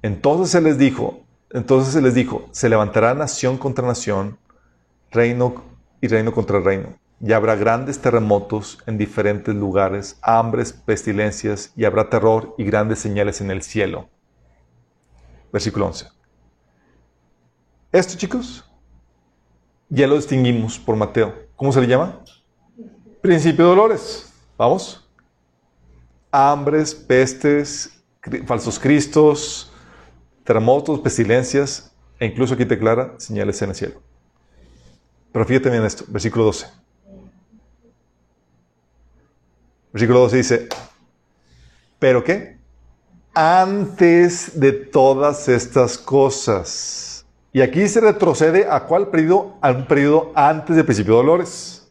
Entonces 0.02 0.50
se 0.50 0.60
les 0.60 0.76
dijo, 0.76 1.24
entonces 1.50 1.94
se 1.94 2.02
les 2.02 2.12
dijo, 2.12 2.50
se 2.52 2.68
levantará 2.68 3.14
nación 3.14 3.56
contra 3.56 3.86
nación, 3.86 4.36
reino 5.10 5.64
y 6.02 6.08
reino 6.08 6.34
contra 6.34 6.60
reino, 6.60 6.98
y 7.24 7.32
habrá 7.32 7.54
grandes 7.54 8.00
terremotos 8.00 8.78
en 8.84 8.98
diferentes 8.98 9.54
lugares, 9.54 10.18
hambres, 10.22 10.72
pestilencias, 10.72 11.72
y 11.76 11.84
habrá 11.84 12.10
terror 12.10 12.52
y 12.58 12.64
grandes 12.64 12.98
señales 12.98 13.40
en 13.40 13.52
el 13.52 13.62
cielo. 13.62 14.08
Versículo 15.52 15.86
11. 15.86 16.08
Esto, 17.92 18.18
chicos, 18.18 18.68
ya 19.88 20.08
lo 20.08 20.16
distinguimos 20.16 20.80
por 20.80 20.96
Mateo. 20.96 21.32
¿Cómo 21.54 21.70
se 21.70 21.80
le 21.80 21.86
llama? 21.86 22.24
Principio 23.20 23.66
de 23.66 23.70
dolores. 23.70 24.32
Vamos. 24.58 25.08
Hambres, 26.32 26.92
pestes, 26.92 28.02
falsos 28.46 28.80
cristos, 28.80 29.70
terremotos, 30.42 30.98
pestilencias, 30.98 31.94
e 32.18 32.26
incluso 32.26 32.54
aquí 32.54 32.64
te 32.64 32.74
declara 32.74 33.14
señales 33.18 33.62
en 33.62 33.68
el 33.68 33.74
cielo. 33.76 34.02
Pero 35.30 35.44
fíjate 35.44 35.70
bien 35.70 35.84
esto, 35.84 36.04
versículo 36.08 36.46
12. 36.46 36.81
Versículo 39.92 40.20
12 40.20 40.36
dice, 40.36 40.68
¿pero 41.98 42.24
qué? 42.24 42.58
Antes 43.34 44.58
de 44.58 44.72
todas 44.72 45.48
estas 45.48 45.98
cosas. 45.98 47.26
Y 47.52 47.60
aquí 47.60 47.86
se 47.88 48.00
retrocede 48.00 48.66
a 48.68 48.80
cuál 48.84 49.08
periodo? 49.08 49.58
A 49.60 49.70
un 49.70 49.86
periodo 49.86 50.32
antes 50.34 50.74
del 50.74 50.84
principio 50.86 51.14
de 51.14 51.18
dolores. 51.18 51.90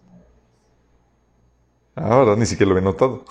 Ahora 1.95 2.35
ni 2.35 2.45
siquiera 2.45 2.71
lo 2.71 2.77
he 2.79 2.81
notado. 2.81 3.25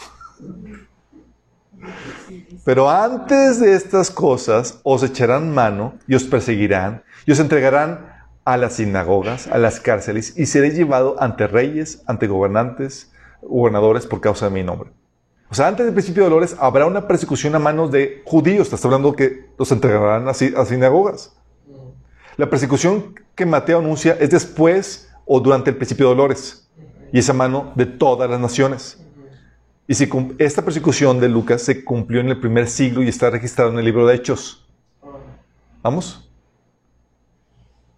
Pero 2.64 2.88
antes 2.88 3.58
de 3.58 3.74
estas 3.74 4.10
cosas 4.10 4.80
os 4.84 5.02
echarán 5.02 5.52
mano 5.52 5.94
y 6.06 6.14
os 6.14 6.24
perseguirán 6.24 7.02
y 7.26 7.32
os 7.32 7.40
entregarán 7.40 8.06
a 8.44 8.56
las 8.56 8.74
sinagogas, 8.74 9.48
a 9.48 9.58
las 9.58 9.80
cárceles 9.80 10.38
y 10.38 10.46
seréis 10.46 10.74
llevado 10.74 11.16
ante 11.20 11.46
reyes, 11.46 12.02
ante 12.06 12.26
gobernantes, 12.26 13.10
gobernadores 13.42 14.06
por 14.06 14.20
causa 14.20 14.46
de 14.46 14.52
mi 14.52 14.62
nombre. 14.62 14.90
O 15.50 15.54
sea, 15.54 15.66
antes 15.66 15.84
del 15.84 15.94
principio 15.94 16.22
de 16.22 16.30
dolores 16.30 16.56
habrá 16.60 16.86
una 16.86 17.08
persecución 17.08 17.54
a 17.54 17.58
manos 17.58 17.90
de 17.90 18.22
judíos. 18.24 18.66
Estás 18.68 18.84
hablando 18.84 19.14
que 19.14 19.50
los 19.58 19.72
entregarán 19.72 20.28
a, 20.28 20.30
a 20.30 20.64
sinagogas. 20.64 21.36
La 22.36 22.48
persecución 22.48 23.14
que 23.34 23.46
Mateo 23.46 23.80
anuncia 23.80 24.16
es 24.20 24.30
después 24.30 25.10
o 25.26 25.40
durante 25.40 25.70
el 25.70 25.76
principio 25.76 26.08
de 26.08 26.14
dolores 26.14 26.70
y 27.12 27.18
es 27.18 27.28
a 27.28 27.32
mano 27.32 27.72
de 27.74 27.86
todas 27.86 28.30
las 28.30 28.38
naciones. 28.38 29.04
Y 29.88 29.94
si 29.94 30.08
esta 30.38 30.64
persecución 30.64 31.18
de 31.18 31.28
Lucas 31.28 31.62
se 31.62 31.84
cumplió 31.84 32.20
en 32.20 32.28
el 32.28 32.38
primer 32.38 32.68
siglo 32.68 33.02
y 33.02 33.08
está 33.08 33.28
registrado 33.28 33.72
en 33.72 33.78
el 33.80 33.84
libro 33.84 34.06
de 34.06 34.14
Hechos. 34.14 34.68
¿Vamos? 35.82 36.30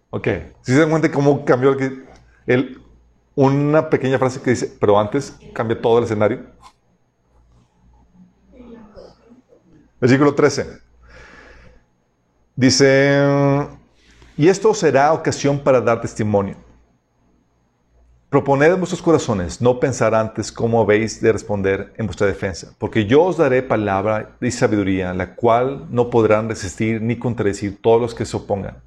Ok. 0.09 0.27
Si 0.61 0.71
se 0.73 0.79
dan 0.79 0.89
cuenta 0.89 1.11
cómo 1.11 1.45
cambió 1.45 1.75
el- 2.47 2.82
una 3.35 3.89
pequeña 3.89 4.19
frase 4.19 4.41
que 4.41 4.51
dice, 4.51 4.75
pero 4.79 4.99
antes 4.99 5.37
cambia 5.53 5.79
todo 5.81 5.97
el 5.97 6.03
escenario. 6.05 6.41
Versículo 9.99 10.35
13. 10.35 10.81
Dice, 12.55 13.67
y 14.37 14.47
esto 14.47 14.73
será 14.73 15.13
ocasión 15.13 15.59
para 15.59 15.81
dar 15.81 16.01
testimonio. 16.01 16.55
Proponed 18.29 18.71
en 18.73 18.79
vuestros 18.79 19.01
corazones 19.01 19.61
no 19.61 19.79
pensar 19.79 20.15
antes 20.15 20.51
cómo 20.51 20.81
habéis 20.81 21.21
de 21.21 21.31
responder 21.31 21.93
en 21.97 22.07
vuestra 22.07 22.25
defensa, 22.25 22.73
porque 22.79 23.05
yo 23.05 23.23
os 23.23 23.37
daré 23.37 23.61
palabra 23.61 24.35
y 24.41 24.49
sabiduría, 24.49 25.13
la 25.13 25.35
cual 25.35 25.85
no 25.91 26.09
podrán 26.09 26.49
resistir 26.49 27.01
ni 27.01 27.17
contradecir 27.17 27.79
todos 27.79 28.01
los 28.01 28.15
que 28.15 28.25
se 28.25 28.35
opongan. 28.35 28.81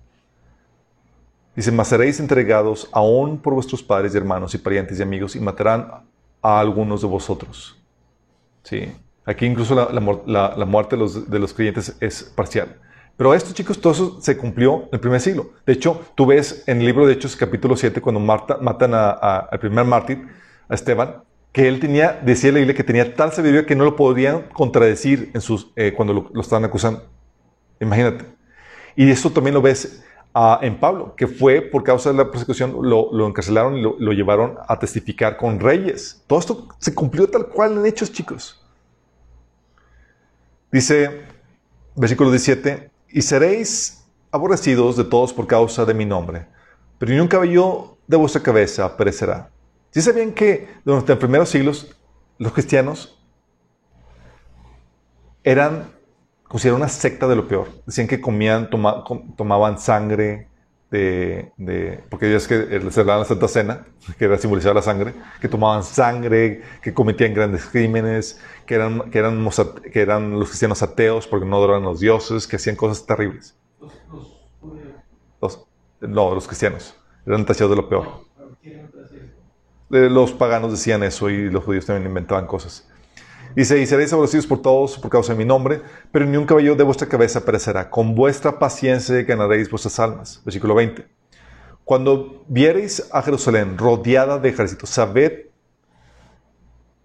Dice, 1.57 1.73
mas 1.73 1.89
seréis 1.89 2.21
entregados 2.21 2.87
aún 2.93 3.39
por 3.39 3.55
vuestros 3.55 3.83
padres 3.83 4.15
y 4.15 4.19
hermanos 4.19 4.55
y 4.55 4.59
parientes 4.59 4.99
y 4.99 5.03
amigos 5.03 5.35
y 5.35 5.41
matarán 5.41 5.89
a 6.43 6.61
algunos 6.61 7.01
de 7.01 7.09
vosotros. 7.09 7.83
Sí. 8.63 8.93
Aquí 9.25 9.47
incluso 9.47 9.75
la, 9.75 10.01
muerte 10.67 10.97
de 10.97 11.01
los, 11.01 11.31
de 11.31 11.55
creyentes 11.55 11.97
es 11.99 12.23
parcial. 12.23 12.77
Pero 13.17 13.33
esto, 13.33 13.55
chicos, 13.55 13.81
todo 13.81 13.95
eso 13.95 14.21
se 14.21 14.37
cumplió 14.37 14.83
en 14.83 14.89
el 14.93 15.01
primer 15.01 15.21
siglo. 15.21 15.51
De 15.65 15.73
hecho, 15.73 16.03
tú 16.15 16.27
ves 16.27 16.63
en 16.67 16.81
el 16.81 16.87
libro 16.87 17.07
de 17.07 17.15
Hechos, 17.15 17.35
capítulo 17.35 17.75
7, 17.75 18.03
cuando 18.03 18.21
matan 18.21 18.93
al 18.93 19.59
primer 19.59 19.87
mártir, 19.87 20.29
a 20.69 20.75
Esteban, 20.75 21.23
que 21.53 21.67
él 21.67 21.81
tenía, 21.81 22.21
decía 22.23 22.53
la 22.53 22.59
Biblia, 22.59 22.77
que 22.77 22.85
tenía 22.85 23.15
tal 23.15 23.33
sabiduría 23.33 23.65
que 23.65 23.75
no 23.75 23.85
lo 23.85 23.97
podían 23.97 24.43
contradecir 24.53 25.31
en 25.33 25.41
sus, 25.41 25.73
eh, 25.75 25.95
cuando 25.97 26.13
lo, 26.13 26.31
lo 26.35 26.41
estaban 26.43 26.65
acusando. 26.67 27.05
Imagínate. 27.81 28.27
Y 28.95 29.11
esto 29.11 29.31
también 29.31 29.55
lo 29.55 29.63
ves 29.63 30.06
en 30.61 30.79
Pablo, 30.79 31.15
que 31.17 31.27
fue 31.27 31.63
por 31.63 31.83
causa 31.83 32.11
de 32.13 32.19
la 32.19 32.31
persecución, 32.31 32.77
lo, 32.83 33.27
encarcelaron 33.27 33.77
y 33.79 33.83
lo, 33.83 34.13
llevaron 34.13 34.57
a 34.69 34.79
testificar 34.79 35.39
con 35.39 35.59
reyes. 35.59 36.23
Todo 36.27 36.39
esto 36.39 36.69
se 36.79 36.95
cumplió 36.95 37.27
tal 37.29 37.47
cual 37.47 37.79
en 37.79 37.87
hechos, 37.87 38.13
chicos. 38.13 38.63
Dice, 40.71 41.23
versículo 41.95 42.31
17, 42.31 42.91
y 43.09 43.23
seréis 43.23 44.05
aborrecidos 44.31 44.99
de 44.99 45.05
todos 45.05 45.33
por 45.33 45.47
causa 45.47 45.87
de 45.87 45.95
mi 45.95 46.05
nombre, 46.05 46.47
pero 46.99 47.13
ni 47.13 47.19
un 47.19 47.29
cabello 47.29 47.97
de 48.07 48.19
vuestra 48.19 48.43
cabeza 48.43 48.95
perecerá. 48.95 49.51
¿Sí 49.91 50.03
sabían 50.03 50.33
que 50.33 50.69
durante 50.85 51.13
los 51.13 51.19
primeros 51.19 51.49
siglos 51.49 51.97
los 52.37 52.53
cristianos 52.53 53.19
eran 55.43 55.96
considerados 56.49 56.81
una 56.81 56.89
secta 56.89 57.27
de 57.29 57.37
lo 57.37 57.49
peor? 57.49 57.69
Decían 57.87 58.07
que 58.09 58.21
comían, 58.21 58.71
toma- 58.71 59.05
tomaban 59.37 59.79
sangre 59.79 60.49
de, 60.91 61.53
de- 61.57 62.05
porque 62.11 62.35
es 62.35 62.47
que 62.47 62.57
les 62.79 62.95
daban 62.95 63.19
la 63.21 63.25
Santa 63.25 63.49
Cena, 63.49 63.87
que 64.19 64.25
era 64.25 64.39
simbolizar 64.39 64.75
la 64.75 64.83
sangre, 64.83 65.15
que 65.41 65.49
tomaban 65.49 65.83
sangre, 65.83 66.63
que 66.83 66.95
cometían 66.95 67.35
grandes 67.35 67.67
crímenes, 67.67 68.41
que 68.67 68.75
eran, 68.77 69.11
que 69.11 69.19
eran, 69.19 69.49
que 69.93 70.01
eran 70.01 70.31
los 70.39 70.49
cristianos 70.49 70.83
ateos 70.83 71.27
porque 71.27 71.47
no 71.47 71.57
adoraban 71.57 71.83
a 71.83 71.87
los 71.87 72.01
dioses, 72.01 72.47
que 72.47 72.57
hacían 72.57 72.77
cosas 72.77 73.05
terribles. 73.07 73.57
Los, 75.41 75.67
no, 76.01 76.35
los 76.35 76.47
cristianos 76.47 76.95
eran 77.27 77.45
tachados 77.47 77.71
de 77.71 77.77
lo 77.77 77.89
peor. 77.89 78.27
Eh, 79.91 80.09
Los 80.11 80.33
paganos 80.33 80.71
decían 80.73 81.03
eso 81.03 81.31
y 81.31 81.49
los 81.51 81.65
judíos 81.65 81.87
también 81.87 82.09
inventaban 82.09 82.47
cosas. 82.47 82.89
Dice, 83.57 83.81
y 83.81 83.87
seréis 83.87 84.13
aborrecidos 84.13 84.47
por 84.47 84.61
todos 84.61 84.99
por 84.99 85.11
causa 85.11 85.33
de 85.33 85.39
mi 85.39 85.47
nombre, 85.47 85.81
pero 86.13 86.27
ni 86.27 86.37
un 86.37 86.45
cabello 86.45 86.77
de 86.77 86.85
vuestra 86.85 87.09
cabeza 87.09 87.43
perecerá. 87.43 87.89
Con 87.89 88.15
vuestra 88.15 88.59
paciencia 88.59 89.23
ganaréis 89.23 89.71
vuestras 89.71 89.99
almas. 89.99 90.43
Versículo 90.45 90.75
20. 90.75 91.07
Cuando 91.83 92.45
viereis 92.49 93.09
a 93.11 93.23
Jerusalén 93.23 93.79
rodeada 93.79 94.39
de 94.39 94.51
ejércitos, 94.51 94.91
sabed 94.91 95.47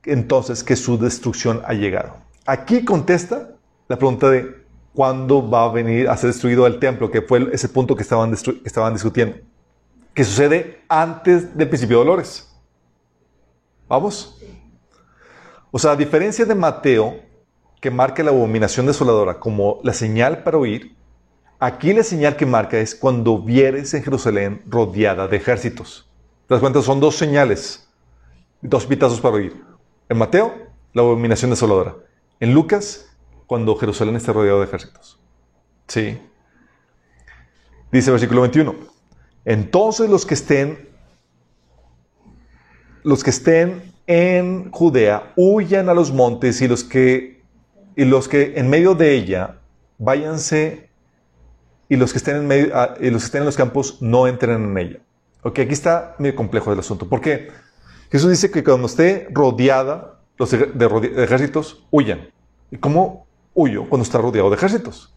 entonces 0.04 0.62
que 0.62 0.76
su 0.76 0.98
destrucción 0.98 1.62
ha 1.66 1.74
llegado. 1.74 2.18
Aquí 2.46 2.84
contesta 2.84 3.52
la 3.88 3.96
pregunta 3.96 4.30
de 4.30 4.66
cuándo 4.94 5.50
va 5.50 5.64
a 5.64 5.72
venir 5.72 6.10
a 6.10 6.18
ser 6.18 6.32
destruido 6.32 6.68
el 6.68 6.80
templo, 6.80 7.10
que 7.10 7.22
fue 7.22 7.48
ese 7.54 7.70
punto 7.70 7.96
que 7.96 8.02
estaban, 8.02 8.36
que 8.36 8.62
estaban 8.66 8.92
discutiendo, 8.92 9.38
que 10.14 10.26
sucede 10.26 10.82
antes 10.90 11.56
del 11.56 11.70
principio 11.70 12.00
de 12.00 12.06
dolores. 12.06 12.54
¿Vamos? 13.88 14.41
O 15.72 15.80
sea, 15.80 15.92
a 15.92 15.96
diferencia 15.96 16.46
de 16.46 16.54
Mateo, 16.54 17.22
que 17.80 17.90
marca 17.90 18.24
la 18.24 18.32
abominación 18.32 18.86
desoladora 18.86 19.40
como 19.40 19.80
la 19.84 19.94
señal 19.94 20.44
para 20.44 20.58
huir, 20.58 20.96
aquí 21.60 21.94
la 21.94 22.04
señal 22.04 22.36
que 22.36 22.46
marca 22.46 22.78
es 22.78 22.94
cuando 22.94 23.40
vieres 23.40 23.94
en 23.94 24.04
Jerusalén 24.04 24.62
rodeada 24.68 25.28
de 25.28 25.38
ejércitos. 25.38 26.10
¿Te 26.48 26.54
das 26.54 26.62
cuenta? 26.62 26.82
Son 26.82 27.00
dos 27.00 27.16
señales, 27.16 27.90
dos 28.62 28.86
pitazos 28.86 29.22
para 29.22 29.36
huir. 29.36 29.64
En 30.10 30.18
Mateo, 30.18 30.54
la 30.94 31.02
abominación 31.02 31.52
desoladora. 31.52 31.96
En 32.42 32.54
Lucas, 32.54 33.10
cuando 33.48 33.76
Jerusalén 33.78 34.18
esté 34.18 34.34
rodeado 34.34 34.60
de 34.60 34.66
ejércitos. 34.66 35.20
Sí. 35.88 36.20
Dice 37.92 38.12
versículo 38.12 38.42
21. 38.42 38.76
Entonces 39.46 40.10
los 40.10 40.26
que 40.26 40.34
estén, 40.34 40.90
los 43.04 43.24
que 43.24 43.30
estén 43.30 43.91
en 44.08 44.72
Judea, 44.72 45.34
huyan 45.36 45.90
a 45.90 45.94
los 45.94 46.12
montes 46.12 46.62
y 46.62 46.68
los 46.68 46.84
que, 46.84 47.42
y 47.96 48.06
los 48.06 48.28
que 48.28 48.54
en 48.56 48.70
medio 48.70 48.96
de 48.96 49.16
ella, 49.16 49.60
váyanse 49.98 50.90
y 51.88 51.96
los 51.96 52.12
que 52.12 52.18
estén 52.18 52.38
en 52.38 52.48
medio, 52.48 52.72
ah, 52.74 52.96
y 53.00 53.10
los 53.10 53.22
que 53.24 53.26
estén 53.26 53.42
en 53.42 53.46
los 53.46 53.58
campos 53.58 54.02
no 54.02 54.28
entren 54.28 54.64
en 54.64 54.78
ella. 54.78 55.00
Ok, 55.44 55.60
aquí 55.60 55.74
está 55.74 56.16
medio 56.20 56.36
complejo 56.36 56.72
el 56.72 56.80
asunto. 56.80 57.08
¿Por 57.08 57.22
qué? 57.22 57.50
Jesús 58.12 58.30
dice 58.30 58.52
que 58.52 58.64
cuando 58.64 58.88
esté 58.88 59.28
rodeada 59.32 60.20
los 60.38 60.52
de, 60.52 61.14
ejércitos, 61.24 61.86
huyan. 61.92 62.30
¿Y 62.72 62.78
cómo 62.78 63.28
huyo 63.54 63.88
cuando 63.88 64.04
está 64.04 64.18
rodeado 64.18 64.50
de 64.50 64.56
ejércitos? 64.56 65.14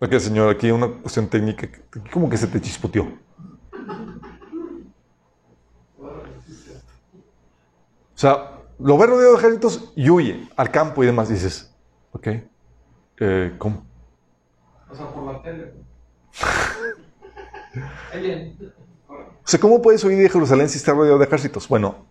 Ok, 0.00 0.14
señor, 0.18 0.48
aquí 0.48 0.70
una 0.70 0.88
cuestión 0.88 1.28
técnica. 1.28 1.68
Como 2.12 2.30
que 2.30 2.36
se 2.36 2.46
te 2.46 2.60
chispoteó. 2.60 3.08
Sea, 8.20 8.50
lo 8.78 8.98
ve 8.98 9.06
rodeado 9.06 9.32
de 9.32 9.38
ejércitos 9.38 9.92
y 9.96 10.10
huye 10.10 10.46
al 10.56 10.70
campo 10.70 11.02
y 11.02 11.06
demás. 11.06 11.30
dices, 11.30 11.74
ok, 12.12 12.28
eh, 13.18 13.54
¿cómo? 13.56 13.86
O 14.90 14.94
sea, 14.94 15.06
por 15.06 15.32
la 15.32 15.42
tele. 15.42 15.72
O 19.44 19.48
sea, 19.50 19.60
¿cómo 19.60 19.80
puedes 19.80 20.02
huir 20.04 20.18
de 20.18 20.28
Jerusalén 20.28 20.68
si 20.68 20.78
está 20.78 20.92
rodeado 20.92 21.18
de 21.18 21.24
ejércitos? 21.24 21.68
Bueno, 21.68 22.06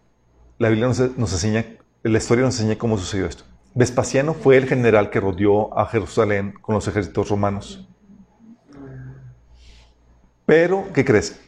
la 0.57 0.69
Biblia 0.69 0.88
nos, 0.88 0.99
enseña, 0.99 1.65
la 2.02 2.18
historia 2.18 2.45
nos 2.45 2.60
enseña 2.60 2.77
cómo 2.77 2.98
sucedió 2.98 3.26
esto. 3.26 3.44
Vespasiano 3.73 4.34
fue 4.34 4.57
el 4.57 4.68
general 4.68 5.10
que 5.10 5.19
rodeó 5.19 5.77
a 5.77 5.86
Jerusalén 5.86 6.53
con 6.61 6.76
los 6.76 6.88
ejércitos 6.88 7.30
romanos. 7.30 7.88
Pero, 10.45 10.88
¿qué 10.94 11.03
crees? 11.03 11.40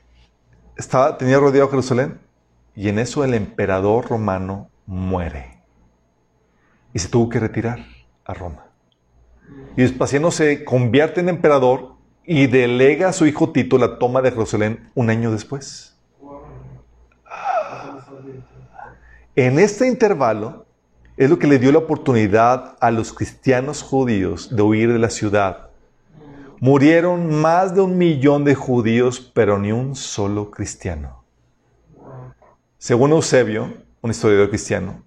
Estaba, 0.75 1.17
tenía 1.17 1.39
rodeado 1.39 1.67
a 1.67 1.71
Jerusalén 1.71 2.19
y 2.75 2.89
en 2.89 2.99
eso 2.99 3.23
el 3.23 3.33
emperador 3.33 4.07
romano 4.07 4.69
muere. 4.85 5.61
Y 6.93 6.99
se 6.99 7.09
tuvo 7.09 7.29
que 7.29 7.39
retirar 7.39 7.79
a 8.25 8.33
Roma. 8.33 8.65
Y 9.75 9.81
Vespasiano 9.81 10.31
se 10.31 10.63
convierte 10.63 11.21
en 11.21 11.29
emperador 11.29 11.95
y 12.25 12.47
delega 12.47 13.09
a 13.09 13.13
su 13.13 13.25
hijo 13.25 13.51
Tito 13.51 13.77
la 13.77 13.97
toma 13.99 14.21
de 14.21 14.31
Jerusalén 14.31 14.89
un 14.95 15.09
año 15.09 15.31
después. 15.31 15.97
En 19.35 19.59
este 19.59 19.87
intervalo 19.87 20.65
es 21.17 21.29
lo 21.29 21.39
que 21.39 21.47
le 21.47 21.59
dio 21.59 21.71
la 21.71 21.79
oportunidad 21.79 22.77
a 22.79 22.91
los 22.91 23.13
cristianos 23.13 23.81
judíos 23.81 24.53
de 24.55 24.61
huir 24.61 24.91
de 24.91 24.99
la 24.99 25.09
ciudad. 25.09 25.69
Murieron 26.59 27.41
más 27.41 27.73
de 27.73 27.81
un 27.81 27.97
millón 27.97 28.43
de 28.43 28.55
judíos, 28.55 29.19
pero 29.33 29.57
ni 29.57 29.71
un 29.71 29.95
solo 29.95 30.51
cristiano. 30.51 31.20
Según 32.81 33.11
Eusebio, 33.11 33.71
un 34.01 34.09
historiador 34.09 34.49
cristiano 34.49 35.03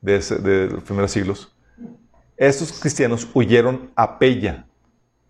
de, 0.00 0.20
de 0.20 0.68
los 0.68 0.84
primeros 0.84 1.10
siglos, 1.10 1.52
estos 2.36 2.78
cristianos 2.78 3.26
huyeron 3.34 3.90
a 3.96 4.20
Pella, 4.20 4.68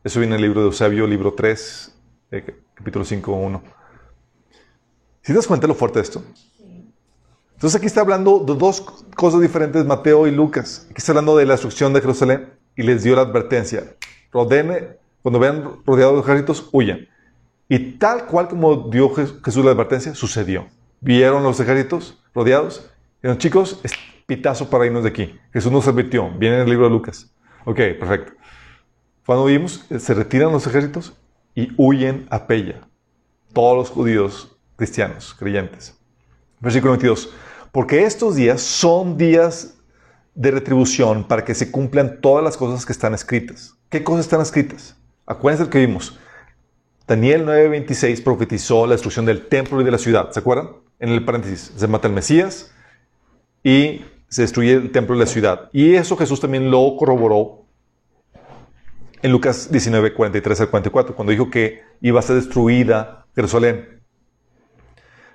eso 0.05 0.21
viene 0.21 0.35
en 0.35 0.41
el 0.43 0.49
libro 0.49 0.61
de 0.61 0.67
Eusebio, 0.67 1.07
libro 1.07 1.33
3, 1.33 1.95
eh, 2.33 2.57
capítulo 2.75 3.07
5, 3.07 3.33
1. 3.33 3.63
¿Si 5.23 5.29
te 5.29 5.33
das 5.33 5.47
cuenta 5.47 5.67
lo 5.67 5.75
fuerte 5.75 6.01
de 6.01 6.03
esto? 6.03 6.23
Entonces 7.55 7.79
aquí 7.79 7.87
está 7.87 8.03
hablando 8.03 8.41
de 8.41 8.55
dos 8.55 8.83
cosas 9.17 9.41
diferentes, 9.41 9.87
Mateo 9.87 10.27
y 10.27 10.31
Lucas. 10.31 10.87
Aquí 10.91 10.99
está 10.99 11.13
hablando 11.13 11.39
de 11.39 11.47
la 11.47 11.55
destrucción 11.55 11.95
de 11.95 12.03
Jerusalén 12.03 12.53
y 12.77 12.83
les 12.83 13.03
dio 13.03 13.17
la 13.17 13.23
advertencia. 13.23 13.97
Rodene, 14.31 14.99
cuando 15.23 15.39
vean 15.39 15.79
rodeados 15.87 16.17
de 16.17 16.21
ejércitos, 16.21 16.69
huyan. 16.71 17.09
Y 17.67 17.93
tal 17.93 18.27
cual 18.27 18.49
como 18.49 18.91
dio 18.91 19.09
Jesús 19.15 19.65
la 19.65 19.71
advertencia, 19.71 20.15
sucedió. 20.15 20.69
Vieron 21.05 21.43
los 21.43 21.59
ejércitos 21.59 22.23
rodeados. 22.33 22.89
Dijeron, 23.21 23.39
chicos, 23.39 23.81
es 23.83 23.93
pitazo 24.25 24.71
para 24.71 24.87
irnos 24.87 25.03
de 25.03 25.09
aquí. 25.09 25.37
Jesús 25.53 25.73
nos 25.73 25.89
advirtió. 25.89 26.31
Viene 26.31 26.55
en 26.55 26.63
el 26.63 26.71
libro 26.71 26.85
de 26.85 26.93
Lucas. 26.93 27.35
Ok, 27.65 27.77
perfecto. 27.99 28.33
Cuando 29.27 29.47
vimos, 29.47 29.85
eh, 29.91 29.99
se 29.99 30.15
retiran 30.15 30.53
los 30.53 30.65
ejércitos 30.65 31.13
y 31.57 31.73
huyen 31.77 32.29
a 32.31 32.47
Pella. 32.47 32.87
Todos 33.53 33.77
los 33.77 33.91
judíos 33.91 34.57
cristianos, 34.77 35.35
creyentes. 35.37 35.99
Versículo 36.61 36.93
22. 36.93 37.35
Porque 37.73 38.05
estos 38.05 38.37
días 38.37 38.61
son 38.61 39.17
días 39.17 39.79
de 40.37 40.53
retribución 40.53 41.25
para 41.25 41.45
que 41.45 41.57
se 41.57 41.73
cumplan 41.73 42.21
todas 42.21 42.45
las 42.45 42.57
cosas 42.57 42.87
que 42.87 42.93
están 42.93 43.13
escritas. 43.13 43.75
¿Qué 43.89 44.05
cosas 44.05 44.27
están 44.27 44.41
escritas? 44.41 44.97
Acuérdense 45.27 45.65
lo 45.65 45.71
que 45.71 45.85
vimos. 45.85 46.17
Daniel 47.09 47.45
9:26 47.45 48.23
profetizó 48.23 48.87
la 48.87 48.93
destrucción 48.93 49.27
del 49.27 49.49
templo 49.49 49.81
y 49.81 49.85
de 49.85 49.91
la 49.91 49.99
ciudad. 49.99 50.31
¿Se 50.31 50.39
acuerdan? 50.39 50.82
En 51.03 51.09
el 51.09 51.25
paréntesis, 51.25 51.73
se 51.75 51.89
mata 51.89 52.07
el 52.07 52.15
Mesías 52.15 52.73
y 53.65 54.05
se 54.29 54.43
destruye 54.43 54.75
el 54.75 54.93
templo 54.93 55.17
y 55.17 55.19
la 55.19 55.27
ciudad. 55.27 55.69
Y 55.73 55.97
eso 55.97 56.17
Jesús 56.17 56.39
también 56.39 56.71
lo 56.71 56.97
corroboró 56.97 57.67
en 59.21 59.33
Lucas 59.33 59.73
19, 59.73 60.15
43 60.15 60.61
al 60.61 60.71
44, 60.71 61.17
cuando 61.17 61.33
dijo 61.33 61.51
que 61.51 61.83
iba 62.03 62.21
a 62.21 62.23
ser 62.23 62.37
destruida 62.37 63.27
Jerusalén. 63.35 64.01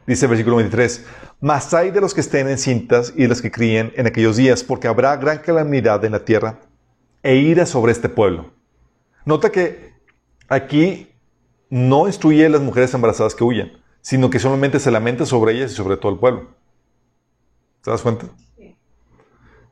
Dice 0.06 0.24
el 0.24 0.30
versículo 0.30 0.56
23, 0.56 1.06
Mas 1.42 1.74
hay 1.74 1.92
de 1.92 2.00
los 2.00 2.14
que 2.14 2.22
estén 2.22 2.48
en 2.48 2.60
cintas 2.60 3.12
y 3.14 3.24
de 3.24 3.28
los 3.28 3.42
que 3.42 3.52
críen 3.52 3.92
en 3.98 4.08
aquellos 4.08 4.38
días, 4.38 4.64
porque 4.64 4.88
habrá 4.88 5.18
gran 5.18 5.40
calamidad 5.40 6.06
en 6.06 6.14
la 6.14 6.24
tierra 6.24 6.62
e 7.24 7.36
ira 7.36 7.66
sobre 7.66 7.92
este 7.92 8.08
pueblo. 8.08 8.54
Nota 9.26 9.52
que 9.52 9.92
aquí 10.48 11.10
no 11.70 12.08
instruye 12.08 12.48
las 12.48 12.62
mujeres 12.62 12.94
embarazadas 12.94 13.36
que 13.36 13.44
huyan, 13.44 13.74
sino 14.08 14.30
que 14.30 14.40
solamente 14.40 14.80
se 14.80 14.90
lamenta 14.90 15.26
sobre 15.26 15.52
ellas 15.52 15.74
y 15.74 15.76
sobre 15.76 15.98
todo 15.98 16.14
el 16.14 16.18
pueblo. 16.18 16.48
¿Te 17.82 17.92
das 17.92 18.02
cuenta? 18.02 18.28
Sí. 18.56 18.74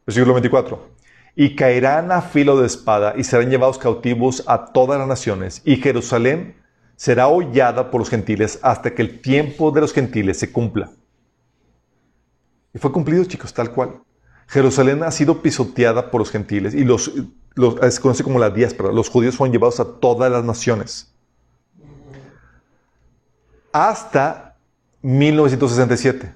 Versículo 0.06 0.34
24 0.34 0.94
y 1.38 1.56
caerán 1.56 2.12
a 2.12 2.22
filo 2.22 2.60
de 2.60 2.68
espada 2.68 3.14
y 3.16 3.24
serán 3.24 3.50
llevados 3.50 3.78
cautivos 3.78 4.44
a 4.46 4.74
todas 4.74 5.00
las 5.00 5.08
naciones, 5.08 5.62
y 5.66 5.78
Jerusalén 5.78 6.56
será 6.98 7.28
hollada 7.28 7.92
por 7.92 8.02
los 8.02 8.10
gentiles 8.10 8.60
hasta 8.62 8.94
que 8.94 9.02
el 9.02 9.22
tiempo 9.22 9.72
de 9.72 9.82
los 9.82 9.94
gentiles 9.94 10.38
se 10.38 10.52
cumpla. 10.52 10.92
Y 12.74 12.80
fue 12.80 12.92
cumplido, 12.92 13.24
chicos, 13.24 13.54
tal 13.54 13.72
cual. 13.72 14.02
Jerusalén 14.48 15.04
ha 15.04 15.12
sido 15.12 15.42
pisoteada 15.42 16.12
por 16.12 16.20
los 16.20 16.32
gentiles 16.32 16.74
y 16.74 16.84
los, 16.84 17.12
se 17.14 18.02
conoce 18.02 18.24
como 18.24 18.40
la 18.40 18.50
diáspora. 18.50 18.92
Los 18.92 19.10
judíos 19.10 19.38
fueron 19.38 19.54
llevados 19.54 19.80
a 19.80 20.00
todas 20.00 20.30
las 20.30 20.44
naciones. 20.44 21.15
Hasta 23.78 24.56
1967, 25.02 26.34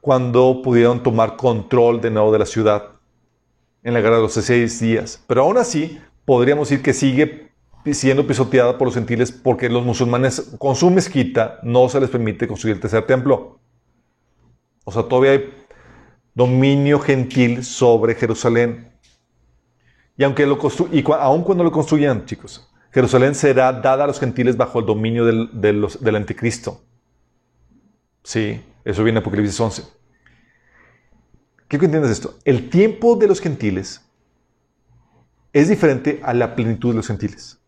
cuando 0.00 0.62
pudieron 0.62 1.02
tomar 1.02 1.34
control 1.34 2.00
de 2.00 2.08
nuevo 2.08 2.30
de 2.30 2.38
la 2.38 2.46
ciudad 2.46 2.84
en 3.82 3.94
la 3.94 4.00
guerra 4.00 4.18
de 4.18 4.22
los 4.22 4.34
seis 4.34 4.78
días. 4.78 5.24
Pero 5.26 5.42
aún 5.42 5.58
así, 5.58 6.00
podríamos 6.24 6.68
decir 6.68 6.84
que 6.84 6.92
sigue 6.92 7.50
siendo 7.90 8.28
pisoteada 8.28 8.78
por 8.78 8.86
los 8.86 8.94
gentiles 8.94 9.32
porque 9.32 9.68
los 9.68 9.84
musulmanes 9.84 10.52
con 10.60 10.76
su 10.76 10.88
mezquita 10.88 11.58
no 11.64 11.88
se 11.88 11.98
les 11.98 12.10
permite 12.10 12.46
construir 12.46 12.76
el 12.76 12.80
tercer 12.80 13.06
templo. 13.06 13.58
O 14.84 14.92
sea, 14.92 15.02
todavía 15.02 15.32
hay 15.32 15.52
dominio 16.32 17.00
gentil 17.00 17.64
sobre 17.64 18.14
Jerusalén. 18.14 18.88
Y 20.16 20.22
aunque 20.22 20.46
lo 20.46 20.60
aun 21.18 21.42
cuando 21.42 21.64
lo 21.64 21.72
construyan, 21.72 22.24
chicos, 22.24 22.71
Jerusalén 22.92 23.34
será 23.34 23.72
dada 23.72 24.04
a 24.04 24.06
los 24.06 24.20
gentiles 24.20 24.56
bajo 24.56 24.80
el 24.80 24.86
dominio 24.86 25.24
del, 25.24 25.50
del 26.00 26.16
anticristo. 26.16 26.82
Sí, 28.22 28.62
eso 28.84 29.02
viene 29.02 29.18
en 29.18 29.22
Apocalipsis 29.22 29.58
11. 29.58 29.82
Quiero 31.68 31.80
que 31.80 31.86
entiendas 31.86 32.10
esto. 32.10 32.38
El 32.44 32.68
tiempo 32.68 33.16
de 33.16 33.28
los 33.28 33.40
gentiles 33.40 34.02
es 35.52 35.68
diferente 35.68 36.20
a 36.22 36.34
la 36.34 36.54
plenitud 36.54 36.90
de 36.90 36.96
los 36.96 37.06
gentiles. 37.06 37.58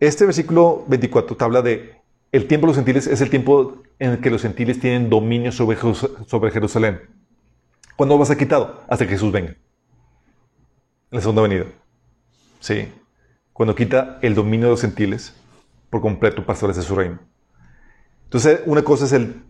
Este 0.00 0.24
versículo 0.24 0.84
24 0.88 1.36
te 1.36 1.44
habla 1.44 1.62
de 1.62 2.02
el 2.32 2.48
tiempo 2.48 2.66
de 2.66 2.70
los 2.70 2.76
gentiles 2.76 3.06
es 3.06 3.20
el 3.20 3.28
tiempo 3.28 3.82
en 3.98 4.12
el 4.12 4.20
que 4.20 4.30
los 4.30 4.40
gentiles 4.40 4.80
tienen 4.80 5.10
dominio 5.10 5.52
sobre, 5.52 5.76
sobre 5.76 6.50
Jerusalén. 6.50 7.02
¿Cuándo 7.96 8.16
va 8.16 8.24
a 8.24 8.26
ser 8.26 8.38
quitado? 8.38 8.82
Hasta 8.88 9.04
que 9.04 9.12
Jesús 9.12 9.30
venga. 9.30 9.50
En 9.50 9.58
la 11.10 11.20
segunda 11.20 11.42
venida. 11.42 11.66
Sí. 12.60 12.88
Cuando 13.52 13.74
quita 13.74 14.18
el 14.22 14.34
dominio 14.34 14.66
de 14.66 14.72
los 14.72 14.80
gentiles 14.80 15.34
por 15.90 16.00
completo 16.00 16.44
para 16.44 16.54
establecer 16.54 16.84
su 16.84 16.94
reino. 16.94 17.18
Entonces, 18.24 18.60
una 18.66 18.82
cosa 18.82 19.04
es 19.04 19.12
el 19.12 19.42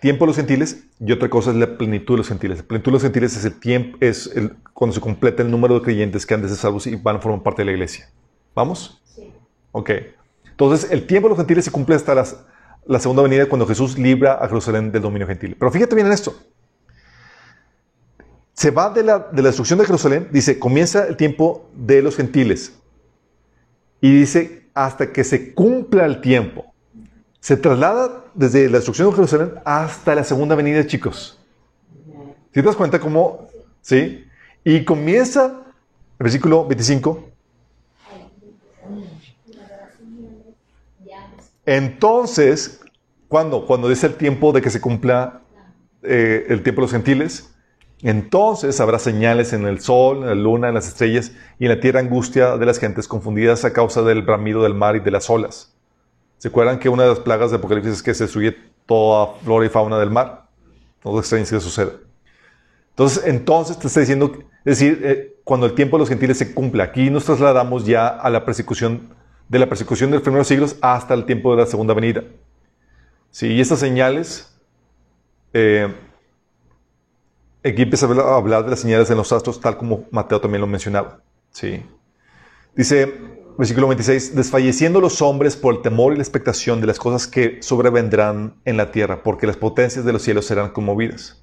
tiempo 0.00 0.24
de 0.24 0.28
los 0.28 0.36
gentiles 0.36 0.84
y 0.98 1.12
otra 1.12 1.28
cosa 1.28 1.50
es 1.50 1.56
la 1.56 1.76
plenitud 1.76 2.14
de 2.14 2.18
los 2.18 2.28
gentiles. 2.28 2.58
La 2.58 2.64
plenitud 2.64 2.90
de 2.90 2.94
los 2.94 3.02
gentiles 3.02 3.36
es 3.36 3.44
el 3.44 3.60
tiempo, 3.60 3.98
es 4.00 4.30
el- 4.34 4.56
cuando 4.72 4.94
se 4.94 5.00
completa 5.00 5.42
el 5.42 5.50
número 5.50 5.74
de 5.74 5.82
creyentes 5.82 6.24
que 6.26 6.34
han 6.34 6.42
de 6.42 6.48
ser 6.48 6.56
salvos 6.56 6.86
y 6.86 6.96
van 6.96 7.16
a 7.16 7.18
formar 7.20 7.42
parte 7.42 7.62
de 7.62 7.66
la 7.66 7.72
iglesia. 7.72 8.08
¿Vamos? 8.54 9.02
Sí. 9.04 9.30
Ok. 9.70 9.90
Entonces, 10.50 10.90
el 10.90 11.06
tiempo 11.06 11.28
de 11.28 11.30
los 11.30 11.38
gentiles 11.38 11.64
se 11.64 11.70
cumple 11.70 11.94
hasta 11.94 12.14
las- 12.14 12.36
la 12.86 12.98
segunda 12.98 13.22
venida 13.22 13.46
cuando 13.48 13.66
Jesús 13.66 13.98
libra 13.98 14.34
a 14.34 14.48
Jerusalén 14.48 14.90
del 14.90 15.02
dominio 15.02 15.26
gentil. 15.26 15.56
Pero 15.58 15.70
fíjate 15.70 15.94
bien 15.94 16.06
en 16.06 16.12
esto. 16.14 16.34
Se 18.54 18.70
va 18.70 18.90
de 18.90 19.02
la, 19.02 19.18
de 19.32 19.42
la 19.42 19.48
destrucción 19.48 19.78
de 19.78 19.86
Jerusalén, 19.86 20.28
dice, 20.30 20.58
comienza 20.58 21.06
el 21.06 21.16
tiempo 21.16 21.70
de 21.74 22.02
los 22.02 22.16
gentiles. 22.16 22.78
Y 24.02 24.12
dice, 24.12 24.68
hasta 24.74 25.10
que 25.12 25.24
se 25.24 25.54
cumpla 25.54 26.04
el 26.04 26.20
tiempo. 26.20 26.74
Se 27.40 27.56
traslada 27.56 28.26
desde 28.34 28.68
la 28.68 28.76
destrucción 28.76 29.08
de 29.08 29.14
Jerusalén 29.14 29.52
hasta 29.64 30.14
la 30.14 30.24
segunda 30.24 30.54
venida, 30.54 30.86
chicos. 30.86 31.38
¿Sí 32.52 32.60
te 32.60 32.62
das 32.62 32.76
cuenta 32.76 33.00
cómo? 33.00 33.48
Sí. 33.80 34.26
Y 34.64 34.84
comienza, 34.84 35.62
el 36.18 36.24
versículo 36.24 36.66
25, 36.66 37.32
Entonces, 41.64 42.80
¿cuándo? 43.28 43.66
Cuando 43.66 43.88
dice 43.88 44.06
el 44.06 44.16
tiempo 44.16 44.52
de 44.52 44.60
que 44.60 44.70
se 44.70 44.80
cumpla 44.80 45.42
eh, 46.02 46.46
el 46.48 46.62
tiempo 46.62 46.80
de 46.80 46.84
los 46.86 46.90
gentiles, 46.90 47.51
entonces 48.08 48.80
habrá 48.80 48.98
señales 48.98 49.52
en 49.52 49.64
el 49.66 49.80
sol, 49.80 50.18
en 50.18 50.26
la 50.26 50.34
luna, 50.34 50.68
en 50.68 50.74
las 50.74 50.88
estrellas 50.88 51.32
y 51.58 51.66
en 51.66 51.70
la 51.70 51.80
tierra 51.80 52.00
angustia 52.00 52.56
de 52.56 52.66
las 52.66 52.78
gentes 52.78 53.06
confundidas 53.06 53.64
a 53.64 53.72
causa 53.72 54.02
del 54.02 54.22
bramido 54.22 54.62
del 54.62 54.74
mar 54.74 54.96
y 54.96 55.00
de 55.00 55.10
las 55.10 55.30
olas. 55.30 55.72
¿Se 56.38 56.48
acuerdan 56.48 56.80
que 56.80 56.88
una 56.88 57.04
de 57.04 57.10
las 57.10 57.20
plagas 57.20 57.52
de 57.52 57.58
Apocalipsis 57.58 57.94
es 57.94 58.02
que 58.02 58.14
se 58.14 58.24
destruye 58.24 58.56
toda 58.86 59.34
flora 59.44 59.64
y 59.64 59.68
fauna 59.68 59.98
del 59.98 60.10
mar? 60.10 60.48
No 61.04 61.12
es 61.12 61.20
extraño 61.20 61.44
que 61.44 61.60
suceda. 61.60 61.92
Entonces, 62.90 63.24
entonces 63.26 63.78
te 63.78 63.86
está 63.86 64.00
diciendo, 64.00 64.32
es 64.64 64.78
decir, 64.78 65.00
eh, 65.04 65.36
cuando 65.44 65.66
el 65.66 65.74
tiempo 65.74 65.96
de 65.96 66.00
los 66.00 66.08
gentiles 66.08 66.38
se 66.38 66.52
cumple, 66.52 66.82
aquí 66.82 67.10
nos 67.10 67.24
trasladamos 67.24 67.86
ya 67.86 68.08
a 68.08 68.28
la 68.28 68.44
persecución, 68.44 69.14
de 69.48 69.58
la 69.60 69.68
persecución 69.68 70.10
de 70.10 70.16
los 70.16 70.22
primeros 70.22 70.48
siglos 70.48 70.76
hasta 70.80 71.14
el 71.14 71.24
tiempo 71.24 71.54
de 71.54 71.62
la 71.62 71.66
segunda 71.66 71.94
venida. 71.94 72.24
Sí, 73.30 73.46
y 73.46 73.60
estas 73.60 73.78
señales, 73.78 74.52
eh, 75.52 75.94
aquí 77.70 77.82
empieza 77.82 78.06
a 78.06 78.36
hablar- 78.36 78.64
de 78.64 78.70
las 78.70 78.80
señales 78.80 79.10
en 79.10 79.16
los 79.16 79.32
astros, 79.32 79.60
tal 79.60 79.76
como 79.76 80.04
Mateo 80.10 80.40
también 80.40 80.60
lo 80.60 80.66
mencionaba. 80.66 81.20
Sí. 81.50 81.82
Dice, 82.74 83.12
versículo 83.58 83.88
26, 83.88 84.34
desfalleciendo 84.34 85.00
los 85.00 85.20
hombres 85.22 85.56
por 85.56 85.74
el 85.74 85.82
temor 85.82 86.12
y 86.12 86.16
la 86.16 86.22
expectación 86.22 86.80
de 86.80 86.86
las 86.86 86.98
cosas 86.98 87.26
que 87.26 87.58
sobrevendrán 87.62 88.54
en 88.64 88.76
la 88.76 88.90
tierra, 88.90 89.22
porque 89.22 89.46
las 89.46 89.56
potencias 89.56 90.04
de 90.04 90.12
los 90.12 90.22
cielos 90.22 90.46
serán 90.46 90.70
conmovidas. 90.70 91.38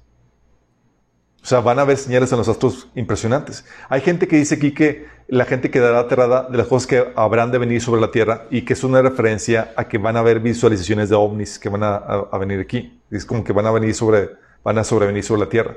O 1.42 1.46
sea, 1.46 1.60
van 1.60 1.78
a 1.78 1.82
haber 1.82 1.96
señales 1.96 2.30
en 2.32 2.38
los 2.38 2.48
astros 2.48 2.88
impresionantes. 2.94 3.64
Hay 3.88 4.02
gente 4.02 4.28
que 4.28 4.36
dice 4.36 4.56
aquí 4.56 4.74
que 4.74 5.06
la 5.26 5.46
gente 5.46 5.70
quedará 5.70 6.00
aterrada 6.00 6.46
de 6.50 6.58
las 6.58 6.66
cosas 6.66 6.86
que 6.86 7.12
habrán 7.16 7.50
de 7.50 7.56
venir 7.56 7.80
sobre 7.80 8.00
la 8.00 8.10
tierra 8.10 8.46
y 8.50 8.62
que 8.66 8.74
es 8.74 8.84
una 8.84 9.00
referencia 9.00 9.72
a 9.76 9.88
que 9.88 9.96
van 9.96 10.16
a 10.16 10.20
haber 10.20 10.40
visualizaciones 10.40 11.08
de 11.08 11.14
ovnis 11.14 11.58
que 11.58 11.70
van 11.70 11.82
a, 11.82 11.94
a- 11.94 12.28
a 12.30 12.38
venir 12.38 12.60
aquí. 12.60 13.00
Es 13.10 13.24
como 13.24 13.42
que 13.42 13.54
van 13.54 13.64
a 13.66 13.70
venir 13.70 13.94
sobre, 13.94 14.28
van 14.62 14.76
a 14.76 14.84
sobrevenir 14.84 15.24
sobre 15.24 15.40
la 15.40 15.48
tierra. 15.48 15.76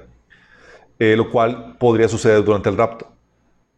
Eh, 0.99 1.15
lo 1.17 1.29
cual 1.31 1.75
podría 1.79 2.07
suceder 2.07 2.43
durante 2.43 2.69
el 2.69 2.77
rapto, 2.77 3.11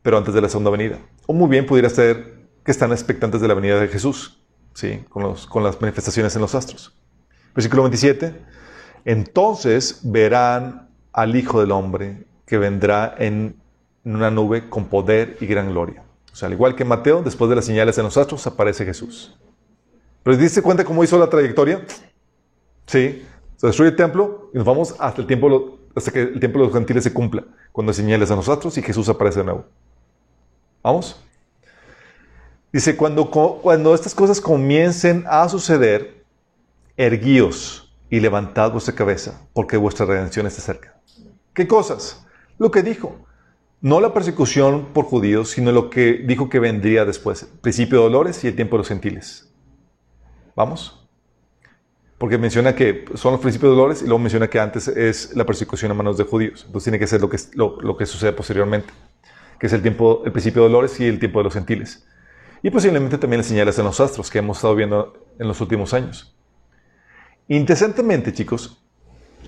pero 0.02 0.18
antes 0.18 0.34
de 0.34 0.42
la 0.42 0.50
segunda 0.50 0.70
venida. 0.70 1.00
O 1.28 1.34
muy 1.34 1.50
bien 1.50 1.66
pudiera 1.66 1.90
ser 1.90 2.36
que 2.64 2.72
están 2.72 2.92
expectantes 2.92 3.42
de 3.42 3.48
la 3.48 3.54
venida 3.54 3.80
de 3.80 3.88
Jesús, 3.88 4.44
¿sí? 4.74 5.04
con, 5.10 5.24
los- 5.24 5.48
con 5.48 5.64
las 5.64 5.80
manifestaciones 5.82 6.36
en 6.36 6.42
los 6.42 6.54
astros. 6.56 6.94
Versículo 7.56 7.84
27. 7.84 8.36
Entonces 9.06 10.02
verán 10.04 10.90
al 11.14 11.36
Hijo 11.36 11.60
del 11.62 11.72
Hombre 11.72 12.26
que 12.46 12.58
vendrá 12.58 13.16
en 13.18 13.56
una 14.04 14.30
nube 14.30 14.70
con 14.70 14.86
poder 14.86 15.38
y 15.40 15.46
gran 15.46 15.70
gloria. 15.72 16.04
O 16.32 16.36
sea, 16.36 16.48
al 16.48 16.54
igual 16.54 16.76
que 16.76 16.84
Mateo, 16.84 17.22
después 17.24 17.50
de 17.50 17.56
las 17.56 17.66
señales 17.66 17.98
en 17.98 18.04
los 18.04 18.18
astros, 18.18 18.46
aparece 18.46 18.84
Jesús. 18.86 19.38
¿Pero 20.22 20.36
te 20.38 20.44
diste 20.44 20.62
cuenta 20.62 20.84
cómo 20.84 21.04
hizo 21.04 21.18
la 21.18 21.30
trayectoria? 21.30 21.86
Sí. 22.88 23.26
Se 23.56 23.68
destruye 23.68 23.92
el 23.92 23.96
templo 23.96 24.50
y 24.54 24.58
nos 24.58 24.66
vamos 24.66 24.96
hasta, 25.00 25.22
el 25.22 25.28
tiempo, 25.28 25.75
hasta 25.96 26.12
que 26.12 26.22
el 26.22 26.40
tiempo 26.40 26.60
de 26.60 26.66
los 26.66 26.74
gentiles 26.74 27.04
se 27.04 27.14
cumpla, 27.14 27.44
cuando 27.72 27.94
señales 27.94 28.30
en 28.30 28.36
los 28.36 28.50
astros 28.50 28.78
y 28.78 28.82
Jesús 28.82 29.08
aparece 29.10 29.40
de 29.40 29.46
nuevo. 29.46 29.66
¿Vamos? 30.84 31.22
Dice, 32.72 32.98
cuando, 32.98 33.32
cuando 33.32 33.96
estas 33.96 34.14
cosas 34.14 34.42
comiencen 34.42 35.24
a 35.28 35.48
suceder, 35.48 36.26
erguíos 36.98 37.94
y 38.10 38.20
levantad 38.20 38.72
vuestra 38.72 38.94
cabeza, 38.94 39.42
porque 39.54 39.78
vuestra 39.78 40.06
redención 40.06 40.46
está 40.46 40.62
cerca. 40.62 40.96
¿Qué 41.54 41.68
cosas? 41.68 42.26
Lo 42.58 42.72
que 42.72 42.84
dijo. 42.84 43.26
No 43.82 44.02
la 44.02 44.14
persecución 44.14 44.88
por 44.94 45.06
judíos, 45.06 45.52
sino 45.52 45.72
lo 45.72 45.90
que 45.90 46.24
dijo 46.26 46.50
que 46.50 46.60
vendría 46.60 47.06
después. 47.06 47.48
Principio 47.62 48.00
de 48.00 48.04
dolores 48.06 48.44
y 48.44 48.48
el 48.48 48.56
tiempo 48.56 48.76
de 48.76 48.80
los 48.80 48.88
gentiles. 48.88 49.50
¿Vamos? 50.56 51.05
Porque 52.26 52.40
menciona 52.40 52.74
que 52.74 53.06
son 53.14 53.34
los 53.34 53.40
principios 53.40 53.74
de 53.74 53.76
dolores 53.76 54.02
y 54.02 54.06
luego 54.06 54.18
menciona 54.18 54.48
que 54.48 54.60
antes 54.60 54.88
es 54.88 55.36
la 55.36 55.46
persecución 55.46 55.92
a 55.92 55.94
manos 55.94 56.18
de 56.18 56.24
judíos. 56.24 56.64
Entonces 56.66 56.86
tiene 56.86 56.98
que 56.98 57.06
ser 57.06 57.22
lo 57.22 57.30
que, 57.30 57.38
lo, 57.54 57.96
que 57.96 58.08
sucede 58.08 58.34
posteriormente, 58.34 58.92
que 59.60 59.68
es 59.68 59.74
el, 59.74 59.84
tiempo, 59.84 60.24
el 60.26 60.32
principio 60.32 60.64
de 60.64 60.70
dolores 60.70 61.00
y 61.00 61.06
el 61.06 61.20
tiempo 61.20 61.38
de 61.38 61.44
los 61.44 61.54
gentiles. 61.54 62.04
Y 62.64 62.72
posiblemente 62.72 63.20
también 63.20 63.42
las 63.42 63.46
señales 63.46 63.78
en 63.78 63.86
los 63.86 64.00
astros 64.00 64.32
que 64.32 64.40
hemos 64.40 64.58
estado 64.58 64.74
viendo 64.74 65.24
en 65.38 65.48
los 65.48 65.62
últimos 65.62 65.94
años. 65.94 66.36
Interesantemente, 67.48 68.34
chicos, 68.34 68.84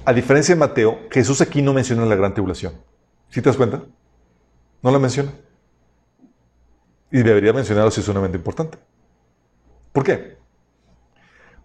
a 0.05 0.13
diferencia 0.13 0.53
de 0.53 0.59
Mateo, 0.59 0.99
Jesús 1.09 1.41
aquí 1.41 1.63
no 1.63 1.73
menciona 1.73 2.05
la 2.05 2.15
gran 2.15 2.35
tribulación. 2.35 2.73
¿Sí 3.31 3.41
te 3.41 3.49
das 3.49 3.57
cuenta? 3.57 3.81
No 4.83 4.91
la 4.91 4.99
menciona. 4.99 5.31
Y 7.11 7.23
debería 7.23 7.53
mencionarlo 7.53 7.89
si 7.89 8.01
es 8.01 8.05
sumamente 8.05 8.37
importante. 8.37 8.77
¿Por 9.91 10.03
qué? 10.03 10.37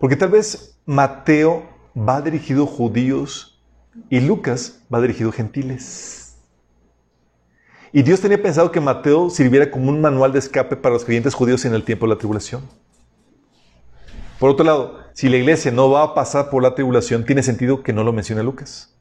Porque 0.03 0.17
tal 0.17 0.31
vez 0.31 0.77
Mateo 0.85 1.63
va 1.97 2.21
dirigido 2.21 2.65
a 2.65 2.67
judíos 2.67 3.63
y 4.11 4.19
Lucas 4.19 4.83
va 4.93 5.01
dirigido 5.01 5.31
a 5.31 5.33
gentiles. 5.33 6.37
Y 7.93 8.03
Dios 8.03 8.21
tenía 8.21 8.43
pensado 8.43 8.73
que 8.73 8.81
Mateo 8.81 9.31
sirviera 9.31 9.71
como 9.71 9.91
un 9.91 10.01
manual 10.01 10.33
de 10.33 10.41
escape 10.41 10.75
para 10.75 10.95
los 10.95 11.05
creyentes 11.05 11.35
judíos 11.35 11.65
en 11.67 11.75
el 11.75 11.85
tiempo 11.85 12.07
de 12.07 12.15
la 12.15 12.19
tribulación. 12.19 12.69
Por 14.41 14.51
otro 14.51 14.65
lado, 14.65 14.99
si 15.13 15.29
la 15.29 15.37
iglesia 15.37 15.71
no 15.71 15.89
va 15.89 16.03
a 16.03 16.15
pasar 16.15 16.51
por 16.51 16.65
la 16.65 16.75
tribulación, 16.75 17.25
tiene 17.25 17.45
sentido 17.45 17.85
que 17.85 17.93
no 17.93 18.03
lo 18.03 18.13
mencione 18.13 18.43
Lucas. 18.43 18.99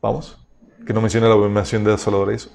¿Vamos? 0.00 0.44
Que 0.84 0.92
no 0.92 1.00
mencione 1.00 1.28
la 1.28 1.34
abominación 1.34 1.84
de 1.84 1.96
Salvador 1.96 2.32
eso. 2.32 2.50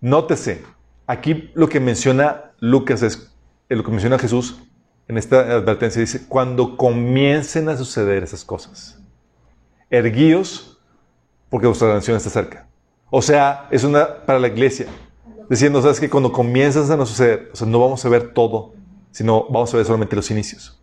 Nótese, 0.00 0.62
aquí 1.08 1.50
lo 1.54 1.68
que 1.68 1.80
menciona 1.80 2.52
Lucas 2.60 3.02
es, 3.02 3.34
lo 3.68 3.82
que 3.82 3.90
menciona 3.90 4.20
Jesús 4.20 4.60
en 5.08 5.18
esta 5.18 5.40
advertencia 5.40 6.00
dice, 6.00 6.26
cuando 6.26 6.76
comiencen 6.76 7.68
a 7.68 7.76
suceder 7.76 8.22
esas 8.22 8.44
cosas, 8.44 8.98
erguíos 9.90 10.78
porque 11.48 11.66
vuestra 11.66 11.88
redención 11.88 12.16
está 12.16 12.30
cerca. 12.30 12.66
O 13.10 13.22
sea, 13.22 13.68
es 13.70 13.84
una 13.84 14.24
para 14.24 14.38
la 14.38 14.48
iglesia, 14.48 14.86
diciendo, 15.48 15.80
sabes 15.80 16.00
que 16.00 16.10
cuando 16.10 16.32
comienzan 16.32 17.00
a 17.00 17.06
suceder, 17.06 17.50
o 17.52 17.56
sea, 17.56 17.66
no 17.66 17.78
vamos 17.78 18.04
a 18.04 18.08
ver 18.08 18.32
todo, 18.32 18.74
sino 19.12 19.44
vamos 19.44 19.72
a 19.72 19.76
ver 19.76 19.86
solamente 19.86 20.16
los 20.16 20.30
inicios. 20.30 20.80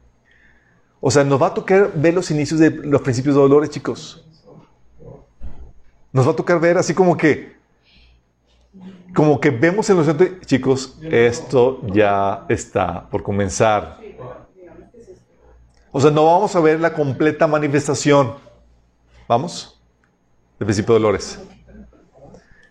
O 1.02 1.10
sea, 1.12 1.24
nos 1.24 1.42
va 1.42 1.48
a 1.48 1.54
tocar 1.54 1.92
ver 1.96 2.14
los 2.14 2.30
inicios 2.32 2.60
de 2.60 2.70
los 2.70 3.02
principios 3.02 3.36
de 3.36 3.42
dolores, 3.42 3.72
chicos. 3.72 4.26
Nos 6.14 6.28
va 6.28 6.32
a 6.32 6.36
tocar 6.36 6.60
ver 6.60 6.78
así 6.78 6.94
como 6.94 7.18
que, 7.18 7.56
como 9.14 9.40
que 9.42 9.50
vemos 9.50 9.90
en 9.90 9.98
los 9.98 10.08
chicos, 10.46 10.98
esto 11.02 11.82
ya 11.88 12.46
está 12.48 13.10
por 13.10 13.24
comenzar. 13.24 14.00
O 15.92 16.00
sea, 16.00 16.12
no 16.12 16.26
vamos 16.26 16.56
a 16.56 16.60
ver 16.60 16.80
la 16.80 16.94
completa 16.94 17.48
manifestación. 17.48 18.36
¿Vamos? 19.28 19.82
Del 20.58 20.66
principio 20.66 20.96
de 20.96 21.02
dolores. 21.02 21.40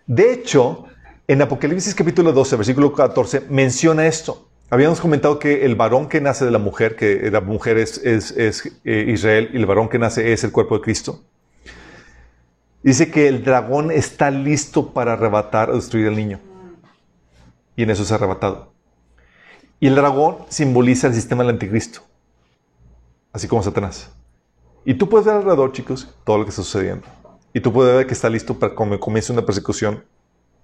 De 0.07 0.33
hecho, 0.33 0.85
en 1.27 1.41
Apocalipsis 1.41 1.93
capítulo 1.93 2.33
12, 2.33 2.55
versículo 2.55 2.93
14, 2.93 3.45
menciona 3.49 4.07
esto. 4.07 4.47
Habíamos 4.69 4.99
comentado 4.99 5.37
que 5.37 5.65
el 5.65 5.75
varón 5.75 6.07
que 6.09 6.21
nace 6.21 6.45
de 6.45 6.51
la 6.51 6.57
mujer, 6.57 6.95
que 6.95 7.29
la 7.29 7.41
mujer 7.41 7.77
es, 7.77 8.01
eh, 8.03 9.05
Israel 9.07 9.49
y 9.53 9.57
el 9.57 9.65
varón 9.65 9.89
que 9.89 9.99
nace 9.99 10.33
es 10.33 10.43
el 10.43 10.51
cuerpo 10.51 10.75
de 10.75 10.81
Cristo. 10.81 11.23
Dice 12.81 13.11
que 13.11 13.27
el 13.27 13.43
dragón 13.43 13.91
está 13.91 14.31
listo 14.31 14.91
para 14.93 15.13
arrebatar 15.13 15.69
o 15.69 15.75
destruir 15.75 16.07
al 16.07 16.15
niño. 16.15 16.39
Y 17.75 17.83
en 17.83 17.91
eso 17.91 18.03
es 18.03 18.11
arrebatado. 18.11 18.73
Y 19.79 19.87
el 19.87 19.95
dragón 19.95 20.37
simboliza 20.49 21.07
el 21.07 21.13
sistema 21.13 21.43
del 21.43 21.53
anticristo. 21.53 22.01
Así 23.33 23.47
como 23.47 23.63
Satanás. 23.63 24.11
Y 24.83 24.95
tú 24.95 25.07
puedes 25.07 25.25
ver 25.25 25.35
alrededor, 25.35 25.71
chicos, 25.71 26.13
todo 26.23 26.39
lo 26.39 26.43
que 26.43 26.49
está 26.49 26.63
sucediendo. 26.63 27.07
Y 27.53 27.59
tú 27.59 27.71
puedes 27.71 27.95
ver 27.95 28.07
que 28.07 28.13
está 28.13 28.29
listo 28.29 28.57
para 28.57 28.73
que 28.73 28.99
comience 28.99 29.31
una 29.31 29.45
persecución 29.45 30.03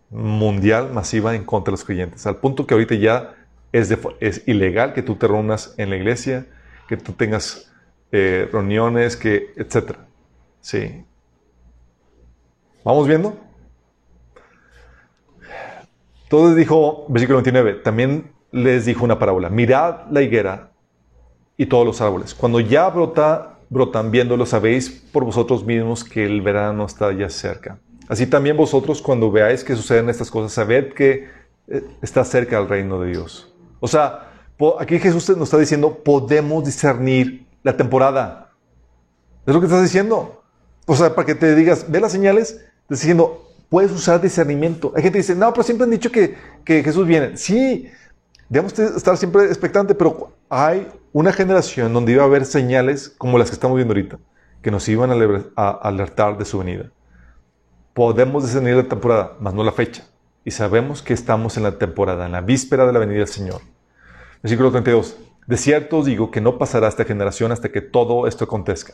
mundial 0.10 0.92
masiva 0.94 1.36
en 1.36 1.44
contra 1.44 1.72
de 1.72 1.74
los 1.74 1.84
creyentes. 1.84 2.26
Al 2.26 2.38
punto 2.38 2.66
que 2.66 2.74
ahorita 2.74 2.96
ya 2.96 3.36
es, 3.72 3.96
es 4.20 4.48
ilegal 4.48 4.94
que 4.94 5.02
tú 5.02 5.16
te 5.16 5.28
reúnas 5.28 5.74
en 5.78 5.90
la 5.90 5.98
iglesia, 5.98 6.48
que 6.88 6.98
tú 6.98 7.14
tengas 7.14 7.72
eh, 8.12 8.48
reuniones, 8.52 9.18
que, 9.18 9.54
etc. 9.58 9.98
Sí. 10.62 11.04
¿Vamos 12.84 13.08
viendo? 13.08 13.38
Entonces 16.24 16.58
dijo, 16.58 17.06
versículo 17.10 17.38
29, 17.38 17.74
también 17.84 18.32
les 18.52 18.86
dijo 18.86 19.04
una 19.04 19.20
parábola. 19.20 19.50
Mirad 19.50 20.10
la 20.10 20.22
higuera 20.22 20.72
y 21.58 21.66
todos 21.66 21.86
los 21.86 22.00
árboles. 22.02 22.34
Cuando 22.34 22.60
ya 22.60 22.88
brota, 22.90 23.58
brotan, 23.70 24.12
viéndolo, 24.12 24.46
sabéis 24.46 24.90
por 25.12 25.26
vosotros 25.26 25.66
mismos 25.66 26.04
que 26.04 26.26
el 26.26 26.42
verano 26.42 26.86
está 26.86 27.12
ya 27.12 27.30
cerca. 27.30 27.80
Así 28.08 28.28
también 28.28 28.56
vosotros, 28.56 29.02
cuando 29.02 29.32
veáis 29.32 29.64
que 29.64 29.76
suceden 29.76 30.10
estas 30.10 30.32
cosas, 30.32 30.54
sabed 30.54 30.94
que 30.94 31.28
eh, 31.68 31.84
está 32.02 32.24
cerca 32.24 32.58
el 32.58 32.70
reino 32.70 33.02
de 33.02 33.10
Dios. 33.10 33.52
O 33.80 33.88
sea, 33.88 34.32
aquí 34.80 35.00
Jesús 35.00 35.28
nos 35.30 35.50
está 35.50 35.58
diciendo, 35.58 36.02
podemos 36.04 36.64
discernir 36.64 37.46
la 37.64 37.76
temporada. 37.76 38.52
Es 39.46 39.54
lo 39.54 39.60
que 39.60 39.66
estás 39.66 39.84
diciendo. 39.84 40.42
O 40.86 40.96
sea, 40.96 41.14
para 41.14 41.26
que 41.26 41.36
te 41.36 41.54
digas, 41.54 41.86
ve 41.90 42.00
las 42.00 42.14
señales, 42.14 42.64
te 42.88 42.96
diciendo, 42.96 43.52
puedes 43.70 43.92
usar 43.92 44.22
discernimiento. 44.22 44.94
Hay 44.96 45.04
gente 45.04 45.18
que 45.18 45.24
dice, 45.24 45.36
no, 45.36 45.52
pero 45.52 45.64
siempre 45.64 45.84
han 45.84 45.92
dicho 45.92 46.12
que, 46.12 46.36
que 46.64 46.82
Jesús 46.84 47.06
viene. 47.06 47.36
Sí, 47.36 47.90
debemos 48.48 48.78
estar 48.80 49.18
siempre 49.18 49.46
expectante, 49.46 49.94
pero 49.94 50.32
hay 50.50 50.88
una 51.14 51.32
generación 51.34 51.94
donde 51.94 52.12
iba 52.12 52.24
a 52.24 52.26
haber 52.26 52.46
señales 52.46 53.10
como 53.18 53.38
las 53.38 53.50
que 53.50 53.56
estamos 53.56 53.76
viendo 53.76 53.94
ahorita, 53.94 54.20
que 54.62 54.72
nos 54.72 54.88
iban 54.90 55.12
a 55.56 55.70
alertar 55.70 56.38
de 56.38 56.46
su 56.46 56.60
venida. 56.60 56.92
Podemos 57.94 58.44
discernir 58.44 58.76
la 58.76 58.84
temporada, 58.84 59.34
mas 59.40 59.54
no 59.54 59.64
la 59.64 59.72
fecha. 59.72 60.04
Y 60.44 60.52
sabemos 60.52 61.02
que 61.02 61.14
estamos 61.14 61.58
en 61.58 61.64
la 61.64 61.78
temporada, 61.78 62.26
en 62.26 62.32
la 62.32 62.42
víspera 62.42 62.86
de 62.86 62.94
la 62.94 63.00
venida 63.00 63.20
del 63.20 63.28
Señor. 63.28 63.62
Versículo 64.44 64.72
32. 64.72 65.18
De 65.48 65.58
cierto 65.58 66.00
os 66.00 66.06
digo 66.06 66.30
que 66.30 66.42
no 66.42 66.58
pasará 66.58 66.88
esta 66.88 67.06
generación 67.06 67.52
hasta 67.52 67.72
que 67.72 67.82
todo 67.82 68.28
esto 68.28 68.44
acontezca. 68.44 68.94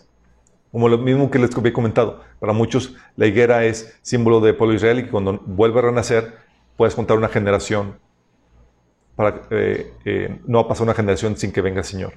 Como 0.72 0.90
lo 0.90 0.98
mismo 0.98 1.30
que 1.30 1.40
les 1.40 1.56
había 1.56 1.74
comentado, 1.74 2.22
para 2.40 2.54
muchos 2.54 2.96
la 3.16 3.26
higuera 3.28 3.66
es 3.66 3.96
símbolo 4.02 4.40
de 4.40 4.54
pueblo 4.54 4.76
Israel 4.76 5.00
y 5.00 5.08
cuando 5.08 5.40
vuelve 5.46 5.80
a 5.80 5.84
renacer 5.84 6.38
puedes 6.78 6.96
contar 6.96 7.18
una 7.18 7.28
generación 7.28 7.98
para, 9.16 9.42
eh, 9.50 9.94
eh, 10.06 10.40
no 10.46 10.60
va 10.60 10.66
a 10.66 10.68
pasar 10.68 10.84
una 10.84 10.94
generación 10.94 11.38
sin 11.38 11.52
que 11.52 11.62
venga 11.62 11.80
el 11.80 11.86
Señor. 11.86 12.14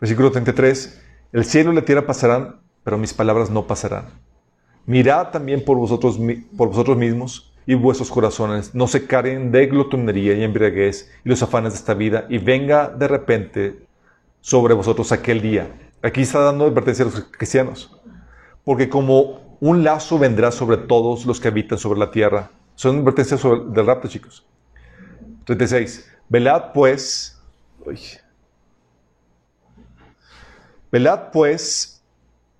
Versículo 0.00 0.30
33, 0.30 1.02
el 1.32 1.44
cielo 1.44 1.72
y 1.72 1.76
la 1.76 1.84
tierra 1.84 2.06
pasarán, 2.06 2.60
pero 2.82 2.98
mis 2.98 3.14
palabras 3.14 3.50
no 3.50 3.66
pasarán. 3.66 4.06
Mirad 4.86 5.30
también 5.30 5.64
por 5.64 5.78
vosotros, 5.78 6.18
por 6.56 6.68
vosotros 6.68 6.96
mismos 6.96 7.54
y 7.66 7.74
vuestros 7.74 8.10
corazones 8.10 8.74
no 8.74 8.86
se 8.86 9.06
caren 9.06 9.50
de 9.50 9.66
glotonería 9.66 10.34
y 10.34 10.44
embriaguez 10.44 11.10
y 11.24 11.28
los 11.30 11.42
afanes 11.42 11.72
de 11.72 11.78
esta 11.78 11.94
vida 11.94 12.26
y 12.28 12.38
venga 12.38 12.88
de 12.88 13.08
repente 13.08 13.86
sobre 14.40 14.74
vosotros 14.74 15.10
aquel 15.12 15.40
día. 15.40 15.70
Aquí 16.02 16.20
está 16.20 16.40
dando 16.40 16.66
advertencia 16.66 17.04
a 17.04 17.08
los 17.08 17.20
cristianos. 17.30 17.98
Porque 18.62 18.90
como 18.90 19.56
un 19.60 19.84
lazo 19.84 20.18
vendrá 20.18 20.50
sobre 20.50 20.76
todos 20.76 21.24
los 21.24 21.40
que 21.40 21.48
habitan 21.48 21.78
sobre 21.78 21.98
la 21.98 22.10
tierra. 22.10 22.50
Son 22.74 22.98
advertencias 22.98 23.42
del 23.42 23.86
rapto, 23.86 24.08
chicos. 24.08 24.44
36. 25.44 26.10
Velad 26.28 26.72
pues. 26.72 27.40
velad 30.90 31.30
pues 31.32 32.02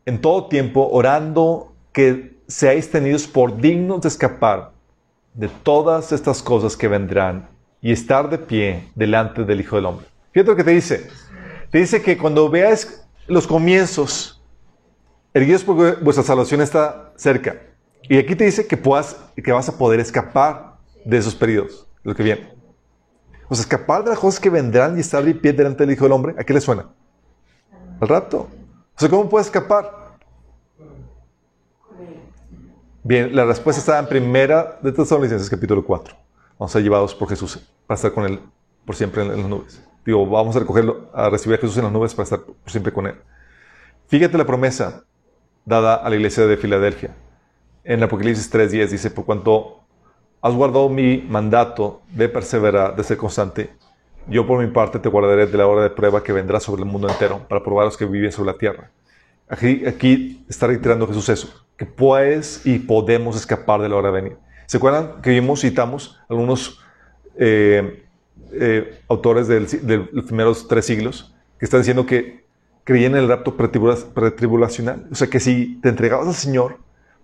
en 0.07 0.21
todo 0.21 0.49
tiempo, 0.49 0.89
orando 0.91 1.75
que 1.93 2.39
seáis 2.47 2.91
tenidos 2.91 3.27
por 3.27 3.57
dignos 3.57 4.03
de 4.03 4.09
escapar 4.09 4.73
de 5.33 5.49
todas 5.49 6.13
estas 6.13 6.43
cosas 6.43 6.77
que 6.77 6.89
vendrán 6.89 7.49
y 7.81 7.93
estar 7.93 8.29
de 8.29 8.39
pie 8.39 8.89
delante 8.95 9.45
del 9.45 9.61
Hijo 9.61 9.77
del 9.77 9.87
Hombre. 9.87 10.07
Fíjate 10.33 10.51
lo 10.51 10.57
que 10.57 10.65
te 10.65 10.71
dice. 10.73 11.09
Te 11.71 11.79
dice 11.79 12.03
que 12.03 12.17
cuando 12.17 12.49
veas 12.49 13.07
los 13.27 13.47
comienzos, 13.47 14.43
erguidos 15.33 15.65
porque 15.65 16.01
vuestra 16.03 16.25
salvación 16.25 16.61
está 16.61 17.13
cerca. 17.17 17.61
Y 18.03 18.19
aquí 18.19 18.37
te 18.37 18.45
dice 18.45 18.67
que, 18.67 18.77
puedas, 18.77 19.17
que 19.43 19.53
vas 19.53 19.69
a 19.69 19.79
poder 19.79 19.99
escapar 20.01 20.77
de 21.05 21.17
esos 21.17 21.35
periodos, 21.35 21.87
lo 22.03 22.15
que 22.15 22.23
viene. 22.23 22.53
O 23.49 23.55
sea, 23.55 23.63
escapar 23.63 24.05
de 24.05 24.11
las 24.11 24.19
cosas 24.19 24.41
que 24.41 24.51
vendrán 24.51 24.97
y 24.97 25.01
estar 25.01 25.23
de 25.23 25.35
pie 25.35 25.53
delante 25.53 25.85
del 25.85 25.95
Hijo 25.95 26.05
del 26.05 26.13
Hombre, 26.13 26.35
¿a 26.39 26.45
qué 26.45 26.53
le 26.53 26.61
suena? 26.61 26.89
Al 28.01 28.09
rato. 28.09 28.49
O 28.97 29.01
sea, 29.01 29.09
¿cómo 29.09 29.29
puedes 29.29 29.49
escapar? 29.49 30.05
Bien, 33.03 33.37
la 33.37 33.45
respuesta 33.45 33.81
está 33.81 33.99
en 33.99 34.07
primera 34.07 34.79
de 34.81 34.91
Tesalonicenses 34.91 35.51
capítulo 35.51 35.85
4. 35.85 36.17
Vamos 36.59 36.71
a 36.71 36.73
ser 36.73 36.83
llevados 36.83 37.15
por 37.15 37.29
Jesús 37.29 37.61
para 37.87 37.97
estar 37.97 38.13
con 38.13 38.25
Él 38.25 38.41
por 38.87 38.97
siempre 38.97 39.23
en, 39.23 39.29
las 39.29 39.49
nubes. 39.49 39.83
Digo, 40.07 40.27
vamos 40.27 40.57
a 40.57 40.61
recogerlo, 40.61 41.11
a 41.13 41.29
recibir 41.29 41.59
a 41.59 41.61
Jesús 41.61 41.77
en 41.77 41.85
las 41.85 41.93
nubes 41.93 42.15
para 42.15 42.25
estar 42.25 42.41
por 42.41 42.71
siempre 42.71 42.93
con 42.93 43.07
Él. 43.07 43.17
Fíjate 44.07 44.39
la 44.39 44.47
promesa 44.47 45.05
dada 45.65 45.97
a 45.97 46.09
la 46.09 46.17
iglesia 46.17 46.47
de 46.47 46.57
Filadelfia. 46.57 47.15
En 47.85 48.03
Apocalipsis 48.03 48.51
3.10 48.51 48.89
dice, 48.89 49.11
por 49.11 49.27
cuanto 49.27 49.84
has 50.45 50.53
guardado 50.53 50.91
mi 50.91 51.25
mandato 51.27 52.03
de 52.11 52.29
perseverar, 52.29 52.95
de 52.95 53.03
ser 53.03 53.17
constante, 53.17 53.71
yo 54.29 54.47
por 54.47 54.63
mi 54.63 54.71
parte 54.71 54.99
te 54.99 55.09
guardaré 55.09 55.47
de 55.47 55.57
la 55.57 55.67
hora 55.67 55.83
de 55.83 55.89
prueba 55.89 56.23
que 56.23 56.35
vendrá 56.35 56.61
sobre 56.61 56.83
el 56.83 56.89
mundo 56.89 57.09
entero 57.09 57.41
para 57.49 57.65
probar 57.65 57.85
a 57.85 57.87
los 57.87 57.97
que 57.97 58.05
viven 58.05 58.31
sobre 58.31 58.53
la 58.53 58.59
tierra. 58.59 58.91
Aquí, 59.49 59.87
aquí 59.87 60.45
está 60.47 60.67
reiterando 60.67 61.07
Jesús 61.07 61.31
eso 61.31 61.49
que 61.79 61.87
puedes 61.87 62.67
y 62.67 62.79
podemos 62.79 63.37
escapar 63.37 63.81
de 63.81 63.89
la 63.89 63.97
hora 63.97 64.09
de 64.09 64.21
venir. 64.21 64.37
¿Se 64.67 64.77
acuerdan 64.77 65.23
que 65.23 65.31
vimos, 65.31 65.63
citamos 65.63 66.21
algunos 66.29 66.79
eh, 67.39 68.05
eh, 68.53 69.01
autores 69.09 69.49
de 69.49 70.09
los 70.13 70.27
primeros 70.27 70.69
tres 70.69 70.85
siglos 70.85 71.35
que 71.59 71.65
están 71.65 71.81
diciendo 71.81 72.05
que 72.05 72.45
creían 72.85 73.13
en 73.13 73.23
el 73.23 73.29
rapto 73.29 73.57
pretribulacional? 73.57 75.09
O 75.11 75.15
sea, 75.15 75.27
que 75.27 75.41
si 75.41 75.81
te 75.81 75.89
entregabas 75.89 76.29
al 76.29 76.35
Señor, 76.35 76.77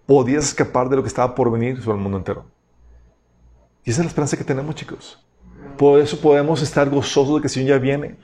podías 0.07 0.45
escapar 0.45 0.89
de 0.89 0.97
lo 0.97 1.03
que 1.03 1.09
estaba 1.09 1.35
por 1.35 1.53
venir 1.53 1.83
sobre 1.83 1.99
el 1.99 2.03
mundo 2.03 2.17
entero. 2.17 2.47
Y 3.85 3.91
esa 3.91 4.01
es 4.01 4.07
la 4.07 4.09
esperanza 4.09 4.37
que 4.37 4.45
tenemos, 4.45 4.75
chicos. 4.75 5.25
Por 5.77 6.01
eso 6.01 6.21
podemos 6.21 6.63
estar 6.63 6.89
gozosos 6.91 7.37
de 7.37 7.41
que 7.41 7.47
el 7.47 7.53
Señor 7.53 7.69
ya 7.69 7.79
viene. 7.79 8.17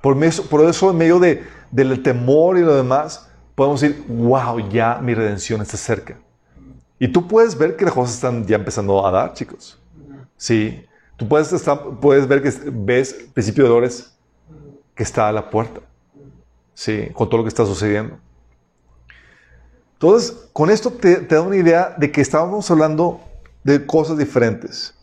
Por, 0.00 0.22
eso, 0.24 0.44
por 0.44 0.62
eso 0.62 0.90
en 0.90 0.96
medio 0.96 1.18
de, 1.18 1.44
del 1.70 2.02
temor 2.02 2.58
y 2.58 2.62
lo 2.62 2.74
demás, 2.74 3.30
podemos 3.54 3.80
decir, 3.80 4.04
wow, 4.08 4.58
ya 4.70 4.98
mi 5.02 5.14
redención 5.14 5.60
está 5.60 5.76
cerca. 5.76 6.18
Y 6.98 7.08
tú 7.08 7.28
puedes 7.28 7.56
ver 7.56 7.76
que 7.76 7.84
las 7.84 7.94
cosas 7.94 8.14
están 8.14 8.46
ya 8.46 8.56
empezando 8.56 9.06
a 9.06 9.10
dar, 9.10 9.34
chicos. 9.34 9.78
Sí. 10.36 10.84
Tú 11.16 11.28
puedes, 11.28 11.52
puedes 12.00 12.26
ver 12.26 12.42
que 12.42 12.52
ves 12.72 13.28
principio 13.34 13.64
de 13.64 13.70
dolores 13.70 14.16
que 14.94 15.02
está 15.02 15.28
a 15.28 15.32
la 15.32 15.50
puerta. 15.50 15.80
Sí, 16.74 17.08
con 17.12 17.28
todo 17.28 17.38
lo 17.38 17.44
que 17.44 17.48
está 17.48 17.66
sucediendo. 17.66 18.18
Entonces, 19.94 20.48
con 20.52 20.70
esto 20.70 20.90
te, 20.90 21.16
te 21.16 21.34
da 21.34 21.42
una 21.42 21.56
idea 21.56 21.94
de 21.96 22.10
que 22.10 22.20
estábamos 22.20 22.68
hablando 22.70 23.20
de 23.64 23.86
cosas 23.86 24.18
diferentes. 24.18 24.94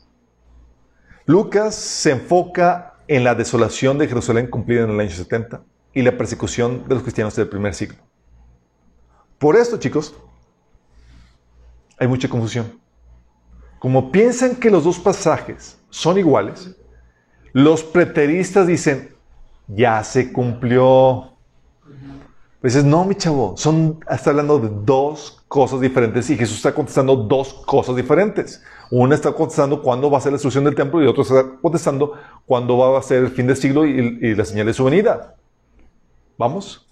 Lucas 1.26 1.76
se 1.76 2.12
enfoca 2.12 2.96
en 3.08 3.24
la 3.24 3.36
desolación 3.36 3.98
de 3.98 4.08
Jerusalén 4.08 4.48
cumplida 4.48 4.84
en 4.84 4.92
el 4.92 5.00
año 5.00 5.10
70 5.10 5.62
y 5.94 6.02
la 6.02 6.18
persecución 6.18 6.88
de 6.88 6.96
los 6.96 7.04
cristianos 7.04 7.36
del 7.36 7.50
primer 7.50 7.74
siglo. 7.74 7.98
Por 9.38 9.56
esto, 9.56 9.78
chicos, 9.78 10.14
hay 11.98 12.08
mucha 12.08 12.30
confusión. 12.30 12.80
Como 13.80 14.12
piensan 14.12 14.56
que 14.56 14.70
los 14.70 14.84
dos 14.84 15.00
pasajes 15.00 15.78
son 15.90 16.18
iguales, 16.18 16.76
los 17.54 17.84
preteristas 17.84 18.68
dicen, 18.68 19.16
ya 19.68 20.04
se 20.04 20.32
cumplió. 20.32 21.38
Dices, 22.62 22.84
no, 22.84 23.06
mi 23.06 23.16
chavo, 23.16 23.56
son, 23.56 24.04
está 24.10 24.32
hablando 24.32 24.60
de 24.60 24.70
dos 24.84 25.42
cosas 25.48 25.80
diferentes 25.80 26.30
y 26.30 26.36
Jesús 26.36 26.58
está 26.58 26.74
contestando 26.74 27.16
dos 27.16 27.54
cosas 27.66 27.96
diferentes. 27.96 28.62
Una 28.92 29.16
está 29.16 29.32
contestando 29.32 29.82
cuándo 29.82 30.12
va 30.12 30.18
a 30.18 30.22
ser 30.22 30.34
la 30.34 30.36
destrucción 30.36 30.66
del 30.66 30.76
templo 30.76 31.02
y 31.02 31.08
otro 31.08 31.24
está 31.24 31.46
contestando 31.62 32.14
cuándo 32.46 32.78
va 32.78 33.00
a 33.00 33.02
ser 33.02 33.24
el 33.24 33.32
fin 33.32 33.48
del 33.48 33.56
siglo 33.56 33.86
y, 33.86 34.36
la 34.36 34.44
señal 34.44 34.66
de 34.66 34.74
su 34.74 34.84
venida. 34.84 35.36
¿Vamos? 36.38 36.86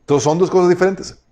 Entonces 0.00 0.24
son 0.24 0.38
dos 0.38 0.50
cosas 0.50 0.70
diferentes. 0.70 1.22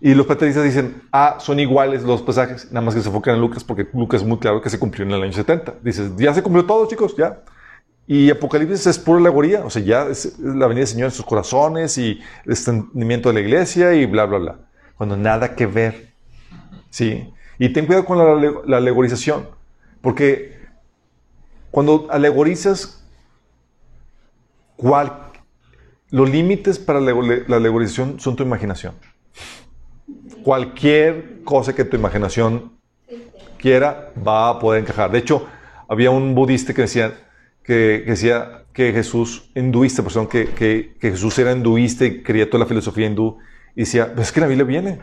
Y 0.00 0.14
los 0.14 0.26
patricistas 0.26 0.64
dicen, 0.64 1.02
ah, 1.12 1.36
son 1.40 1.60
iguales 1.60 2.04
los 2.04 2.22
pasajes, 2.22 2.70
nada 2.72 2.86
más 2.86 2.94
que 2.94 3.02
se 3.02 3.08
enfocan 3.08 3.34
en 3.34 3.40
Lucas, 3.40 3.64
porque 3.64 3.86
Lucas 3.92 4.22
es 4.22 4.26
muy 4.26 4.38
claro 4.38 4.62
que 4.62 4.70
se 4.70 4.78
cumplió 4.78 5.04
en 5.04 5.12
el 5.12 5.22
año 5.22 5.32
70. 5.32 5.74
Dices, 5.82 6.12
ya 6.16 6.32
se 6.32 6.42
cumplió 6.42 6.64
todo, 6.64 6.86
chicos, 6.86 7.14
ya. 7.16 7.42
Y 8.10 8.30
Apocalipsis 8.30 8.86
es 8.86 8.98
pura 8.98 9.20
alegoría, 9.20 9.66
o 9.66 9.68
sea, 9.68 9.82
ya 9.82 10.06
es 10.06 10.38
la 10.38 10.66
venida 10.66 10.80
del 10.80 10.86
Señor 10.86 11.04
en 11.08 11.12
sus 11.12 11.26
corazones 11.26 11.98
y 11.98 12.18
el 12.46 12.52
extendimiento 12.52 13.28
de 13.28 13.34
la 13.34 13.40
iglesia 13.40 13.92
y 13.92 14.06
bla, 14.06 14.24
bla, 14.24 14.38
bla. 14.38 14.58
Cuando 14.96 15.14
nada 15.14 15.54
que 15.54 15.66
ver. 15.66 16.08
Sí. 16.88 17.30
Y 17.58 17.68
ten 17.68 17.84
cuidado 17.84 18.06
con 18.06 18.16
la, 18.16 18.62
la 18.66 18.76
alegorización, 18.78 19.46
porque 20.00 20.56
cuando 21.70 22.08
alegorizas 22.10 23.04
los 26.10 26.30
límites 26.30 26.78
para 26.78 27.00
la, 27.00 27.12
la 27.46 27.56
alegorización 27.56 28.18
son 28.18 28.36
tu 28.36 28.42
imaginación. 28.42 28.94
Cualquier 30.42 31.42
cosa 31.44 31.74
que 31.74 31.84
tu 31.84 31.96
imaginación 31.96 32.72
quiera 33.58 34.12
va 34.26 34.48
a 34.48 34.58
poder 34.58 34.80
encajar. 34.80 35.10
De 35.10 35.18
hecho, 35.18 35.46
había 35.88 36.10
un 36.10 36.34
budista 36.34 36.72
que 36.72 36.82
decía 36.82 37.12
que, 37.68 38.02
decía 38.06 38.64
que 38.72 38.94
Jesús, 38.94 39.50
hinduista, 39.54 40.02
perdón, 40.02 40.26
que, 40.26 40.46
que, 40.46 40.94
que, 40.98 41.10
Jesús 41.10 41.38
era 41.38 41.52
hinduista 41.52 42.06
y 42.06 42.22
creía 42.22 42.48
toda 42.48 42.60
la 42.60 42.66
filosofía 42.66 43.06
hindú, 43.06 43.36
y 43.76 43.80
decía, 43.80 44.14
pues 44.14 44.28
es 44.28 44.32
que 44.32 44.40
la 44.40 44.46
Biblia 44.46 44.64
viene. 44.64 45.00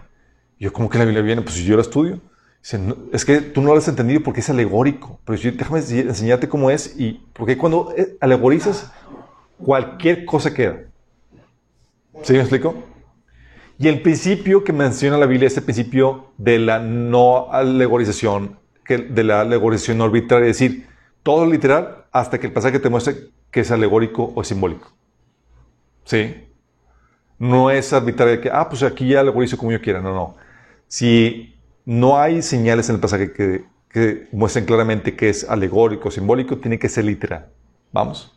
Yo, 0.59 0.73
¿cómo 0.73 0.89
que 0.89 0.97
la 0.97 1.05
Biblia 1.05 1.21
viene? 1.21 1.43
Pues 1.43 1.57
yo 1.57 1.75
la 1.75 1.83
estudio. 1.83 2.21
Dice, 2.63 2.81
es 3.13 3.23
que 3.23 3.39
tú 3.41 3.61
no 3.61 3.67
lo 3.67 3.77
has 3.77 3.87
entendido 3.87 4.21
porque 4.23 4.39
es 4.39 4.49
alegórico. 4.49 5.19
Pero 5.25 5.37
yo, 5.37 5.51
déjame 5.51 5.77
enseñarte 5.77 6.49
cómo 6.49 6.71
es. 6.71 6.99
Y 6.99 7.23
porque 7.33 7.55
cuando 7.55 7.93
eh, 7.95 8.17
alegorizas, 8.19 8.91
cualquier 9.63 10.25
cosa 10.25 10.51
queda. 10.51 10.79
¿Sí 12.23 12.33
me 12.33 12.39
explico? 12.39 12.73
Y 13.77 13.89
el 13.89 14.01
principio 14.01 14.63
que 14.63 14.73
menciona 14.73 15.19
la 15.19 15.27
Biblia 15.27 15.47
es 15.47 15.57
el 15.57 15.63
principio 15.63 16.31
de 16.39 16.57
la 16.57 16.79
no 16.79 17.51
alegorización, 17.51 18.57
que, 18.83 18.97
de 18.97 19.23
la 19.23 19.41
alegorización 19.41 20.01
arbitraria, 20.01 20.49
es 20.49 20.57
decir, 20.57 20.87
todo 21.21 21.45
literal 21.45 22.04
hasta 22.15 22.39
que 22.39 22.47
el 22.47 22.53
pasaje 22.53 22.79
te 22.79 22.87
muestre 22.87 23.27
que 23.51 23.59
es 23.59 23.71
alegórico 23.71 24.31
o 24.35 24.41
simbólico. 24.41 24.87
¿Sí? 26.05 26.47
No 27.37 27.69
es 27.69 27.91
arbitrario 27.91 28.39
que, 28.39 28.49
ah, 28.49 28.69
pues 28.69 28.83
aquí 28.83 29.09
ya 29.09 29.19
alegorizo 29.19 29.57
como 29.57 29.73
yo 29.73 29.81
quiera. 29.81 29.99
No, 29.99 30.13
no. 30.13 30.37
Si 30.87 31.59
no 31.83 32.17
hay 32.17 32.41
señales 32.41 32.87
en 32.87 32.95
el 32.95 33.01
pasaje 33.01 33.33
que, 33.33 33.65
que 33.89 34.29
muestren 34.31 34.63
claramente 34.63 35.13
que 35.13 35.27
es 35.27 35.43
alegórico 35.43 36.07
o 36.07 36.11
simbólico, 36.11 36.57
tiene 36.57 36.79
que 36.79 36.87
ser 36.87 37.03
literal. 37.03 37.49
Vamos. 37.91 38.33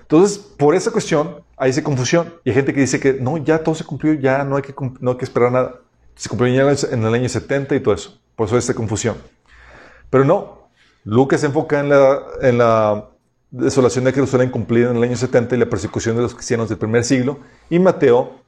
Entonces, 0.00 0.38
por 0.38 0.74
esa 0.74 0.90
cuestión, 0.90 1.44
hay 1.58 1.68
esa 1.68 1.84
confusión. 1.84 2.32
Y 2.44 2.48
hay 2.48 2.54
gente 2.54 2.72
que 2.72 2.80
dice 2.80 2.98
que 2.98 3.12
no, 3.12 3.36
ya 3.36 3.62
todo 3.62 3.74
se 3.74 3.84
cumplió, 3.84 4.14
ya 4.14 4.42
no 4.42 4.56
hay 4.56 4.62
que, 4.62 4.74
no 5.00 5.10
hay 5.10 5.16
que 5.18 5.24
esperar 5.26 5.52
nada. 5.52 5.80
Se 6.14 6.30
cumplió 6.30 6.50
en 6.50 7.04
el 7.04 7.14
año 7.14 7.28
70 7.28 7.74
y 7.76 7.80
todo 7.80 7.92
eso. 7.92 8.18
Por 8.34 8.46
eso 8.46 8.56
esta 8.56 8.72
confusión. 8.72 9.18
Pero 10.08 10.24
no. 10.24 10.63
Lucas 11.04 11.40
se 11.40 11.46
enfoca 11.46 11.80
en 11.80 11.90
la, 11.90 12.22
en 12.40 12.58
la 12.58 13.10
desolación 13.50 14.04
de 14.04 14.12
Jerusalén 14.12 14.50
cumplida 14.50 14.90
en 14.90 14.96
el 14.96 15.02
año 15.02 15.16
70 15.16 15.54
y 15.54 15.58
la 15.58 15.70
persecución 15.70 16.16
de 16.16 16.22
los 16.22 16.34
cristianos 16.34 16.68
del 16.68 16.78
primer 16.78 17.04
siglo. 17.04 17.38
Y 17.70 17.78
Mateo 17.78 18.40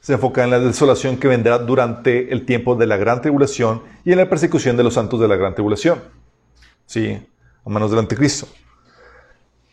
se 0.00 0.12
enfoca 0.12 0.44
en 0.44 0.50
la 0.50 0.60
desolación 0.60 1.16
que 1.16 1.28
vendrá 1.28 1.58
durante 1.58 2.32
el 2.32 2.46
tiempo 2.46 2.76
de 2.76 2.86
la 2.86 2.96
gran 2.96 3.20
tribulación 3.20 3.82
y 4.04 4.12
en 4.12 4.18
la 4.18 4.28
persecución 4.28 4.76
de 4.76 4.84
los 4.84 4.94
santos 4.94 5.20
de 5.20 5.28
la 5.28 5.36
gran 5.36 5.54
tribulación. 5.54 6.00
Sí, 6.86 7.26
a 7.64 7.68
manos 7.70 7.90
del 7.90 8.00
anticristo. 8.00 8.46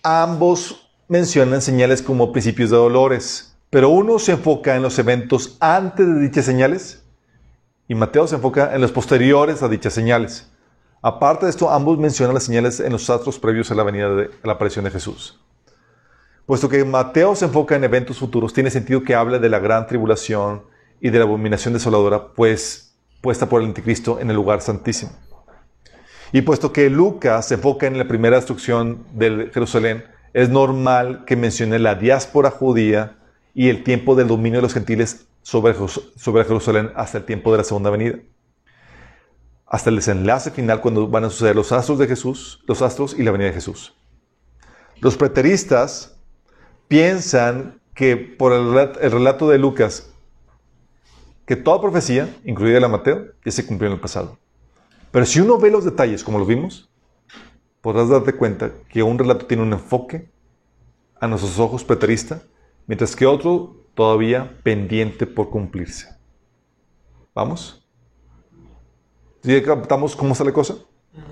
Ambos 0.02 0.90
mencionan 1.08 1.62
señales 1.62 2.02
como 2.02 2.32
principios 2.32 2.72
de 2.72 2.78
dolores, 2.78 3.56
pero 3.70 3.90
uno 3.90 4.20
se 4.20 4.34
enfoca 4.34 4.76
en 4.76 4.82
los 4.82 4.98
eventos 5.00 5.58
antes 5.60 6.08
de 6.08 6.20
dichas 6.20 6.46
señales 6.46 7.04
y 7.88 7.96
Mateo 7.96 8.28
se 8.28 8.36
enfoca 8.36 8.74
en 8.74 8.82
los 8.82 8.92
posteriores 8.92 9.62
a 9.62 9.68
dichas 9.68 9.94
señales. 9.94 10.52
Aparte 11.02 11.46
de 11.46 11.52
esto, 11.52 11.70
ambos 11.70 11.98
mencionan 11.98 12.34
las 12.34 12.44
señales 12.44 12.80
en 12.80 12.92
los 12.92 13.10
astros 13.10 13.40
previos 13.40 13.70
a 13.72 13.76
la 13.76 13.84
venida 13.84 14.14
de 14.16 14.32
la 14.44 14.54
aparición 14.54 14.86
de 14.86 14.92
Jesús. 14.92 15.40
Puesto 16.46 16.70
que 16.70 16.84
Mateo 16.86 17.36
se 17.36 17.46
enfoca 17.46 17.76
en 17.76 17.84
eventos 17.84 18.20
futuros, 18.20 18.54
tiene 18.54 18.70
sentido 18.70 19.04
que 19.04 19.16
hable 19.16 19.40
de 19.40 19.50
la 19.50 19.60
gran 19.60 19.88
tribulación 19.88 20.64
y 21.02 21.10
de 21.10 21.18
la 21.18 21.26
abominación 21.26 21.74
desoladora, 21.74 22.34
pues 22.34 22.96
puesta 23.22 23.50
por 23.50 23.62
el 23.62 23.68
anticristo 23.68 24.20
en 24.20 24.30
el 24.30 24.36
lugar 24.36 24.62
santísimo. 24.62 25.12
Y 26.32 26.42
puesto 26.42 26.72
que 26.72 26.90
Lucas 26.90 27.48
se 27.48 27.56
enfoca 27.56 27.88
en 27.88 27.98
la 27.98 28.08
primera 28.08 28.36
destrucción 28.36 29.06
de 29.14 29.50
Jerusalén, 29.54 30.06
es 30.34 30.50
normal 30.50 31.24
que 31.26 31.36
mencione 31.36 31.80
la 31.80 31.96
diáspora 31.96 32.52
judía 32.52 33.18
y 33.54 33.70
el 33.70 33.84
tiempo 33.84 34.16
del 34.16 34.28
dominio 34.28 34.60
de 34.60 34.64
los 34.64 34.74
gentiles 34.74 35.28
sobre, 35.42 35.74
sobre 36.18 36.44
Jerusalén 36.44 36.92
hasta 36.96 37.20
el 37.20 37.24
tiempo 37.24 37.52
de 37.52 37.60
la 37.60 37.64
segunda 37.64 37.90
venida. 37.90 38.18
Hasta 39.76 39.90
el 39.90 39.98
desenlace 39.98 40.52
final 40.52 40.80
cuando 40.80 41.06
van 41.06 41.26
a 41.26 41.30
suceder 41.30 41.54
los 41.54 41.74
astros 41.74 42.00
de 42.00 42.08
Jesús, 42.08 42.64
los 42.66 42.82
astros 42.82 43.14
y 43.20 43.24
la 43.24 43.32
venida 43.32 43.50
de 43.50 43.56
Jesús. 43.56 43.94
Los 45.02 45.18
preteristas 45.18 46.18
piensan 46.88 47.82
que 47.94 48.16
por 48.16 48.54
el, 48.54 48.74
el 49.02 49.12
relato 49.12 49.50
de 49.50 49.58
Lucas, 49.58 50.14
que 51.46 51.58
toda 51.58 51.82
profecía, 51.82 52.34
incluida 52.46 52.80
la 52.80 52.88
Mateo, 52.88 53.26
ya 53.44 53.52
se 53.52 53.66
cumplió 53.66 53.90
en 53.90 53.96
el 53.96 54.00
pasado. 54.00 54.38
Pero 55.12 55.26
si 55.26 55.42
uno 55.42 55.58
ve 55.58 55.70
los 55.70 55.84
detalles 55.84 56.24
como 56.24 56.40
lo 56.40 56.46
vimos, 56.46 56.90
podrás 57.82 58.08
darte 58.08 58.32
cuenta 58.32 58.72
que 58.88 59.04
un 59.04 59.20
relato 59.20 59.46
tiene 59.46 59.64
un 59.64 59.74
enfoque 59.74 60.30
a 61.20 61.28
nuestros 61.28 61.60
ojos 61.60 61.84
preterista, 61.84 62.42
mientras 62.88 63.14
que 63.14 63.26
otro 63.26 63.76
todavía 63.94 64.58
pendiente 64.64 65.28
por 65.28 65.50
cumplirse. 65.50 66.16
¿Vamos? 67.34 67.85
¿Sí 69.46 69.62
captamos 69.62 70.16
cómo 70.16 70.32
está 70.32 70.44
la 70.44 70.52
cosa? 70.52 70.76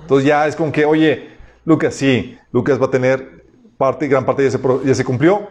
Entonces 0.01 0.27
ya 0.27 0.45
es 0.45 0.55
como 0.55 0.71
que, 0.71 0.85
oye, 0.85 1.31
Lucas, 1.65 1.95
sí, 1.95 2.37
Lucas 2.51 2.79
va 2.79 2.85
a 2.85 2.91
tener 2.91 3.43
parte 3.75 4.07
gran 4.07 4.23
parte 4.23 4.43
ya 4.43 4.51
se, 4.51 4.59
ya 4.85 4.93
se 4.93 5.03
cumplió 5.03 5.49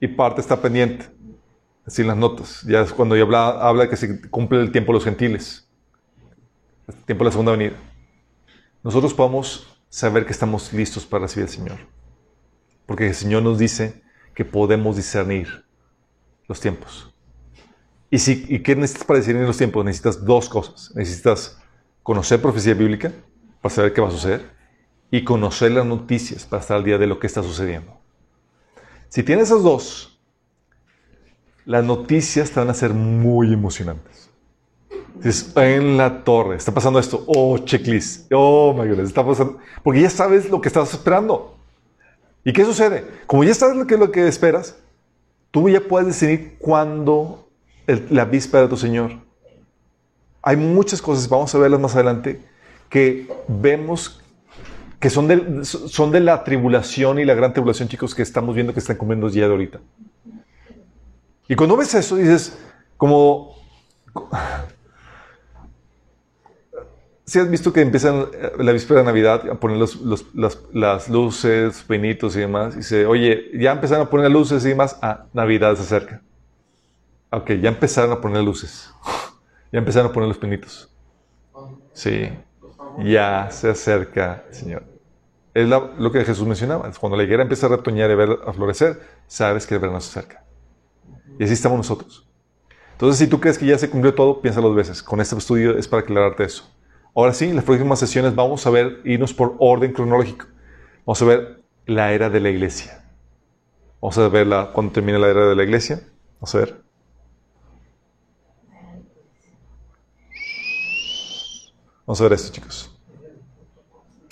y 0.00 0.06
parte 0.06 0.40
está 0.40 0.62
pendiente. 0.62 1.06
Así 1.84 2.04
las 2.04 2.16
notas. 2.16 2.62
Ya 2.62 2.82
es 2.82 2.92
cuando 2.92 3.16
ya 3.16 3.22
habla, 3.22 3.48
habla 3.48 3.90
que 3.90 3.96
se 3.96 4.20
cumple 4.30 4.60
el 4.60 4.70
tiempo 4.70 4.92
de 4.92 4.98
los 4.98 5.04
gentiles. 5.04 5.68
El 6.86 6.94
tiempo 7.04 7.24
de 7.24 7.26
la 7.26 7.32
segunda 7.32 7.52
venida. 7.52 7.74
Nosotros 8.84 9.12
podemos 9.12 9.76
saber 9.88 10.24
que 10.24 10.32
estamos 10.32 10.72
listos 10.72 11.04
para 11.04 11.22
recibir 11.22 11.48
al 11.48 11.52
Señor. 11.52 11.78
Porque 12.86 13.08
el 13.08 13.14
Señor 13.14 13.42
nos 13.42 13.58
dice 13.58 14.04
que 14.34 14.44
podemos 14.44 14.96
discernir 14.96 15.64
los 16.46 16.60
tiempos. 16.60 17.09
¿Y, 18.10 18.18
si, 18.18 18.44
¿Y 18.48 18.60
qué 18.60 18.74
necesitas 18.74 19.04
para 19.04 19.18
discernir 19.20 19.46
los 19.46 19.56
tiempos? 19.56 19.84
Necesitas 19.84 20.24
dos 20.24 20.48
cosas. 20.48 20.92
Necesitas 20.94 21.58
conocer 22.02 22.42
profecía 22.42 22.74
bíblica 22.74 23.12
para 23.60 23.74
saber 23.74 23.92
qué 23.92 24.00
va 24.00 24.08
a 24.08 24.12
suceder 24.12 24.50
y 25.10 25.24
conocer 25.24 25.72
las 25.72 25.86
noticias 25.86 26.44
para 26.44 26.60
estar 26.60 26.76
al 26.76 26.84
día 26.84 26.98
de 26.98 27.06
lo 27.06 27.18
que 27.18 27.26
está 27.26 27.42
sucediendo. 27.42 27.98
Si 29.08 29.22
tienes 29.22 29.48
esas 29.48 29.62
dos, 29.62 30.20
las 31.64 31.84
noticias 31.84 32.50
te 32.50 32.60
van 32.60 32.70
a 32.70 32.74
ser 32.74 32.94
muy 32.94 33.52
emocionantes. 33.52 34.30
Dices, 35.16 35.52
en 35.56 35.96
la 35.96 36.24
torre, 36.24 36.56
está 36.56 36.72
pasando 36.72 36.98
esto. 36.98 37.24
Oh, 37.26 37.58
checklist. 37.58 38.30
Oh, 38.32 38.72
my 38.72 38.88
goodness, 38.88 39.08
está 39.08 39.26
pasando. 39.26 39.58
Porque 39.82 40.00
ya 40.00 40.10
sabes 40.10 40.48
lo 40.48 40.60
que 40.60 40.68
estás 40.68 40.92
esperando. 40.92 41.56
¿Y 42.44 42.52
qué 42.52 42.64
sucede? 42.64 43.04
Como 43.26 43.44
ya 43.44 43.54
sabes 43.54 43.76
lo 43.76 43.86
que, 43.86 43.96
lo 43.96 44.10
que 44.10 44.26
esperas, 44.26 44.76
tú 45.50 45.68
ya 45.68 45.80
puedes 45.80 46.06
decidir 46.06 46.56
cuándo 46.58 47.49
la 48.10 48.24
víspera 48.24 48.64
de 48.64 48.68
tu 48.68 48.76
Señor. 48.76 49.12
Hay 50.42 50.56
muchas 50.56 51.02
cosas, 51.02 51.28
vamos 51.28 51.54
a 51.54 51.58
verlas 51.58 51.80
más 51.80 51.94
adelante, 51.94 52.40
que 52.88 53.28
vemos 53.46 54.20
que 54.98 55.08
son 55.08 55.26
de, 55.28 55.64
son 55.64 56.10
de 56.10 56.20
la 56.20 56.44
tribulación 56.44 57.18
y 57.18 57.24
la 57.24 57.34
gran 57.34 57.52
tribulación, 57.52 57.88
chicos, 57.88 58.14
que 58.14 58.22
estamos 58.22 58.54
viendo 58.54 58.74
que 58.74 58.80
están 58.80 58.96
comiendo 58.96 59.28
ya 59.30 59.46
de 59.46 59.52
ahorita. 59.52 59.80
Y 61.48 61.54
cuando 61.54 61.76
ves 61.76 61.94
eso, 61.94 62.16
dices, 62.16 62.58
como 62.98 63.56
si 67.24 67.38
has 67.38 67.48
visto 67.48 67.72
que 67.72 67.80
empiezan 67.80 68.26
eh, 68.32 68.52
la 68.58 68.72
víspera 68.72 69.00
de 69.00 69.06
Navidad 69.06 69.48
a 69.48 69.54
poner 69.54 69.78
los, 69.78 69.98
las, 70.74 71.08
luces, 71.08 71.84
pinitos 71.86 72.36
y 72.36 72.40
demás, 72.40 72.74
y 72.74 72.78
dice, 72.78 73.06
oye, 73.06 73.52
ya 73.54 73.72
empezaron 73.72 74.06
a 74.06 74.10
poner 74.10 74.30
luces 74.30 74.64
y 74.64 74.70
demás, 74.70 74.98
ah, 75.00 75.26
Navidad 75.32 75.76
se 75.76 75.82
acerca. 75.82 76.22
Ok, 77.32 77.52
ya 77.60 77.68
empezaron 77.68 78.12
a 78.12 78.20
poner 78.20 78.42
luces, 78.42 78.92
ya 79.72 79.78
empezaron 79.78 80.10
a 80.10 80.12
poner 80.12 80.28
los 80.28 80.38
pinitos. 80.38 80.92
Sí, 81.92 82.30
ya 82.98 83.48
se 83.50 83.70
acerca 83.70 84.44
Señor. 84.50 84.84
Es 85.52 85.68
lo 85.68 86.12
que 86.12 86.24
Jesús 86.24 86.46
mencionaba, 86.46 86.90
cuando 86.92 87.16
la 87.16 87.24
higuera 87.24 87.42
empieza 87.42 87.66
a 87.66 87.70
retoñar 87.70 88.10
y 88.10 88.14
a 88.14 88.52
florecer, 88.52 89.00
sabes 89.26 89.66
que 89.66 89.74
el 89.74 89.80
verano 89.80 90.00
se 90.00 90.10
acerca. 90.10 90.44
Y 91.38 91.44
así 91.44 91.54
estamos 91.54 91.76
nosotros. 91.76 92.26
Entonces, 92.92 93.18
si 93.18 93.26
tú 93.26 93.40
crees 93.40 93.58
que 93.58 93.66
ya 93.66 93.78
se 93.78 93.90
cumplió 93.90 94.14
todo, 94.14 94.40
piensa 94.40 94.60
dos 94.60 94.76
veces. 94.76 95.02
Con 95.02 95.20
este 95.20 95.36
estudio 95.36 95.76
es 95.76 95.88
para 95.88 96.02
aclararte 96.02 96.44
eso. 96.44 96.70
Ahora 97.14 97.32
sí, 97.32 97.46
en 97.46 97.56
las 97.56 97.64
próximas 97.64 97.98
sesiones 97.98 98.34
vamos 98.34 98.66
a 98.66 98.70
ver, 98.70 99.00
irnos 99.04 99.34
por 99.34 99.56
orden 99.58 99.92
cronológico. 99.92 100.46
Vamos 101.06 101.22
a 101.22 101.24
ver 101.24 101.62
la 101.86 102.12
era 102.12 102.30
de 102.30 102.40
la 102.40 102.50
iglesia. 102.50 103.02
Vamos 104.00 104.18
a 104.18 104.28
ver 104.28 104.46
la, 104.46 104.70
cuando 104.72 104.92
termine 104.92 105.18
la 105.18 105.28
era 105.28 105.48
de 105.48 105.56
la 105.56 105.64
iglesia. 105.64 106.02
Vamos 106.40 106.54
a 106.54 106.58
ver. 106.58 106.89
Vamos 112.10 112.20
a 112.22 112.24
ver 112.24 112.32
esto, 112.32 112.50
chicos. 112.50 112.90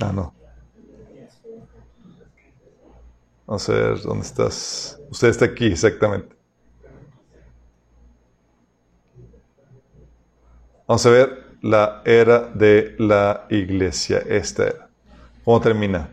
Ah, 0.00 0.10
no. 0.12 0.34
Vamos 3.46 3.68
a 3.68 3.72
ver 3.72 4.02
dónde 4.02 4.26
estás. 4.26 4.98
Usted 5.08 5.28
está 5.28 5.44
aquí, 5.44 5.66
exactamente. 5.66 6.34
Vamos 10.88 11.06
a 11.06 11.10
ver 11.10 11.56
la 11.62 12.02
era 12.04 12.40
de 12.40 12.96
la 12.98 13.46
iglesia. 13.48 14.24
Esta 14.26 14.66
era. 14.66 14.90
¿Cómo 15.44 15.60
termina? 15.60 16.12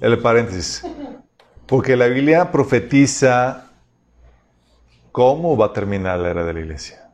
El 0.00 0.18
paréntesis. 0.18 0.82
Porque 1.64 1.96
la 1.96 2.08
Biblia 2.08 2.50
profetiza 2.50 3.70
cómo 5.12 5.56
va 5.56 5.66
a 5.66 5.72
terminar 5.72 6.18
la 6.18 6.30
era 6.30 6.44
de 6.44 6.54
la 6.54 6.58
iglesia. 6.58 7.08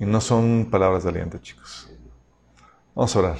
Y 0.00 0.06
no 0.06 0.20
son 0.20 0.70
palabras 0.72 1.04
de 1.04 1.10
aliento, 1.10 1.38
chicos. 1.38 1.89
Vamos 2.94 3.14
a 3.14 3.18
orar. 3.18 3.38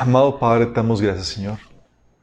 Amado 0.00 0.38
Padre, 0.38 0.70
damos 0.72 1.00
gracias, 1.00 1.26
Señor, 1.28 1.58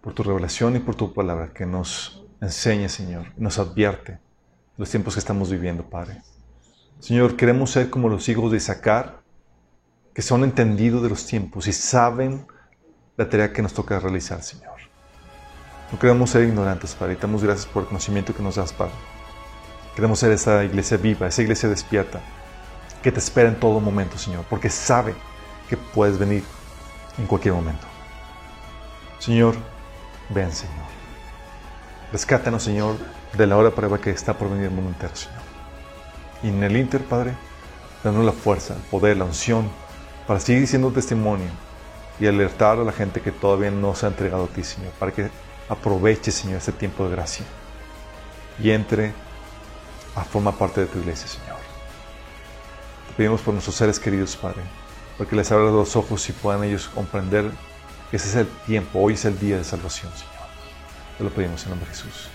por 0.01 0.13
tu 0.13 0.23
revelación 0.23 0.75
y 0.75 0.79
por 0.79 0.95
tu 0.95 1.13
palabra 1.13 1.51
que 1.53 1.65
nos 1.65 2.23
enseña, 2.41 2.87
Señor, 2.87 3.25
nos 3.37 3.59
advierte 3.59 4.19
los 4.77 4.89
tiempos 4.89 5.15
que 5.15 5.19
estamos 5.19 5.51
viviendo, 5.51 5.83
Padre. 5.83 6.21
Señor, 6.99 7.35
queremos 7.35 7.71
ser 7.71 7.89
como 7.89 8.07
los 8.07 8.27
hijos 8.29 8.51
de 8.51 8.57
Isaacar, 8.57 9.21
que 10.13 10.21
son 10.21 10.43
entendidos 10.43 11.03
de 11.03 11.09
los 11.09 11.25
tiempos 11.25 11.67
y 11.67 11.73
saben 11.73 12.47
la 13.17 13.29
tarea 13.29 13.51
que 13.51 13.61
nos 13.61 13.73
toca 13.73 13.99
realizar, 13.99 14.41
Señor. 14.41 14.79
No 15.91 15.99
queremos 15.99 16.29
ser 16.29 16.43
ignorantes, 16.43 16.95
Padre, 16.95 17.15
te 17.15 17.23
damos 17.23 17.43
gracias 17.43 17.65
por 17.65 17.83
el 17.83 17.87
conocimiento 17.87 18.33
que 18.33 18.43
nos 18.43 18.55
das, 18.55 18.71
Padre. 18.71 18.93
Queremos 19.95 20.19
ser 20.19 20.31
esa 20.31 20.63
iglesia 20.63 20.97
viva, 20.97 21.27
esa 21.27 21.41
iglesia 21.41 21.67
despierta, 21.67 22.21
que 23.01 23.11
te 23.11 23.19
espera 23.19 23.49
en 23.49 23.59
todo 23.59 23.79
momento, 23.79 24.17
Señor, 24.17 24.45
porque 24.49 24.69
sabe 24.69 25.15
que 25.69 25.77
puedes 25.77 26.17
venir 26.17 26.43
en 27.17 27.25
cualquier 27.27 27.53
momento. 27.53 27.87
Señor, 29.19 29.55
ven, 30.29 30.51
Señor. 30.51 30.75
Rescátanos, 32.11 32.63
Señor, 32.63 32.95
de 33.37 33.47
la 33.47 33.57
hora 33.57 33.71
prueba 33.71 33.99
que 33.99 34.09
está 34.09 34.33
por 34.33 34.49
venir 34.49 34.65
el 34.65 34.71
mundo 34.71 34.89
entero, 34.91 35.15
Señor. 35.15 35.41
Y 36.41 36.49
en 36.49 36.63
el 36.63 36.75
Inter, 36.77 37.03
Padre, 37.03 37.33
danos 38.03 38.25
la 38.25 38.31
fuerza, 38.31 38.75
el 38.75 38.81
poder, 38.81 39.17
la 39.17 39.25
unción 39.25 39.69
para 40.25 40.39
seguir 40.39 40.67
siendo 40.67 40.91
testimonio 40.91 41.47
y 42.19 42.27
alertar 42.27 42.77
a 42.77 42.83
la 42.83 42.91
gente 42.91 43.21
que 43.21 43.31
todavía 43.31 43.71
no 43.71 43.95
se 43.95 44.05
ha 44.05 44.09
entregado 44.09 44.45
a 44.45 44.47
ti, 44.47 44.63
Señor, 44.63 44.91
para 44.99 45.11
que 45.11 45.29
aproveche, 45.67 46.31
Señor, 46.31 46.57
este 46.57 46.71
tiempo 46.71 47.05
de 47.05 47.11
gracia 47.11 47.45
y 48.61 48.71
entre 48.71 49.13
a 50.15 50.23
formar 50.23 50.55
parte 50.55 50.81
de 50.81 50.87
tu 50.87 50.99
iglesia, 50.99 51.27
Señor. 51.27 51.48
Pedimos 53.19 53.41
por 53.41 53.53
nuestros 53.53 53.75
seres 53.75 53.99
queridos, 53.99 54.37
Padre, 54.37 54.61
porque 55.17 55.35
les 55.35 55.51
abras 55.51 55.73
los 55.73 55.97
ojos 55.97 56.29
y 56.29 56.31
puedan 56.31 56.63
ellos 56.63 56.87
comprender 56.87 57.51
que 58.09 58.15
ese 58.15 58.29
es 58.29 58.35
el 58.35 58.47
tiempo, 58.65 58.97
hoy 58.97 59.15
es 59.15 59.25
el 59.25 59.37
día 59.37 59.57
de 59.57 59.65
salvación, 59.65 60.09
Señor. 60.13 60.47
Te 61.17 61.25
lo 61.25 61.29
pedimos 61.29 61.61
en 61.63 61.71
nombre 61.71 61.89
de 61.89 61.95
Jesús. 61.97 62.29